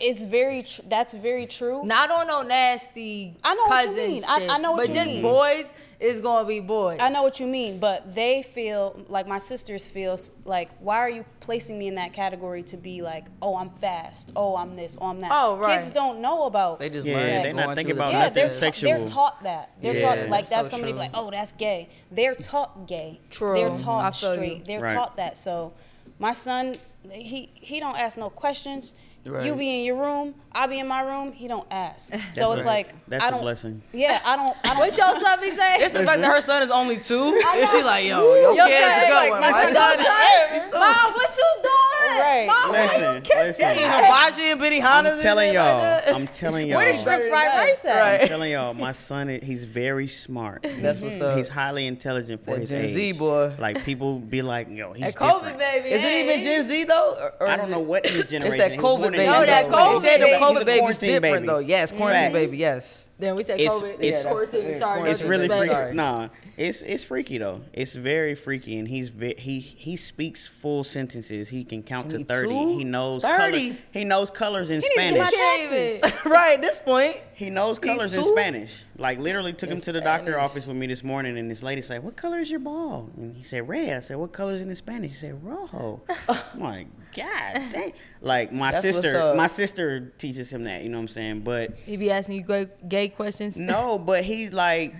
It's 0.00 0.22
very. 0.24 0.62
Tr- 0.62 0.82
that's 0.88 1.14
very 1.14 1.46
true. 1.46 1.84
Not 1.84 2.10
on 2.12 2.28
no 2.28 2.42
nasty 2.42 3.34
I 3.42 3.54
know 3.54 3.64
what 3.66 3.84
you 3.86 3.96
mean. 3.96 4.24
I- 4.28 4.38
shit, 4.38 4.50
I 4.50 4.58
know 4.58 4.72
what 4.72 4.88
you 4.88 4.94
mean. 4.94 5.04
but 5.04 5.10
just 5.10 5.22
boys 5.22 5.72
is 6.00 6.20
gonna 6.20 6.46
be 6.46 6.60
boys. 6.60 6.98
I 7.00 7.08
know 7.08 7.22
what 7.24 7.40
you 7.40 7.46
mean, 7.46 7.78
but 7.80 8.14
they 8.14 8.42
feel 8.42 9.04
like 9.08 9.26
my 9.26 9.38
sisters 9.38 9.86
feel 9.86 10.16
like, 10.44 10.70
why 10.78 10.98
are 10.98 11.10
you 11.10 11.24
placing 11.40 11.76
me 11.76 11.88
in 11.88 11.94
that 11.94 12.12
category 12.12 12.62
to 12.64 12.76
be 12.76 13.02
like, 13.02 13.24
oh, 13.42 13.56
I'm 13.56 13.70
fast, 13.70 14.30
oh, 14.36 14.54
I'm 14.56 14.76
this, 14.76 14.96
oh, 15.00 15.06
I'm 15.06 15.18
that. 15.20 15.30
Oh, 15.34 15.56
right. 15.56 15.76
Kids 15.78 15.90
don't 15.90 16.20
know 16.20 16.44
about. 16.44 16.78
They 16.78 16.88
just 16.88 17.06
Yeah, 17.08 17.16
learn 17.16 17.26
they're 17.42 17.52
not 17.52 17.64
going 17.64 17.74
thinking 17.76 17.84
through 17.86 17.94
the 17.96 18.00
about 18.02 18.12
yeah, 18.12 18.18
nothing 18.20 18.34
they're, 18.34 18.44
process. 18.46 18.60
ta- 18.60 18.66
sexual. 18.66 18.90
they're 18.98 19.08
taught 19.08 19.42
that. 19.42 19.70
They're 19.82 19.94
Yeah, 19.96 20.14
taught 20.14 20.28
like 20.28 20.46
so 20.46 20.54
that's 20.54 20.70
somebody 20.70 20.92
true. 20.92 20.98
be 20.98 21.00
like, 21.00 21.10
oh, 21.14 21.30
that's 21.32 21.52
gay. 21.52 21.88
They're 22.12 22.34
taught 22.36 22.86
gay. 22.86 23.20
True. 23.30 23.54
They're 23.54 23.76
taught 23.76 24.16
feel 24.16 24.28
you. 24.28 24.34
straight. 24.34 24.64
They're 24.66 24.80
Right. 24.82 24.94
taught 24.94 25.16
that. 25.16 25.36
So, 25.36 25.72
my 26.20 26.32
son, 26.32 26.76
he 27.10 27.50
he 27.54 27.80
don't 27.80 27.96
ask 27.98 28.16
no 28.16 28.30
questions. 28.30 28.94
You 29.24 29.56
be 29.56 29.80
in 29.80 29.84
your 29.84 29.96
room, 29.96 30.34
I 30.58 30.66
be 30.66 30.78
in 30.80 30.88
my 30.88 31.02
room. 31.02 31.30
He 31.32 31.46
don't 31.46 31.66
ask. 31.70 32.12
So 32.32 32.52
it's 32.52 32.62
right. 32.64 32.86
like 32.86 32.94
That's 33.08 33.24
I 33.24 33.28
a 33.28 33.30
don't. 33.30 33.40
blessing. 33.40 33.80
Yeah, 33.92 34.20
I 34.24 34.36
don't. 34.36 34.56
I 34.64 34.68
don't 34.70 34.78
what 34.78 34.96
your 34.98 35.20
son 35.20 35.40
be 35.40 35.54
saying? 35.56 35.80
It's 35.82 35.92
the 35.96 36.04
fact 36.04 36.20
that 36.20 36.30
her 36.30 36.40
son 36.40 36.62
is 36.62 36.70
only 36.70 36.96
two. 36.96 37.40
And 37.54 37.68
she 37.70 37.82
like, 37.82 38.04
yo, 38.04 38.20
your 38.34 38.54
Your 38.54 38.66
kid 38.66 38.74
is 38.74 38.80
son 38.80 38.90
a 38.90 39.02
is 39.02 39.08
good 39.08 39.14
like, 39.14 39.30
my 39.30 39.40
My 39.40 39.62
son 39.62 39.74
son 39.74 39.92
is 39.92 39.98
is 40.00 40.04
like, 40.04 40.50
every 40.50 40.70
two. 40.70 40.78
Mom, 40.78 41.12
what 41.14 41.36
you 41.36 41.62
doing? 41.62 42.18
Right. 42.18 42.46
Mom, 42.46 42.72
why 42.72 42.82
Listen, 42.82 43.14
you 43.16 43.20
kissing 43.20 43.38
listen. 43.46 43.70
Eating 43.70 43.82
hibachi 43.90 44.50
and 44.50 44.60
Benny 44.60 44.82
I'm 44.82 45.20
telling 45.20 45.54
y'all. 45.54 46.00
I'm 46.14 46.26
telling 46.28 46.66
y'all. 46.68 46.78
Where 46.78 46.92
the 46.92 46.98
shrimp 46.98 47.22
fried 47.24 47.46
rice 47.58 47.84
at? 47.84 48.00
Right. 48.00 48.20
I'm 48.22 48.28
telling 48.28 48.52
y'all, 48.52 48.74
my 48.74 48.92
son, 48.92 49.28
he's 49.42 49.64
very 49.64 50.08
smart. 50.08 50.62
That's 50.80 51.00
what's 51.00 51.20
up. 51.20 51.36
He's 51.36 51.48
highly 51.48 51.86
intelligent 51.86 52.44
for 52.44 52.52
That 52.52 52.60
his 52.60 52.70
Gen 52.70 52.84
age. 52.86 52.94
Z 52.94 53.12
boy. 53.12 53.54
Like 53.58 53.84
people 53.84 54.18
be 54.18 54.42
like, 54.42 54.68
yo, 54.70 54.92
he's 54.92 55.14
COVID 55.14 55.34
different. 55.40 55.58
baby. 55.58 55.88
Is 55.90 56.02
it 56.04 56.24
even 56.24 56.44
Gen 56.44 56.68
Z 56.68 56.84
though? 56.84 57.14
Or- 57.20 57.28
or 57.40 57.48
I 57.48 57.56
don't 57.56 57.70
know 57.70 57.78
what 57.80 58.06
his 58.06 58.26
It's 58.32 58.56
that 58.56 58.72
COVID 58.72 59.12
baby. 59.12 59.26
No, 59.26 59.42
oh, 59.42 59.46
that 59.46 59.66
COVID 59.66 60.02
They 60.02 60.08
said 60.08 60.20
the 60.20 60.26
baby. 60.26 60.38
COVID 60.48 60.52
He's 60.54 60.62
a 60.62 60.64
baby's 60.64 60.80
quarantine 60.80 61.08
different 61.10 61.34
baby. 61.34 61.46
though. 61.46 61.58
Yes, 61.58 61.92
quarantine 61.92 62.32
Facts. 62.32 62.44
baby. 62.46 62.56
Yes. 62.58 63.04
Then 63.20 63.34
we 63.34 63.42
said 63.42 63.58
It's- 63.58 63.82
COVID. 63.82 63.94
it's- 64.00 64.24
yeah, 64.24 64.30
14. 64.30 64.78
Sorry, 64.78 65.00
no 65.02 65.06
It's 65.10 65.22
really 65.22 65.48
freaky. 65.48 65.66
Sorry. 65.72 65.92
Nah, 65.94 66.28
it's 66.56 66.82
it's 66.82 67.02
freaky 67.02 67.38
though. 67.38 67.62
It's 67.72 67.94
very 67.96 68.36
freaky, 68.36 68.78
and 68.78 68.86
he's 68.86 69.08
ve- 69.08 69.34
he 69.36 69.58
he 69.58 69.96
speaks 69.96 70.46
full 70.46 70.84
sentences. 70.84 71.48
He 71.48 71.64
can 71.64 71.82
count 71.82 72.10
to 72.12 72.24
thirty. 72.24 72.54
He 72.74 72.84
knows 72.84 73.22
30? 73.24 73.70
Colors, 73.70 73.76
he 73.90 74.04
knows 74.04 74.30
colors 74.30 74.70
in 74.70 74.80
He 74.82 74.88
need 74.96 75.08
to 75.08 75.14
do 75.14 75.18
my 75.18 75.30
Spanish. 75.30 76.00
taxes. 76.00 76.24
right 76.26 76.54
at 76.54 76.60
this 76.60 76.78
point. 76.78 77.16
He 77.34 77.50
knows 77.50 77.80
colors 77.80 78.14
in? 78.14 78.22
Spanish. 78.22 78.84
Like 78.96 79.18
literally 79.18 79.52
took 79.52 79.70
him 79.70 79.80
to 79.80 79.90
the 79.92 80.00
doctor 80.00 80.32
Spanish. 80.32 80.44
office 80.50 80.66
with 80.68 80.76
me 80.76 80.86
this 80.86 81.02
morning, 81.02 81.36
and 81.38 81.50
this 81.50 81.62
lady 81.64 81.80
said, 81.82 82.04
"What 82.04 82.14
color 82.16 82.38
is 82.38 82.48
your 82.50 82.60
ball?" 82.60 83.10
And 83.16 83.34
he 83.36 83.42
said, 83.42 83.68
"Red." 83.68 83.96
I 83.96 84.00
said, 84.00 84.16
"What 84.16 84.32
color 84.32 84.54
is 84.54 84.60
in 84.62 84.72
Spanish?" 84.76 85.10
He 85.10 85.16
said, 85.16 85.42
"Rojo." 85.44 86.02
I'm 86.28 86.60
like, 86.60 86.86
God 87.18 87.54
dang! 87.72 87.92
Like 88.20 88.52
my 88.52 88.72
That's 88.72 88.82
sister, 88.82 89.34
my 89.34 89.46
sister 89.46 90.12
teaches 90.18 90.52
him 90.52 90.64
that. 90.64 90.82
You 90.82 90.88
know 90.88 90.98
what 90.98 91.02
I'm 91.02 91.08
saying? 91.08 91.40
But 91.40 91.76
He 91.86 91.96
be 91.96 92.10
asking 92.10 92.36
you 92.36 92.42
gay, 92.42 92.66
gay 92.88 93.08
questions. 93.08 93.58
no, 93.58 93.98
but 93.98 94.24
he 94.24 94.50
like 94.50 94.94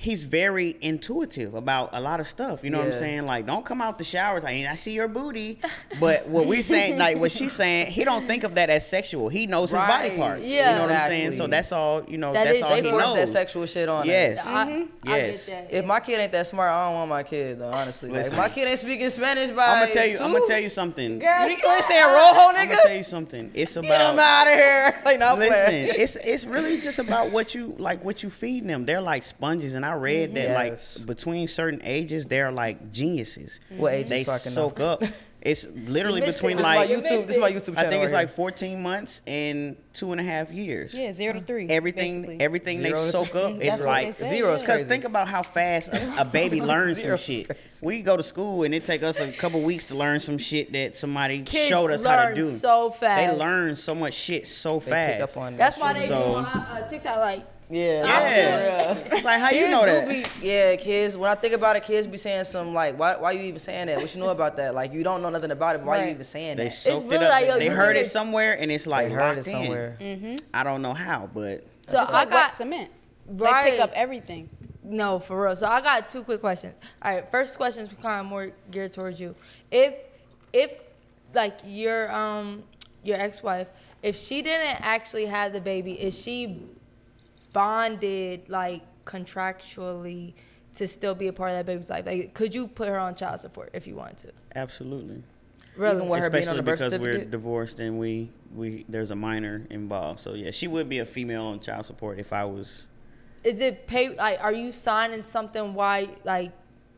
he's 0.00 0.24
very 0.24 0.76
intuitive 0.80 1.54
about 1.54 1.90
a 1.92 2.00
lot 2.00 2.20
of 2.20 2.26
stuff. 2.26 2.64
You 2.64 2.70
know 2.70 2.78
what 2.78 2.86
I'm 2.88 2.92
saying? 2.94 3.26
Like, 3.26 3.44
don't 3.46 3.64
come 3.66 3.82
out 3.82 3.98
the 3.98 4.04
shower 4.04 4.40
like 4.40 4.64
I 4.66 4.74
see 4.74 4.92
your 4.92 5.08
booty. 5.08 5.58
But 6.00 6.26
what 6.26 6.46
we 6.46 6.62
saying, 6.62 6.96
like 6.98 7.18
what 7.18 7.30
she's 7.30 7.52
saying, 7.52 7.88
he 7.88 8.04
don't 8.04 8.26
think 8.26 8.44
of 8.44 8.54
that 8.54 8.70
as 8.70 8.86
sexual. 8.88 9.28
He 9.28 9.46
knows 9.46 9.70
his 9.72 9.80
body 9.80 10.16
parts. 10.16 10.46
Yeah. 10.46 10.72
You 10.72 10.76
know 10.78 10.82
what 10.86 10.92
I'm 10.94 11.08
saying? 11.08 11.32
So 11.32 11.46
that's 11.46 11.70
all. 11.72 12.02
You 12.08 12.16
know, 12.16 12.32
That 12.32 12.44
that's 12.44 12.56
is 12.58 12.62
all 12.62 12.70
They 12.70 12.82
he 12.82 12.90
force 12.90 13.04
knows. 13.04 13.16
that 13.16 13.28
sexual 13.28 13.66
shit 13.66 13.88
on. 13.88 14.00
us. 14.02 14.06
Yes. 14.06 14.38
Uh-huh. 14.46 14.56
I, 14.58 14.86
I 15.12 15.16
Yes. 15.18 15.46
get 15.48 15.70
that. 15.70 15.76
If 15.78 15.84
my 15.84 16.00
kid 16.00 16.18
ain't 16.18 16.32
that 16.32 16.46
smart, 16.46 16.72
I 16.72 16.86
don't 16.86 16.94
want 16.94 17.08
my 17.10 17.22
kid 17.22 17.58
though. 17.58 17.68
Honestly, 17.70 18.10
like, 18.10 18.26
if 18.26 18.36
my 18.36 18.48
kid 18.48 18.68
ain't 18.68 18.78
speaking 18.78 19.10
Spanish 19.10 19.50
by 19.50 19.66
I'm 19.66 19.80
gonna 19.82 19.92
tell 19.92 20.06
you. 20.06 20.16
two, 20.16 20.24
I'm 20.24 20.32
gonna 20.32 20.46
tell 20.46 20.60
you 20.60 20.68
something. 20.70 21.18
Girl, 21.18 21.42
you 21.48 21.56
ain't 21.56 21.84
saying 21.84 22.04
rojo, 22.06 22.38
I'm 22.40 22.54
gonna 22.68 22.76
tell 22.84 22.94
you 22.96 23.02
something. 23.02 23.50
It's 23.54 23.76
about 23.76 23.88
Get 23.88 24.00
about 24.00 24.12
him 24.14 24.18
out 24.20 24.46
of 24.46 24.54
here. 24.54 24.96
Like, 25.04 25.18
no, 25.18 25.34
Listen, 25.34 25.64
playing. 25.66 25.92
it's 25.96 26.16
it's 26.16 26.44
really 26.46 26.80
just 26.80 26.98
about 26.98 27.30
what 27.30 27.54
you 27.54 27.74
like 27.78 28.04
what 28.04 28.22
you 28.22 28.30
feed 28.30 28.66
them. 28.68 28.84
They're 28.86 29.00
like 29.00 29.22
sponges, 29.22 29.74
and 29.74 29.84
I 29.84 29.89
read 29.98 30.34
that 30.34 30.42
Yes. 30.48 30.98
like 30.98 31.06
between 31.06 31.48
certain 31.48 31.80
ages, 31.84 32.26
they're 32.26 32.52
like 32.52 32.90
geniuses. 32.92 33.60
What 33.76 33.92
age 33.94 34.08
they 34.08 34.20
is 34.20 34.26
so 34.26 34.32
I 34.32 34.36
soak 34.38 34.80
up 34.80 35.02
It's 35.42 35.66
literally 35.74 36.20
between 36.20 36.58
it. 36.58 36.62
This 36.62 36.66
is 36.66 36.68
my 36.68 36.76
like 36.76 36.90
YouTube. 36.90 37.02
missed 37.02 37.26
This 37.26 37.36
is 37.36 37.40
my. 37.40 37.50
YouTube 37.52 37.64
channel. 37.74 37.86
I 37.86 37.88
think 37.88 38.04
it's 38.04 38.12
right 38.12 38.26
like 38.26 38.36
14 38.36 38.82
months 38.82 39.22
and 39.26 39.74
two 39.94 40.12
and 40.12 40.20
a 40.20 40.24
half 40.24 40.52
years. 40.52 40.92
Yeah, 40.92 41.12
zero 41.12 41.32
to 41.32 41.40
three. 41.40 41.66
Everything, 41.68 42.20
basically. 42.20 42.40
everything 42.44 42.78
Zero 42.80 43.02
they 43.04 43.10
soak 43.10 43.34
up 43.34 43.58
That's 43.58 43.78
is 43.78 43.84
like 43.86 44.12
Zero 44.12 44.52
is 44.52 44.60
yeah. 44.60 44.66
Because 44.66 44.84
think 44.84 45.04
about 45.04 45.28
how 45.28 45.42
fast 45.42 45.94
a, 45.94 46.20
a 46.20 46.24
baby 46.26 46.60
learns 46.72 47.00
some 47.02 47.16
shit. 47.16 47.56
We 47.80 48.02
go 48.02 48.18
to 48.18 48.22
school 48.22 48.64
and 48.64 48.74
it 48.74 48.84
take 48.84 49.02
us 49.02 49.18
a 49.18 49.32
couple 49.32 49.62
weeks 49.62 49.84
to 49.84 49.94
learn 49.94 50.20
some 50.20 50.36
shit 50.36 50.72
that 50.74 50.98
somebody 50.98 51.40
Kids 51.40 51.68
showed 51.70 51.90
us 51.90 52.02
how 52.02 52.28
to 52.28 52.34
do. 52.34 52.50
so 52.50 52.90
fast, 52.90 53.30
They 53.32 53.38
learn 53.38 53.76
so 53.76 53.94
much 53.94 54.12
shit 54.12 54.46
so 54.46 54.78
They 54.78 54.90
fast. 54.90 55.12
pick 55.12 55.22
up 55.22 55.36
on 55.42 55.56
That's 55.56 55.76
that 55.76 55.82
why 55.82 55.92
shit. 55.94 56.02
they 56.02 56.08
So- 56.08 56.18
do 56.32 56.34
on 56.34 56.44
uh, 56.44 56.86
TikTok 56.90 57.16
like 57.16 57.46
Yeah, 57.70 58.04
Yeah. 58.04 58.94
for. 58.94 59.16
Like 59.24 59.40
how 59.40 59.50
you 59.50 59.58
kids 59.66 59.70
know 59.72 59.86
that? 59.86 60.08
Be, 60.08 60.24
yeah, 60.46 60.76
kids. 60.76 61.16
When 61.16 61.30
I 61.30 61.34
think 61.34 61.54
about 61.54 61.76
it, 61.76 61.84
kids 61.84 62.06
be 62.06 62.16
saying 62.16 62.44
some 62.44 62.74
like, 62.74 62.98
why, 62.98 63.16
why 63.16 63.32
you 63.32 63.42
even 63.42 63.58
saying 63.60 63.86
that? 63.86 63.98
What 63.98 64.12
you 64.14 64.20
know 64.20 64.30
about 64.30 64.56
that? 64.56 64.74
Like, 64.74 64.92
you 64.92 65.02
don't 65.04 65.22
know 65.22 65.30
nothing 65.30 65.50
about 65.52 65.76
it. 65.76 65.78
But 65.78 65.86
why 65.88 66.04
you 66.04 66.10
even 66.10 66.24
saying 66.24 66.56
They 66.56 66.64
that? 66.64 66.72
soaked 66.72 67.10
really 67.10 67.24
it 67.24 67.28
up. 67.28 67.32
like, 67.32 67.46
yo, 67.46 67.58
they 67.58 67.68
heard 67.68 67.88
really- 67.90 68.00
it 68.00 68.10
somewhere 68.10 68.56
and 68.58 68.70
it's 68.72 68.86
like 68.86 69.08
They 69.08 69.14
heard 69.14 69.36
locked 69.36 69.46
it 69.46 69.50
in. 69.50 69.52
somewhere. 69.52 69.96
I 70.52 70.64
don't 70.64 70.82
know 70.82 70.94
how, 70.94 71.28
but 71.32 71.64
so 71.82 71.92
Just 71.98 72.10
I 72.12 72.14
like 72.20 72.30
got 72.30 72.50
cement. 72.52 72.90
Right. 73.28 73.64
They 73.64 73.70
pick 73.72 73.80
up 73.80 73.90
everything. 73.94 74.48
No, 74.82 75.20
for 75.20 75.40
real. 75.44 75.54
So 75.54 75.66
I 75.66 75.80
got 75.80 76.08
two 76.08 76.24
quick 76.24 76.40
questions. 76.40 76.74
All 77.02 77.12
right, 77.14 77.30
first 77.30 77.56
question 77.56 77.86
is 77.86 77.92
kind 78.02 78.20
of 78.20 78.26
more 78.26 78.50
geared 78.72 78.92
towards 78.92 79.20
you. 79.20 79.36
If 79.70 79.94
if 80.52 80.78
like 81.34 81.58
your 81.64 82.10
um 82.10 82.64
your 83.04 83.18
ex-wife, 83.18 83.68
if 84.02 84.16
she 84.16 84.42
didn't 84.42 84.80
actually 84.80 85.26
have 85.26 85.52
the 85.52 85.60
baby, 85.60 85.92
is 85.92 86.18
she 86.18 86.62
bonded 87.52 88.48
like 88.48 88.82
contractually 89.04 90.34
to 90.74 90.86
still 90.86 91.14
be 91.14 91.28
a 91.28 91.32
part 91.32 91.50
of 91.50 91.56
that 91.56 91.66
baby's 91.66 91.90
life? 91.90 92.06
Like 92.06 92.34
could 92.34 92.54
you 92.54 92.66
put 92.68 92.88
her 92.88 92.98
on 92.98 93.14
child 93.14 93.40
support 93.40 93.70
if 93.72 93.86
you 93.86 93.96
wanted 93.96 94.18
to? 94.18 94.32
absolutely. 94.54 95.22
Really? 95.76 95.96
Even 95.96 96.08
with 96.08 96.20
her 96.20 96.30
being 96.30 96.48
on 96.48 96.56
Especially 96.56 96.56
the 96.56 96.62
birth 96.62 96.78
because 96.78 96.98
we're 96.98 97.24
divorced 97.24 97.80
and 97.80 97.98
we 97.98 98.28
we 98.54 98.84
there's 98.88 99.10
a 99.12 99.16
minor 99.16 99.66
involved. 99.70 100.20
So 100.20 100.34
yeah, 100.34 100.50
she 100.50 100.66
would 100.66 100.88
be 100.88 100.98
a 100.98 101.04
female 101.06 101.44
on 101.44 101.60
child 101.60 101.86
support 101.86 102.18
if 102.18 102.32
I 102.32 102.44
was 102.44 102.88
Is 103.44 103.60
it 103.60 103.86
pay 103.86 104.10
like 104.16 104.42
are 104.42 104.52
you 104.52 104.72
signing 104.72 105.24
something 105.24 105.72
why 105.74 106.08
like 106.24 106.52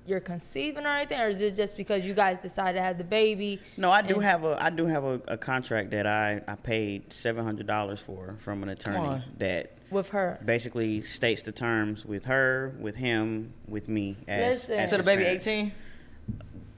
you're 0.06 0.20
conceiving 0.20 0.84
or 0.84 0.88
anything 0.88 1.20
or 1.20 1.28
is 1.28 1.40
it 1.40 1.54
just 1.54 1.76
because 1.76 2.04
you 2.04 2.14
guys 2.14 2.38
decided 2.38 2.78
to 2.78 2.82
have 2.82 2.98
the 2.98 3.04
baby? 3.04 3.60
No, 3.76 3.92
I 3.92 4.02
do 4.02 4.18
have 4.18 4.42
a 4.42 4.56
I 4.60 4.70
do 4.70 4.86
have 4.86 5.04
a, 5.04 5.20
a 5.28 5.36
contract 5.36 5.90
that 5.90 6.06
I, 6.06 6.40
I 6.48 6.56
paid 6.56 7.12
seven 7.12 7.44
hundred 7.44 7.66
dollars 7.66 8.00
for 8.00 8.36
from 8.38 8.62
an 8.62 8.70
attorney 8.70 9.22
that 9.38 9.72
with 9.92 10.10
her. 10.10 10.38
basically 10.44 11.02
states 11.02 11.42
the 11.42 11.52
terms 11.52 12.04
with 12.04 12.24
her, 12.26 12.74
with 12.80 12.96
him, 12.96 13.52
with 13.68 13.88
me 13.88 14.16
as, 14.26 14.60
Listen. 14.68 14.78
as 14.78 14.90
So 14.90 14.96
the 14.96 15.02
baby 15.02 15.24
18? 15.24 15.72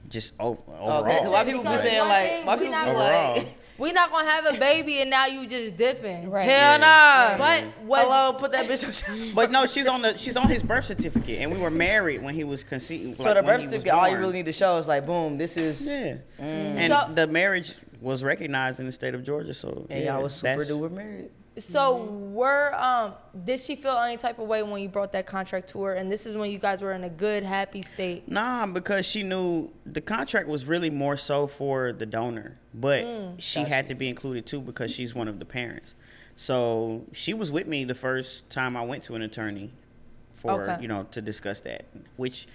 Just 0.09 0.33
o- 0.39 0.51
Okay, 0.51 0.61
'cause 0.67 0.79
overall. 0.81 1.31
why 1.31 1.43
people 1.43 1.63
be 1.63 1.77
saying 1.77 1.99
like, 2.07 2.45
why 2.45 2.55
we 2.55 2.59
people 2.65 2.71
not 2.77 2.85
be 2.85 2.91
Overall. 2.91 3.35
like, 3.37 3.47
We 3.77 3.91
not 3.91 4.09
gonna 4.11 4.29
have 4.29 4.45
a 4.55 4.57
baby 4.57 5.01
and 5.01 5.09
now 5.09 5.25
you 5.25 5.47
just 5.47 5.75
dipping. 5.75 6.29
Right. 6.29 6.47
hell 6.49 6.79
nah. 6.79 7.37
But 7.37 7.65
was 7.83 8.03
Hello, 8.05 8.31
put 8.39 8.51
that 8.53 8.67
bitch 8.67 8.85
on. 9.29 9.33
But 9.35 9.51
no, 9.51 9.65
she's 9.65 9.87
on 9.87 10.01
the 10.03 10.15
she's 10.15 10.37
on 10.37 10.47
his 10.47 10.63
birth 10.63 10.85
certificate, 10.85 11.39
and 11.39 11.51
we 11.51 11.59
were 11.59 11.69
married 11.71 12.23
when 12.23 12.35
he 12.35 12.43
was 12.45 12.63
conceived. 12.63 13.17
So 13.21 13.33
the 13.33 13.43
birth 13.43 13.63
certificate, 13.63 13.91
all 13.93 14.07
you 14.07 14.17
really 14.17 14.33
need 14.33 14.45
to 14.45 14.53
show 14.53 14.77
is 14.77 14.87
like, 14.87 15.05
boom, 15.05 15.37
this 15.37 15.57
is. 15.57 15.81
Yeah, 15.81 16.13
mm. 16.13 16.39
and 16.41 16.93
So- 16.93 17.13
the 17.13 17.27
marriage 17.27 17.73
was 17.99 18.23
recognized 18.23 18.79
in 18.79 18.85
the 18.85 18.91
state 18.93 19.13
of 19.15 19.23
Georgia. 19.25 19.53
So 19.53 19.87
And 19.89 20.03
yeah, 20.05 20.13
y'all 20.13 20.23
was 20.23 20.35
super 20.35 20.63
that's- 20.63 20.69
duper 20.69 20.91
married. 20.91 21.29
So 21.57 22.03
were 22.33 22.73
um 22.75 23.13
did 23.45 23.59
she 23.59 23.75
feel 23.75 23.97
any 23.97 24.17
type 24.17 24.39
of 24.39 24.47
way 24.47 24.61
when 24.63 24.81
you 24.81 24.89
brought 24.89 25.11
that 25.13 25.25
contract 25.25 25.69
to 25.69 25.81
her 25.83 25.93
and 25.93 26.11
this 26.11 26.25
is 26.25 26.35
when 26.35 26.51
you 26.51 26.57
guys 26.59 26.81
were 26.81 26.93
in 26.93 27.03
a 27.03 27.09
good 27.09 27.43
happy 27.43 27.81
state? 27.81 28.27
Nah, 28.29 28.65
because 28.65 29.05
she 29.05 29.23
knew 29.23 29.69
the 29.85 30.01
contract 30.01 30.47
was 30.47 30.65
really 30.65 30.89
more 30.89 31.15
so 31.17 31.47
for 31.47 31.93
the 31.93 32.05
donor, 32.05 32.57
but 32.73 33.03
Mm. 33.05 33.35
she 33.39 33.61
had 33.61 33.87
to 33.87 33.95
be 33.95 34.09
included 34.09 34.45
too 34.45 34.59
because 34.61 34.91
she's 34.93 35.15
one 35.15 35.27
of 35.27 35.39
the 35.39 35.45
parents. 35.45 35.93
So 36.35 37.05
she 37.13 37.33
was 37.33 37.51
with 37.51 37.67
me 37.67 37.85
the 37.85 37.95
first 37.95 38.49
time 38.49 38.75
I 38.75 38.83
went 38.83 39.03
to 39.03 39.15
an 39.15 39.21
attorney 39.21 39.71
for 40.33 40.69
Okay. 40.69 40.81
you 40.81 40.87
know 40.89 41.03
to 41.11 41.21
discuss 41.21 41.61
that, 41.61 41.85
which 42.17 42.47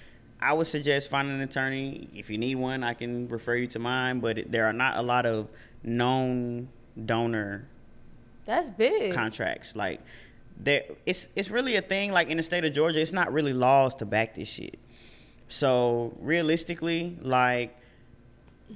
I 0.42 0.52
would 0.52 0.66
suggest 0.66 1.10
finding 1.10 1.34
an 1.34 1.40
attorney. 1.42 2.08
If 2.14 2.28
you 2.30 2.38
need 2.38 2.54
one, 2.56 2.82
I 2.84 2.94
can 2.94 3.28
refer 3.28 3.56
you 3.56 3.66
to 3.68 3.78
mine. 3.78 4.20
But 4.20 4.50
there 4.50 4.66
are 4.66 4.72
not 4.72 4.96
a 4.96 5.02
lot 5.02 5.24
of 5.26 5.48
known 5.82 6.68
donor 7.06 7.66
That's 8.44 8.70
big. 8.70 9.14
contracts. 9.14 9.76
Like 9.76 10.00
there 10.58 10.84
it's 11.06 11.28
it's 11.34 11.50
really 11.50 11.76
a 11.76 11.82
thing 11.82 12.12
like 12.12 12.28
in 12.28 12.36
the 12.36 12.42
state 12.42 12.64
of 12.64 12.72
Georgia, 12.72 13.00
it's 13.00 13.12
not 13.12 13.32
really 13.32 13.52
laws 13.52 13.94
to 13.96 14.06
back 14.06 14.34
this 14.34 14.48
shit. 14.48 14.78
So 15.48 16.14
realistically, 16.20 17.18
like 17.20 17.76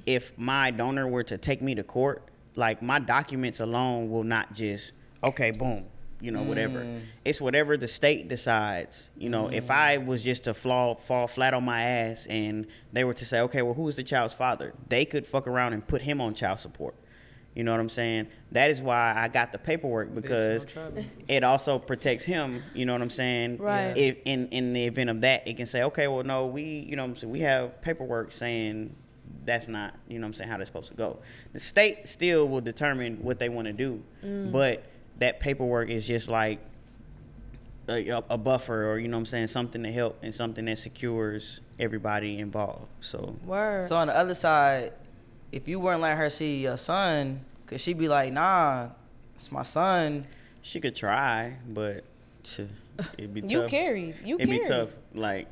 if 0.05 0.37
my 0.37 0.71
donor 0.71 1.07
were 1.07 1.23
to 1.23 1.37
take 1.37 1.61
me 1.61 1.75
to 1.75 1.83
court, 1.83 2.23
like 2.55 2.81
my 2.81 2.99
documents 2.99 3.59
alone 3.59 4.09
will 4.09 4.23
not 4.23 4.53
just 4.53 4.91
okay, 5.23 5.51
boom, 5.51 5.85
you 6.21 6.31
know, 6.31 6.43
whatever. 6.43 6.79
Mm. 6.79 7.01
It's 7.23 7.41
whatever 7.41 7.77
the 7.77 7.87
state 7.87 8.27
decides. 8.27 9.09
You 9.17 9.29
know, 9.29 9.47
if 9.47 9.69
I 9.69 9.97
mm. 9.97 10.05
was 10.05 10.23
just 10.23 10.45
to 10.45 10.53
fall 10.53 10.95
fall 10.95 11.27
flat 11.27 11.53
on 11.53 11.63
my 11.63 11.81
ass 11.83 12.27
and 12.27 12.67
they 12.93 13.03
were 13.03 13.13
to 13.13 13.25
say, 13.25 13.41
okay, 13.41 13.61
well, 13.61 13.73
who 13.73 13.87
is 13.87 13.95
the 13.95 14.03
child's 14.03 14.33
father? 14.33 14.73
They 14.89 15.05
could 15.05 15.25
fuck 15.27 15.47
around 15.47 15.73
and 15.73 15.85
put 15.85 16.01
him 16.01 16.21
on 16.21 16.33
child 16.33 16.59
support. 16.59 16.95
You 17.55 17.63
know 17.63 17.71
what 17.71 17.79
I'm 17.79 17.89
saying? 17.89 18.27
That 18.51 18.69
is 18.69 18.81
why 18.81 19.13
I 19.15 19.29
got 19.29 19.53
the 19.53 19.57
paperwork 19.57 20.13
because 20.13 20.65
it 21.27 21.43
also 21.43 21.79
protects 21.79 22.25
him. 22.25 22.61
You 22.73 22.85
know 22.85 22.91
what 22.91 23.01
I'm 23.01 23.09
saying? 23.09 23.57
Right. 23.57 23.95
If 23.95 24.17
in 24.25 24.49
in 24.49 24.73
the 24.73 24.85
event 24.85 25.09
of 25.09 25.21
that, 25.21 25.47
it 25.47 25.55
can 25.55 25.65
say, 25.65 25.83
okay, 25.83 26.07
well, 26.09 26.23
no, 26.23 26.47
we, 26.47 26.63
you 26.63 26.97
know, 26.97 27.03
what 27.03 27.11
I'm 27.11 27.15
saying 27.15 27.31
we 27.31 27.39
have 27.41 27.81
paperwork 27.81 28.33
saying 28.33 28.93
that's 29.45 29.69
not, 29.69 29.95
you 30.07 30.19
know, 30.19 30.25
what 30.25 30.29
I'm 30.29 30.33
saying 30.33 30.49
how 30.49 30.57
that's 30.57 30.67
supposed 30.67 30.89
to 30.89 30.97
go. 30.97 31.19
The 31.53 31.59
state 31.59 32.07
still 32.09 32.47
will 32.47 32.61
determine 32.61 33.23
what 33.23 33.39
they 33.39 33.47
want 33.47 33.67
to 33.67 33.73
do, 33.73 34.03
mm. 34.23 34.51
but 34.51 34.83
that 35.19 35.39
paperwork 35.39 35.89
is 35.89 36.05
just 36.05 36.27
like 36.27 36.59
a, 37.87 38.23
a 38.29 38.37
buffer, 38.37 38.91
or 38.91 38.99
you 38.99 39.07
know, 39.07 39.17
what 39.17 39.21
I'm 39.21 39.25
saying 39.27 39.47
something 39.47 39.83
to 39.83 39.91
help 39.91 40.19
and 40.23 40.33
something 40.33 40.65
that 40.65 40.79
secures 40.79 41.61
everybody 41.79 42.39
involved. 42.39 42.87
So 42.99 43.35
Word. 43.45 43.87
So 43.87 43.95
on 43.95 44.07
the 44.07 44.17
other 44.17 44.35
side, 44.35 44.93
if 45.51 45.67
you 45.67 45.79
weren't 45.79 46.01
letting 46.01 46.17
her 46.17 46.29
see 46.29 46.61
your 46.61 46.77
son, 46.77 47.41
could 47.67 47.79
she 47.81 47.93
be 47.93 48.07
like, 48.07 48.31
nah, 48.33 48.89
it's 49.35 49.51
my 49.51 49.63
son? 49.63 50.25
she 50.61 50.79
could 50.81 50.95
try, 50.95 51.53
but 51.69 52.03
it'd 53.17 53.33
be 53.33 53.41
tough. 53.41 53.51
You 53.51 53.63
carried. 53.67 54.15
You 54.23 54.35
It'd 54.39 54.49
be 54.49 54.65
tough. 54.67 54.89
Like, 55.13 55.47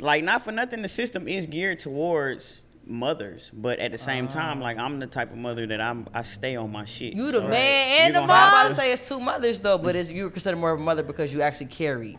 like 0.00 0.24
not 0.24 0.42
for 0.44 0.50
nothing. 0.50 0.82
The 0.82 0.88
system 0.88 1.28
is 1.28 1.46
geared 1.46 1.78
towards 1.78 2.60
mothers, 2.84 3.52
but 3.54 3.78
at 3.78 3.92
the 3.92 3.98
same 3.98 4.26
time, 4.26 4.60
like 4.60 4.78
I'm 4.78 4.98
the 4.98 5.06
type 5.06 5.30
of 5.30 5.38
mother 5.38 5.64
that 5.68 5.80
I'm. 5.80 6.08
I 6.12 6.22
stay 6.22 6.56
on 6.56 6.72
my 6.72 6.84
shit. 6.84 7.14
You 7.14 7.26
the 7.26 7.32
So, 7.38 7.48
man 7.48 8.00
and 8.00 8.06
you 8.14 8.20
the 8.20 8.26
gonna 8.26 8.32
I'm 8.32 8.48
about 8.48 8.62
to- 8.64 8.68
to 8.70 8.74
say 8.74 8.92
it's 8.92 9.08
two 9.08 9.20
mothers 9.20 9.60
though, 9.60 9.78
but 9.78 9.94
it's 9.94 10.10
you 10.10 10.24
were 10.24 10.30
considered 10.30 10.56
more 10.58 10.72
of 10.72 10.80
a 10.80 10.82
mother 10.82 11.04
because 11.04 11.32
you 11.32 11.40
actually 11.42 11.66
carried. 11.66 12.18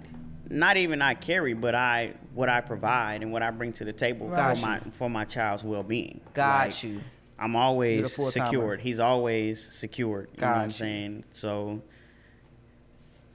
Not 0.49 0.77
even 0.77 1.01
I 1.01 1.13
carry, 1.13 1.53
but 1.53 1.73
I 1.75 2.13
what 2.33 2.49
I 2.49 2.61
provide 2.61 3.21
and 3.23 3.31
what 3.31 3.41
I 3.43 3.51
bring 3.51 3.73
to 3.73 3.85
the 3.85 3.93
table 3.93 4.27
Got 4.29 4.53
for 4.57 4.59
you. 4.59 4.65
my 4.65 4.79
for 4.93 5.09
my 5.09 5.25
child's 5.25 5.63
well 5.63 5.83
being. 5.83 6.21
Got 6.33 6.83
you. 6.83 6.99
I'm 7.39 7.55
always 7.55 8.15
the 8.15 8.31
secured. 8.31 8.79
He's 8.81 8.99
always 8.99 9.67
secured. 9.73 10.29
You 10.35 10.41
know 10.41 10.47
what 10.47 10.55
I'm 10.55 10.61
Got 10.67 10.67
you. 10.67 10.73
saying? 10.85 11.25
So, 11.33 11.81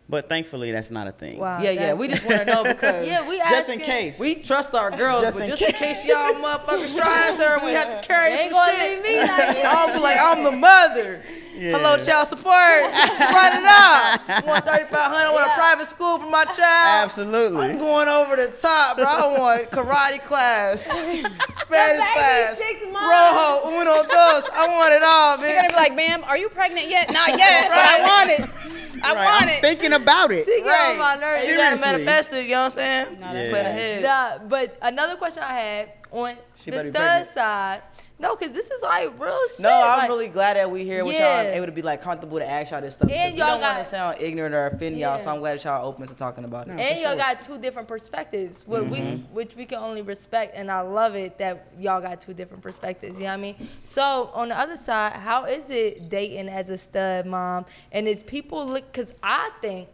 but 0.09 0.29
thankfully 0.29 0.73
that's 0.73 0.91
not 0.91 1.07
a 1.07 1.13
thing. 1.13 1.39
Wow. 1.39 1.61
yeah, 1.61 1.71
yeah. 1.71 1.95
We 1.95 2.09
just 2.09 2.25
want 2.25 2.39
to 2.41 2.45
know 2.47 2.63
because 2.65 3.07
Yeah, 3.07 3.29
we 3.29 3.37
Just 3.39 3.69
in 3.69 3.79
case. 3.81 4.19
we 4.19 4.37
trust 4.37 4.75
our 4.75 4.91
girls, 4.91 5.23
Just 5.23 5.37
but 5.39 5.45
in 5.45 5.51
just 5.51 5.63
in 5.63 5.73
case 5.73 6.05
y'all 6.05 6.33
motherfuckers 6.35 6.97
try 6.97 7.29
us 7.31 7.41
or 7.61 7.65
we 7.67 7.73
have 7.73 8.01
to 8.01 8.09
carry 8.09 8.31
They 8.35 8.43
ain't 8.45 8.53
some 8.55 8.61
gonna 8.67 8.73
shit. 8.79 8.91
leave 8.93 9.03
me 9.03 9.21
like 9.21 9.57
I'll 9.65 9.93
be 9.93 10.01
like, 10.01 10.17
I'm 10.19 10.45
the 10.45 10.53
mother. 10.53 11.21
Hello, 11.59 11.97
child 11.99 12.29
support. 12.29 12.47
Run 12.55 13.53
it 13.59 13.67
up. 13.67 14.23
I 14.31 14.43
want 14.47 14.65
3500 14.65 14.95
I 14.95 15.33
want 15.33 15.47
a 15.51 15.55
private 15.55 15.89
school 15.91 16.19
for 16.19 16.31
my 16.31 16.45
child. 16.45 17.05
Absolutely. 17.05 17.61
I'm 17.67 17.79
going 17.79 18.07
over 18.09 18.37
the 18.37 18.49
top, 18.61 18.97
bro. 18.97 19.05
I 19.07 19.39
want 19.39 19.71
karate 19.71 20.23
class, 20.23 20.83
Spanish 20.87 22.07
class, 22.15 22.59
six 22.59 22.81
rojo, 22.85 23.75
uno, 23.75 24.03
dos. 24.07 24.45
I 24.55 24.67
want 24.71 24.93
it 24.95 25.03
all, 25.03 25.39
man. 25.39 25.51
You're 25.51 25.57
gonna 25.63 25.69
be 25.71 25.75
like, 25.75 25.95
ma'am, 25.97 26.23
are 26.25 26.37
you 26.39 26.49
pregnant 26.49 26.89
yet? 26.89 27.13
Not 27.13 27.29
yet, 27.37 27.69
but 27.69 27.79
I 27.79 28.01
want 28.07 28.31
it. 28.31 28.51
I 29.03 29.15
Right, 29.15 29.25
want 29.25 29.43
I'm 29.43 29.49
it. 29.49 29.61
thinking 29.63 29.93
about 29.93 30.31
it. 30.33 30.45
She 30.45 30.61
get 30.63 30.67
Right. 30.67 30.91
on 30.93 30.99
my 30.99 31.15
nerves. 31.17 31.45
You 31.47 31.57
gotta 31.57 31.77
Seriously. 31.77 32.05
manifest 32.05 32.33
it, 32.35 32.45
you 32.47 32.51
know 32.53 32.63
what 32.63 32.73
I'm 32.73 32.79
saying? 32.79 33.21
No, 33.21 33.33
that's 33.33 33.51
Plan 33.51 33.65
Yeah. 33.65 33.71
ahead. 33.71 34.03
Nah, 34.03 34.49
but 34.49 34.79
another 34.83 35.17
question 35.17 35.43
I 35.43 35.53
had 35.53 35.93
on 36.13 36.37
She 36.57 36.71
the 36.71 36.85
stud 36.91 37.29
side. 37.33 37.83
No, 38.21 38.35
because 38.35 38.53
this 38.53 38.69
is 38.69 38.83
like 38.83 39.19
real 39.21 39.39
shit. 39.49 39.61
No, 39.61 39.71
I'm 39.71 39.99
like, 40.01 40.09
really 40.09 40.27
glad 40.27 40.57
that 40.57 40.69
we 40.71 40.83
here 40.83 41.05
with 41.05 41.15
Yeah. 41.15 41.43
y'all, 41.43 41.53
able 41.53 41.67
to 41.67 41.73
be 41.73 41.83
like 41.83 42.03
comfortable 42.03 42.39
to 42.41 42.51
ask 42.51 42.73
y'all 42.73 42.81
this 42.81 42.95
stuff. 42.95 43.09
And 43.13 43.33
we 43.35 43.39
y'all 43.39 43.51
don't 43.53 43.61
want 43.61 43.79
to 43.79 43.85
sound 43.85 44.17
ignorant 44.21 44.57
or 44.57 44.67
offend 44.67 44.99
y'all, 44.99 45.21
so 45.21 45.31
I'm 45.31 45.39
glad 45.39 45.59
that 45.59 45.65
y'all 45.65 45.87
open 45.87 46.09
to 46.09 46.15
talking 46.17 46.43
about 46.45 46.67
it. 46.67 46.81
And 46.81 47.01
y'all 47.01 47.17
got 47.17 47.41
two 47.43 47.59
different 47.59 47.87
perspectives, 47.87 48.63
wh- 48.63 48.91
which, 48.91 49.03
Mm-hmm. 49.03 49.35
which 49.35 49.55
we 49.55 49.67
can 49.67 49.79
only 49.79 50.03
respect, 50.03 50.57
and 50.57 50.69
I 50.69 50.81
love 50.81 51.15
it 51.15 51.39
that 51.39 51.69
y'all 51.79 52.01
got 52.01 52.21
two 52.21 52.35
different 52.35 52.63
perspectives. 52.63 53.19
You 53.19 53.25
know 53.27 53.31
what 53.31 53.35
I 53.35 53.37
mean? 53.43 53.69
So 53.85 54.31
on 54.35 54.49
the 54.49 54.59
other 54.59 54.75
side, 54.77 55.13
how 55.13 55.45
is 55.45 55.71
it 55.71 56.09
dating 56.09 56.49
as 56.49 56.71
a 56.71 56.79
stud 56.79 57.25
mom? 57.25 57.67
And 57.93 58.09
is 58.09 58.25
people 58.25 58.67
look? 58.67 58.93
Cause 58.93 59.13
I 59.23 59.51
think 59.63 59.89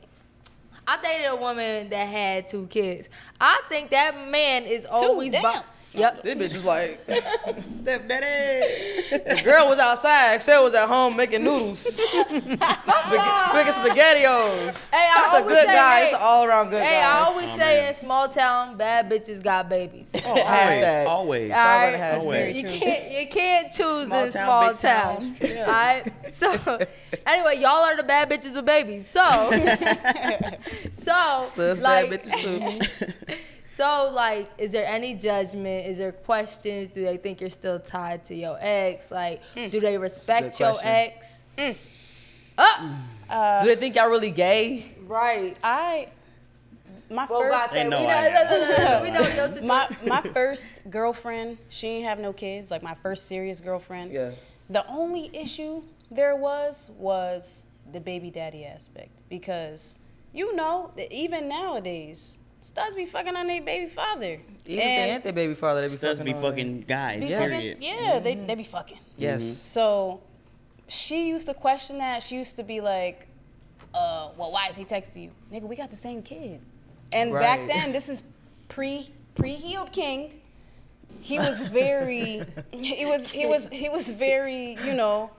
I 0.86 0.98
dated 1.02 1.26
a 1.30 1.36
woman 1.36 1.90
that 1.90 2.08
had 2.08 2.48
two 2.48 2.66
kids. 2.68 3.08
I 3.40 3.60
think 3.68 3.90
that 3.90 4.28
man 4.30 4.64
is 4.64 4.86
always. 4.86 5.32
damn. 5.32 5.62
Yep. 5.94 6.22
This 6.24 6.34
bitch 6.34 6.52
was 6.54 6.64
like, 6.64 7.00
Step 7.04 8.08
daddy. 8.08 9.18
the 9.24 9.40
girl 9.44 9.68
was 9.68 9.78
outside. 9.78 10.34
Excel 10.34 10.64
was 10.64 10.74
at 10.74 10.88
home 10.88 11.16
making 11.16 11.44
noodles, 11.44 11.84
Spag- 11.84 13.54
making 13.54 13.72
spaghettios. 13.74 14.90
Hey, 14.90 15.08
I 15.08 15.20
That's 15.22 15.28
a 15.28 15.40
always 15.42 15.54
good 15.54 15.64
say, 15.66 15.74
guy. 15.74 15.98
hey, 16.00 16.04
It's 16.06 16.16
an 16.16 16.20
all 16.22 16.44
around 16.44 16.70
good 16.70 16.82
Hey, 16.82 16.88
guy. 16.88 17.00
Hey, 17.00 17.02
I 17.02 17.20
always 17.20 17.46
Oh, 17.48 17.58
say 17.58 17.80
man. 17.80 17.88
in 17.88 17.94
small 17.94 18.28
town, 18.28 18.76
bad 18.76 19.08
bitches 19.10 19.42
got 19.42 19.68
babies. 19.68 20.10
Oh, 20.16 20.28
Always, 20.30 20.44
hashtag. 20.44 21.06
always. 21.06 21.52
All 21.52 21.58
right, 21.58 21.94
Hashtag 21.94 22.20
Always. 22.20 22.56
you 22.56 22.62
very 22.62 22.78
true. 22.78 22.86
can't 22.88 23.10
you 23.12 23.26
can't 23.28 23.72
choose 23.72 24.06
Small 24.06 24.24
in 24.24 24.32
town, 24.32 24.44
small 24.46 24.68
big 24.70 24.78
town, 24.78 25.16
town. 25.20 25.34
straight 25.36 25.58
All 25.58 25.66
right. 25.66 26.12
So 26.32 26.50
anyway, 27.26 27.58
y'all 27.60 27.84
are 27.84 27.96
the 27.96 28.02
bad 28.02 28.30
bitches 28.30 28.56
with 28.56 28.64
babies. 28.66 29.06
So 29.08 29.22
so 31.02 31.42
Studs 31.44 31.80
like 31.80 32.10
bad 32.10 32.22
bitches 32.22 32.98
too. 32.98 33.34
so 33.74 34.10
like, 34.14 34.50
is 34.58 34.72
there 34.72 34.86
any 34.86 35.14
judgment? 35.14 35.86
Is 35.86 35.98
there 35.98 36.12
questions? 36.12 36.90
Do 36.90 37.02
they 37.04 37.16
think 37.16 37.40
you're 37.40 37.50
still 37.50 37.78
tied 37.80 38.24
to 38.26 38.34
your 38.34 38.56
ex? 38.60 39.10
Like, 39.10 39.40
do 39.54 39.80
they 39.80 39.98
respect 39.98 40.58
your 40.60 40.72
question. 40.72 40.90
ex? 40.90 41.42
Ah, 42.56 43.60
Do 43.62 43.68
they 43.68 43.76
think 43.76 43.96
y'all 43.96 44.08
really 44.08 44.30
gay? 44.30 44.92
right. 45.06 45.56
I 45.62 46.08
my 47.10 47.26
Well, 47.28 47.40
first 47.42 47.70
say, 47.70 47.82
They 47.82 47.88
know 47.88 48.00
we 48.00 48.06
I 48.06 48.28
know, 48.28 48.44
no, 48.44 48.50
no, 48.50 48.76
no, 48.76 48.98
no, 48.98 49.02
we 49.02 49.10
know 49.10 49.20
your 49.34 49.46
situation. 49.48 49.66
my 49.66 49.88
my 50.06 50.22
first 50.32 50.80
girlfriend, 50.90 51.58
she 51.68 51.88
didn't 51.88 52.04
have 52.06 52.18
no 52.18 52.32
kids. 52.32 52.70
Like 52.70 52.82
my 52.82 52.94
first 52.94 53.26
serious 53.26 53.60
girlfriend. 53.60 54.12
Yeah. 54.12 54.30
The 54.70 54.86
only 54.88 55.30
issue 55.34 55.82
there 56.10 56.36
was 56.36 56.90
was 56.98 57.64
the 57.92 58.00
baby 58.00 58.30
daddy 58.30 58.64
aspect 58.64 59.10
because 59.28 59.98
you 60.32 60.54
know 60.56 60.90
that 60.96 61.12
even 61.12 61.48
nowadays 61.48 62.38
studs 62.64 62.96
be 62.96 63.04
fucking 63.04 63.36
on 63.36 63.46
their 63.46 63.60
baby 63.60 63.88
father. 63.90 64.26
Even 64.26 64.42
if 64.64 64.66
they 64.66 65.10
ain't 65.10 65.24
their 65.24 65.32
baby 65.34 65.54
father, 65.54 65.82
they 65.82 65.88
be 65.88 65.96
Does 66.00 66.18
fucking 66.18 66.32
be 66.32 66.34
on 66.36 66.42
fucking 66.42 66.80
guys. 66.88 67.20
be 67.20 67.26
Period. 67.28 67.76
fucking, 67.78 67.82
yeah, 67.82 68.18
they 68.20 68.34
they 68.36 68.54
be 68.54 68.64
fucking. 68.64 68.98
Yes. 69.18 69.44
So 69.62 70.22
she 70.88 71.28
used 71.28 71.46
to 71.46 71.54
question 71.54 71.98
that. 71.98 72.22
She 72.22 72.36
used 72.36 72.56
to 72.56 72.62
be 72.62 72.80
like, 72.80 73.28
uh, 73.92 74.30
well, 74.36 74.50
why 74.50 74.68
is 74.68 74.76
he 74.76 74.84
texting 74.84 75.24
you? 75.24 75.30
Nigga, 75.52 75.62
we 75.68 75.76
got 75.76 75.90
the 75.90 75.96
same 75.96 76.22
kid. 76.22 76.60
And 77.12 77.32
back 77.32 77.66
then, 77.66 77.92
this 77.92 78.08
is 78.08 78.22
pre 78.68 79.10
pre 79.34 79.54
healed 79.54 79.92
king. 79.92 80.40
He 81.20 81.38
was 81.38 81.60
very 81.80 82.42
he 82.72 83.04
was 83.04 83.28
he 83.28 83.46
was 83.46 83.68
he 83.68 83.88
was 83.90 84.08
very, 84.10 84.76
you 84.86 84.94
know, 84.94 85.30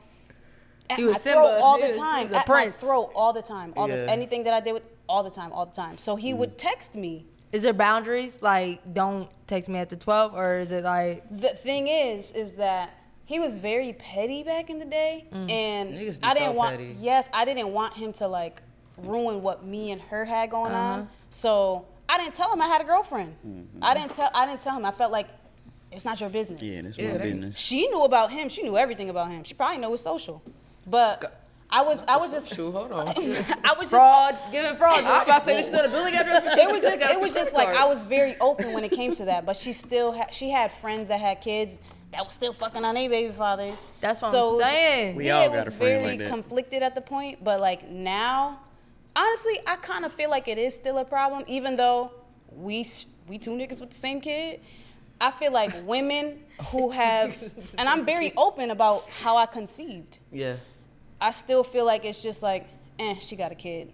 at 0.89 0.97
He 0.99 1.03
was 1.05 1.13
my 1.15 1.19
Simba. 1.19 1.41
throat 1.41 1.59
all 1.61 1.75
He 1.77 1.81
the 1.81 1.87
was- 1.89 1.97
time. 1.97 2.27
was 2.27 2.33
a 2.35 2.39
At 2.39 2.47
my 2.47 2.69
throat 2.69 3.11
all 3.15 3.33
the 3.33 3.41
time. 3.41 3.73
All 3.75 3.87
this 3.87 4.07
anything 4.09 4.43
that 4.43 4.53
I 4.53 4.59
did 4.61 4.73
with 4.73 4.83
all 5.07 5.23
the 5.23 5.29
time, 5.29 5.51
all 5.51 5.65
the 5.65 5.71
time. 5.73 5.97
So 5.97 6.15
he 6.15 6.33
would 6.33 6.53
mm. 6.53 6.57
text 6.57 6.95
me 6.95 7.25
Is 7.51 7.63
there 7.63 7.73
boundaries? 7.73 8.41
Like, 8.41 8.93
don't 8.93 9.29
text 9.47 9.69
me 9.69 9.79
after 9.79 9.95
12? 9.95 10.33
Or 10.35 10.57
is 10.59 10.71
it 10.71 10.83
like, 10.83 11.23
the 11.31 11.49
thing 11.49 11.87
is, 11.87 12.31
is 12.33 12.53
that 12.53 12.89
he 13.23 13.39
was 13.39 13.57
very 13.57 13.93
petty 13.93 14.43
back 14.43 14.69
in 14.69 14.77
the 14.79 14.85
day, 14.85 15.25
mm. 15.33 15.49
and 15.49 15.95
Niggas 15.95 16.19
be 16.19 16.23
I 16.27 16.33
didn't 16.33 16.49
so 16.49 16.51
want. 16.53 16.71
petty. 16.77 16.95
Yes, 16.99 17.29
I 17.33 17.45
didn't 17.45 17.69
want 17.69 17.95
him 17.95 18.13
to 18.13 18.27
like 18.27 18.61
ruin 18.97 19.41
what 19.41 19.65
me 19.65 19.91
and 19.91 20.01
her 20.01 20.25
had 20.25 20.49
going 20.51 20.71
Uh-huh. 20.73 20.99
on. 21.01 21.09
So 21.29 21.85
I 22.07 22.17
didn't 22.19 22.35
tell 22.35 22.51
him 22.53 22.61
I 22.61 22.67
had 22.67 22.81
a 22.81 22.85
girlfriend. 22.85 23.35
Mm-hmm. 23.45 23.83
I 23.83 23.93
didn't 23.95 24.13
tell. 24.13 24.29
I 24.33 24.45
didn't 24.45 24.61
tell 24.61 24.75
him. 24.77 24.85
I 24.85 24.91
felt 24.91 25.11
like 25.11 25.27
it's 25.91 26.05
not 26.05 26.19
your 26.21 26.29
business. 26.29 26.61
Yeah, 26.61 26.81
that's 26.83 26.97
Yeah, 26.97 27.11
my 27.13 27.17
they- 27.17 27.31
business. 27.31 27.57
She 27.57 27.87
knew 27.87 28.03
about 28.03 28.31
him. 28.31 28.47
She 28.49 28.61
knew 28.63 28.77
everything 28.77 29.09
about 29.09 29.31
him. 29.31 29.43
She 29.43 29.53
probably 29.55 29.77
knew 29.79 29.91
his 29.91 30.01
social, 30.01 30.43
but. 30.85 31.41
I 31.69 31.81
was, 31.81 32.05
I 32.07 32.17
was 32.17 32.31
just, 32.31 32.53
Shoot, 32.55 32.71
hold 32.71 32.91
on. 32.91 33.07
I 33.09 33.73
was 33.77 33.89
just, 33.89 33.91
fraud? 33.91 34.37
Giving 34.51 34.75
fraud. 34.75 34.99
I'm 35.03 35.23
about 35.23 35.39
to 35.39 35.45
say 35.45 35.57
this 35.57 35.65
is 35.67 35.71
not 35.73 35.85
a 35.85 35.89
billing 35.89 36.15
address. 36.15 36.43
it 36.59 36.71
was 36.71 36.81
just 36.89 37.01
it 37.01 37.19
was 37.19 37.33
just 37.33 37.53
like 37.53 37.69
I 37.69 37.85
was 37.85 38.05
very 38.05 38.35
open 38.39 38.71
when 38.73 38.83
it 38.83 38.91
came 38.91 39.13
to 39.15 39.25
that. 39.25 39.45
But 39.45 39.55
she 39.55 39.71
still 39.73 40.11
had 40.11 40.33
she 40.33 40.49
had 40.49 40.71
friends 40.71 41.07
that 41.09 41.19
had 41.19 41.41
kids 41.41 41.79
that 42.11 42.23
was 42.23 42.33
still 42.33 42.53
fucking 42.53 42.85
on 42.85 42.95
their 42.95 43.09
baby 43.09 43.33
fathers. 43.33 43.91
That's 43.99 44.21
what 44.21 44.31
So 44.31 44.51
I'm 44.51 44.55
was- 44.57 44.63
saying. 44.65 45.15
We 45.15 45.25
yeah, 45.25 45.37
all 45.37 45.43
it 45.43 45.47
got 45.47 45.55
was 45.57 45.67
a 45.67 45.75
friend 45.75 45.79
very 45.79 46.03
like 46.03 46.19
that. 46.19 46.27
conflicted 46.29 46.83
at 46.83 46.95
the 46.95 47.01
point. 47.01 47.43
But 47.43 47.59
like 47.59 47.89
now, 47.89 48.59
honestly, 49.15 49.59
I 49.65 49.75
kind 49.77 50.05
of 50.05 50.13
feel 50.13 50.29
like 50.29 50.47
it 50.47 50.57
is 50.59 50.73
still 50.75 50.99
a 50.99 51.05
problem, 51.05 51.43
even 51.47 51.75
though 51.75 52.11
we 52.55 52.85
we 53.27 53.37
two 53.39 53.51
niggas 53.51 53.81
with 53.81 53.89
the 53.89 53.95
same 53.95 54.21
kid. 54.21 54.61
I 55.19 55.31
feel 55.31 55.51
like 55.53 55.71
women 55.85 56.41
who 56.71 56.89
have, 56.91 57.35
and 57.77 57.87
I'm 57.87 58.05
very 58.05 58.33
open 58.35 58.69
about 58.69 59.09
how 59.21 59.37
I 59.37 59.45
conceived. 59.45 60.17
Yeah. 60.31 60.57
I 61.25 61.31
still 61.31 61.63
feel 61.63 61.85
like 61.85 62.05
it's 62.05 62.21
just 62.21 62.43
like, 62.43 62.67
eh, 62.99 63.15
she 63.19 63.35
got 63.35 63.51
a 63.51 63.55
kid. 63.55 63.91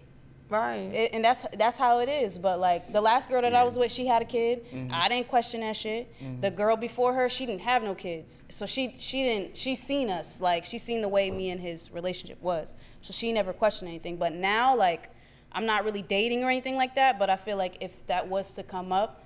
Right. 0.50 0.92
It, 0.92 1.14
and 1.14 1.24
that's 1.24 1.46
that's 1.56 1.78
how 1.78 2.00
it 2.00 2.10
is. 2.10 2.36
But 2.36 2.60
like 2.60 2.92
the 2.92 3.00
last 3.00 3.30
girl 3.30 3.40
that 3.40 3.54
I 3.54 3.64
was 3.64 3.78
with, 3.78 3.90
she 3.90 4.04
had 4.06 4.20
a 4.20 4.26
kid. 4.26 4.66
Mm-hmm. 4.70 4.90
I 4.92 5.08
didn't 5.08 5.28
question 5.28 5.62
that 5.62 5.74
shit. 5.74 6.14
The 6.42 6.50
girl 6.50 6.76
before 6.76 7.14
her, 7.14 7.30
she 7.30 7.46
didn't 7.46 7.62
have 7.62 7.82
no 7.82 7.94
kids, 7.94 8.42
so 8.50 8.66
she 8.66 8.94
she 8.98 9.22
didn't. 9.22 9.56
She 9.56 9.74
seen 9.74 10.10
us 10.10 10.42
like 10.42 10.66
she 10.66 10.76
seen 10.76 11.00
the 11.00 11.08
way 11.08 11.30
me 11.30 11.48
and 11.48 11.58
his 11.58 11.90
relationship 11.90 12.38
was, 12.42 12.74
so 13.00 13.14
she 13.14 13.32
never 13.32 13.54
questioned 13.54 13.88
anything. 13.88 14.18
But 14.18 14.34
now 14.34 14.76
like 14.76 15.08
I'm 15.52 15.64
not 15.64 15.86
really 15.86 16.02
dating 16.02 16.44
or 16.44 16.50
anything 16.50 16.76
like 16.76 16.96
that. 16.96 17.18
But 17.18 17.30
I 17.30 17.36
feel 17.36 17.56
like 17.56 17.78
if 17.80 18.06
that 18.08 18.28
was 18.28 18.50
to 18.52 18.62
come 18.62 18.92
up, 18.92 19.24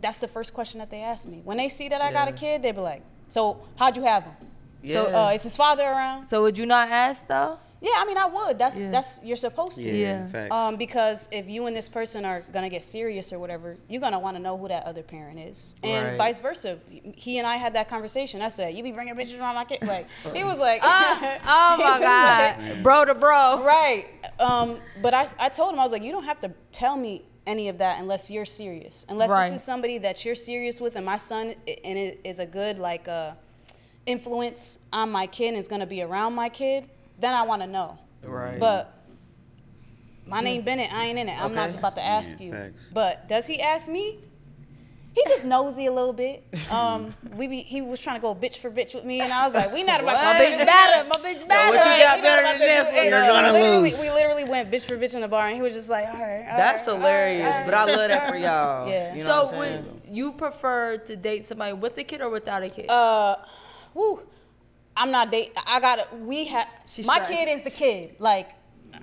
that's 0.00 0.20
the 0.20 0.28
first 0.28 0.54
question 0.54 0.78
that 0.78 0.88
they 0.88 1.02
ask 1.02 1.28
me 1.28 1.42
when 1.44 1.58
they 1.58 1.68
see 1.68 1.90
that 1.90 2.00
I 2.00 2.12
got 2.12 2.28
a 2.28 2.32
kid. 2.32 2.62
They 2.62 2.72
be 2.72 2.80
like, 2.80 3.02
"So 3.28 3.60
how'd 3.76 3.94
you 3.94 4.04
have 4.04 4.22
him? 4.24 4.34
So 4.86 5.08
Yeah. 5.08 5.26
uh, 5.26 5.30
is 5.30 5.42
his 5.42 5.56
father 5.56 5.84
around?" 5.84 6.26
So 6.26 6.42
would 6.42 6.56
you 6.58 6.66
not 6.66 6.88
ask 6.90 7.26
though? 7.26 7.58
Yeah, 7.78 7.90
I 7.98 8.06
mean 8.06 8.16
I 8.16 8.26
would. 8.26 8.58
That's 8.58 8.80
Yeah. 8.80 8.90
that's 8.90 9.20
you're 9.22 9.36
supposed 9.36 9.76
to. 9.82 9.88
Yeah, 9.90 9.94
Yeah. 10.24 10.28
facts. 10.28 10.52
Um, 10.54 10.76
because 10.76 11.28
if 11.30 11.46
you 11.48 11.66
and 11.66 11.76
this 11.76 11.88
person 11.88 12.24
are 12.24 12.40
gonna 12.52 12.70
get 12.70 12.82
serious 12.82 13.32
or 13.34 13.38
whatever, 13.38 13.76
you're 13.88 14.00
gonna 14.00 14.18
want 14.18 14.36
to 14.36 14.42
know 14.42 14.56
who 14.56 14.66
that 14.68 14.84
other 14.86 15.02
parent 15.02 15.38
is, 15.38 15.76
and 15.82 16.06
Right. 16.08 16.16
vice 16.16 16.38
versa. 16.38 16.78
He 17.14 17.36
and 17.38 17.46
I 17.46 17.56
had 17.56 17.74
that 17.74 17.88
conversation. 17.88 18.40
I 18.40 18.48
said, 18.48 18.74
"You 18.74 18.82
be 18.82 18.92
bringing 18.92 19.14
bitches 19.14 19.38
around 19.38 19.56
my 19.56 19.64
kid." 19.66 19.82
Like 19.86 20.06
he 20.34 20.42
was 20.42 20.58
like, 20.58 20.80
oh 20.84 21.14
he 21.76 21.82
my 21.84 21.98
was 21.98 22.00
like- 22.00 22.00
God. 22.00 22.82
bro 22.82 23.04
to 23.04 23.14
bro. 23.14 23.62
right. 23.62 24.06
Um, 24.40 24.80
but 25.02 25.12
I 25.14 25.28
I 25.38 25.48
told 25.50 25.74
him 25.74 25.78
I 25.78 25.82
was 25.84 25.92
like, 25.92 26.02
you 26.02 26.12
don't 26.12 26.24
have 26.24 26.40
to 26.40 26.50
tell 26.72 26.96
me 26.96 27.24
any 27.46 27.68
of 27.68 27.78
that 27.78 28.00
unless 28.00 28.30
you're 28.30 28.44
serious. 28.46 29.04
Unless 29.08 29.30
Right. 29.30 29.50
this 29.50 29.60
is 29.60 29.64
somebody 29.64 29.98
that 29.98 30.24
you're 30.24 30.34
serious 30.34 30.80
with, 30.80 30.96
and 30.96 31.04
my 31.06 31.16
son 31.18 31.54
i- 31.68 31.76
and 31.84 31.96
it 31.98 32.20
is 32.24 32.38
a 32.40 32.46
good 32.46 32.78
like 32.78 33.06
uh, 33.06 33.32
influence 34.06 34.78
on 34.92 35.10
my 35.10 35.26
kid 35.26 35.48
and 35.48 35.56
is 35.56 35.68
gonna 35.68 35.86
be 35.86 36.02
around 36.02 36.34
my 36.34 36.48
kid. 36.48 36.88
Then 37.18 37.34
I 37.34 37.42
want 37.42 37.62
to 37.62 37.68
know. 37.68 37.98
Right. 38.24 38.58
But 38.58 38.92
my 40.26 40.40
name 40.40 40.62
Bennett, 40.62 40.92
I 40.92 41.06
ain't 41.06 41.18
in 41.18 41.28
it. 41.28 41.40
I'm 41.40 41.54
not 41.54 41.70
about 41.70 41.94
to 41.96 42.04
ask 42.04 42.38
Yeah, 42.40 42.46
you. 42.46 42.52
facts. 42.52 42.82
But 42.92 43.28
does 43.28 43.46
he 43.46 43.60
ask 43.60 43.88
me? 43.88 44.20
He 45.14 45.24
just 45.28 45.44
nosy 45.44 45.86
a 45.86 45.92
little 45.92 46.12
bit. 46.12 46.42
Um, 46.70 47.14
we 47.36 47.46
be, 47.46 47.60
he 47.60 47.80
was 47.80 48.00
trying 48.00 48.16
to 48.16 48.20
go 48.20 48.34
bitch 48.34 48.56
for 48.58 48.70
bitch 48.72 48.92
with 48.94 49.04
me, 49.04 49.20
and 49.20 49.32
I 49.32 49.44
was 49.46 49.54
like, 49.54 49.72
we 49.72 49.84
not 49.84 50.00
about 50.00 50.16
What? 50.16 50.24
my 50.24 50.44
bitch 50.44 50.58
better, 50.66 51.08
my 51.08 51.14
bitch 51.16 51.46
better. 51.46 51.76
what 51.76 51.96
you 51.96 52.02
got 52.04 52.16
we 52.16 52.22
better 52.22 52.42
than 52.42 52.58
this 52.58 52.82
do 52.88 52.96
one? 52.96 53.04
You're 53.04 53.10
gonna 53.12 53.52
literally- 53.52 53.90
lose. 53.90 54.00
We 54.00 54.10
literally 54.10 54.44
went 54.44 54.70
bitch 54.70 54.84
for 54.84 54.96
bitch 54.98 55.14
in 55.14 55.20
the 55.20 55.28
bar, 55.28 55.46
and 55.46 55.54
he 55.56 55.62
was 55.62 55.72
just 55.74 55.88
like, 55.88 56.06
all 56.08 56.20
right. 56.20 56.44
all 56.50 56.56
That's 56.58 56.86
right, 56.88 56.96
hilarious, 56.96 57.44
right, 57.46 57.58
all 57.60 57.64
but 57.64 57.74
I 57.74 57.84
love 57.84 58.08
that 58.08 58.28
for 58.28 58.36
y'all. 58.36 58.88
Yeah. 58.90 59.14
You 59.14 59.22
know 59.24 59.42
what 59.42 59.48
So 59.50 59.54
I'm 59.54 59.58
would 59.60 60.00
you 60.08 60.32
prefer 60.32 60.96
to 60.98 61.16
date 61.16 61.46
somebody 61.46 61.72
with 61.74 61.96
a 61.98 62.04
kid 62.04 62.20
or 62.20 62.28
without 62.28 62.62
a 62.64 62.68
kid? 62.68 62.90
Uh, 62.90 63.36
woo. 63.96 64.20
I'm 64.96 65.10
not 65.10 65.30
date. 65.30 65.52
I 65.66 65.80
got 65.80 65.96
to 65.96 66.16
We 66.16 66.44
have. 66.46 66.68
My 67.04 67.22
stressed. 67.22 67.30
kid 67.30 67.48
is 67.48 67.62
the 67.62 67.70
kid. 67.70 68.16
Like, 68.18 68.50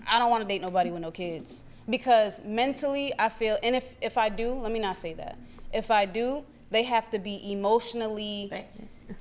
I 0.07 0.19
don't 0.19 0.29
want 0.29 0.41
to 0.43 0.47
date 0.47 0.61
nobody 0.61 0.89
with 0.91 1.01
no 1.01 1.11
kids 1.11 1.63
because 1.89 2.41
mentally, 2.43 3.13
I 3.19 3.29
feel. 3.29 3.57
And 3.61 3.75
if 3.75 3.85
if 4.01 4.17
I 4.17 4.29
do, 4.29 4.53
let 4.53 4.71
me 4.71 4.79
not 4.79 4.97
say 4.97 5.13
that. 5.13 5.37
If 5.73 5.91
I 5.91 6.05
do, 6.05 6.43
they 6.71 6.83
have 6.83 7.09
to 7.11 7.19
be 7.19 7.51
emotionally 7.51 8.51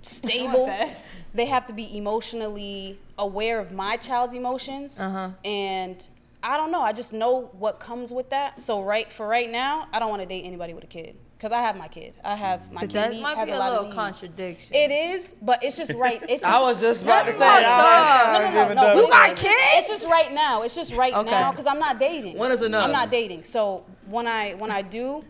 stable. 0.02 0.72
They 1.34 1.46
have 1.46 1.66
to 1.68 1.72
be 1.72 1.96
emotionally 1.96 2.98
aware 3.16 3.58
of 3.58 3.72
my 3.72 3.96
child's 3.96 4.34
emotions. 4.34 5.00
Uh-huh. 5.00 5.30
And 5.46 6.04
I 6.42 6.58
don't 6.58 6.70
know. 6.70 6.82
I 6.82 6.92
just 6.92 7.14
know 7.14 7.48
what 7.58 7.80
comes 7.80 8.12
with 8.12 8.28
that. 8.28 8.60
So 8.60 8.82
right 8.82 9.10
for 9.10 9.26
right 9.26 9.50
now, 9.50 9.88
I 9.94 9.98
don't 9.98 10.10
want 10.10 10.20
to 10.20 10.28
date 10.28 10.44
anybody 10.44 10.74
with 10.74 10.84
a 10.84 10.88
kid 10.88 11.16
because 11.42 11.50
I 11.50 11.60
have 11.60 11.76
my 11.76 11.88
kid. 11.88 12.14
I 12.22 12.36
have 12.36 12.70
my 12.70 12.82
But 12.82 12.90
kid. 12.90 12.98
that 13.14 13.20
might 13.20 13.36
has 13.36 13.48
be 13.48 13.52
a 13.54 13.58
lot 13.58 13.72
of 13.72 13.72
little 13.72 13.84
needs. 13.86 13.96
contradiction. 13.96 14.76
It 14.76 14.92
is, 14.92 15.34
but 15.42 15.64
it's 15.64 15.76
just 15.76 15.92
right. 15.94 16.22
It's 16.28 16.42
just, 16.42 16.44
I 16.44 16.60
was 16.62 16.80
just 16.80 17.02
about 17.02 17.26
to 17.26 17.32
say 17.32 17.38
That's 17.40 17.62
that. 17.64 18.32
fucked 18.32 18.44
I 18.46 18.48
up. 18.48 18.54
no, 18.54 18.60
no, 18.60 18.68
no, 18.68 18.74
no. 18.80 18.86
up. 18.86 18.94
but 19.02 19.10
got 19.10 19.30
it's 19.32 19.42
just, 19.42 19.52
kids? 19.52 19.74
It's 19.74 19.88
just 19.88 20.06
right 20.08 20.32
now. 20.32 20.62
It's 20.62 20.76
just 20.76 20.94
right 20.94 21.12
Okay. 21.12 21.30
now 21.32 21.50
because 21.50 21.66
I'm 21.66 21.80
not 21.80 21.98
dating. 21.98 22.38
When 22.38 22.52
is 22.52 22.62
enough? 22.62 22.84
I'm 22.84 22.92
not 22.92 23.10
dating. 23.10 23.42
So 23.42 23.84
when 24.06 24.28
I 24.28 24.52
when 24.52 24.70
I 24.70 24.82
do, 24.82 25.24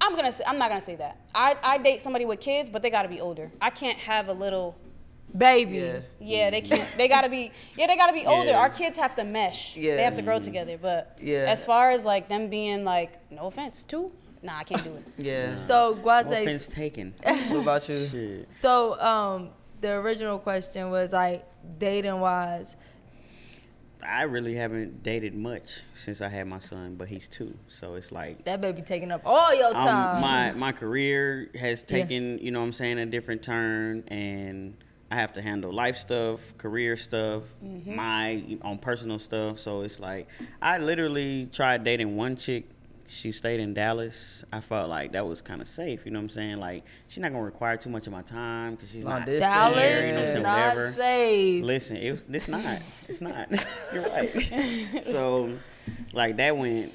I'm 0.00 0.14
gonna 0.14 0.30
say 0.30 0.44
I'm 0.46 0.56
not 0.56 0.68
gonna 0.68 0.80
say 0.80 0.94
that. 0.94 1.18
I 1.34 1.56
I 1.64 1.78
date 1.78 2.00
somebody 2.00 2.26
with 2.26 2.38
kids, 2.38 2.70
but 2.70 2.80
they 2.82 2.90
gotta 2.90 3.08
be 3.08 3.20
older. 3.20 3.50
I 3.60 3.70
can't 3.70 3.98
have 3.98 4.28
a 4.28 4.32
little. 4.32 4.76
Baby. 5.36 5.76
Yeah. 5.78 5.98
Yeah, 6.20 6.50
they 6.50 6.60
can't. 6.60 6.88
They 6.96 7.08
gotta 7.08 7.28
be. 7.28 7.50
Yeah, 7.76 7.88
they 7.88 7.96
gotta 7.96 8.12
be 8.12 8.24
older. 8.24 8.50
Yeah. 8.50 8.58
Our 8.60 8.70
kids 8.70 8.96
have 8.98 9.16
to 9.16 9.24
mesh. 9.24 9.76
Yeah. 9.76 9.96
They 9.96 10.02
have 10.04 10.14
to 10.14 10.22
grow 10.22 10.38
together. 10.38 10.78
But 10.80 11.18
Yeah. 11.20 11.46
as 11.48 11.64
far 11.64 11.90
as 11.90 12.04
like 12.04 12.28
them 12.28 12.50
being 12.50 12.84
like, 12.84 13.12
no 13.32 13.46
offense, 13.46 13.82
two, 13.82 14.12
nah, 14.42 14.58
I 14.58 14.64
can't 14.64 14.82
do 14.84 14.90
it. 14.94 15.04
Yeah. 15.18 15.64
So 15.64 15.94
No 15.96 16.02
Guate, 16.02 16.42
offense 16.42 16.66
taken. 16.68 17.14
What 17.24 17.60
about 17.62 17.88
you? 17.88 18.06
Shit. 18.06 18.52
So 18.52 18.98
um, 19.00 19.50
the 19.80 19.92
original 19.92 20.38
question 20.38 20.90
was 20.90 21.12
like 21.12 21.44
dating 21.78 22.20
wise. 22.20 22.76
I 24.02 24.22
really 24.22 24.54
haven't 24.54 25.02
dated 25.02 25.34
much 25.34 25.82
since 25.94 26.22
I 26.22 26.28
had 26.28 26.46
my 26.46 26.58
son, 26.58 26.94
but 26.94 27.06
he's 27.08 27.28
two, 27.28 27.54
so 27.68 27.96
it's 27.96 28.10
like 28.10 28.44
That 28.46 28.60
baby 28.62 28.80
taking 28.80 29.10
up 29.10 29.20
all 29.26 29.54
your 29.54 29.68
um, 29.76 29.86
time. 29.86 30.20
my 30.22 30.52
my 30.52 30.72
career 30.72 31.50
has 31.54 31.82
Yeah. 31.86 31.98
taken, 31.98 32.38
you 32.38 32.50
know 32.50 32.60
what 32.60 32.66
I'm 32.66 32.72
saying, 32.72 32.98
a 32.98 33.04
different 33.04 33.42
turn 33.42 34.04
and 34.08 34.74
I 35.10 35.16
have 35.16 35.34
to 35.34 35.42
handle 35.42 35.70
life 35.70 35.98
stuff, 35.98 36.40
career 36.56 36.96
stuff, 36.96 37.42
Mm-hmm. 37.62 37.94
my 37.94 38.42
on 38.62 38.78
personal 38.78 39.18
stuff. 39.18 39.58
So 39.58 39.82
it's 39.82 40.00
like 40.00 40.28
I 40.62 40.78
literally 40.78 41.50
tried 41.52 41.84
dating 41.84 42.16
one 42.16 42.36
chick. 42.36 42.70
She 43.10 43.32
stayed 43.32 43.58
in 43.58 43.74
Dallas. 43.74 44.44
I 44.52 44.60
felt 44.60 44.88
like 44.88 45.12
that 45.12 45.26
was 45.26 45.42
kind 45.42 45.60
of 45.60 45.66
safe. 45.66 46.04
You 46.04 46.12
know 46.12 46.20
what 46.20 46.24
I'm 46.24 46.28
saying? 46.28 46.58
Like 46.58 46.84
she's 47.08 47.18
not 47.18 47.32
gonna 47.32 47.44
require 47.44 47.76
too 47.76 47.90
much 47.90 48.06
of 48.06 48.12
my 48.12 48.22
time 48.22 48.76
because 48.76 48.92
she's 48.92 49.04
Long 49.04 49.18
not 49.18 49.26
this 49.26 49.40
Dallas 49.40 49.74
there, 49.74 50.06
you 50.06 50.12
know 50.12 50.14
what 50.14 50.18
I'm 50.20 50.26
is 50.26 50.32
saying, 50.32 50.42
not 50.44 50.68
whatever. 50.68 50.92
safe. 50.92 51.64
Listen, 51.64 51.96
it, 51.96 52.22
it's 52.30 52.48
not. 52.48 52.82
It's 53.08 53.20
not. 53.20 53.50
You're 53.92 54.02
right. 54.04 55.02
so, 55.02 55.50
like 56.12 56.36
that 56.36 56.56
went 56.56 56.92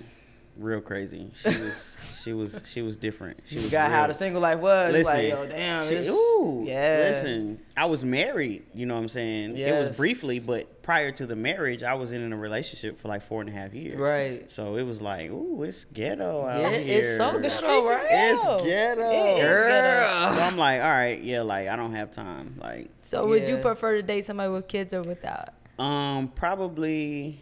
real 0.57 0.81
crazy. 0.81 1.29
She 1.33 1.49
was, 1.49 1.97
she 2.23 2.33
was, 2.33 2.61
she 2.65 2.81
was 2.81 2.95
different. 2.97 3.39
She 3.45 3.55
You 3.55 3.61
was 3.61 3.65
forgot 3.69 3.91
how 3.91 4.07
the 4.07 4.13
single 4.13 4.41
life 4.41 4.59
was. 4.59 4.93
Listen, 4.93 5.13
like, 5.13 5.29
yo, 5.29 5.47
damn. 5.47 5.83
she- 5.83 6.07
ooh, 6.09 6.63
yeah. 6.67 7.07
Listen, 7.09 7.59
I 7.77 7.85
was 7.85 8.03
married. 8.05 8.65
You 8.73 8.85
know 8.85 8.95
what 8.95 9.01
I'm 9.01 9.09
saying? 9.09 9.57
It 9.57 9.77
was 9.77 9.89
briefly, 9.89 10.39
but 10.39 10.81
prior 10.81 11.11
to 11.11 11.25
the 11.25 11.35
marriage, 11.35 11.81
I 11.83 11.95
was 11.95 12.11
in 12.11 12.31
a 12.31 12.37
relationship 12.37 12.99
for 12.99 13.07
like 13.07 13.23
four 13.23 13.41
and 13.41 13.49
a 13.49 13.53
half 13.53 13.73
years. 13.73 13.97
Right. 13.97 14.49
So 14.51 14.75
it 14.77 14.83
was 14.83 15.01
like, 15.01 15.29
ooh, 15.31 15.63
it's 15.63 15.85
ghetto 15.85 16.45
out 16.45 16.61
Yeah, 16.61 16.77
here. 16.77 16.99
it's 16.99 17.17
so 17.17 17.31
The 17.33 17.39
ghetto, 17.39 17.49
streets 17.49 17.83
is 17.85 17.89
right? 17.89 18.09
ghetto. 18.09 18.55
It's 18.55 18.65
ghetto. 18.65 19.09
It 19.09 19.39
is 19.39 19.67
ghetto. 19.67 20.35
So 20.35 20.41
I'm 20.41 20.57
like, 20.57 20.81
all 20.81 20.87
right, 20.89 21.21
yeah, 21.21 21.41
like 21.41 21.67
I 21.67 21.75
don't 21.75 21.93
have 21.93 22.11
time. 22.11 22.55
Like, 22.61 22.89
So 22.97 23.25
would 23.27 23.47
you 23.47 23.57
prefer 23.57 23.95
to 23.95 24.03
date 24.03 24.25
somebody 24.25 24.51
with 24.51 24.67
kids 24.67 24.93
or 24.93 25.01
without? 25.03 25.49
Um, 25.79 26.29
probably. 26.29 27.39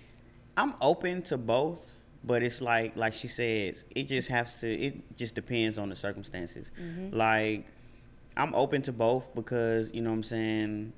I'm 0.55 0.75
open 0.81 1.23
to 1.23 1.37
both, 1.37 1.93
but 2.23 2.43
it's 2.43 2.61
like 2.61 2.95
like 2.95 3.13
she 3.13 3.27
says, 3.27 3.83
it 3.91 4.07
just 4.07 4.29
has 4.29 4.59
to. 4.61 4.67
It 4.73 5.17
just 5.17 5.35
depends 5.35 5.77
on 5.77 5.89
the 5.89 5.95
circumstances. 5.95 6.71
Mm-hmm. 6.81 7.15
Like, 7.15 7.65
I'm 8.37 8.53
open 8.55 8.81
to 8.83 8.91
both 8.93 9.33
because 9.35 9.91
you 9.93 10.01
know 10.01 10.09
what 10.09 10.17
I'm 10.17 10.23
saying. 10.23 10.93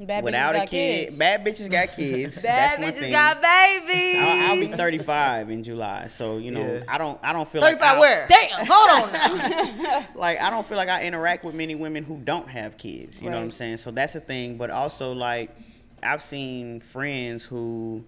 Bad 0.00 0.24
Without 0.24 0.54
bitches 0.54 0.56
a 0.56 0.58
got 0.58 0.68
kid, 0.68 1.04
kids. 1.04 1.18
bad 1.18 1.44
bitches 1.46 1.70
got 1.70 1.88
kids. 1.94 2.42
Bad 2.42 2.82
That's 2.82 2.96
bitches 2.98 3.00
thing. 3.02 3.12
got 3.12 3.40
babies. 3.40 4.16
I'll, 4.18 4.50
I'll 4.50 4.56
be 4.60 4.66
35 4.76 5.50
in 5.50 5.62
July, 5.62 6.08
so 6.08 6.38
you 6.38 6.50
know 6.50 6.60
Yeah. 6.74 6.82
I 6.88 6.98
don't 6.98 7.20
I 7.22 7.32
don't 7.32 7.48
feel 7.48 7.60
35 7.60 7.80
like 7.80 7.88
I'll- 7.90 8.00
where? 8.00 8.26
Damn, 8.26 8.66
hold 8.66 8.90
on 8.90 9.12
now. 9.12 10.06
like 10.16 10.40
I 10.40 10.50
don't 10.50 10.66
feel 10.66 10.76
like 10.76 10.88
I 10.88 11.04
interact 11.04 11.44
with 11.44 11.54
many 11.54 11.76
women 11.76 12.02
who 12.02 12.16
don't 12.16 12.48
have 12.48 12.78
kids. 12.78 13.22
You 13.22 13.30
know 13.30 13.36
what 13.36 13.44
I'm 13.44 13.50
saying? 13.52 13.76
So 13.76 13.92
that's 13.92 14.16
a 14.16 14.20
thing. 14.20 14.56
But 14.56 14.70
also 14.70 15.12
like 15.12 15.54
I've 16.02 16.22
seen 16.22 16.80
friends 16.80 17.44
who 17.44 18.02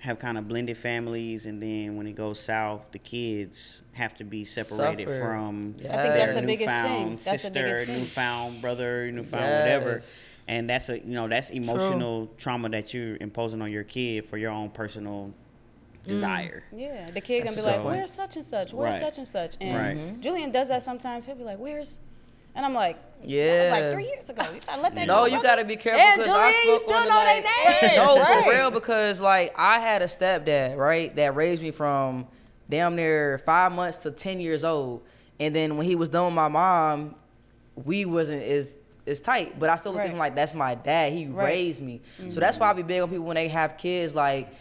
have 0.00 0.18
kind 0.18 0.38
of 0.38 0.46
blended 0.46 0.76
families, 0.76 1.44
and 1.46 1.60
then 1.60 1.96
when 1.96 2.06
it 2.06 2.14
goes 2.14 2.38
south, 2.38 2.82
the 2.92 2.98
kids 2.98 3.82
have 3.92 4.16
to 4.16 4.24
be 4.24 4.44
separated 4.44 5.08
Suffer. 5.08 5.20
from 5.20 5.74
I 5.76 5.82
think 5.82 5.88
their 5.88 6.16
that's 6.18 6.32
the 6.34 6.42
biggest 6.42 6.70
thing. 6.70 6.82
newfound 6.82 7.12
That's 7.18 7.24
the 7.24 7.38
sister, 7.38 7.52
biggest 7.52 7.84
thing. 7.86 7.98
newfound 7.98 8.62
brother, 8.62 9.10
newfound 9.10 9.42
whatever. 9.42 10.02
And 10.46 10.70
that's 10.70 10.88
a 10.88 10.98
you 11.00 11.14
know 11.14 11.28
that's 11.28 11.50
emotional 11.50 12.28
trauma 12.38 12.68
that 12.70 12.94
you're 12.94 13.16
imposing 13.20 13.60
on 13.60 13.70
your 13.72 13.84
kid 13.84 14.26
for 14.26 14.38
your 14.38 14.50
own 14.52 14.70
personal 14.70 15.34
mm. 16.04 16.08
desire. 16.08 16.62
Yeah, 16.72 17.06
the 17.06 17.20
kid 17.20 17.40
gonna 17.40 17.50
be 17.50 17.62
That's 17.62 17.66
like, 17.66 17.84
"Where's 17.84 18.12
such 18.12 18.36
and 18.36 18.44
such? 18.44 18.72
Where's 18.72 18.94
Right. 18.94 19.02
such 19.02 19.18
and 19.18 19.28
such?" 19.28 19.56
And 19.60 19.76
Right. 19.76 19.96
Mm-hmm. 19.96 20.20
Julian 20.20 20.50
does 20.52 20.68
that 20.68 20.82
sometimes. 20.84 21.26
He'll 21.26 21.34
be 21.34 21.44
like, 21.44 21.58
"Where's?" 21.58 21.98
And 22.54 22.66
I'm 22.66 22.74
like, 22.74 22.96
"That 23.22 23.28
was 23.28 23.70
like 23.70 23.92
three 23.92 24.06
years 24.06 24.30
ago. 24.30 24.42
You 24.52 24.60
gotta 24.66 24.80
let 24.82 24.94
that 24.96 25.06
No, 25.06 25.16
go, 25.20 25.24
you 25.26 25.42
gotta 25.42 25.64
be 25.64 25.76
careful. 25.76 26.00
And 26.00 26.22
I 26.30 26.48
you 26.64 26.78
still 26.78 26.90
know 26.90 27.24
their 27.24 27.42
like- 27.42 27.82
name. 27.82 27.96
No, 27.96 28.18
right. 28.18 28.44
for 28.44 28.50
real, 28.50 28.70
because 28.70 29.20
like 29.20 29.54
I 29.56 29.78
had 29.78 30.02
a 30.02 30.06
stepdad, 30.06 30.76
right, 30.76 31.14
that 31.16 31.34
raised 31.34 31.62
me 31.62 31.70
from 31.70 32.26
damn 32.68 32.96
near 32.96 33.38
five 33.38 33.72
months 33.72 33.98
to 33.98 34.10
ten 34.10 34.40
years 34.40 34.64
old, 34.64 35.02
and 35.40 35.54
then 35.54 35.76
when 35.76 35.86
he 35.86 35.94
was 35.94 36.08
done 36.08 36.26
with 36.26 36.34
my 36.34 36.48
mom, 36.48 37.14
we 37.84 38.04
wasn't 38.04 38.42
as 38.42 38.76
as 39.06 39.20
tight, 39.20 39.58
but 39.58 39.70
I 39.70 39.76
still 39.78 39.92
look 39.92 40.02
at 40.02 40.10
him 40.10 40.18
like 40.18 40.34
that's 40.34 40.52
my 40.52 40.74
dad. 40.74 41.12
He 41.12 41.26
Right. 41.26 41.44
raised 41.46 41.82
me, 41.82 42.00
so 42.18 42.24
mm-hmm. 42.24 42.40
that's 42.40 42.58
why 42.58 42.70
I 42.70 42.72
be 42.74 42.82
big 42.82 43.00
on 43.02 43.08
people 43.08 43.24
when 43.24 43.36
they 43.36 43.48
have 43.48 43.78
kids. 43.78 44.14
Like, 44.14 44.52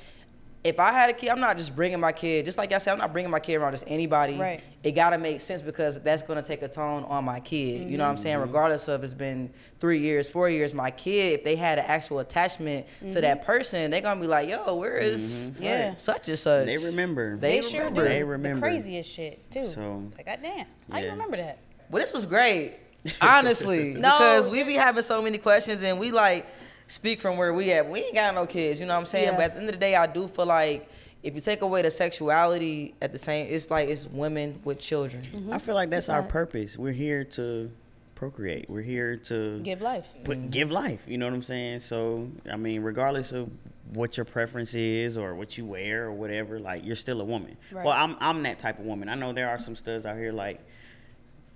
if 0.68 0.81
I 0.81 0.91
had 0.91 1.10
a 1.10 1.14
kid, 1.14 1.30
I'm 1.30 1.39
not 1.39 1.57
just 1.57 1.76
bringing 1.76 1.99
my 1.99 2.11
kid. 2.11 2.45
Just 2.45 2.57
like 2.57 2.73
I 2.73 2.77
said, 2.77 2.91
I'm 2.91 2.98
not 2.98 3.14
bringing 3.14 3.31
my 3.31 3.39
kid 3.39 3.56
around 3.56 3.72
just 3.72 3.85
anybody. 3.88 4.35
Right. 4.35 4.61
It 4.84 4.91
gotta 4.91 5.18
make 5.18 5.39
sense 5.39 5.61
because 5.61 5.99
that's 6.02 6.23
gonna 6.23 6.44
take 6.44 6.61
a 6.61 6.68
tone 6.68 7.06
on 7.06 7.23
my 7.23 7.39
kid. 7.39 7.89
You 7.89 7.98
know 7.98 8.03
what 8.03 8.11
I'm 8.11 8.18
saying? 8.18 8.35
Mm-hmm. 8.35 8.48
Regardless 8.48 8.89
of 8.89 9.03
it's 9.03 9.14
been 9.14 9.49
three 9.80 9.99
years, 9.99 10.30
four 10.30 10.49
years, 10.49 10.73
my 10.73 10.91
kid, 10.91 11.39
if 11.39 11.44
they 11.45 11.56
had 11.56 11.80
an 11.80 11.85
actual 11.88 12.19
attachment 12.19 12.85
to 13.10 13.22
that 13.22 13.38
mm-hmm. 13.38 13.45
person, 13.45 13.91
they're 13.91 14.02
gonna 14.02 14.19
be 14.19 14.27
like, 14.27 14.49
"Yo, 14.49 14.76
where 14.76 14.98
is 14.98 15.52
mm-hmm. 15.52 15.64
Yeah. 15.64 15.95
such 15.95 16.27
and 16.27 16.38
such?" 16.38 16.65
They 16.65 16.77
remember. 16.77 17.38
They 17.38 17.61
They, 17.61 17.68
sure 17.68 17.80
remember. 17.80 18.03
do. 18.03 18.10
They 18.10 18.23
remember. 18.23 18.60
The 18.60 18.61
craziest 18.61 19.10
shit 19.10 19.49
too. 19.49 19.64
So, 19.64 20.03
like, 20.18 20.26
goddamn, 20.26 20.65
how 20.91 20.99
you 20.99 21.06
yeah. 21.06 21.11
remember 21.11 21.38
that? 21.38 21.60
Well, 21.89 22.02
this 22.02 22.14
was 22.14 22.26
great, 22.26 22.73
honestly, 23.22 23.94
No. 23.94 24.18
because 24.18 24.49
we 24.49 24.64
be 24.64 24.73
having 24.73 25.03
so 25.03 25.22
many 25.22 25.38
questions 25.38 25.81
and 25.81 25.98
we 25.98 26.11
like 26.11 26.45
speak 26.88 27.22
from 27.22 27.38
where 27.38 27.53
we 27.53 27.72
at. 27.72 27.88
We 27.88 28.01
ain't 28.03 28.15
got 28.15 28.34
no 28.34 28.45
kids, 28.45 28.80
you 28.80 28.85
know 28.85 28.93
what 28.93 29.01
I'm 29.01 29.05
saying? 29.05 29.34
Yeah. 29.34 29.35
But 29.35 29.43
at 29.43 29.53
the 29.53 29.59
end 29.59 29.69
of 29.69 29.76
the 29.76 29.80
day, 29.80 29.95
I 29.95 30.07
do 30.07 30.27
feel 30.27 30.45
like 30.45 30.89
if 31.23 31.35
you 31.35 31.41
take 31.41 31.61
away 31.61 31.81
the 31.81 31.91
sexuality 31.91 32.95
at 33.01 33.11
the 33.11 33.19
same, 33.19 33.47
it's 33.49 33.69
like 33.69 33.89
it's 33.89 34.05
women 34.07 34.59
with 34.64 34.80
children. 34.80 35.23
Mm-hmm. 35.23 35.53
I 35.53 35.59
feel 35.59 35.76
like 35.76 35.89
that's 35.89 36.09
our 36.09 36.23
purpose. 36.23 36.77
We're 36.77 36.93
here 36.93 37.23
to 37.23 37.69
procreate. 38.15 38.69
We're 38.69 38.81
here 38.81 39.18
to 39.18 39.59
Give 39.59 39.81
life. 39.81 40.07
put, 40.23 40.38
mm-hmm. 40.38 40.49
give 40.49 40.72
life. 40.72 41.01
You 41.07 41.18
know 41.18 41.26
what 41.26 41.34
I'm 41.34 41.43
saying? 41.43 41.81
So, 41.81 42.30
I 42.51 42.55
mean, 42.55 42.81
regardless 42.81 43.31
of 43.31 43.49
what 43.93 44.18
your 44.18 44.26
preference 44.26 44.73
is 44.73 45.18
or 45.18 45.35
what 45.35 45.57
you 45.57 45.65
wear 45.65 46.05
or 46.05 46.11
whatever, 46.11 46.59
like 46.59 46.85
you're 46.85 46.95
still 46.95 47.22
a 47.22 47.26
woman. 47.26 47.57
Right. 47.72 47.85
Well, 47.85 47.93
I'm 47.93 48.18
I'm 48.19 48.43
that 48.43 48.59
type 48.59 48.80
of 48.80 48.85
woman. 48.85 49.09
I 49.09 49.15
know 49.15 49.34
there 49.34 49.49
are 49.49 49.59
some 49.59 49.76
studs 49.76 50.05
out 50.05 50.18
here 50.18 50.31
like 50.31 50.59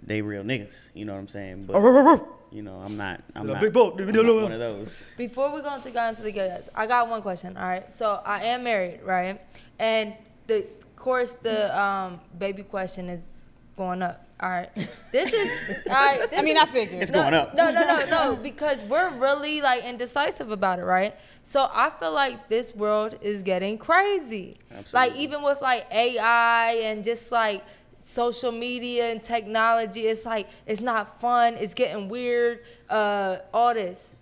they 0.04 0.22
real 0.22 0.44
niggas. 0.44 0.90
You 0.94 1.06
know 1.06 1.14
what 1.14 1.20
I'm 1.20 1.28
saying? 1.28 1.64
But 1.66 1.76
oh, 1.76 1.82
oh, 1.84 2.06
oh, 2.08 2.36
you 2.52 2.62
know, 2.62 2.82
I'm 2.86 2.98
not. 2.98 3.22
I'm 3.36 3.48
not, 3.48 3.62
big 3.62 3.74
boat, 3.74 4.00
I'm 4.00 4.12
not 4.12 4.26
one 4.26 4.52
of 4.52 4.60
those. 4.60 5.08
Before 5.18 5.54
we 5.54 5.62
go 5.62 5.74
into 5.74 5.90
go 5.92 6.04
into 6.06 6.22
the 6.22 6.32
guys, 6.32 6.70
I 6.76 6.86
got 6.86 7.10
one 7.10 7.22
question. 7.22 7.56
All 7.58 7.64
right, 7.64 7.92
so 7.92 8.22
I 8.26 8.46
am 8.46 8.64
married, 8.64 9.02
right? 9.04 9.42
And 9.80 10.14
the 10.48 10.58
of 10.60 10.96
course 10.96 11.34
the 11.36 11.80
um, 11.80 12.20
baby 12.38 12.64
question 12.64 13.10
is 13.10 13.46
going 13.78 14.02
up. 14.02 14.28
All 14.42 14.50
right, 14.50 14.70
this 15.12 15.32
is 15.32 15.52
all 15.88 15.94
right. 15.94 16.20
This 16.30 16.40
I 16.40 16.42
mean, 16.42 16.58
is- 16.58 16.64
I 16.64 16.66
figured. 16.66 17.02
It's 17.02 17.12
no, 17.12 17.22
going 17.22 17.34
up. 17.36 17.56
No, 17.56 17.72
no, 17.72 17.86
no, 17.86 18.06
no, 18.10 18.36
because 18.36 18.84
we're 18.84 19.12
really 19.12 19.62
like 19.62 19.86
indecisive 19.86 20.52
about 20.52 20.80
it, 20.80 20.84
right? 20.84 21.16
So 21.44 21.70
I 21.72 21.90
feel 21.92 22.14
like 22.14 22.50
this 22.50 22.76
world 22.76 23.18
is 23.22 23.44
getting 23.44 23.78
crazy. 23.78 24.58
Like 24.92 25.16
even 25.16 25.42
with 25.44 25.62
like 25.62 25.86
AI 25.92 26.74
and 26.84 27.04
just 27.04 27.32
like 27.32 27.64
social 28.02 28.52
media 28.52 29.12
and 29.12 29.22
technology, 29.22 30.02
it's 30.02 30.26
like 30.26 30.50
it's 30.66 30.82
not 30.82 31.20
fun. 31.20 31.56
It's 31.56 31.74
getting 31.74 32.10
weird. 32.10 32.60
Uh, 32.90 33.38
all 33.54 33.74
this. 33.74 34.14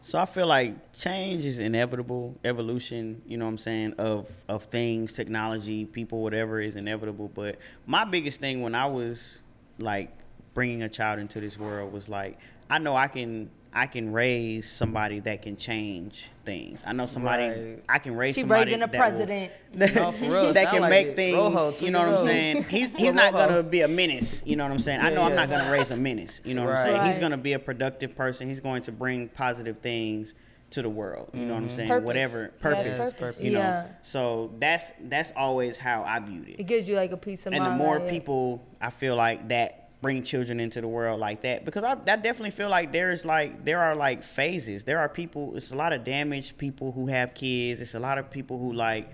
So 0.00 0.20
I 0.20 0.24
feel 0.24 0.46
like 0.46 0.92
change 0.92 1.44
is 1.44 1.58
inevitable. 1.58 2.36
Evolution, 2.44 3.22
you 3.26 3.36
know 3.36 3.44
what 3.44 3.50
I'm 3.50 3.58
saying, 3.58 3.94
of 3.98 4.30
of 4.48 4.64
things, 4.64 5.12
technology, 5.12 5.84
people, 5.84 6.22
whatever 6.22 6.60
is 6.60 6.76
inevitable. 6.76 7.28
But 7.34 7.58
my 7.86 8.04
biggest 8.04 8.38
thing 8.38 8.62
when 8.62 8.74
I 8.74 8.86
was 8.86 9.40
like 9.78 10.10
bringing 10.54 10.82
a 10.82 10.88
child 10.88 11.18
into 11.18 11.40
this 11.40 11.58
world 11.58 11.92
was 11.92 12.08
like 12.08 12.38
I 12.70 12.78
know 12.78 12.96
I 12.96 13.08
can 13.08 13.50
I 13.76 13.86
can 13.86 14.10
raise 14.10 14.70
somebody 14.70 15.20
that 15.20 15.42
can 15.42 15.54
change 15.54 16.30
things. 16.46 16.82
I 16.86 16.94
know 16.94 17.06
somebody 17.06 17.46
Right. 17.46 17.82
I 17.86 17.98
can 17.98 18.16
raise 18.16 18.34
She 18.34 18.40
somebody 18.40 18.64
raising 18.64 18.82
a 18.82 18.86
that 18.86 18.92
will- 18.92 18.98
president. 18.98 19.52
No, 19.74 20.52
that 20.54 20.70
can 20.70 20.80
like 20.80 20.90
make 20.90 21.06
it. 21.08 21.16
things. 21.16 21.36
Rojo, 21.36 21.74
you 21.84 21.90
know 21.90 21.98
what 21.98 22.20
I'm 22.20 22.26
saying? 22.26 22.62
He's 22.70 22.90
he's 22.92 23.12
not 23.12 23.34
gonna 23.34 23.62
be 23.62 23.82
a 23.82 23.88
menace. 23.88 24.42
You 24.46 24.56
know 24.56 24.64
what 24.64 24.72
I'm 24.72 24.78
saying? 24.78 25.00
I 25.00 25.10
Yeah, 25.10 25.16
know 25.16 25.22
I'm 25.24 25.34
not 25.34 25.50
gonna 25.50 25.70
raise 25.70 25.90
a 25.90 25.96
menace. 25.96 26.40
You 26.42 26.54
know 26.54 26.64
what 26.64 26.70
I'm 26.70 26.86
Right. 26.86 26.96
saying? 26.96 27.10
He's 27.10 27.18
gonna 27.18 27.36
be 27.36 27.52
a 27.52 27.58
productive 27.58 28.16
person. 28.16 28.48
He's 28.48 28.60
going 28.60 28.80
to 28.84 28.92
bring 28.92 29.28
positive 29.28 29.80
things 29.80 30.32
to 30.70 30.80
the 30.80 30.88
world. 30.88 31.28
You 31.34 31.42
know 31.42 31.52
what 31.54 31.58
I'm 31.58 31.68
mm-hmm. 31.68 31.76
saying? 31.76 31.88
Purpose. 31.90 32.06
Whatever 32.06 32.48
purpose. 32.60 32.88
purpose. 32.88 33.12
purpose. 33.12 33.42
You 33.42 33.52
know. 33.52 33.58
Yeah. 33.58 33.88
So 34.00 34.52
that's 34.58 34.92
that's 35.04 35.32
always 35.36 35.76
how 35.76 36.02
I 36.02 36.18
viewed 36.20 36.48
It 36.48 36.60
it. 36.60 36.66
gives 36.66 36.88
you 36.88 36.96
like 36.96 37.12
a 37.12 37.16
piece 37.18 37.44
of 37.44 37.52
And 37.52 37.64
the 37.64 37.70
more 37.70 37.98
like, 37.98 38.08
people 38.08 38.64
I 38.80 38.88
feel 38.88 39.16
like 39.16 39.48
that 39.48 39.85
bring 40.06 40.22
children 40.22 40.60
into 40.60 40.80
the 40.80 40.86
world 40.86 41.18
like 41.18 41.42
that 41.42 41.64
because 41.64 41.82
I, 41.82 41.90
I 41.90 42.14
definitely 42.14 42.52
feel 42.52 42.68
like 42.68 42.92
there's 42.92 43.24
like 43.24 43.64
there 43.64 43.80
are 43.80 43.96
like 43.96 44.22
phases. 44.22 44.84
There 44.84 45.00
are 45.00 45.08
people 45.08 45.56
it's 45.56 45.72
a 45.72 45.74
lot 45.74 45.92
of 45.92 46.04
damaged 46.04 46.58
people 46.58 46.92
who 46.92 47.08
have 47.08 47.34
kids. 47.34 47.80
It's 47.80 47.96
a 47.96 47.98
lot 47.98 48.16
of 48.16 48.30
people 48.30 48.56
who 48.56 48.72
like 48.72 49.10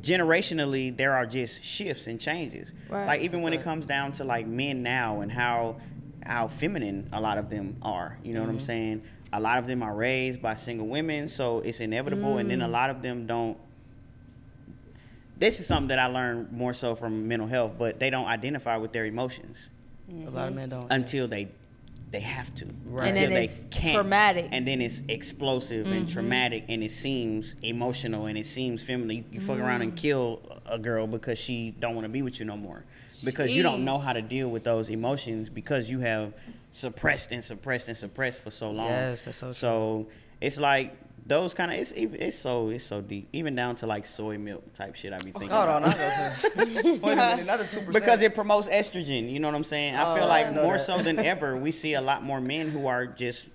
generationally 0.00 0.96
there 0.96 1.12
are 1.12 1.26
just 1.26 1.62
shifts 1.62 2.06
and 2.06 2.18
changes. 2.18 2.72
Right. 2.88 3.04
like 3.04 3.20
even 3.20 3.42
when 3.42 3.52
it 3.52 3.62
comes 3.62 3.84
down 3.84 4.12
to 4.12 4.24
like 4.24 4.46
men 4.46 4.82
now 4.82 5.20
and 5.20 5.30
how 5.30 5.76
how 6.24 6.48
feminine 6.48 7.10
a 7.12 7.20
lot 7.20 7.36
of 7.36 7.50
them 7.50 7.76
are 7.82 8.18
you 8.22 8.32
know 8.32 8.40
what 8.40 8.48
i'm 8.48 8.56
mm-hmm. 8.56 8.64
saying? 8.64 9.02
A 9.30 9.40
lot 9.40 9.58
of 9.58 9.66
them 9.66 9.82
are 9.82 9.94
raised 9.94 10.40
by 10.40 10.54
single 10.54 10.86
women 10.86 11.28
so 11.28 11.58
it's 11.58 11.80
inevitable 11.80 12.38
and 12.38 12.50
then 12.50 12.62
a 12.62 12.66
mm. 12.66 12.72
lot 12.72 12.88
of 12.88 13.02
them 13.02 13.26
don't 13.26 13.58
this 15.36 15.60
is 15.60 15.66
something 15.66 15.88
that 15.88 15.98
i 15.98 16.06
learned 16.06 16.50
more 16.50 16.72
so 16.72 16.94
from 16.94 17.28
mental 17.28 17.46
health 17.46 17.72
but 17.78 18.00
they 18.00 18.08
don't 18.08 18.24
identify 18.26 18.78
with 18.78 18.92
their 18.92 19.04
emotions 19.04 19.68
A 20.26 20.30
lot 20.30 20.48
of 20.48 20.54
men 20.54 20.68
don't. 20.70 20.86
until 20.90 21.28
they 21.28 21.48
they 22.10 22.20
have 22.20 22.54
to 22.54 22.64
Right. 22.86 23.08
And 23.08 23.16
until 23.16 23.24
then 23.30 23.34
they 23.34 23.44
it's 23.44 23.66
can't. 23.70 23.94
traumatic. 23.94 24.48
and 24.50 24.66
then 24.66 24.80
it's 24.80 25.02
explosive 25.08 25.86
and 25.86 26.04
Mm-hmm. 26.06 26.12
traumatic 26.14 26.64
and 26.70 26.82
it 26.82 26.90
seems 26.90 27.54
emotional 27.62 28.24
and 28.26 28.38
it 28.38 28.46
seems 28.46 28.82
feminine 28.82 29.18
you, 29.18 29.24
you 29.32 29.40
fuck 29.40 29.58
around 29.58 29.82
and 29.82 29.92
Mm. 29.92 29.96
kill 29.96 30.40
a 30.64 30.78
girl 30.78 31.06
because 31.06 31.38
she 31.38 31.74
don't 31.78 31.94
want 31.94 32.06
to 32.06 32.08
be 32.08 32.22
with 32.22 32.38
you 32.40 32.46
no 32.46 32.56
more 32.56 32.82
because 33.24 33.54
you 33.54 33.62
don't 33.62 33.84
know 33.84 33.98
how 33.98 34.14
to 34.14 34.22
deal 34.22 34.48
with 34.48 34.64
those 34.64 34.88
emotions 34.88 35.50
because 35.50 35.90
you 35.90 35.98
have 36.00 36.32
suppressed 36.70 37.30
and 37.30 37.44
suppressed 37.44 37.88
and 37.88 37.96
suppressed 37.96 38.42
for 38.42 38.50
so 38.50 38.70
long 38.70 38.86
Yes, 38.88 39.24
that's 39.24 39.38
so 39.38 39.46
true. 39.48 39.52
so 39.52 40.06
it's 40.40 40.58
like 40.58 40.96
those 41.28 41.52
kind 41.54 41.70
of 41.70 41.78
it's 41.78 41.92
it's 41.92 42.38
so 42.38 42.70
it's 42.70 42.84
so 42.84 43.00
deep 43.02 43.28
even 43.34 43.54
down 43.54 43.76
to 43.76 43.86
like 43.86 44.06
soy 44.06 44.38
milk 44.38 44.72
type 44.72 44.94
shit 44.94 45.12
i 45.12 45.18
be 45.18 45.30
oh, 45.34 45.38
thinking 45.38 45.50
Hold 45.50 45.68
on, 45.68 45.82
about. 45.84 45.96
Oh, 45.98 46.02
I 46.02 46.28
was 46.28 46.42
Wait 46.56 47.12
a 47.12 47.16
minute, 47.16 47.40
another 47.40 47.64
two 47.64 47.80
percent. 47.80 47.92
because 47.92 48.22
it 48.22 48.34
promotes 48.34 48.66
estrogen. 48.68 49.30
You 49.30 49.38
know 49.38 49.48
what 49.48 49.54
I'm 49.54 49.64
saying? 49.64 49.94
I 49.94 50.10
oh, 50.10 50.14
feel 50.14 50.24
Oh, 50.24 50.26
I 50.26 50.28
like 50.28 50.46
didn't 50.46 50.62
more 50.62 50.78
that. 50.78 50.86
so 50.86 50.98
than 50.98 51.18
ever, 51.34 51.56
we 51.56 51.70
see 51.70 51.94
a 51.94 52.00
lot 52.00 52.22
more 52.24 52.40
men 52.40 52.70
who 52.70 52.86
are 52.86 53.06
just 53.06 53.50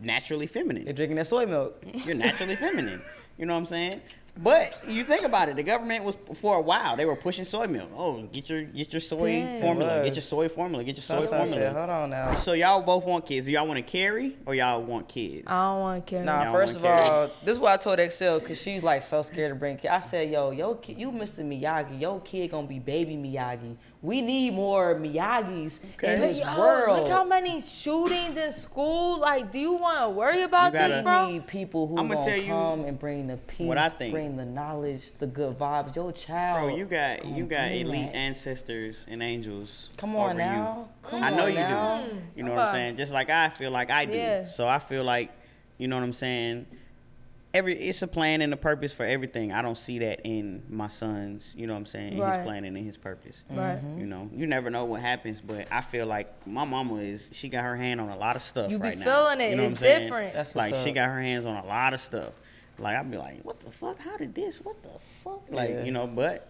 naturally 0.00 0.46
feminine. 0.46 0.84
they're 0.84 0.94
feminine. 0.94 0.96
drinking 0.96 1.16
that 1.16 1.26
soy 1.26 1.46
milk. 1.46 1.82
You're 2.04 2.14
naturally 2.14 2.56
feminine. 2.56 3.00
You 3.38 3.46
know 3.46 3.54
what 3.54 3.60
I'm 3.60 3.66
saying? 3.66 4.00
But 4.36 4.88
you 4.88 5.04
think 5.04 5.22
about 5.22 5.48
it, 5.48 5.54
the 5.54 5.62
government 5.62 6.02
was 6.04 6.16
for 6.34 6.56
a 6.56 6.60
while 6.60 6.96
they 6.96 7.04
were 7.06 7.14
pushing 7.14 7.44
soy 7.44 7.68
milk. 7.68 7.88
Oh, 7.96 8.22
get 8.24 8.48
your 8.50 8.62
get 8.64 8.92
your 8.92 8.98
soy 9.00 9.30
Dang. 9.30 9.60
formula, 9.60 10.02
get 10.04 10.14
your 10.14 10.22
soy 10.22 10.48
formula, 10.48 10.82
get 10.82 10.96
your 10.96 11.02
soy 11.02 11.20
That's 11.20 11.30
what 11.30 11.40
I 11.40 11.44
said. 11.44 11.52
formula. 11.52 11.78
Hold 11.78 11.90
on 11.90 12.10
now. 12.10 12.34
So 12.34 12.52
y'all 12.52 12.82
both 12.82 13.04
want 13.04 13.26
kids. 13.26 13.46
Do 13.46 13.52
y'all 13.52 13.66
want 13.66 13.76
to 13.78 13.82
carry 13.90 14.36
or 14.44 14.56
y'all 14.56 14.82
want 14.82 15.06
kids? 15.08 15.44
I 15.46 15.66
don't 15.66 15.80
want 15.80 16.04
to 16.06 16.10
carry. 16.10 16.24
Nah, 16.26 16.42
Y'all 16.44 16.52
first 16.52 16.74
of 16.76 16.82
carry? 16.82 17.00
all, 17.04 17.30
this 17.44 17.54
is 17.54 17.60
what 17.60 17.72
I 17.72 17.76
told 17.76 18.00
Excel 18.00 18.40
because 18.40 18.60
she's 18.60 18.82
like 18.82 19.04
so 19.04 19.22
scared 19.22 19.52
to 19.52 19.54
bring 19.54 19.76
kid. 19.76 19.88
I 19.92 20.00
said, 20.00 20.28
yo, 20.30 20.50
yo, 20.50 20.74
kid, 20.74 20.98
you 20.98 21.12
Mr. 21.12 21.44
Miyagi. 21.44 22.00
Your 22.00 22.20
kid 22.20 22.50
gonna 22.50 22.66
be 22.66 22.80
baby 22.80 23.14
Miyagi. 23.14 23.76
We 24.04 24.20
need 24.20 24.52
more 24.52 24.94
Miyagis 24.96 25.80
Okay. 25.94 26.12
in 26.12 26.20
this 26.20 26.38
yo, 26.38 26.58
world. 26.58 26.98
look 27.00 27.08
how 27.08 27.24
many 27.24 27.62
shootings 27.62 28.36
in 28.36 28.52
school. 28.52 29.18
Like, 29.18 29.50
do 29.50 29.58
you 29.58 29.72
want 29.72 29.98
to 30.02 30.10
worry 30.10 30.42
about 30.42 30.74
You 30.74 30.78
gotta- 30.78 30.92
this, 30.96 31.04
we 31.26 31.32
need 31.32 31.46
people 31.46 31.86
who 31.86 31.96
I'ma 31.96 32.12
gonna 32.16 32.26
tell 32.26 32.36
you 32.36 32.48
come 32.52 32.84
and 32.84 32.98
bring 32.98 33.28
the 33.28 33.38
peace, 33.38 33.66
what 33.66 33.78
I 33.78 33.88
think. 33.88 34.12
bring 34.12 34.36
the 34.36 34.44
knowledge, 34.44 35.12
the 35.18 35.26
good 35.26 35.58
vibes. 35.58 35.96
Your 35.96 36.12
child, 36.12 36.66
Bro, 36.66 36.76
you 36.76 36.84
got 36.84 37.24
you 37.24 37.44
got 37.46 37.72
elite 37.72 38.12
that. 38.12 38.14
ancestors 38.14 39.06
and 39.08 39.22
angels. 39.22 39.88
Come 39.96 40.14
on 40.16 40.24
over 40.32 40.34
now. 40.34 40.88
You. 41.02 41.08
Come 41.10 41.22
I 41.22 41.30
know 41.30 41.44
on 41.44 41.48
you 41.48 41.54
now. 41.54 42.02
do. 42.04 42.16
You 42.36 42.42
know 42.42 42.50
what 42.50 42.60
I'm 42.60 42.72
saying? 42.72 42.96
Just 42.96 43.10
like 43.12 43.30
I 43.30 43.48
feel 43.48 43.70
like 43.70 43.88
I 43.90 44.04
do. 44.04 44.12
Yeah. 44.18 44.44
So 44.44 44.68
I 44.68 44.80
feel 44.80 45.02
like, 45.04 45.30
you 45.78 45.88
know 45.88 45.96
what 45.96 46.04
I'm 46.04 46.12
saying? 46.12 46.66
Every 47.54 47.74
it's 47.78 48.02
a 48.02 48.08
plan 48.08 48.42
and 48.42 48.52
a 48.52 48.56
purpose 48.56 48.92
for 48.92 49.06
everything. 49.06 49.52
I 49.52 49.62
don't 49.62 49.78
see 49.78 50.00
that 50.00 50.22
in 50.24 50.64
my 50.68 50.88
son's, 50.88 51.54
you 51.56 51.68
know 51.68 51.72
what 51.74 51.78
I'm 51.78 51.86
saying, 51.86 52.14
in 52.14 52.18
Right. 52.18 52.36
his 52.38 52.44
plan 52.44 52.64
and 52.64 52.76
his 52.76 52.96
purpose. 52.96 53.44
Right. 53.48 53.76
Mm-hmm. 53.76 54.00
You 54.00 54.06
know, 54.06 54.28
you 54.34 54.46
never 54.48 54.70
know 54.70 54.84
what 54.86 55.00
happens, 55.00 55.40
but 55.40 55.68
I 55.70 55.80
feel 55.80 56.06
like 56.06 56.46
my 56.48 56.64
mama 56.64 56.96
is 56.96 57.30
she 57.32 57.48
got 57.48 57.62
her 57.62 57.76
hand 57.76 58.00
on 58.00 58.08
a 58.08 58.16
lot 58.16 58.34
of 58.34 58.42
stuff 58.42 58.70
You 58.72 58.78
be 58.78 58.88
right 58.88 58.98
now. 58.98 59.04
feeling 59.04 59.40
it. 59.40 59.50
You 59.50 59.56
know 59.56 59.62
It's 59.62 59.70
what 59.80 59.88
I'm 59.90 59.96
saying? 59.96 60.02
different. 60.08 60.34
That's 60.34 60.56
like 60.56 60.72
what's 60.72 60.82
she 60.84 60.90
got 60.90 61.06
her 61.08 61.20
hands 61.20 61.46
on 61.46 61.56
a 61.56 61.64
lot 61.64 61.94
of 61.94 62.00
stuff. 62.00 62.32
Like 62.78 62.96
I'd 62.96 63.08
be 63.08 63.18
like, 63.18 63.44
what 63.44 63.60
the 63.60 63.70
fuck? 63.70 64.00
How 64.00 64.16
did 64.16 64.34
this? 64.34 64.58
What 64.60 64.82
the 64.82 64.88
fuck? 65.22 65.42
Like 65.48 65.70
Yeah. 65.70 65.84
you 65.84 65.92
know, 65.92 66.08
but 66.08 66.48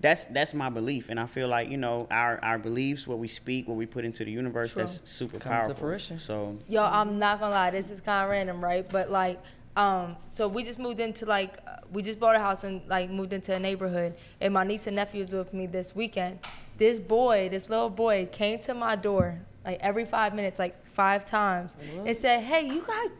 that's 0.00 0.24
that's 0.24 0.54
my 0.54 0.70
belief, 0.70 1.10
and 1.10 1.20
I 1.20 1.26
feel 1.26 1.48
like 1.48 1.68
you 1.68 1.76
know 1.76 2.06
our 2.10 2.42
our 2.42 2.58
beliefs, 2.58 3.06
what 3.06 3.18
we 3.18 3.28
speak, 3.28 3.68
what 3.68 3.76
we 3.76 3.84
put 3.84 4.06
into 4.06 4.24
the 4.24 4.30
universe, 4.30 4.72
True. 4.72 4.80
that's 4.84 5.02
super 5.04 5.32
Comes 5.32 5.42
to 5.42 5.48
powerful. 5.50 5.74
fruition. 5.74 6.18
So 6.18 6.56
Yo, 6.66 6.82
I'm 6.82 7.18
not 7.18 7.40
gonna 7.40 7.52
lie, 7.54 7.68
this 7.68 7.90
is 7.90 8.00
kind 8.00 8.24
of 8.24 8.30
random, 8.30 8.64
right? 8.64 8.88
But 8.88 9.10
like, 9.10 9.38
um, 9.76 10.16
so 10.28 10.48
we 10.48 10.64
just 10.64 10.78
moved 10.78 11.00
into 11.00 11.26
like, 11.26 11.58
uh, 11.66 11.76
we 11.92 12.02
just 12.02 12.18
bought 12.18 12.36
a 12.36 12.38
house 12.40 12.64
and 12.64 12.82
like 12.88 13.10
moved 13.10 13.32
into 13.32 13.54
a 13.54 13.58
neighborhood, 13.58 14.14
and 14.40 14.52
my 14.52 14.64
niece 14.64 14.86
and 14.86 14.96
nephew 14.96 15.20
was 15.20 15.32
with 15.32 15.52
me 15.54 15.66
this 15.66 15.94
weekend. 15.94 16.40
This 16.76 16.98
boy, 16.98 17.48
this 17.50 17.68
little 17.68 17.90
boy, 17.90 18.28
came 18.32 18.58
to 18.60 18.74
my 18.74 18.96
door 18.96 19.40
like 19.64 19.78
every 19.80 20.04
five 20.04 20.34
minutes, 20.34 20.58
like 20.58 20.74
five 20.92 21.24
times, 21.24 21.76
and 22.06 22.16
said, 22.16 22.40
"Hey, 22.42 22.66
you 22.66 22.80
got." 22.82 23.10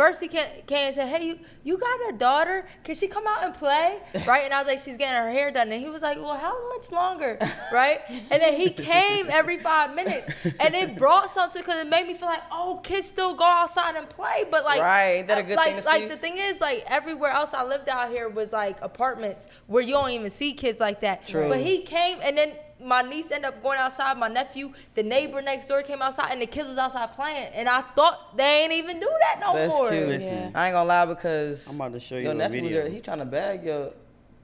First 0.00 0.22
he 0.22 0.28
came, 0.28 0.48
came 0.66 0.86
and 0.86 0.94
said, 0.94 1.08
"Hey, 1.08 1.26
you, 1.26 1.38
you 1.62 1.76
got 1.76 2.08
a 2.08 2.12
daughter? 2.16 2.64
Can 2.84 2.94
she 2.94 3.06
come 3.06 3.26
out 3.26 3.44
and 3.44 3.52
play?" 3.52 3.98
Right? 4.26 4.44
And 4.44 4.54
I 4.54 4.60
was 4.62 4.66
like, 4.66 4.78
"She's 4.78 4.96
getting 4.96 5.14
her 5.14 5.30
hair 5.30 5.50
done." 5.50 5.70
And 5.70 5.78
he 5.78 5.90
was 5.90 6.00
like, 6.00 6.16
"Well, 6.16 6.38
how 6.38 6.56
much 6.70 6.90
longer?" 6.90 7.36
Right? 7.70 8.00
And 8.08 8.40
then 8.40 8.54
he 8.54 8.70
came 8.70 9.26
every 9.28 9.58
five 9.58 9.94
minutes, 9.94 10.32
and 10.58 10.74
it 10.74 10.96
brought 10.96 11.28
something 11.28 11.60
because 11.60 11.82
it 11.82 11.86
made 11.86 12.06
me 12.06 12.14
feel 12.14 12.30
like, 12.30 12.42
"Oh, 12.50 12.80
kids 12.82 13.08
still 13.08 13.34
go 13.34 13.44
outside 13.44 13.94
and 13.94 14.08
play." 14.08 14.46
But 14.50 14.64
like, 14.64 14.80
Right, 14.80 15.28
that 15.28 15.36
a 15.36 15.42
good 15.42 15.56
like, 15.56 15.74
thing 15.74 15.80
to 15.82 15.86
like 15.86 16.02
see? 16.04 16.08
the 16.08 16.16
thing 16.16 16.38
is, 16.38 16.62
like 16.62 16.82
everywhere 16.86 17.32
else 17.32 17.52
I 17.52 17.62
lived 17.64 17.90
out 17.90 18.08
here 18.08 18.30
was 18.30 18.52
like 18.52 18.80
apartments 18.80 19.48
where 19.66 19.82
you 19.82 19.92
don't 19.92 20.12
even 20.12 20.30
see 20.30 20.54
kids 20.54 20.80
like 20.80 21.00
that. 21.00 21.28
True. 21.28 21.46
But 21.50 21.60
he 21.60 21.82
came, 21.82 22.20
and 22.22 22.38
then 22.38 22.52
my 22.82 23.02
niece 23.02 23.30
ended 23.30 23.46
up 23.46 23.62
going 23.62 23.78
outside. 23.78 24.16
My 24.18 24.28
nephew, 24.28 24.72
the 24.94 25.02
neighbor 25.02 25.40
next 25.42 25.66
door, 25.66 25.82
came 25.82 26.02
outside, 26.02 26.32
and 26.32 26.40
the 26.42 26.46
kids 26.46 26.68
was 26.68 26.78
outside 26.78 27.12
playing. 27.12 27.50
And 27.54 27.68
I 27.68 27.82
thought 27.82 28.36
they 28.36 28.62
ain't 28.64 28.72
even 28.72 29.00
do 29.00 29.08
that 29.20 29.40
no 29.40 29.54
That's 29.54 29.74
more. 29.74 29.90
cute. 29.90 30.08
Listen. 30.08 30.52
I 30.54 30.66
ain't 30.68 30.74
gonna 30.74 30.88
lie 30.88 31.06
because 31.06 31.68
I'm 31.68 31.76
about 31.76 31.92
to 31.92 32.00
show 32.00 32.16
you 32.16 32.22
your 32.22 32.32
a 32.32 32.34
nephew 32.34 32.62
was 32.62 32.72
video. 32.72 32.84
there. 32.84 32.92
He 32.92 33.00
trying 33.00 33.18
to 33.18 33.24
bag 33.26 33.64
your 33.64 33.92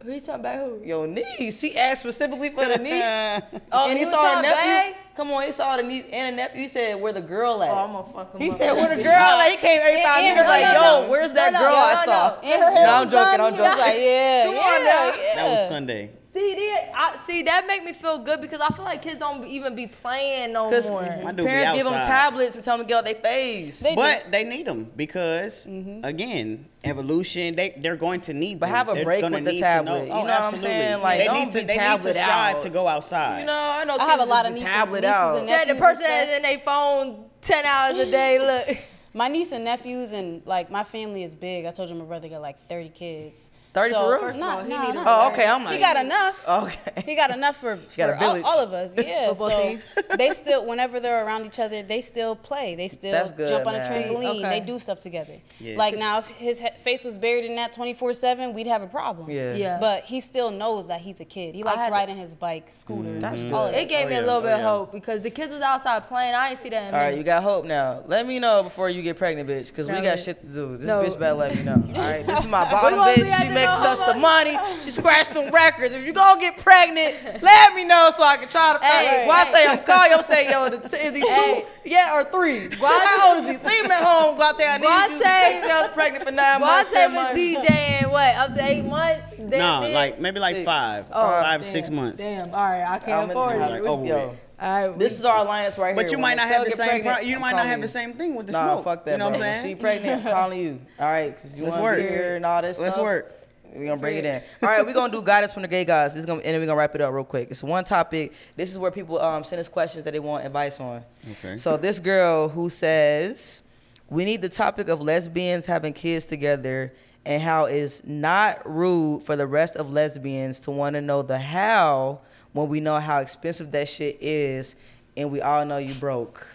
Who 0.02 0.12
you 0.12 0.20
talking 0.20 0.40
about? 0.40 0.56
Who? 0.68 0.80
your 0.84 1.06
niece. 1.06 1.60
He 1.60 1.76
asked 1.76 2.00
specifically 2.00 2.50
for 2.50 2.64
the 2.66 2.78
niece. 2.78 3.60
Oh, 3.72 3.88
and 3.88 3.98
he 3.98 4.00
he 4.00 4.04
was 4.04 4.14
saw 4.14 4.22
the 4.22 4.28
trying 4.28 4.42
to 4.44 4.48
nephew. 4.50 4.72
bag? 4.72 4.94
Come 5.16 5.30
on, 5.32 5.42
he 5.44 5.50
saw 5.52 5.76
the 5.78 5.82
niece 5.82 6.04
and 6.12 6.34
the 6.34 6.42
nephew. 6.42 6.60
He 6.62 6.68
said, 6.68 7.00
"Where 7.00 7.12
the 7.14 7.22
girl 7.22 7.62
at?" 7.62 7.70
Oh, 7.70 7.74
I'm 7.74 7.92
gonna 7.92 8.12
fuck 8.12 8.34
him 8.34 8.40
he 8.42 8.50
up. 8.50 8.56
said, 8.58 8.72
"Where 8.74 8.94
the 8.94 9.02
girl 9.10 9.12
at?" 9.12 9.50
He 9.50 9.56
came 9.56 9.80
every 9.82 10.02
five 10.02 10.22
minutes 10.22 10.46
like, 10.46 10.64
her- 10.64 10.74
"Yo, 10.74 10.80
no, 11.04 11.08
where's 11.10 11.32
that 11.32 11.52
no, 11.54 11.58
girl 11.60 11.72
no, 11.72 11.76
I 11.76 11.94
no, 11.94 12.04
saw?" 12.04 12.28
no. 12.28 12.48
And 12.52 12.74
No, 12.84 12.92
I'm 12.92 13.10
joking. 13.10 13.36
done. 13.38 13.40
I'm 13.40 13.54
joking. 13.56 13.78
like, 13.80 13.96
yeah, 13.98 14.44
Come 14.44 14.54
yeah, 14.54 14.60
on 14.60 14.84
now. 14.84 15.04
yeah. 15.22 15.34
that 15.36 15.50
was 15.60 15.68
Sunday. 15.68 16.10
See, 16.36 16.54
that, 16.54 16.90
I, 16.94 17.16
see, 17.26 17.42
that 17.44 17.66
make 17.66 17.82
me 17.82 17.94
feel 17.94 18.18
good 18.18 18.42
because 18.42 18.60
I 18.60 18.68
feel 18.68 18.84
like 18.84 19.00
kids 19.00 19.18
don't 19.18 19.44
even 19.46 19.74
be 19.74 19.86
playing 19.86 20.52
no 20.52 20.68
Because 20.68 20.90
more. 20.90 21.00
My 21.24 21.32
parents 21.32 21.76
give 21.78 21.84
them 21.86 21.94
tablets 21.94 22.56
and 22.56 22.64
tell 22.64 22.76
them 22.76 22.86
to 22.86 22.88
get 22.88 22.98
out 22.98 23.04
their 23.06 23.14
face. 23.14 23.80
They 23.80 23.90
do. 23.90 23.96
But 23.96 24.26
they 24.30 24.44
need 24.44 24.66
them 24.66 24.90
because 24.94 25.64
again, 26.02 26.66
evolution. 26.84 27.54
They 27.56 27.74
they're 27.78 27.96
going 27.96 28.20
to 28.22 28.34
need. 28.34 28.56
Mm-hmm. 28.56 28.58
But 28.60 28.66
them. 28.66 28.74
have 28.76 28.88
a 28.90 28.94
They're 28.94 29.04
break 29.04 29.24
with 29.24 29.32
the 29.32 29.40
need 29.40 29.54
to 29.54 29.60
tablet. 29.60 30.02
You 30.02 30.08
know 30.08 30.14
Oh, 30.14 30.20
what 30.24 30.30
I'm 30.30 30.56
saying? 30.56 31.00
Like, 31.02 31.18
they 31.20 31.24
don't 31.26 31.36
need 31.46 31.52
to 31.52 31.58
be 31.58 31.64
they 31.64 31.72
need 31.74 31.78
to 31.78 31.78
tablet 31.78 32.12
strive 32.16 32.56
out. 32.56 32.62
to 32.62 32.70
go 32.70 32.86
outside. 32.88 33.40
You 33.40 33.46
know, 33.46 33.52
I 33.80 33.84
know 33.84 33.96
I 33.98 34.04
have 34.10 34.20
a 34.20 34.24
lot 34.24 34.44
of 34.46 34.52
be 34.52 34.60
nieces- 34.60 34.74
tablet 34.74 35.00
nieces 35.00 35.14
out. 35.16 35.38
and 35.38 35.48
Said 35.48 35.60
the 35.60 35.66
nephews 35.66 35.70
and 35.70 35.80
person 35.80 35.96
stuff. 36.04 36.10
has 36.10 36.36
in 36.36 36.42
their 36.42 36.58
phone 36.58 37.24
ten 37.40 37.64
hours 37.64 37.98
a 37.98 38.10
day. 38.10 38.38
Look. 38.66 38.78
My 39.14 39.28
niece 39.28 39.52
and 39.52 39.64
nephews 39.64 40.12
and 40.12 40.42
like 40.44 40.70
my 40.70 40.84
family 40.84 41.22
is 41.22 41.34
big. 41.34 41.64
I 41.64 41.70
told 41.72 41.88
you 41.88 41.94
my 41.94 42.04
brother 42.04 42.28
got 42.28 42.42
like 42.42 42.58
30 42.68 42.90
kids. 42.90 43.50
30 43.76 43.90
so, 43.92 44.00
for 44.00 44.10
real? 44.12 44.20
First 44.20 44.40
of 44.40 44.46
all, 44.46 44.64
he 44.64 44.70
nah, 44.70 44.90
need. 44.90 45.02
Oh, 45.04 45.30
okay. 45.32 45.46
I'm 45.46 45.62
like, 45.62 45.74
He 45.74 45.80
got 45.80 45.96
enough. 46.02 46.48
Okay. 46.48 47.02
He 47.04 47.14
got 47.14 47.30
enough 47.30 47.56
for, 47.58 47.78
got 47.96 48.18
for 48.18 48.24
all, 48.24 48.44
all 48.44 48.60
of 48.60 48.72
us. 48.72 48.94
Yeah. 49.06 49.34
So 49.34 49.78
they 50.16 50.30
still, 50.32 50.66
whenever 50.66 50.98
they're 50.98 51.24
around 51.26 51.44
each 51.44 51.58
other, 51.58 51.82
they 51.82 52.00
still 52.00 52.34
play. 52.34 52.74
They 52.74 52.88
still 52.88 53.28
good, 53.36 53.48
jump 53.50 53.66
on 53.66 53.74
a 53.74 53.80
trampoline. 53.80 54.38
Okay. 54.40 54.60
They 54.60 54.60
do 54.60 54.78
stuff 54.78 54.98
together. 54.98 55.34
Yeah. 55.60 55.76
Like 55.76 55.98
now, 55.98 56.18
if 56.20 56.26
his 56.28 56.60
he- 56.60 56.70
face 56.82 57.04
was 57.04 57.18
buried 57.18 57.44
in 57.44 57.54
that 57.56 57.74
24 57.74 58.14
7, 58.14 58.54
we'd 58.54 58.66
have 58.66 58.82
a 58.82 58.86
problem. 58.86 59.30
Yeah. 59.30 59.54
Yeah. 59.54 59.78
But 59.78 60.04
he 60.04 60.20
still 60.20 60.50
knows 60.50 60.88
that 60.88 61.02
he's 61.02 61.20
a 61.20 61.24
kid. 61.26 61.54
He 61.54 61.62
likes 61.62 61.82
had- 61.82 61.92
riding 61.92 62.16
his 62.16 62.32
bike, 62.34 62.68
scooter. 62.70 63.20
That's 63.20 63.44
all 63.44 63.66
of 63.66 63.74
good. 63.74 63.82
It 63.82 63.88
gave 63.90 64.06
Oh, 64.06 64.08
me 64.08 64.14
yeah. 64.14 64.20
a 64.20 64.22
little 64.22 64.36
Oh, 64.36 64.40
bit 64.40 64.52
of 64.52 64.58
yeah. 64.60 64.70
hope 64.70 64.92
because 64.92 65.20
the 65.20 65.30
kids 65.30 65.52
was 65.52 65.60
outside 65.60 66.04
playing. 66.04 66.34
I 66.34 66.50
ain't 66.50 66.58
see 66.58 66.70
that 66.70 66.88
in 66.88 66.94
All 66.94 67.00
a 67.00 67.04
right, 67.04 67.16
you 67.18 67.22
got 67.22 67.42
hope 67.42 67.66
now. 67.66 68.02
Let 68.06 68.26
me 68.26 68.38
know 68.38 68.62
before 68.62 68.88
you 68.88 69.02
get 69.02 69.18
pregnant, 69.18 69.48
bitch, 69.48 69.68
because 69.68 69.86
we 69.88 70.00
got 70.00 70.18
shit 70.18 70.40
to 70.40 70.46
do. 70.46 70.76
This 70.78 70.88
bitch 70.88 71.18
better 71.18 71.34
let 71.34 71.54
me 71.54 71.62
know. 71.62 71.74
All 71.74 72.00
right, 72.00 72.26
this 72.26 72.40
is 72.40 72.46
my 72.46 72.70
bottom 72.70 72.98
bitch. 73.00 73.16
She 73.16 73.48
the 73.66 73.82
makes 73.82 73.84
us 73.84 73.98
the 74.00 74.14
oh 74.16 74.20
money. 74.20 74.56
She 74.80 74.90
scratched 74.90 75.34
them 75.34 75.52
records. 75.52 75.94
If 75.94 76.06
you 76.06 76.12
gonna 76.12 76.40
get 76.40 76.56
pregnant, 76.58 77.42
let 77.42 77.74
me 77.74 77.84
know 77.84 78.10
so 78.16 78.22
I 78.22 78.36
can 78.36 78.48
try 78.48 78.76
to. 78.78 78.84
Hey, 78.84 79.26
well, 79.26 79.36
I 79.36 79.44
hey. 79.46 79.52
say 79.52 79.66
I'm 79.66 79.78
call 79.84 80.08
you 80.08 80.22
say 80.22 80.50
yo, 80.50 80.66
is 80.66 81.14
he 81.14 81.20
two? 81.20 81.26
Hey. 81.26 81.66
Yeah, 81.84 82.18
or 82.18 82.24
three? 82.24 82.68
Guate- 82.68 83.04
How 83.04 83.36
old 83.36 83.44
is 83.44 83.50
he? 83.50 83.56
Leave 83.58 83.84
him 83.84 83.90
at 83.92 84.02
home. 84.02 84.36
Guate, 84.38 84.60
I 84.60 84.78
need 84.78 85.14
you. 85.18 85.22
Guate- 85.24 85.60
Six 85.60 85.70
hours 85.72 85.88
pregnant 85.92 86.24
for 86.24 86.32
nine 86.32 86.60
months. 86.60 86.90
Guate 86.90 87.06
was 87.06 87.14
months. 87.14 87.34
DJing 87.38 88.10
what 88.10 88.34
up 88.36 88.54
to 88.54 88.64
eight 88.64 88.82
months. 88.84 89.34
Damn 89.38 89.50
no, 89.50 89.82
it. 89.86 89.94
like 89.94 90.20
maybe 90.20 90.40
like 90.40 90.56
Six. 90.56 90.64
five, 90.66 91.06
Oh, 91.12 91.30
five 91.30 91.60
damn, 91.62 91.70
six 91.70 91.90
months. 91.90 92.18
Damn. 92.20 92.42
All 92.52 92.64
right, 92.70 92.82
I 92.84 92.98
can't 92.98 93.24
in- 93.24 93.30
afford 93.30 93.56
like, 93.58 93.70
it. 93.82 93.86
over 93.86 94.04
Yo, 94.04 94.28
with. 94.30 94.38
All 94.58 94.88
right, 94.88 94.98
this 94.98 95.18
is 95.20 95.24
our 95.26 95.38
alliance 95.44 95.76
right 95.78 95.88
here. 95.94 95.96
But 95.96 96.10
you 96.10 96.18
might 96.18 96.36
not 96.38 96.48
have 96.48 96.64
the 96.64 96.72
same. 96.72 96.88
pregnant, 96.88 97.16
Pro- 97.18 97.24
you 97.26 97.34
I'm 97.36 97.40
might 97.42 97.52
not 97.52 97.66
have 97.66 97.78
you. 97.78 97.82
the 97.82 97.88
same 97.88 98.14
thing 98.14 98.34
with 98.34 98.46
the 98.46 98.52
Nah, 98.54 98.72
smoke. 98.74 98.84
fuck 98.84 99.04
that, 99.04 99.12
You 99.12 99.18
know 99.18 99.28
bro. 99.28 99.38
what 99.38 99.42
I'm 99.46 99.52
When 99.52 99.62
saying? 99.62 99.76
she 99.76 99.80
pregnant, 99.80 100.26
I'm 100.26 100.32
calling 100.32 100.58
you. 100.58 100.80
All 100.98 101.06
right, 101.06 101.36
because 101.36 101.54
you 101.54 101.62
Let's 101.64 101.76
want 101.76 101.96
to 101.98 102.02
work. 102.02 102.10
here 102.10 102.36
and 102.36 102.46
all 102.46 102.62
this 102.62 102.76
stuff. 102.78 102.82
Let's 102.84 102.94
stuff. 102.94 103.04
work. 103.04 103.32
We're 103.78 103.86
gonna 103.86 104.00
bring 104.00 104.16
it 104.16 104.24
in. 104.24 104.42
All 104.62 104.68
right, 104.68 104.84
we're 104.84 104.94
gonna 104.94 105.12
do 105.12 105.22
guidance 105.22 105.52
from 105.52 105.62
the 105.62 105.68
gay 105.68 105.84
guys. 105.84 106.12
This 106.14 106.20
is 106.20 106.26
gonna 106.26 106.40
and 106.40 106.54
then 106.54 106.60
we're 106.60 106.66
gonna 106.66 106.78
wrap 106.78 106.94
it 106.94 107.00
up 107.00 107.12
real 107.12 107.24
quick. 107.24 107.50
It's 107.50 107.62
one 107.62 107.84
topic. 107.84 108.32
This 108.56 108.70
is 108.70 108.78
where 108.78 108.90
people 108.90 109.20
um, 109.20 109.44
send 109.44 109.60
us 109.60 109.68
questions 109.68 110.04
that 110.04 110.12
they 110.12 110.20
want 110.20 110.44
advice 110.44 110.80
on. 110.80 111.02
Okay. 111.32 111.58
So 111.58 111.76
this 111.76 111.98
girl 111.98 112.48
who 112.48 112.70
says 112.70 113.62
we 114.08 114.24
need 114.24 114.42
the 114.42 114.48
topic 114.48 114.88
of 114.88 115.00
lesbians 115.00 115.66
having 115.66 115.92
kids 115.92 116.26
together 116.26 116.92
and 117.24 117.42
how 117.42 117.64
it's 117.64 118.02
not 118.04 118.62
rude 118.64 119.24
for 119.24 119.34
the 119.34 119.46
rest 119.46 119.76
of 119.76 119.92
lesbians 119.92 120.60
to 120.60 120.70
want 120.70 120.94
to 120.94 121.00
know 121.00 121.22
the 121.22 121.38
how 121.38 122.20
when 122.52 122.68
we 122.68 122.80
know 122.80 123.00
how 123.00 123.18
expensive 123.18 123.72
that 123.72 123.88
shit 123.88 124.16
is 124.20 124.76
and 125.16 125.30
we 125.30 125.40
all 125.40 125.64
know 125.64 125.78
you 125.78 125.94
broke. 125.94 126.46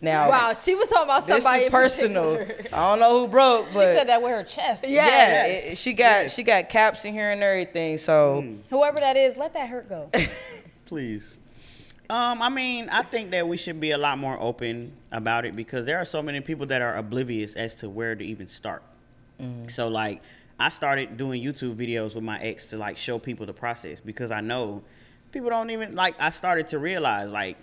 Now 0.00 0.30
Wow, 0.30 0.52
she 0.54 0.74
was 0.76 0.88
talking 0.88 1.04
about 1.04 1.24
somebody. 1.26 1.64
this 1.64 1.66
is 1.66 1.70
personal. 1.72 2.34
I 2.72 2.90
don't 2.90 3.00
know 3.00 3.18
who 3.20 3.28
broke, 3.28 3.66
but 3.72 3.80
She 3.80 3.96
said 3.96 4.08
that 4.08 4.22
with 4.22 4.30
her 4.30 4.44
chest. 4.44 4.84
Yeah. 4.86 5.04
yeah, 5.06 5.46
Yes. 5.46 5.72
it- 5.72 5.78
she 5.78 5.92
got 5.92 6.30
she 6.30 6.42
got 6.44 6.68
caps 6.68 7.04
in 7.04 7.12
here 7.12 7.30
and 7.30 7.42
everything. 7.42 7.98
So 7.98 8.42
Mm. 8.42 8.58
Whoever 8.70 8.98
that 8.98 9.16
is, 9.16 9.36
let 9.36 9.54
that 9.54 9.68
hurt 9.68 9.88
go. 9.88 10.08
Please. 10.86 11.38
Um, 12.10 12.40
I 12.40 12.48
mean, 12.48 12.88
I 12.90 13.02
think 13.02 13.32
that 13.32 13.46
we 13.46 13.56
should 13.58 13.80
be 13.80 13.90
a 13.90 13.98
lot 13.98 14.16
more 14.18 14.38
open 14.40 14.92
about 15.12 15.44
it 15.44 15.54
because 15.54 15.84
there 15.84 15.98
are 15.98 16.06
so 16.06 16.22
many 16.22 16.40
people 16.40 16.64
that 16.66 16.80
are 16.80 16.96
oblivious 16.96 17.54
as 17.54 17.74
to 17.76 17.90
where 17.90 18.14
to 18.14 18.24
even 18.24 18.46
start. 18.46 18.82
So 19.68 19.88
like, 19.88 20.22
I 20.58 20.70
started 20.70 21.16
doing 21.16 21.42
YouTube 21.44 21.76
videos 21.76 22.14
with 22.14 22.24
my 22.24 22.38
ex 22.40 22.66
to 22.66 22.76
like 22.78 22.96
show 22.96 23.18
people 23.18 23.46
the 23.46 23.52
process 23.52 24.00
because 24.00 24.30
I 24.30 24.40
know 24.40 24.82
people 25.32 25.50
don't 25.50 25.70
even 25.70 25.94
like. 25.94 26.14
I 26.20 26.30
started 26.30 26.68
to 26.68 26.78
realize 26.78 27.30
like, 27.30 27.56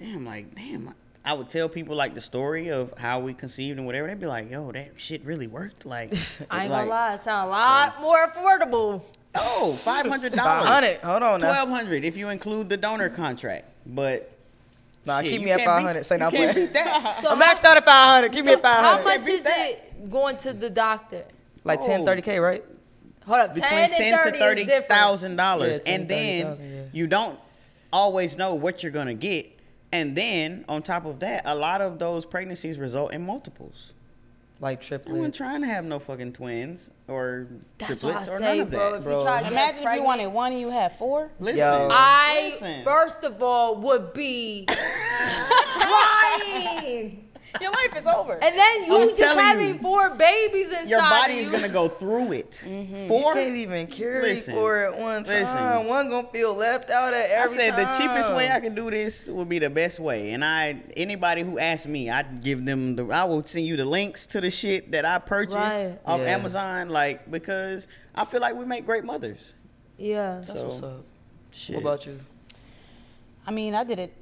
damn, 0.00 0.24
like 0.24 0.54
damn. 0.54 0.94
I 1.28 1.34
would 1.34 1.50
tell 1.50 1.68
people 1.68 1.94
like 1.94 2.14
the 2.14 2.22
story 2.22 2.70
of 2.70 2.94
how 2.96 3.20
we 3.20 3.34
conceived 3.34 3.76
and 3.76 3.86
whatever. 3.86 4.06
They'd 4.08 4.18
be 4.18 4.24
like, 4.24 4.50
"Yo, 4.50 4.72
that 4.72 4.92
shit 4.96 5.22
really 5.26 5.46
worked." 5.46 5.84
Like, 5.84 6.14
I 6.50 6.62
ain't 6.62 6.70
like, 6.72 6.80
gonna 6.86 6.90
lie, 6.90 7.14
it 7.14 7.20
sound 7.20 7.48
a 7.48 7.50
lot 7.50 8.00
more 8.00 8.16
affordable. 8.26 9.02
Oh, 9.34 9.72
five 9.84 10.06
hundred 10.06 10.32
dollars. 10.32 10.64
500. 10.70 10.96
Hold 11.02 11.22
on 11.22 11.40
now. 11.42 11.48
Twelve 11.48 11.68
hundred 11.68 12.04
if 12.06 12.16
you 12.16 12.30
include 12.30 12.70
the 12.70 12.78
donor 12.78 13.10
contract. 13.10 13.66
But 13.84 14.32
Nah, 15.04 15.20
shit, 15.20 15.32
keep 15.32 15.42
me 15.42 15.50
at 15.50 15.60
500. 15.60 15.94
beat- 16.00 16.06
Say 16.06 16.14
you 16.14 16.18
not 16.20 16.32
play. 16.32 16.66
that. 16.66 17.18
So 17.22 17.28
I'm 17.28 17.38
maxed 17.38 17.64
out 17.64 17.76
at 17.76 17.84
500. 17.84 18.32
Keep 18.32 18.44
me 18.46 18.52
at 18.54 18.62
so 18.62 18.68
how 18.68 18.96
500. 18.96 19.04
much 19.04 19.26
beat 19.26 19.32
is 19.34 19.42
that. 19.44 19.68
it 19.70 20.10
going 20.10 20.36
to 20.38 20.52
the 20.54 20.70
doctor? 20.70 21.24
Like 21.64 21.82
10, 21.84 22.00
Oh. 22.02 22.04
30K, 22.06 22.42
right? 22.42 22.64
Hold 23.26 23.38
up, 23.40 23.54
Between 23.54 23.70
10 23.70 23.90
ten 23.92 24.12
and 24.14 24.22
30 24.22 24.32
to 24.32 24.38
thirty 24.38 24.60
is 24.62 24.66
different. 24.66 24.88
thousand 24.88 25.36
dollars, 25.36 25.76
Yeah, 25.84 25.92
10, 25.92 26.00
and 26.00 26.08
then 26.08 26.42
30,000, 26.46 26.72
yeah. 26.74 26.82
you 26.92 27.06
don't 27.06 27.38
always 27.92 28.36
know 28.38 28.54
what 28.54 28.82
you're 28.82 28.92
gonna 28.92 29.12
get. 29.14 29.46
And 29.92 30.14
then 30.16 30.64
on 30.68 30.82
top 30.82 31.04
of 31.06 31.20
that, 31.20 31.42
a 31.46 31.54
lot 31.54 31.80
of 31.80 31.98
those 31.98 32.24
pregnancies 32.26 32.78
result 32.78 33.12
in 33.12 33.24
multiples. 33.24 33.92
Like 34.60 34.80
I 34.80 34.82
triplets. 34.82 35.16
wasn't 35.16 35.34
trying 35.36 35.60
to 35.60 35.68
have 35.68 35.84
no 35.84 36.00
fucking 36.00 36.32
twins 36.32 36.90
or 37.06 37.46
That's 37.78 38.02
what 38.02 38.16
I 38.16 38.18
triplets 38.24 38.28
or 38.28 38.38
say, 38.38 38.56
none 38.58 38.66
of 38.66 38.70
bro. 38.70 38.90
that. 38.90 38.98
If 38.98 39.04
Bro. 39.04 39.18
you 39.18 39.24
try 39.24 39.42
to 39.42 39.48
Imagine 39.48 39.86
if 39.86 39.94
you 39.94 40.02
wanted 40.02 40.26
one 40.28 40.50
and 40.52 40.60
you 40.60 40.70
had 40.70 40.98
four. 40.98 41.30
Listen, 41.38 41.58
Yo. 41.58 41.88
I 41.92 42.50
listen. 42.52 42.84
first 42.84 43.22
of 43.22 43.40
all 43.40 43.76
would 43.76 44.12
be 44.12 44.66
crying. 45.78 47.27
Your 47.60 47.72
life 47.72 47.96
is 47.96 48.06
over. 48.06 48.32
And 48.34 48.54
then 48.54 48.84
you 48.84 49.02
I'm 49.02 49.08
just 49.08 49.20
having 49.40 49.68
you, 49.74 49.78
four 49.78 50.10
babies 50.14 50.68
inside 50.68 50.88
your 50.88 51.00
body 51.00 51.32
of 51.34 51.38
is 51.40 51.46
you. 51.46 51.52
gonna 51.52 51.68
go 51.68 51.88
through 51.88 52.32
it. 52.32 52.62
Mm-hmm. 52.64 52.94
You 52.96 53.08
Four. 53.08 53.34
can't 53.34 53.56
even 53.56 53.86
carry 53.86 54.22
Listen. 54.34 54.54
four 54.54 54.76
at 54.76 54.98
one 54.98 55.24
time. 55.24 55.32
Listen. 55.34 55.86
One 55.88 56.08
gonna 56.08 56.28
feel 56.28 56.54
left 56.54 56.90
out 56.90 57.12
at 57.14 57.26
every. 57.30 57.58
I 57.58 57.66
every 57.66 57.76
said 57.76 57.76
the 57.76 57.98
cheapest 57.98 58.32
way 58.34 58.50
I 58.50 58.60
can 58.60 58.74
do 58.74 58.90
this 58.90 59.28
would 59.28 59.48
be 59.48 59.58
the 59.58 59.70
best 59.70 59.98
way, 60.00 60.32
and 60.32 60.44
I 60.44 60.82
anybody 60.96 61.42
who 61.42 61.58
asks 61.58 61.86
me, 61.86 62.10
I'd 62.10 62.42
give 62.42 62.64
them 62.64 62.96
the. 62.96 63.06
I 63.06 63.24
will 63.24 63.42
send 63.42 63.66
you 63.66 63.76
the 63.76 63.84
links 63.84 64.26
to 64.26 64.40
the 64.40 64.50
shit 64.50 64.90
that 64.92 65.04
I 65.04 65.18
purchased 65.18 65.56
Right. 65.56 65.98
off 66.06 66.20
Yeah. 66.20 66.26
Amazon, 66.34 66.88
like 66.90 67.30
because 67.30 67.88
I 68.14 68.24
feel 68.24 68.40
like 68.40 68.54
we 68.54 68.64
make 68.64 68.84
great 68.86 69.04
mothers. 69.04 69.54
Yeah. 69.96 70.42
That's 70.46 70.62
what's 70.62 70.82
up. 70.82 71.04
Shit. 71.52 71.76
What 71.76 71.82
about 71.82 72.06
you? 72.06 72.20
I 73.46 73.50
mean, 73.50 73.74
I 73.74 73.82
did 73.84 73.98
it 73.98 74.12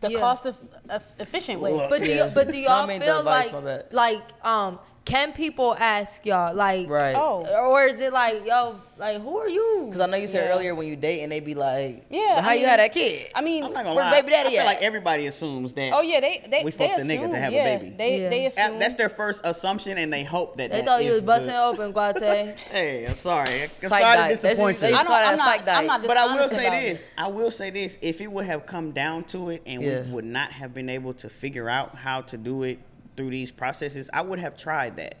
the 0.00 0.10
Yeah. 0.12 0.18
cost 0.20 0.46
of, 0.46 0.56
of 0.88 1.02
efficient 1.18 1.60
way. 1.60 1.72
But 1.88 2.00
do 2.00 2.08
Yeah. 2.08 2.24
you, 2.26 2.30
but 2.34 2.50
do 2.50 2.56
y'all 2.58 2.88
I 2.90 2.98
the 2.98 3.04
feel 3.04 3.18
advice, 3.18 3.52
like 3.52 3.92
like 3.92 4.22
um 4.44 4.78
can 5.04 5.32
people 5.32 5.74
ask 5.78 6.24
y'all 6.26 6.54
like 6.54 6.88
Right. 6.88 7.16
Oh. 7.16 7.46
or 7.70 7.84
is 7.86 8.00
it 8.00 8.12
like 8.12 8.44
yo 8.46 8.76
like 8.98 9.20
who 9.22 9.38
are 9.38 9.48
you? 9.48 9.84
Because 9.86 10.00
I 10.00 10.06
know 10.06 10.18
you 10.18 10.26
said 10.26 10.44
Yeah. 10.46 10.54
earlier 10.54 10.74
when 10.74 10.86
you 10.86 10.94
date 10.94 11.22
and 11.22 11.32
they 11.32 11.40
be 11.40 11.54
like, 11.54 12.04
Yeah, 12.10 12.34
"But 12.36 12.44
how 12.44 12.50
I 12.50 12.54
you 12.54 12.66
had 12.66 12.80
that 12.80 12.92
kid?" 12.92 13.30
I 13.34 13.40
mean, 13.40 13.64
I'm 13.64 13.72
not 13.72 13.84
gonna 13.84 13.96
Where 13.96 14.04
lie. 14.04 14.20
baby 14.20 14.30
daddy 14.32 14.48
I 14.50 14.52
feel 14.52 14.64
like 14.66 14.82
everybody 14.82 15.26
assumes 15.26 15.72
that. 15.72 15.92
oh 15.94 16.02
yeah, 16.02 16.20
they 16.20 16.42
they 16.50 16.62
We 16.64 16.70
they 16.70 16.88
fucked 16.88 16.98
the 17.00 17.04
nigga 17.04 17.18
to 17.20 17.24
assume, 17.28 17.32
have 17.34 17.52
a 17.52 17.56
yeah, 17.56 17.78
baby. 17.78 17.94
They 17.96 18.20
Yeah. 18.20 18.28
they 18.28 18.46
assume 18.46 18.78
That's 18.78 18.94
their 18.96 19.08
first 19.08 19.40
assumption, 19.44 19.96
and 19.96 20.12
they 20.12 20.22
hope 20.22 20.58
that. 20.58 20.70
They 20.70 20.78
that 20.78 20.84
thought 20.86 21.02
you 21.04 21.12
was 21.12 21.22
busting 21.22 21.48
the- 21.54 21.62
open, 21.62 21.94
Guate. 21.94 22.58
Hey, 22.70 23.06
I'm 23.06 23.16
sorry. 23.16 23.70
I'm 23.82 23.88
sorry 23.88 24.28
to 24.28 24.36
disappoint 24.36 24.78
just- 24.80 24.90
you. 24.92 24.96
i 24.98 25.02
don't 25.02 25.12
i'm 25.12 25.36
not, 25.36 25.44
psych 25.46 25.66
I'm 25.68 25.86
not. 25.86 26.02
But 26.06 26.16
I 26.18 26.26
will 26.34 26.48
say 26.48 26.68
this. 26.88 27.04
it. 27.04 27.08
I 27.16 27.28
will 27.28 27.50
say 27.50 27.70
this. 27.70 27.96
If 28.02 28.20
it 28.20 28.30
would 28.30 28.44
have 28.44 28.66
come 28.66 28.90
down 28.92 29.24
to 29.24 29.48
it 29.48 29.62
and 29.64 29.80
Yeah. 29.82 30.02
we 30.02 30.10
would 30.10 30.24
not 30.26 30.52
have 30.52 30.74
been 30.74 30.90
able 30.90 31.14
to 31.14 31.30
figure 31.30 31.70
out 31.70 31.96
how 31.96 32.20
to 32.22 32.36
do 32.36 32.64
it 32.64 32.78
through 33.20 33.28
these 33.30 33.50
processes, 33.50 34.08
I 34.14 34.22
would 34.22 34.38
have 34.38 34.56
tried 34.56 34.96
that. 34.96 35.16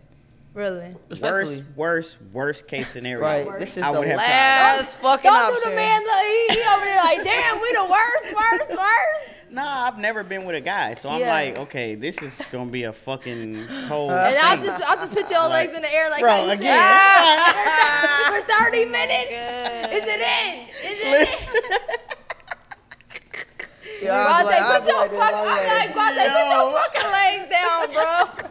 Really? 0.54 0.96
Worst, 1.20 1.62
worst, 1.76 2.18
worst 2.32 2.66
case 2.66 2.88
scenario. 2.88 3.20
Right. 3.22 3.58
This 3.60 3.76
is 3.76 3.82
I 3.82 3.92
the 3.92 3.98
would 3.98 4.08
have 4.08 4.16
tried. 4.18 4.26
last 4.26 4.96
fucking 5.00 5.30
Don't 5.30 5.36
option. 5.54 5.54
do 5.64 5.70
the 5.70 5.76
man 5.76 6.00
like 6.06 6.24
he, 6.26 6.46
he 6.54 6.60
over 6.66 6.84
there 6.86 6.96
like 6.96 7.22
damn 7.22 7.60
we 7.60 7.72
the 7.72 7.84
worst 7.84 8.34
worst 8.34 8.70
worst. 8.70 9.36
Nah, 9.52 9.88
I've 9.88 9.98
never 9.98 10.22
been 10.22 10.44
with 10.44 10.54
a 10.54 10.60
guy, 10.60 10.94
so 10.94 11.08
I'm 11.10 11.18
Yeah. 11.20 11.32
like, 11.32 11.58
okay, 11.58 11.96
this 11.96 12.22
is 12.22 12.40
gonna 12.52 12.70
be 12.70 12.84
a 12.84 12.92
fucking 12.92 13.66
cold. 13.88 14.12
And 14.12 14.38
I'll 14.38 14.64
just 14.64 14.82
I'll 14.84 14.96
just 14.96 15.10
put 15.12 15.28
your 15.30 15.40
Like, 15.40 15.66
legs 15.66 15.74
in 15.76 15.82
the 15.82 15.92
air 15.92 16.08
like 16.08 16.22
bro, 16.22 16.30
how 16.46 16.48
again. 16.50 16.78
Ah, 16.80 18.32
said. 18.46 18.56
for 18.56 18.64
30 18.70 18.84
minutes. 18.86 19.32
Is 19.92 20.04
it 20.06 20.20
in? 20.20 20.68
Is 20.68 20.76
it 20.84 21.28
in? 21.28 22.16
Yeah, 24.02 24.42
be 24.42 24.48
like- 24.48 24.80
put 24.82 24.88
your 24.88 25.08
fucking 25.08 25.20
I'll 25.20 25.32
be 25.32 25.36
I'm 25.36 25.46
like 25.46 25.96
like, 25.96 26.14
this. 26.14 26.32
Put 26.32 26.48
your 26.50 26.66
fucking 26.72 27.10
legs 27.12 27.46
down, 27.50 27.92
bro. 27.92 28.46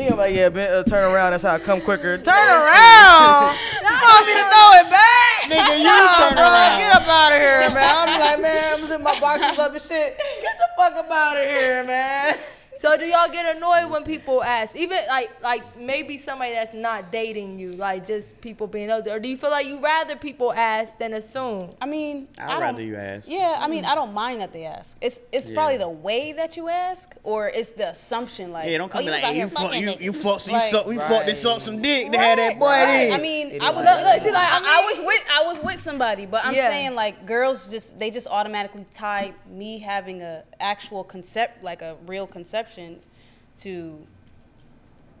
He 0.00 0.08
gonna 0.08 0.16
be 0.16 0.22
like, 0.22 0.34
yeah, 0.34 0.48
ben, 0.48 0.72
uh, 0.72 0.82
turn 0.84 1.12
around. 1.12 1.32
That's 1.32 1.42
how 1.42 1.52
I 1.54 1.58
come 1.58 1.82
quicker. 1.82 2.16
Turn 2.24 2.32
around. 2.48 3.52
you 3.84 3.92
want 4.00 4.24
me 4.26 4.32
to 4.32 4.46
throw 4.48 4.68
it 4.80 4.88
back? 4.88 5.44
Nigga, 5.44 5.76
you 5.76 5.84
Nah, 5.84 6.16
turn 6.24 6.32
bro, 6.40 6.42
around. 6.48 6.78
Get 6.78 6.94
up 6.96 7.06
out 7.06 7.32
of 7.32 7.38
here, 7.38 7.68
man. 7.68 8.08
I'm 8.08 8.18
like, 8.18 8.40
man, 8.40 8.80
I'm 8.80 8.86
zipping 8.88 9.04
my 9.04 9.20
boxes 9.20 9.58
up 9.58 9.72
and 9.72 9.82
shit. 9.82 10.16
Get 10.16 10.56
the 10.56 10.68
fuck 10.78 10.96
up 10.96 11.10
out 11.12 11.36
of 11.36 11.50
here, 11.50 11.84
man. 11.84 12.34
So 12.80 12.96
do 12.96 13.04
y'all 13.04 13.28
get 13.28 13.44
annoyed 13.56 13.90
when 13.90 14.04
people 14.04 14.42
ask, 14.42 14.74
even 14.74 14.96
like 15.08 15.30
like 15.42 15.62
maybe 15.76 16.16
somebody 16.16 16.52
that's 16.54 16.72
not 16.72 17.12
dating 17.12 17.58
you, 17.58 17.72
like 17.72 18.06
just 18.06 18.40
people 18.40 18.66
being 18.66 18.86
nosy, 18.88 19.10
or 19.10 19.20
do 19.20 19.28
you 19.28 19.36
feel 19.36 19.50
like 19.50 19.66
you 19.66 19.82
rather 19.82 20.16
people 20.16 20.50
ask 20.54 20.96
than 20.96 21.12
assume? 21.12 21.74
I 21.82 21.84
mean, 21.84 22.28
I'd 22.38 22.44
I 22.44 22.52
don't- 22.52 22.60
rather 22.62 22.82
you 22.82 22.96
ask. 22.96 23.28
Yeah, 23.28 23.58
I 23.60 23.68
mean, 23.68 23.84
mm. 23.84 23.88
I 23.92 23.94
don't 23.94 24.14
mind 24.14 24.40
that 24.40 24.54
they 24.54 24.64
ask. 24.64 24.96
It's 25.02 25.20
it's 25.30 25.50
Yeah. 25.50 25.56
probably 25.56 25.76
the 25.76 25.90
way 25.90 26.32
that 26.32 26.56
you 26.56 26.70
ask, 26.70 27.14
or 27.22 27.48
it's 27.50 27.68
the 27.72 27.90
assumption. 27.90 28.50
Like, 28.50 28.70
Yeah, 28.70 28.78
don't 28.78 28.88
come 28.90 29.00
oh, 29.00 29.04
be 29.04 29.10
was 29.10 29.14
like, 29.16 29.24
out 29.24 29.34
hey, 29.34 29.40
you 29.40 29.48
fuck, 29.50 29.74
you, 29.74 29.86
niggas. 29.86 30.00
you 30.00 30.12
fucked, 30.14 30.46
you 30.46 30.52
Like, 30.54 30.70
suck, 30.70 30.86
we 30.86 30.96
fucked 30.96 31.26
this 31.26 31.44
Right. 31.44 31.52
up 31.56 31.60
some 31.60 31.82
dick 31.82 32.10
to 32.12 32.18
have 32.18 32.38
that 32.38 32.58
boy 32.58 32.64
Right. 32.66 33.12
I 33.12 33.18
mean, 33.18 33.60
I 33.60 33.72
was 33.72 33.84
like 33.84 34.04
look, 34.06 34.22
see, 34.22 34.30
like, 34.32 34.48
I 34.50 34.56
I, 34.56 34.80
I 34.82 34.86
was 34.90 34.98
with 35.06 35.22
I 35.30 35.42
was 35.44 35.62
with 35.62 35.78
somebody, 35.78 36.24
but 36.24 36.46
I'm 36.46 36.54
Yeah. 36.54 36.70
saying 36.70 36.94
like 36.94 37.26
girls 37.26 37.70
just 37.70 37.98
they 37.98 38.10
just 38.10 38.26
automatically 38.28 38.86
tie 38.90 39.34
me 39.46 39.80
having 39.80 40.22
a 40.22 40.44
actual 40.60 41.04
concept 41.04 41.62
like 41.62 41.82
a 41.82 41.98
real 42.06 42.26
conception 42.26 42.69
to 43.60 44.06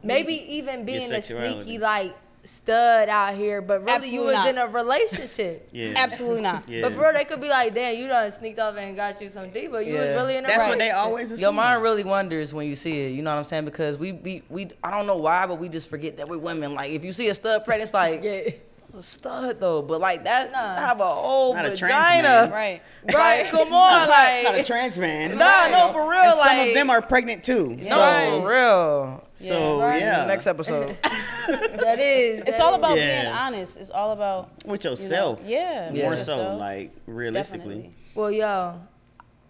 Maybe 0.02 0.54
even 0.54 0.84
being 0.84 1.12
a 1.12 1.22
sneaky 1.22 1.78
like 1.78 2.16
stud 2.42 3.08
out 3.08 3.34
here, 3.34 3.60
but 3.60 3.80
really 3.80 3.92
Absolutely 3.92 4.18
you 4.18 4.26
was 4.26 4.34
not. 4.34 4.48
in 4.48 4.58
a 4.58 4.66
relationship. 4.66 5.68
Yeah. 5.72 5.92
absolutely 5.96 6.40
not. 6.40 6.68
Yeah. 6.68 6.82
But 6.82 6.94
bro, 6.96 7.12
they 7.12 7.24
could 7.24 7.40
be 7.40 7.48
like, 7.48 7.74
damn, 7.74 7.98
you 7.98 8.08
done 8.08 8.30
sneaked 8.32 8.58
off 8.58 8.76
and 8.76 8.96
got 8.96 9.20
you 9.20 9.28
some 9.28 9.50
D, 9.50 9.66
but 9.66 9.86
you 9.86 9.94
was 9.94 10.08
really 10.08 10.36
in 10.36 10.44
a 10.44 10.48
relationship. 10.48 10.56
That's 10.58 10.68
what 10.70 10.78
they 10.78 10.90
always 10.90 11.30
assume. 11.30 11.42
Your 11.42 11.52
mind 11.52 11.82
really 11.82 12.02
wonders 12.02 12.54
when 12.54 12.66
you 12.66 12.74
see 12.74 13.02
it. 13.02 13.10
You 13.10 13.22
know 13.22 13.32
what 13.32 13.38
I'm 13.38 13.44
saying? 13.44 13.66
Because 13.66 13.98
we, 13.98 14.12
we, 14.12 14.42
we 14.48 14.68
I 14.82 14.90
don't 14.90 15.06
know 15.06 15.16
why, 15.16 15.46
but 15.46 15.58
we 15.58 15.68
just 15.68 15.88
forget 15.90 16.16
that 16.16 16.28
we're 16.28 16.38
women. 16.38 16.74
Like, 16.74 16.92
if 16.92 17.04
you 17.04 17.12
see 17.12 17.28
a 17.28 17.34
stud 17.34 17.64
pregnant, 17.64 17.88
it's 17.88 17.94
like, 17.94 18.22
Yeah. 18.24 18.50
A 18.94 19.02
stud 19.02 19.60
though. 19.60 19.82
But 19.82 20.00
like 20.00 20.24
that, 20.24 20.50
Nah. 20.52 20.76
have 20.76 21.00
a 21.00 21.06
whole 21.08 21.54
Not 21.54 21.66
vagina. 21.66 22.22
man. 22.22 22.50
Right. 22.50 22.82
Right? 23.14 23.46
Come 23.46 23.72
on, 23.72 24.08
like. 24.08 24.44
not 24.44 24.54
a 24.58 24.64
trans 24.64 24.98
man. 24.98 25.38
Nah, 25.38 25.68
no, 25.68 25.92
for 25.92 26.10
real. 26.10 26.20
And 26.20 26.38
like, 26.38 26.48
some 26.58 26.68
of 26.68 26.74
them 26.74 26.90
are 26.90 27.00
pregnant 27.02 27.44
too. 27.44 27.76
no, 27.76 27.82
So, 27.82 27.96
Right. 27.98 28.40
for 28.42 28.48
real. 28.48 29.28
so 29.34 29.80
right. 29.80 30.00
yeah. 30.00 30.24
Next 30.26 30.46
episode. 30.54 30.96
That 31.50 31.98
is. 31.98 32.40
It's 32.40 32.58
that 32.58 32.60
all 32.60 32.72
is. 32.74 32.78
about 32.78 32.96
Yeah. 32.96 33.22
being 33.22 33.34
honest. 33.34 33.76
It's 33.80 33.90
all 33.90 34.12
about 34.12 34.50
With 34.64 34.84
you 34.84 34.90
know, 34.90 34.92
yourself. 34.92 35.40
yeah, 35.44 35.90
Yeah. 35.92 36.02
More 36.02 36.10
with 36.10 36.22
so, 36.24 36.36
yourself. 36.36 36.60
like 36.60 36.92
realistically. 37.06 37.74
Definitely. 37.76 37.96
Well, 38.14 38.30
yo, 38.30 38.80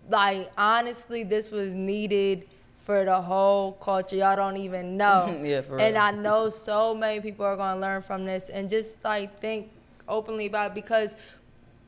like 0.09 0.51
honestly, 0.57 1.25
this 1.25 1.51
was 1.51 1.75
needed 1.75 2.47
for 2.85 3.05
the 3.05 3.21
whole 3.21 3.73
culture. 3.73 4.17
Y'all 4.17 4.37
don't 4.37 4.57
even 4.57 4.97
know. 4.97 5.39
Yeah, 5.43 5.61
for 5.63 5.79
And 5.79 5.95
real. 5.95 6.03
I 6.03 6.11
know 6.11 6.49
so 6.49 6.95
many 6.95 7.21
people 7.21 7.45
are 7.45 7.57
gonna 7.57 7.81
learn 7.81 8.03
from 8.03 8.25
this 8.25 8.49
and 8.49 8.69
just 8.69 9.03
like 9.05 9.41
think 9.41 9.71
openly 10.09 10.47
about 10.47 10.73
it 10.73 10.75
because 10.75 11.15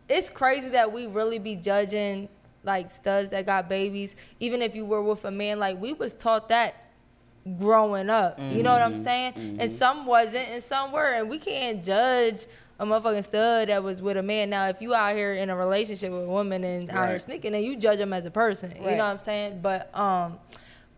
it's 0.09 0.28
crazy 0.31 0.69
that 0.70 0.93
we 0.93 1.06
really 1.06 1.39
be 1.39 1.56
judging 1.56 2.28
like 2.64 2.90
studs 2.90 3.31
that 3.31 3.47
got 3.47 3.69
babies. 3.69 4.14
Even 4.40 4.62
if 4.62 4.74
you 4.77 4.85
were 4.85 5.02
with 5.02 5.24
a 5.24 5.31
man, 5.31 5.59
like 5.59 5.81
we 5.81 5.93
was 5.93 6.12
taught 6.12 6.48
that 6.51 6.74
growing 7.59 8.09
up. 8.09 8.39
You 8.39 8.62
know 8.62 8.73
what 8.73 8.82
I'm 8.82 9.02
saying? 9.02 9.56
And 9.59 9.70
some 9.70 10.06
wasn't, 10.06 10.48
and 10.48 10.62
some 10.62 10.93
were, 10.93 11.12
and 11.14 11.28
we 11.28 11.39
can't 11.39 11.82
judge 11.82 12.47
a 12.78 12.86
motherfucking 12.86 13.24
stud 13.24 13.69
that 13.69 13.82
was 13.82 14.01
with 14.01 14.16
a 14.16 14.23
man. 14.23 14.51
Now, 14.51 14.69
if 14.69 14.81
you 14.81 14.94
out 14.94 15.16
here 15.16 15.35
in 15.35 15.51
a 15.51 15.56
relationship 15.56 16.12
with 16.12 16.24
a 16.24 16.28
woman 16.28 16.62
and 16.62 16.90
out 16.90 17.09
here 17.09 17.19
sneaking, 17.19 17.52
then 17.52 17.64
you 17.64 17.77
judge 17.77 17.98
them 17.98 18.12
as 18.12 18.27
a 18.27 18.31
person. 18.31 18.73
You 18.77 18.82
know 18.82 18.97
what 18.98 19.01
I'm 19.01 19.19
saying? 19.19 19.60
But 19.60 19.90
um. 19.98 20.39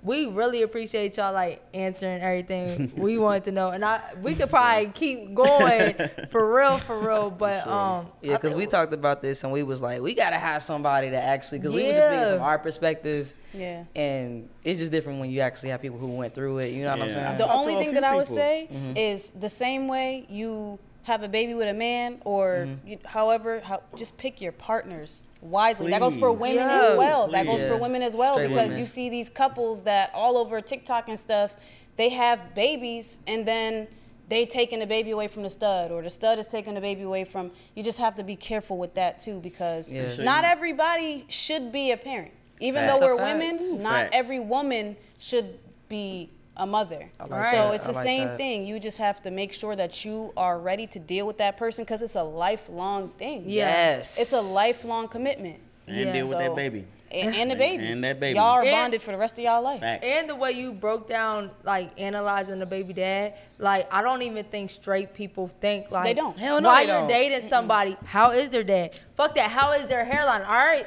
We 0.04 0.26
really 0.26 0.60
appreciate 0.62 1.16
y'all 1.16 1.32
like 1.32 1.62
answering 1.72 2.20
everything 2.20 2.92
we 2.94 3.16
wanted 3.24 3.44
to 3.44 3.52
know, 3.52 3.70
and 3.70 3.82
I 3.84 4.12
we 4.22 4.34
could 4.34 4.50
probably 4.50 4.88
keep 4.88 5.32
going 5.34 5.96
for 6.30 6.54
real, 6.54 6.78
for 6.78 6.98
real. 7.00 7.30
But 7.30 7.66
um, 7.66 8.08
Yeah, 8.20 8.34
because 8.36 8.54
we 8.54 8.66
talked 8.66 8.92
about 8.92 9.22
this 9.22 9.42
and 9.44 9.52
we 9.52 9.62
was 9.62 9.80
like, 9.80 10.02
we 10.02 10.14
gotta 10.14 10.36
have 10.36 10.62
somebody 10.62 11.08
that 11.08 11.24
actually, 11.24 11.58
because 11.60 11.72
we 11.74 11.84
were 11.86 11.92
just 11.94 12.06
thinking 12.08 12.34
from 12.34 12.42
our 12.42 12.58
perspective, 12.58 13.32
Yeah. 13.54 13.84
and 13.96 14.48
it's 14.62 14.78
just 14.78 14.92
different 14.92 15.20
when 15.20 15.30
you 15.30 15.40
actually 15.40 15.70
have 15.70 15.80
people 15.80 15.98
who 15.98 16.08
went 16.08 16.34
through 16.34 16.58
it. 16.58 16.72
You 16.72 16.82
know 16.84 16.90
what 16.90 17.02
I'm 17.02 17.10
saying? 17.10 17.38
The 17.38 17.50
only 17.50 17.74
thing 17.76 17.84
few 17.90 17.94
that 17.94 18.04
I 18.04 18.14
would 18.14 18.26
say 18.26 18.68
Mm-hmm. 18.70 18.96
is 18.96 19.30
the 19.30 19.48
same 19.48 19.88
way 19.88 20.26
you 20.28 20.78
have 21.04 21.22
a 21.22 21.28
baby 21.28 21.54
with 21.54 21.68
a 21.68 21.74
man, 21.74 22.20
or 22.26 22.66
Mm-hmm. 22.68 22.88
you, 22.88 22.98
however, 23.06 23.60
how, 23.60 23.82
just 23.96 24.16
pick 24.18 24.40
your 24.42 24.52
partners 24.52 25.22
wisely. 25.44 25.90
That 25.90 26.00
goes 26.00 26.16
for 26.16 26.32
women 26.32 26.56
Yeah. 26.66 26.88
as 26.92 26.98
well. 26.98 27.28
That 27.28 27.46
goes 27.46 27.60
Please. 27.60 27.68
for 27.68 27.76
women 27.78 28.02
as 28.02 28.16
well 28.16 28.34
Straight 28.34 28.48
because 28.48 28.68
women. 28.68 28.78
you 28.80 28.86
see 28.86 29.08
these 29.08 29.30
couples 29.30 29.82
that 29.84 30.10
all 30.14 30.36
over 30.38 30.60
TikTok 30.60 31.08
and 31.08 31.18
stuff, 31.18 31.56
they 31.96 32.08
have 32.08 32.54
babies 32.54 33.20
and 33.26 33.46
then 33.46 33.86
they 34.28 34.46
taking 34.46 34.78
the 34.78 34.86
baby 34.86 35.10
away 35.10 35.28
from 35.28 35.42
the 35.42 35.50
stud 35.50 35.90
or 35.92 36.02
the 36.02 36.08
stud 36.10 36.38
is 36.38 36.46
taking 36.48 36.74
the 36.74 36.80
baby 36.80 37.02
away 37.02 37.24
from 37.24 37.50
you 37.74 37.82
just 37.84 37.98
have 37.98 38.14
to 38.16 38.24
be 38.24 38.34
careful 38.34 38.78
with 38.78 38.94
that 38.94 39.18
too 39.20 39.38
because 39.40 39.92
Yeah. 39.92 40.16
Not 40.20 40.44
everybody 40.44 41.26
should 41.28 41.70
be 41.70 41.90
a 41.92 41.96
parent. 41.96 42.32
Even 42.58 42.86
Facts. 42.86 42.98
though 43.00 43.06
we're 43.16 43.22
women, 43.22 43.58
Ooh, 43.60 43.78
not 43.78 44.08
every 44.12 44.40
woman 44.40 44.96
should 45.18 45.58
be 45.88 46.30
a 46.56 46.66
mother. 46.66 47.08
like 47.18 47.28
so 47.30 47.50
that. 47.50 47.74
it's 47.74 47.86
the 47.86 47.92
like 47.92 48.02
same 48.04 48.28
that. 48.28 48.36
thing. 48.36 48.64
You 48.64 48.78
just 48.78 48.98
have 48.98 49.20
to 49.22 49.30
make 49.30 49.52
sure 49.52 49.74
that 49.76 50.04
you 50.04 50.32
are 50.36 50.58
ready 50.58 50.86
to 50.88 50.98
deal 50.98 51.26
with 51.26 51.38
that 51.38 51.56
person 51.56 51.84
because 51.84 52.02
it's 52.02 52.14
a 52.16 52.22
lifelong 52.22 53.08
thing. 53.10 53.44
Yes. 53.46 54.18
It's 54.18 54.32
a 54.32 54.40
lifelong 54.40 55.08
commitment. 55.08 55.60
And 55.88 55.96
Yeah. 55.96 56.12
deal 56.12 56.28
with 56.28 56.38
that 56.38 56.54
baby. 56.54 56.84
And, 57.10 57.32
and 57.34 57.48
the 57.50 57.54
baby. 57.54 57.86
And 57.86 58.02
that 58.02 58.18
baby. 58.18 58.36
Y'all 58.36 58.52
are 58.54 58.62
And- 58.62 58.70
bonded 58.72 59.02
for 59.02 59.12
the 59.12 59.18
rest 59.18 59.38
of 59.38 59.44
y'all 59.44 59.62
life. 59.62 59.80
Facts. 59.80 60.04
And 60.04 60.28
the 60.28 60.34
way 60.34 60.50
you 60.52 60.72
broke 60.72 61.08
down, 61.08 61.50
like 61.62 61.90
analyzing 61.98 62.58
the 62.58 62.66
baby 62.66 62.92
dad, 62.92 63.34
like 63.58 63.92
I 63.92 64.02
don't 64.02 64.22
even 64.22 64.44
think 64.46 64.70
straight 64.70 65.14
people 65.14 65.48
think 65.60 65.90
like 65.92 66.04
They 66.04 66.14
don't. 66.14 66.36
Hell 66.36 66.60
no, 66.60 66.68
Why 66.68 66.84
they 66.86 66.90
you're 66.92 67.00
don't. 67.00 67.08
dating 67.08 67.48
somebody? 67.48 67.96
How 68.04 68.30
is 68.30 68.48
their 68.48 68.64
dad? 68.64 68.98
Fuck 69.16 69.34
that. 69.36 69.50
How 69.50 69.72
is 69.72 69.86
their 69.86 70.04
hairline? 70.04 70.42
All 70.42 70.54
right, 70.54 70.86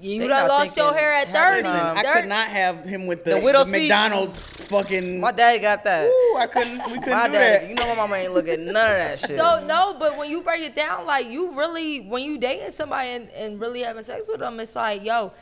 you 0.00 0.20
They 0.20 0.28
done 0.28 0.46
not 0.46 0.48
lost 0.48 0.76
your 0.76 0.92
hair 0.94 1.12
at 1.12 1.28
half 1.28 1.34
the 1.34 1.40
thirty. 1.40 1.62
time. 1.62 1.96
I 1.96 2.02
could 2.20 2.28
not 2.28 2.46
have 2.48 2.84
him 2.84 3.06
with 3.06 3.24
the, 3.24 3.32
The 3.36 3.40
widow's 3.40 3.66
the 3.66 3.72
peak. 3.72 3.82
McDonald's 3.88 4.52
fucking. 4.66 5.20
My 5.20 5.32
daddy 5.32 5.58
got 5.58 5.82
that. 5.84 6.06
Ooh, 6.06 6.36
I 6.38 6.46
couldn't. 6.46 6.78
We 6.86 6.98
couldn't 6.98 7.10
My 7.10 7.26
do 7.26 7.32
daddy, 7.34 7.66
that. 7.66 7.68
you 7.68 7.74
know 7.74 7.86
my 7.88 7.94
mama 7.96 8.16
ain't 8.16 8.32
looking 8.34 8.52
at 8.54 8.60
none 8.60 8.68
of 8.68 8.74
that 8.74 9.20
shit. 9.26 9.36
So 9.36 9.64
no, 9.66 9.96
but 9.98 10.16
when 10.16 10.30
you 10.30 10.42
break 10.42 10.62
it 10.62 10.76
down, 10.76 11.04
like 11.06 11.26
you 11.28 11.52
really, 11.56 12.00
when 12.02 12.22
you 12.22 12.38
dating 12.38 12.70
somebody 12.70 13.08
and, 13.10 13.30
and 13.32 13.60
really 13.60 13.82
having 13.82 14.02
sex 14.04 14.28
with 14.28 14.40
them, 14.40 14.60
it's 14.60 14.76
like, 14.76 15.02
yo, 15.04 15.32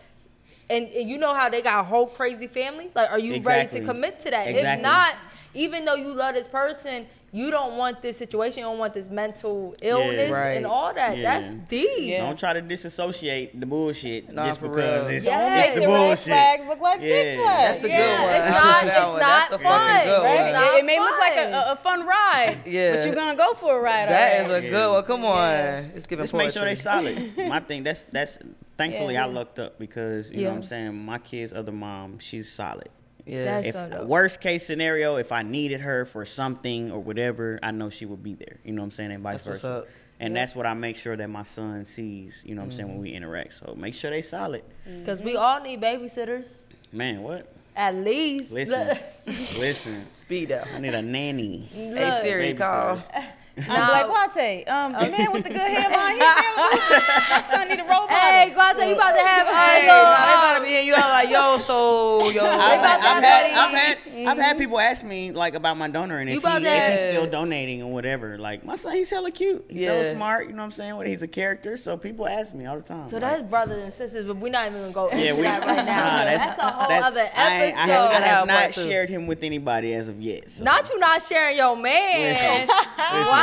and, 0.70 0.88
and 0.88 1.08
you 1.08 1.18
know 1.18 1.34
how 1.34 1.48
they 1.48 1.62
got 1.62 1.80
a 1.80 1.84
whole 1.84 2.06
crazy 2.06 2.46
family. 2.46 2.90
Like, 2.94 3.12
are 3.12 3.18
you 3.18 3.34
Exactly. 3.34 3.80
ready 3.80 3.86
to 3.86 3.92
commit 3.92 4.20
to 4.20 4.30
that? 4.30 4.48
If 4.48 4.80
not, 4.82 5.14
even 5.54 5.84
though 5.84 5.94
you 5.94 6.12
love 6.12 6.34
this 6.34 6.48
person, 6.48 7.06
you 7.32 7.50
don't 7.50 7.76
want 7.76 8.00
this 8.02 8.16
situation. 8.16 8.60
You 8.60 8.64
don't 8.66 8.78
want 8.78 8.94
this 8.94 9.10
mental 9.10 9.74
illness 9.82 10.30
Right. 10.30 10.56
and 10.56 10.64
all 10.64 10.94
that. 10.94 11.16
Yeah. 11.18 11.22
That's 11.40 11.54
deep. 11.68 11.88
Yeah. 11.98 12.24
Don't 12.26 12.38
try 12.38 12.52
to 12.54 12.62
disassociate 12.62 13.58
the 13.58 13.66
bullshit 13.66 14.32
Nah, 14.32 14.46
just 14.46 14.60
because 14.62 15.06
real. 15.08 15.16
it's, 15.16 15.26
Don't 15.26 15.34
Don't 15.34 15.42
Yeah. 15.42 15.58
it's 15.58 15.66
make 15.68 15.74
the 15.74 15.80
the 15.80 15.86
red 15.92 16.18
flags 16.18 16.66
look 16.66 16.80
like 16.80 17.02
Six 17.02 17.34
Flags. 17.42 17.80
That's 17.80 17.84
a 17.84 17.88
Yeah, 17.88 17.98
good 17.98 18.22
one. 18.24 18.34
it's 18.34 18.48
not. 18.60 18.84
It's 18.84 19.20
not 19.50 19.50
fun, 19.50 19.62
right? 19.62 20.52
not 20.52 20.74
It, 20.74 20.78
it 20.78 20.84
may 20.86 20.98
look 20.98 21.18
like 21.18 21.36
a, 21.36 21.52
a, 21.52 21.72
a 21.72 21.76
fun 21.76 22.06
ride, 22.06 22.58
Yeah. 22.66 22.94
but 22.96 23.04
you're 23.06 23.14
gonna 23.14 23.36
go 23.36 23.54
for 23.54 23.78
a 23.78 23.82
ride. 23.82 24.08
That 24.08 24.44
alright. 24.46 24.64
is 24.64 24.68
a 24.68 24.70
good 24.70 24.92
one. 24.92 25.02
Come 25.04 25.24
on. 25.24 25.54
It's 25.94 26.06
giving 26.06 26.22
Just 26.24 26.34
make 26.34 26.50
sure 26.52 26.64
they 26.64 26.74
poetry. 26.76 27.32
solid. 27.36 27.36
My 27.48 27.60
thing, 27.60 27.82
that's 27.82 28.04
that's 28.12 28.38
thankfully 28.78 29.14
Yeah. 29.14 29.24
I 29.24 29.28
lucked 29.28 29.58
up 29.58 29.78
because 29.78 30.30
you 30.30 30.42
know 30.44 30.50
what 30.50 30.56
I'm 30.56 30.62
saying. 30.62 30.94
My 30.94 31.18
kid's 31.18 31.52
other 31.52 31.72
mom, 31.72 32.18
she's 32.18 32.50
solid. 32.50 32.88
Yeah. 33.26 33.44
That's 33.44 33.68
If 33.68 33.74
so 33.74 33.88
dope. 33.90 34.06
worst 34.06 34.40
case 34.40 34.64
scenario, 34.64 35.16
if 35.16 35.32
I 35.32 35.42
needed 35.42 35.80
her 35.80 36.06
for 36.06 36.24
something 36.24 36.92
or 36.92 37.00
whatever, 37.00 37.58
I 37.62 37.72
know 37.72 37.90
she 37.90 38.06
would 38.06 38.22
be 38.22 38.34
there. 38.34 38.58
You 38.64 38.72
know 38.72 38.82
what 38.82 38.86
I'm 38.86 38.90
saying, 38.92 39.10
and 39.10 39.22
vice 39.22 39.44
That's 39.44 39.46
what's 39.46 39.62
versa. 39.62 39.82
up. 39.82 39.88
And 40.18 40.34
that's 40.34 40.54
what 40.56 40.64
I 40.64 40.72
make 40.72 40.96
sure 40.96 41.14
that 41.14 41.28
my 41.28 41.42
son 41.42 41.84
sees. 41.84 42.42
You 42.46 42.54
know 42.54 42.62
what 42.62 42.68
I'm 42.68 42.72
saying 42.72 42.88
when 42.88 42.96
mm-hmm. 42.96 43.02
we 43.02 43.12
interact. 43.12 43.52
So 43.52 43.74
make 43.76 43.92
sure 43.92 44.10
they 44.10 44.22
solid. 44.22 44.62
Because 44.84 45.20
we 45.20 45.34
mm-hmm. 45.34 45.40
all 45.40 45.60
need 45.60 45.82
babysitters. 45.82 46.46
Man, 46.90 47.22
what? 47.22 47.52
At 47.74 47.94
least. 47.96 48.52
Listen, 48.52 48.96
listen. 49.58 50.06
Speed 50.14 50.52
up. 50.52 50.66
I 50.74 50.78
need 50.78 50.94
a 50.94 51.02
nanny. 51.02 51.68
Hey 51.70 51.92
Look. 51.92 52.22
Siri, 52.22 52.54
call. 52.54 52.98
Babysitters. 53.56 53.68
I'm 53.70 54.08
like, 54.08 54.30
Guate, 54.32 54.68
um, 54.68 54.92
the 54.92 55.10
man 55.10 55.32
with 55.32 55.44
the 55.44 55.48
good 55.50 55.58
hairline, 55.60 56.14
he 56.16 56.20
available? 56.20 57.06
My 57.30 57.40
son 57.48 57.68
need 57.68 57.80
a 57.80 57.84
role 57.84 58.02
model. 58.02 58.08
Hey, 58.08 58.52
Guate, 58.54 58.88
you 58.88 58.94
about 58.94 59.12
to 59.16 59.24
have 59.24 59.46
a 59.48 59.54
Hey, 59.54 59.86
little, 59.86 60.02
nah, 60.04 60.26
they 60.26 60.32
uh, 60.32 60.38
about 60.38 60.54
to 60.58 60.62
be 60.62 60.68
hitting 60.68 60.86
you 60.88 60.94
out 60.94 61.08
like, 61.10 61.30
yo, 61.30 61.56
so, 61.58 62.28
yo. 62.30 62.44
I've, 62.44 62.80
about 62.80 63.00
to 63.00 63.06
I've 63.08 63.22
have 63.22 63.24
had, 63.24 63.46
a- 63.46 63.58
I've 63.58 63.70
had, 63.72 64.26
I've 64.28 64.38
had 64.38 64.58
people 64.58 64.78
ask 64.78 65.04
me 65.04 65.32
like 65.32 65.54
about 65.54 65.76
my 65.78 65.88
donor 65.88 66.18
and 66.18 66.28
if, 66.28 66.42
he, 66.42 66.48
if 66.48 66.90
he's 66.92 67.00
still 67.14 67.26
donating 67.30 67.82
or 67.82 67.92
whatever. 67.92 68.36
Like 68.38 68.64
my 68.64 68.76
son, 68.76 68.92
he's 68.94 69.10
hella 69.10 69.30
cute. 69.30 69.64
He's 69.68 69.86
hella 69.86 70.04
smart. 70.04 70.46
You 70.46 70.52
know 70.52 70.58
what 70.58 70.64
I'm 70.64 70.70
saying? 70.72 70.96
What 70.96 71.06
he's 71.06 71.22
a 71.22 71.28
character. 71.28 71.76
So 71.76 71.96
people 71.96 72.26
ask 72.26 72.54
me 72.54 72.66
all 72.66 72.76
the 72.76 72.82
time. 72.82 73.08
So 73.08 73.16
like, 73.16 73.22
that's 73.30 73.42
brothers 73.42 73.82
and 73.82 73.92
sisters, 73.92 74.24
but 74.26 74.36
we're 74.36 74.50
not 74.52 74.66
even 74.68 74.80
gonna 74.82 74.92
go 74.92 75.06
into 75.08 75.24
yeah, 75.24 75.32
we, 75.34 75.42
that 75.42 75.64
right 75.64 75.76
now. 75.84 76.18
Nah, 76.18 76.24
that's, 76.24 76.58
a 76.58 76.62
whole 76.62 76.88
that's- 76.88 77.04
other 77.04 77.20
episode. 77.20 77.38
I, 77.40 77.44
I 77.44 77.60
have, 77.64 77.74
I 77.74 77.86
Gotta 77.86 78.24
have 78.24 78.24
have 78.24 78.46
not 78.46 78.74
shared 78.74 79.08
him 79.10 79.26
with 79.26 79.42
anybody 79.42 79.94
as 79.94 80.08
of 80.08 80.20
yet. 80.20 80.50
So. 80.50 80.64
Not 80.64 80.88
you 80.90 80.98
not 80.98 81.22
sharing 81.22 81.56
your 81.56 81.76
man. 81.76 82.68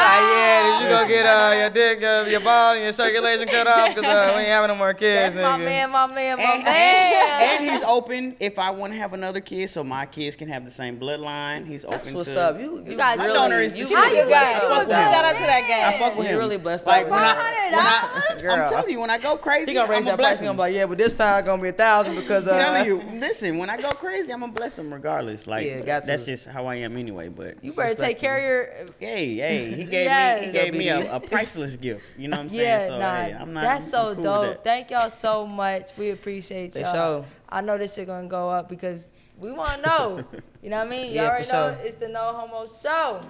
Like, 0.03 0.19
yeah, 0.35 0.79
did 0.79 0.83
you 0.83 0.89
go 0.89 1.07
get 1.07 1.25
uh, 1.25 1.55
your 1.55 1.69
dick, 1.69 2.03
uh, 2.03 2.25
your 2.29 2.41
ball, 2.41 2.73
and 2.73 2.83
your 2.83 2.91
circulation 2.91 3.47
cut 3.47 3.67
off? 3.67 3.95
Because 3.95 4.03
uh, 4.03 4.33
we 4.35 4.41
ain't 4.41 4.49
having 4.49 4.67
no 4.67 4.75
more 4.75 4.93
kids, 4.93 5.33
That's 5.33 5.35
my 5.35 5.57
man, 5.63 5.91
my 5.91 6.07
man, 6.07 6.37
my 6.37 6.43
and, 6.43 6.63
man. 6.63 7.41
and, 7.41 7.63
and 7.63 7.71
he's 7.71 7.83
open 7.83 8.35
if 8.39 8.59
I 8.59 8.71
want 8.71 8.93
to 8.93 8.99
have 8.99 9.13
another 9.13 9.39
kid 9.39 9.69
so 9.69 9.83
my 9.83 10.05
kids 10.05 10.35
can 10.35 10.49
have 10.49 10.65
the 10.65 10.71
same 10.71 10.99
bloodline. 10.99 11.65
He's 11.65 11.85
open. 11.85 11.97
That's 11.99 12.11
what's 12.11 12.33
to, 12.33 12.41
up. 12.41 12.59
You, 12.59 12.83
you 12.85 12.97
got 12.97 13.17
My 13.17 13.25
really, 13.25 13.37
donor 13.37 13.59
is 13.59 13.75
you, 13.75 13.85
the 13.85 13.89
shit. 13.91 14.25
You 14.25 14.29
got, 14.29 14.55
you 14.55 14.69
fuck 14.69 14.87
with 14.87 14.97
Shout 14.97 15.25
out 15.25 15.37
to 15.37 15.43
that 15.43 15.65
guy. 15.67 15.95
I 15.95 15.99
fuck 15.99 16.17
with 16.17 16.27
him. 16.27 16.33
You're 16.33 16.41
really 16.41 16.57
blessed. 16.57 16.85
Like, 16.85 17.09
when 17.09 17.21
I, 17.21 17.35
when 17.35 17.85
I, 17.85 18.41
Girl. 18.41 18.51
I'm 18.55 18.69
telling 18.69 18.91
you, 18.91 18.99
when 18.99 19.09
I 19.09 19.17
go 19.17 19.37
crazy, 19.37 19.71
He 19.71 19.73
gonna 19.73 19.89
raise 19.89 19.99
I'm 19.99 20.05
that 20.05 20.17
bless 20.17 20.29
price. 20.31 20.39
He 20.39 20.45
him. 20.45 20.49
gonna 20.49 20.59
like, 20.59 20.73
yeah, 20.75 20.85
but 20.85 20.97
this 20.97 21.15
time 21.15 21.39
it's 21.39 21.45
gonna 21.45 21.61
be 21.61 21.69
a 21.69 21.73
thousand 21.73 22.15
because 22.15 22.47
uh, 22.47 22.51
I'm 22.51 22.57
telling 22.57 22.85
you, 22.85 23.19
listen, 23.19 23.57
when 23.57 23.69
I 23.69 23.77
go 23.77 23.91
crazy, 23.91 24.33
I'm 24.33 24.41
gonna 24.41 24.51
bless 24.51 24.77
him 24.77 24.93
regardless. 24.93 25.47
Like 25.47 25.65
Yeah, 25.65 25.79
got 25.81 26.01
to. 26.01 26.07
that's 26.07 26.25
just 26.25 26.47
how 26.47 26.65
I 26.65 26.75
am 26.75 26.97
anyway. 26.97 27.29
But 27.29 27.63
you 27.63 27.71
better 27.71 27.95
take 27.95 28.19
care 28.19 28.37
of 28.37 28.43
your. 28.43 28.87
hey, 28.99 29.35
hey, 29.35 29.71
he 29.71 29.85
gave 29.93 30.05
Yes. 30.05 30.39
me 30.41 30.45
he 30.47 30.51
gave 30.51 30.73
me 30.73 30.89
a, 30.89 31.15
a 31.15 31.19
priceless 31.19 31.77
gift. 31.77 32.03
You 32.17 32.27
know 32.27 32.37
what 32.37 32.43
I'm 32.43 32.49
saying? 32.57 32.61
Yeah, 32.61 32.87
so 32.87 32.99
nah, 32.99 33.15
hey, 33.15 33.33
I'm 33.39 33.53
not. 33.53 33.61
that's 33.63 33.85
I'm 33.85 33.89
so 33.89 34.13
cool 34.15 34.23
dope. 34.23 34.43
that. 34.43 34.63
Thank 34.63 34.91
y'all 34.91 35.09
so 35.09 35.45
much. 35.47 35.95
We 35.97 36.09
appreciate 36.11 36.75
y'all. 36.75 36.93
show. 36.93 37.25
I 37.49 37.61
know 37.61 37.77
this 37.77 37.93
shit 37.93 38.07
gonna 38.07 38.27
go 38.27 38.49
up 38.49 38.67
because 38.69 39.11
we 39.37 39.51
want 39.51 39.69
to 39.69 39.81
know. 39.81 40.23
you 40.63 40.69
know 40.69 40.77
what 40.77 40.87
I 40.87 40.89
mean? 40.89 41.05
Y'all 41.07 41.15
Yeah, 41.15 41.29
already 41.29 41.47
know 41.51 41.75
sure. 41.75 41.85
it's 41.85 41.95
the 41.97 42.07
No 42.07 42.19
Homo 42.33 42.65
Show. 42.67 43.21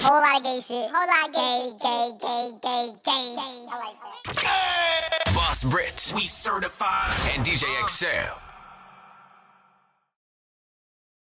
Whole 0.00 0.20
lot 0.20 0.36
of 0.38 0.44
gay 0.44 0.60
shit. 0.60 0.90
Whole 0.92 1.06
lot 1.06 1.28
of 1.28 1.34
gay, 1.34 1.70
gay, 1.80 2.10
gay, 2.20 2.50
gay, 2.62 2.92
gay. 3.04 3.34
I 3.70 3.78
like 4.26 4.34
that. 4.44 5.34
Boss 5.34 5.64
Brit. 5.64 6.12
We 6.14 6.26
certified. 6.26 7.10
And 7.34 7.44
DJ 7.46 7.64
Excel. 7.82 8.40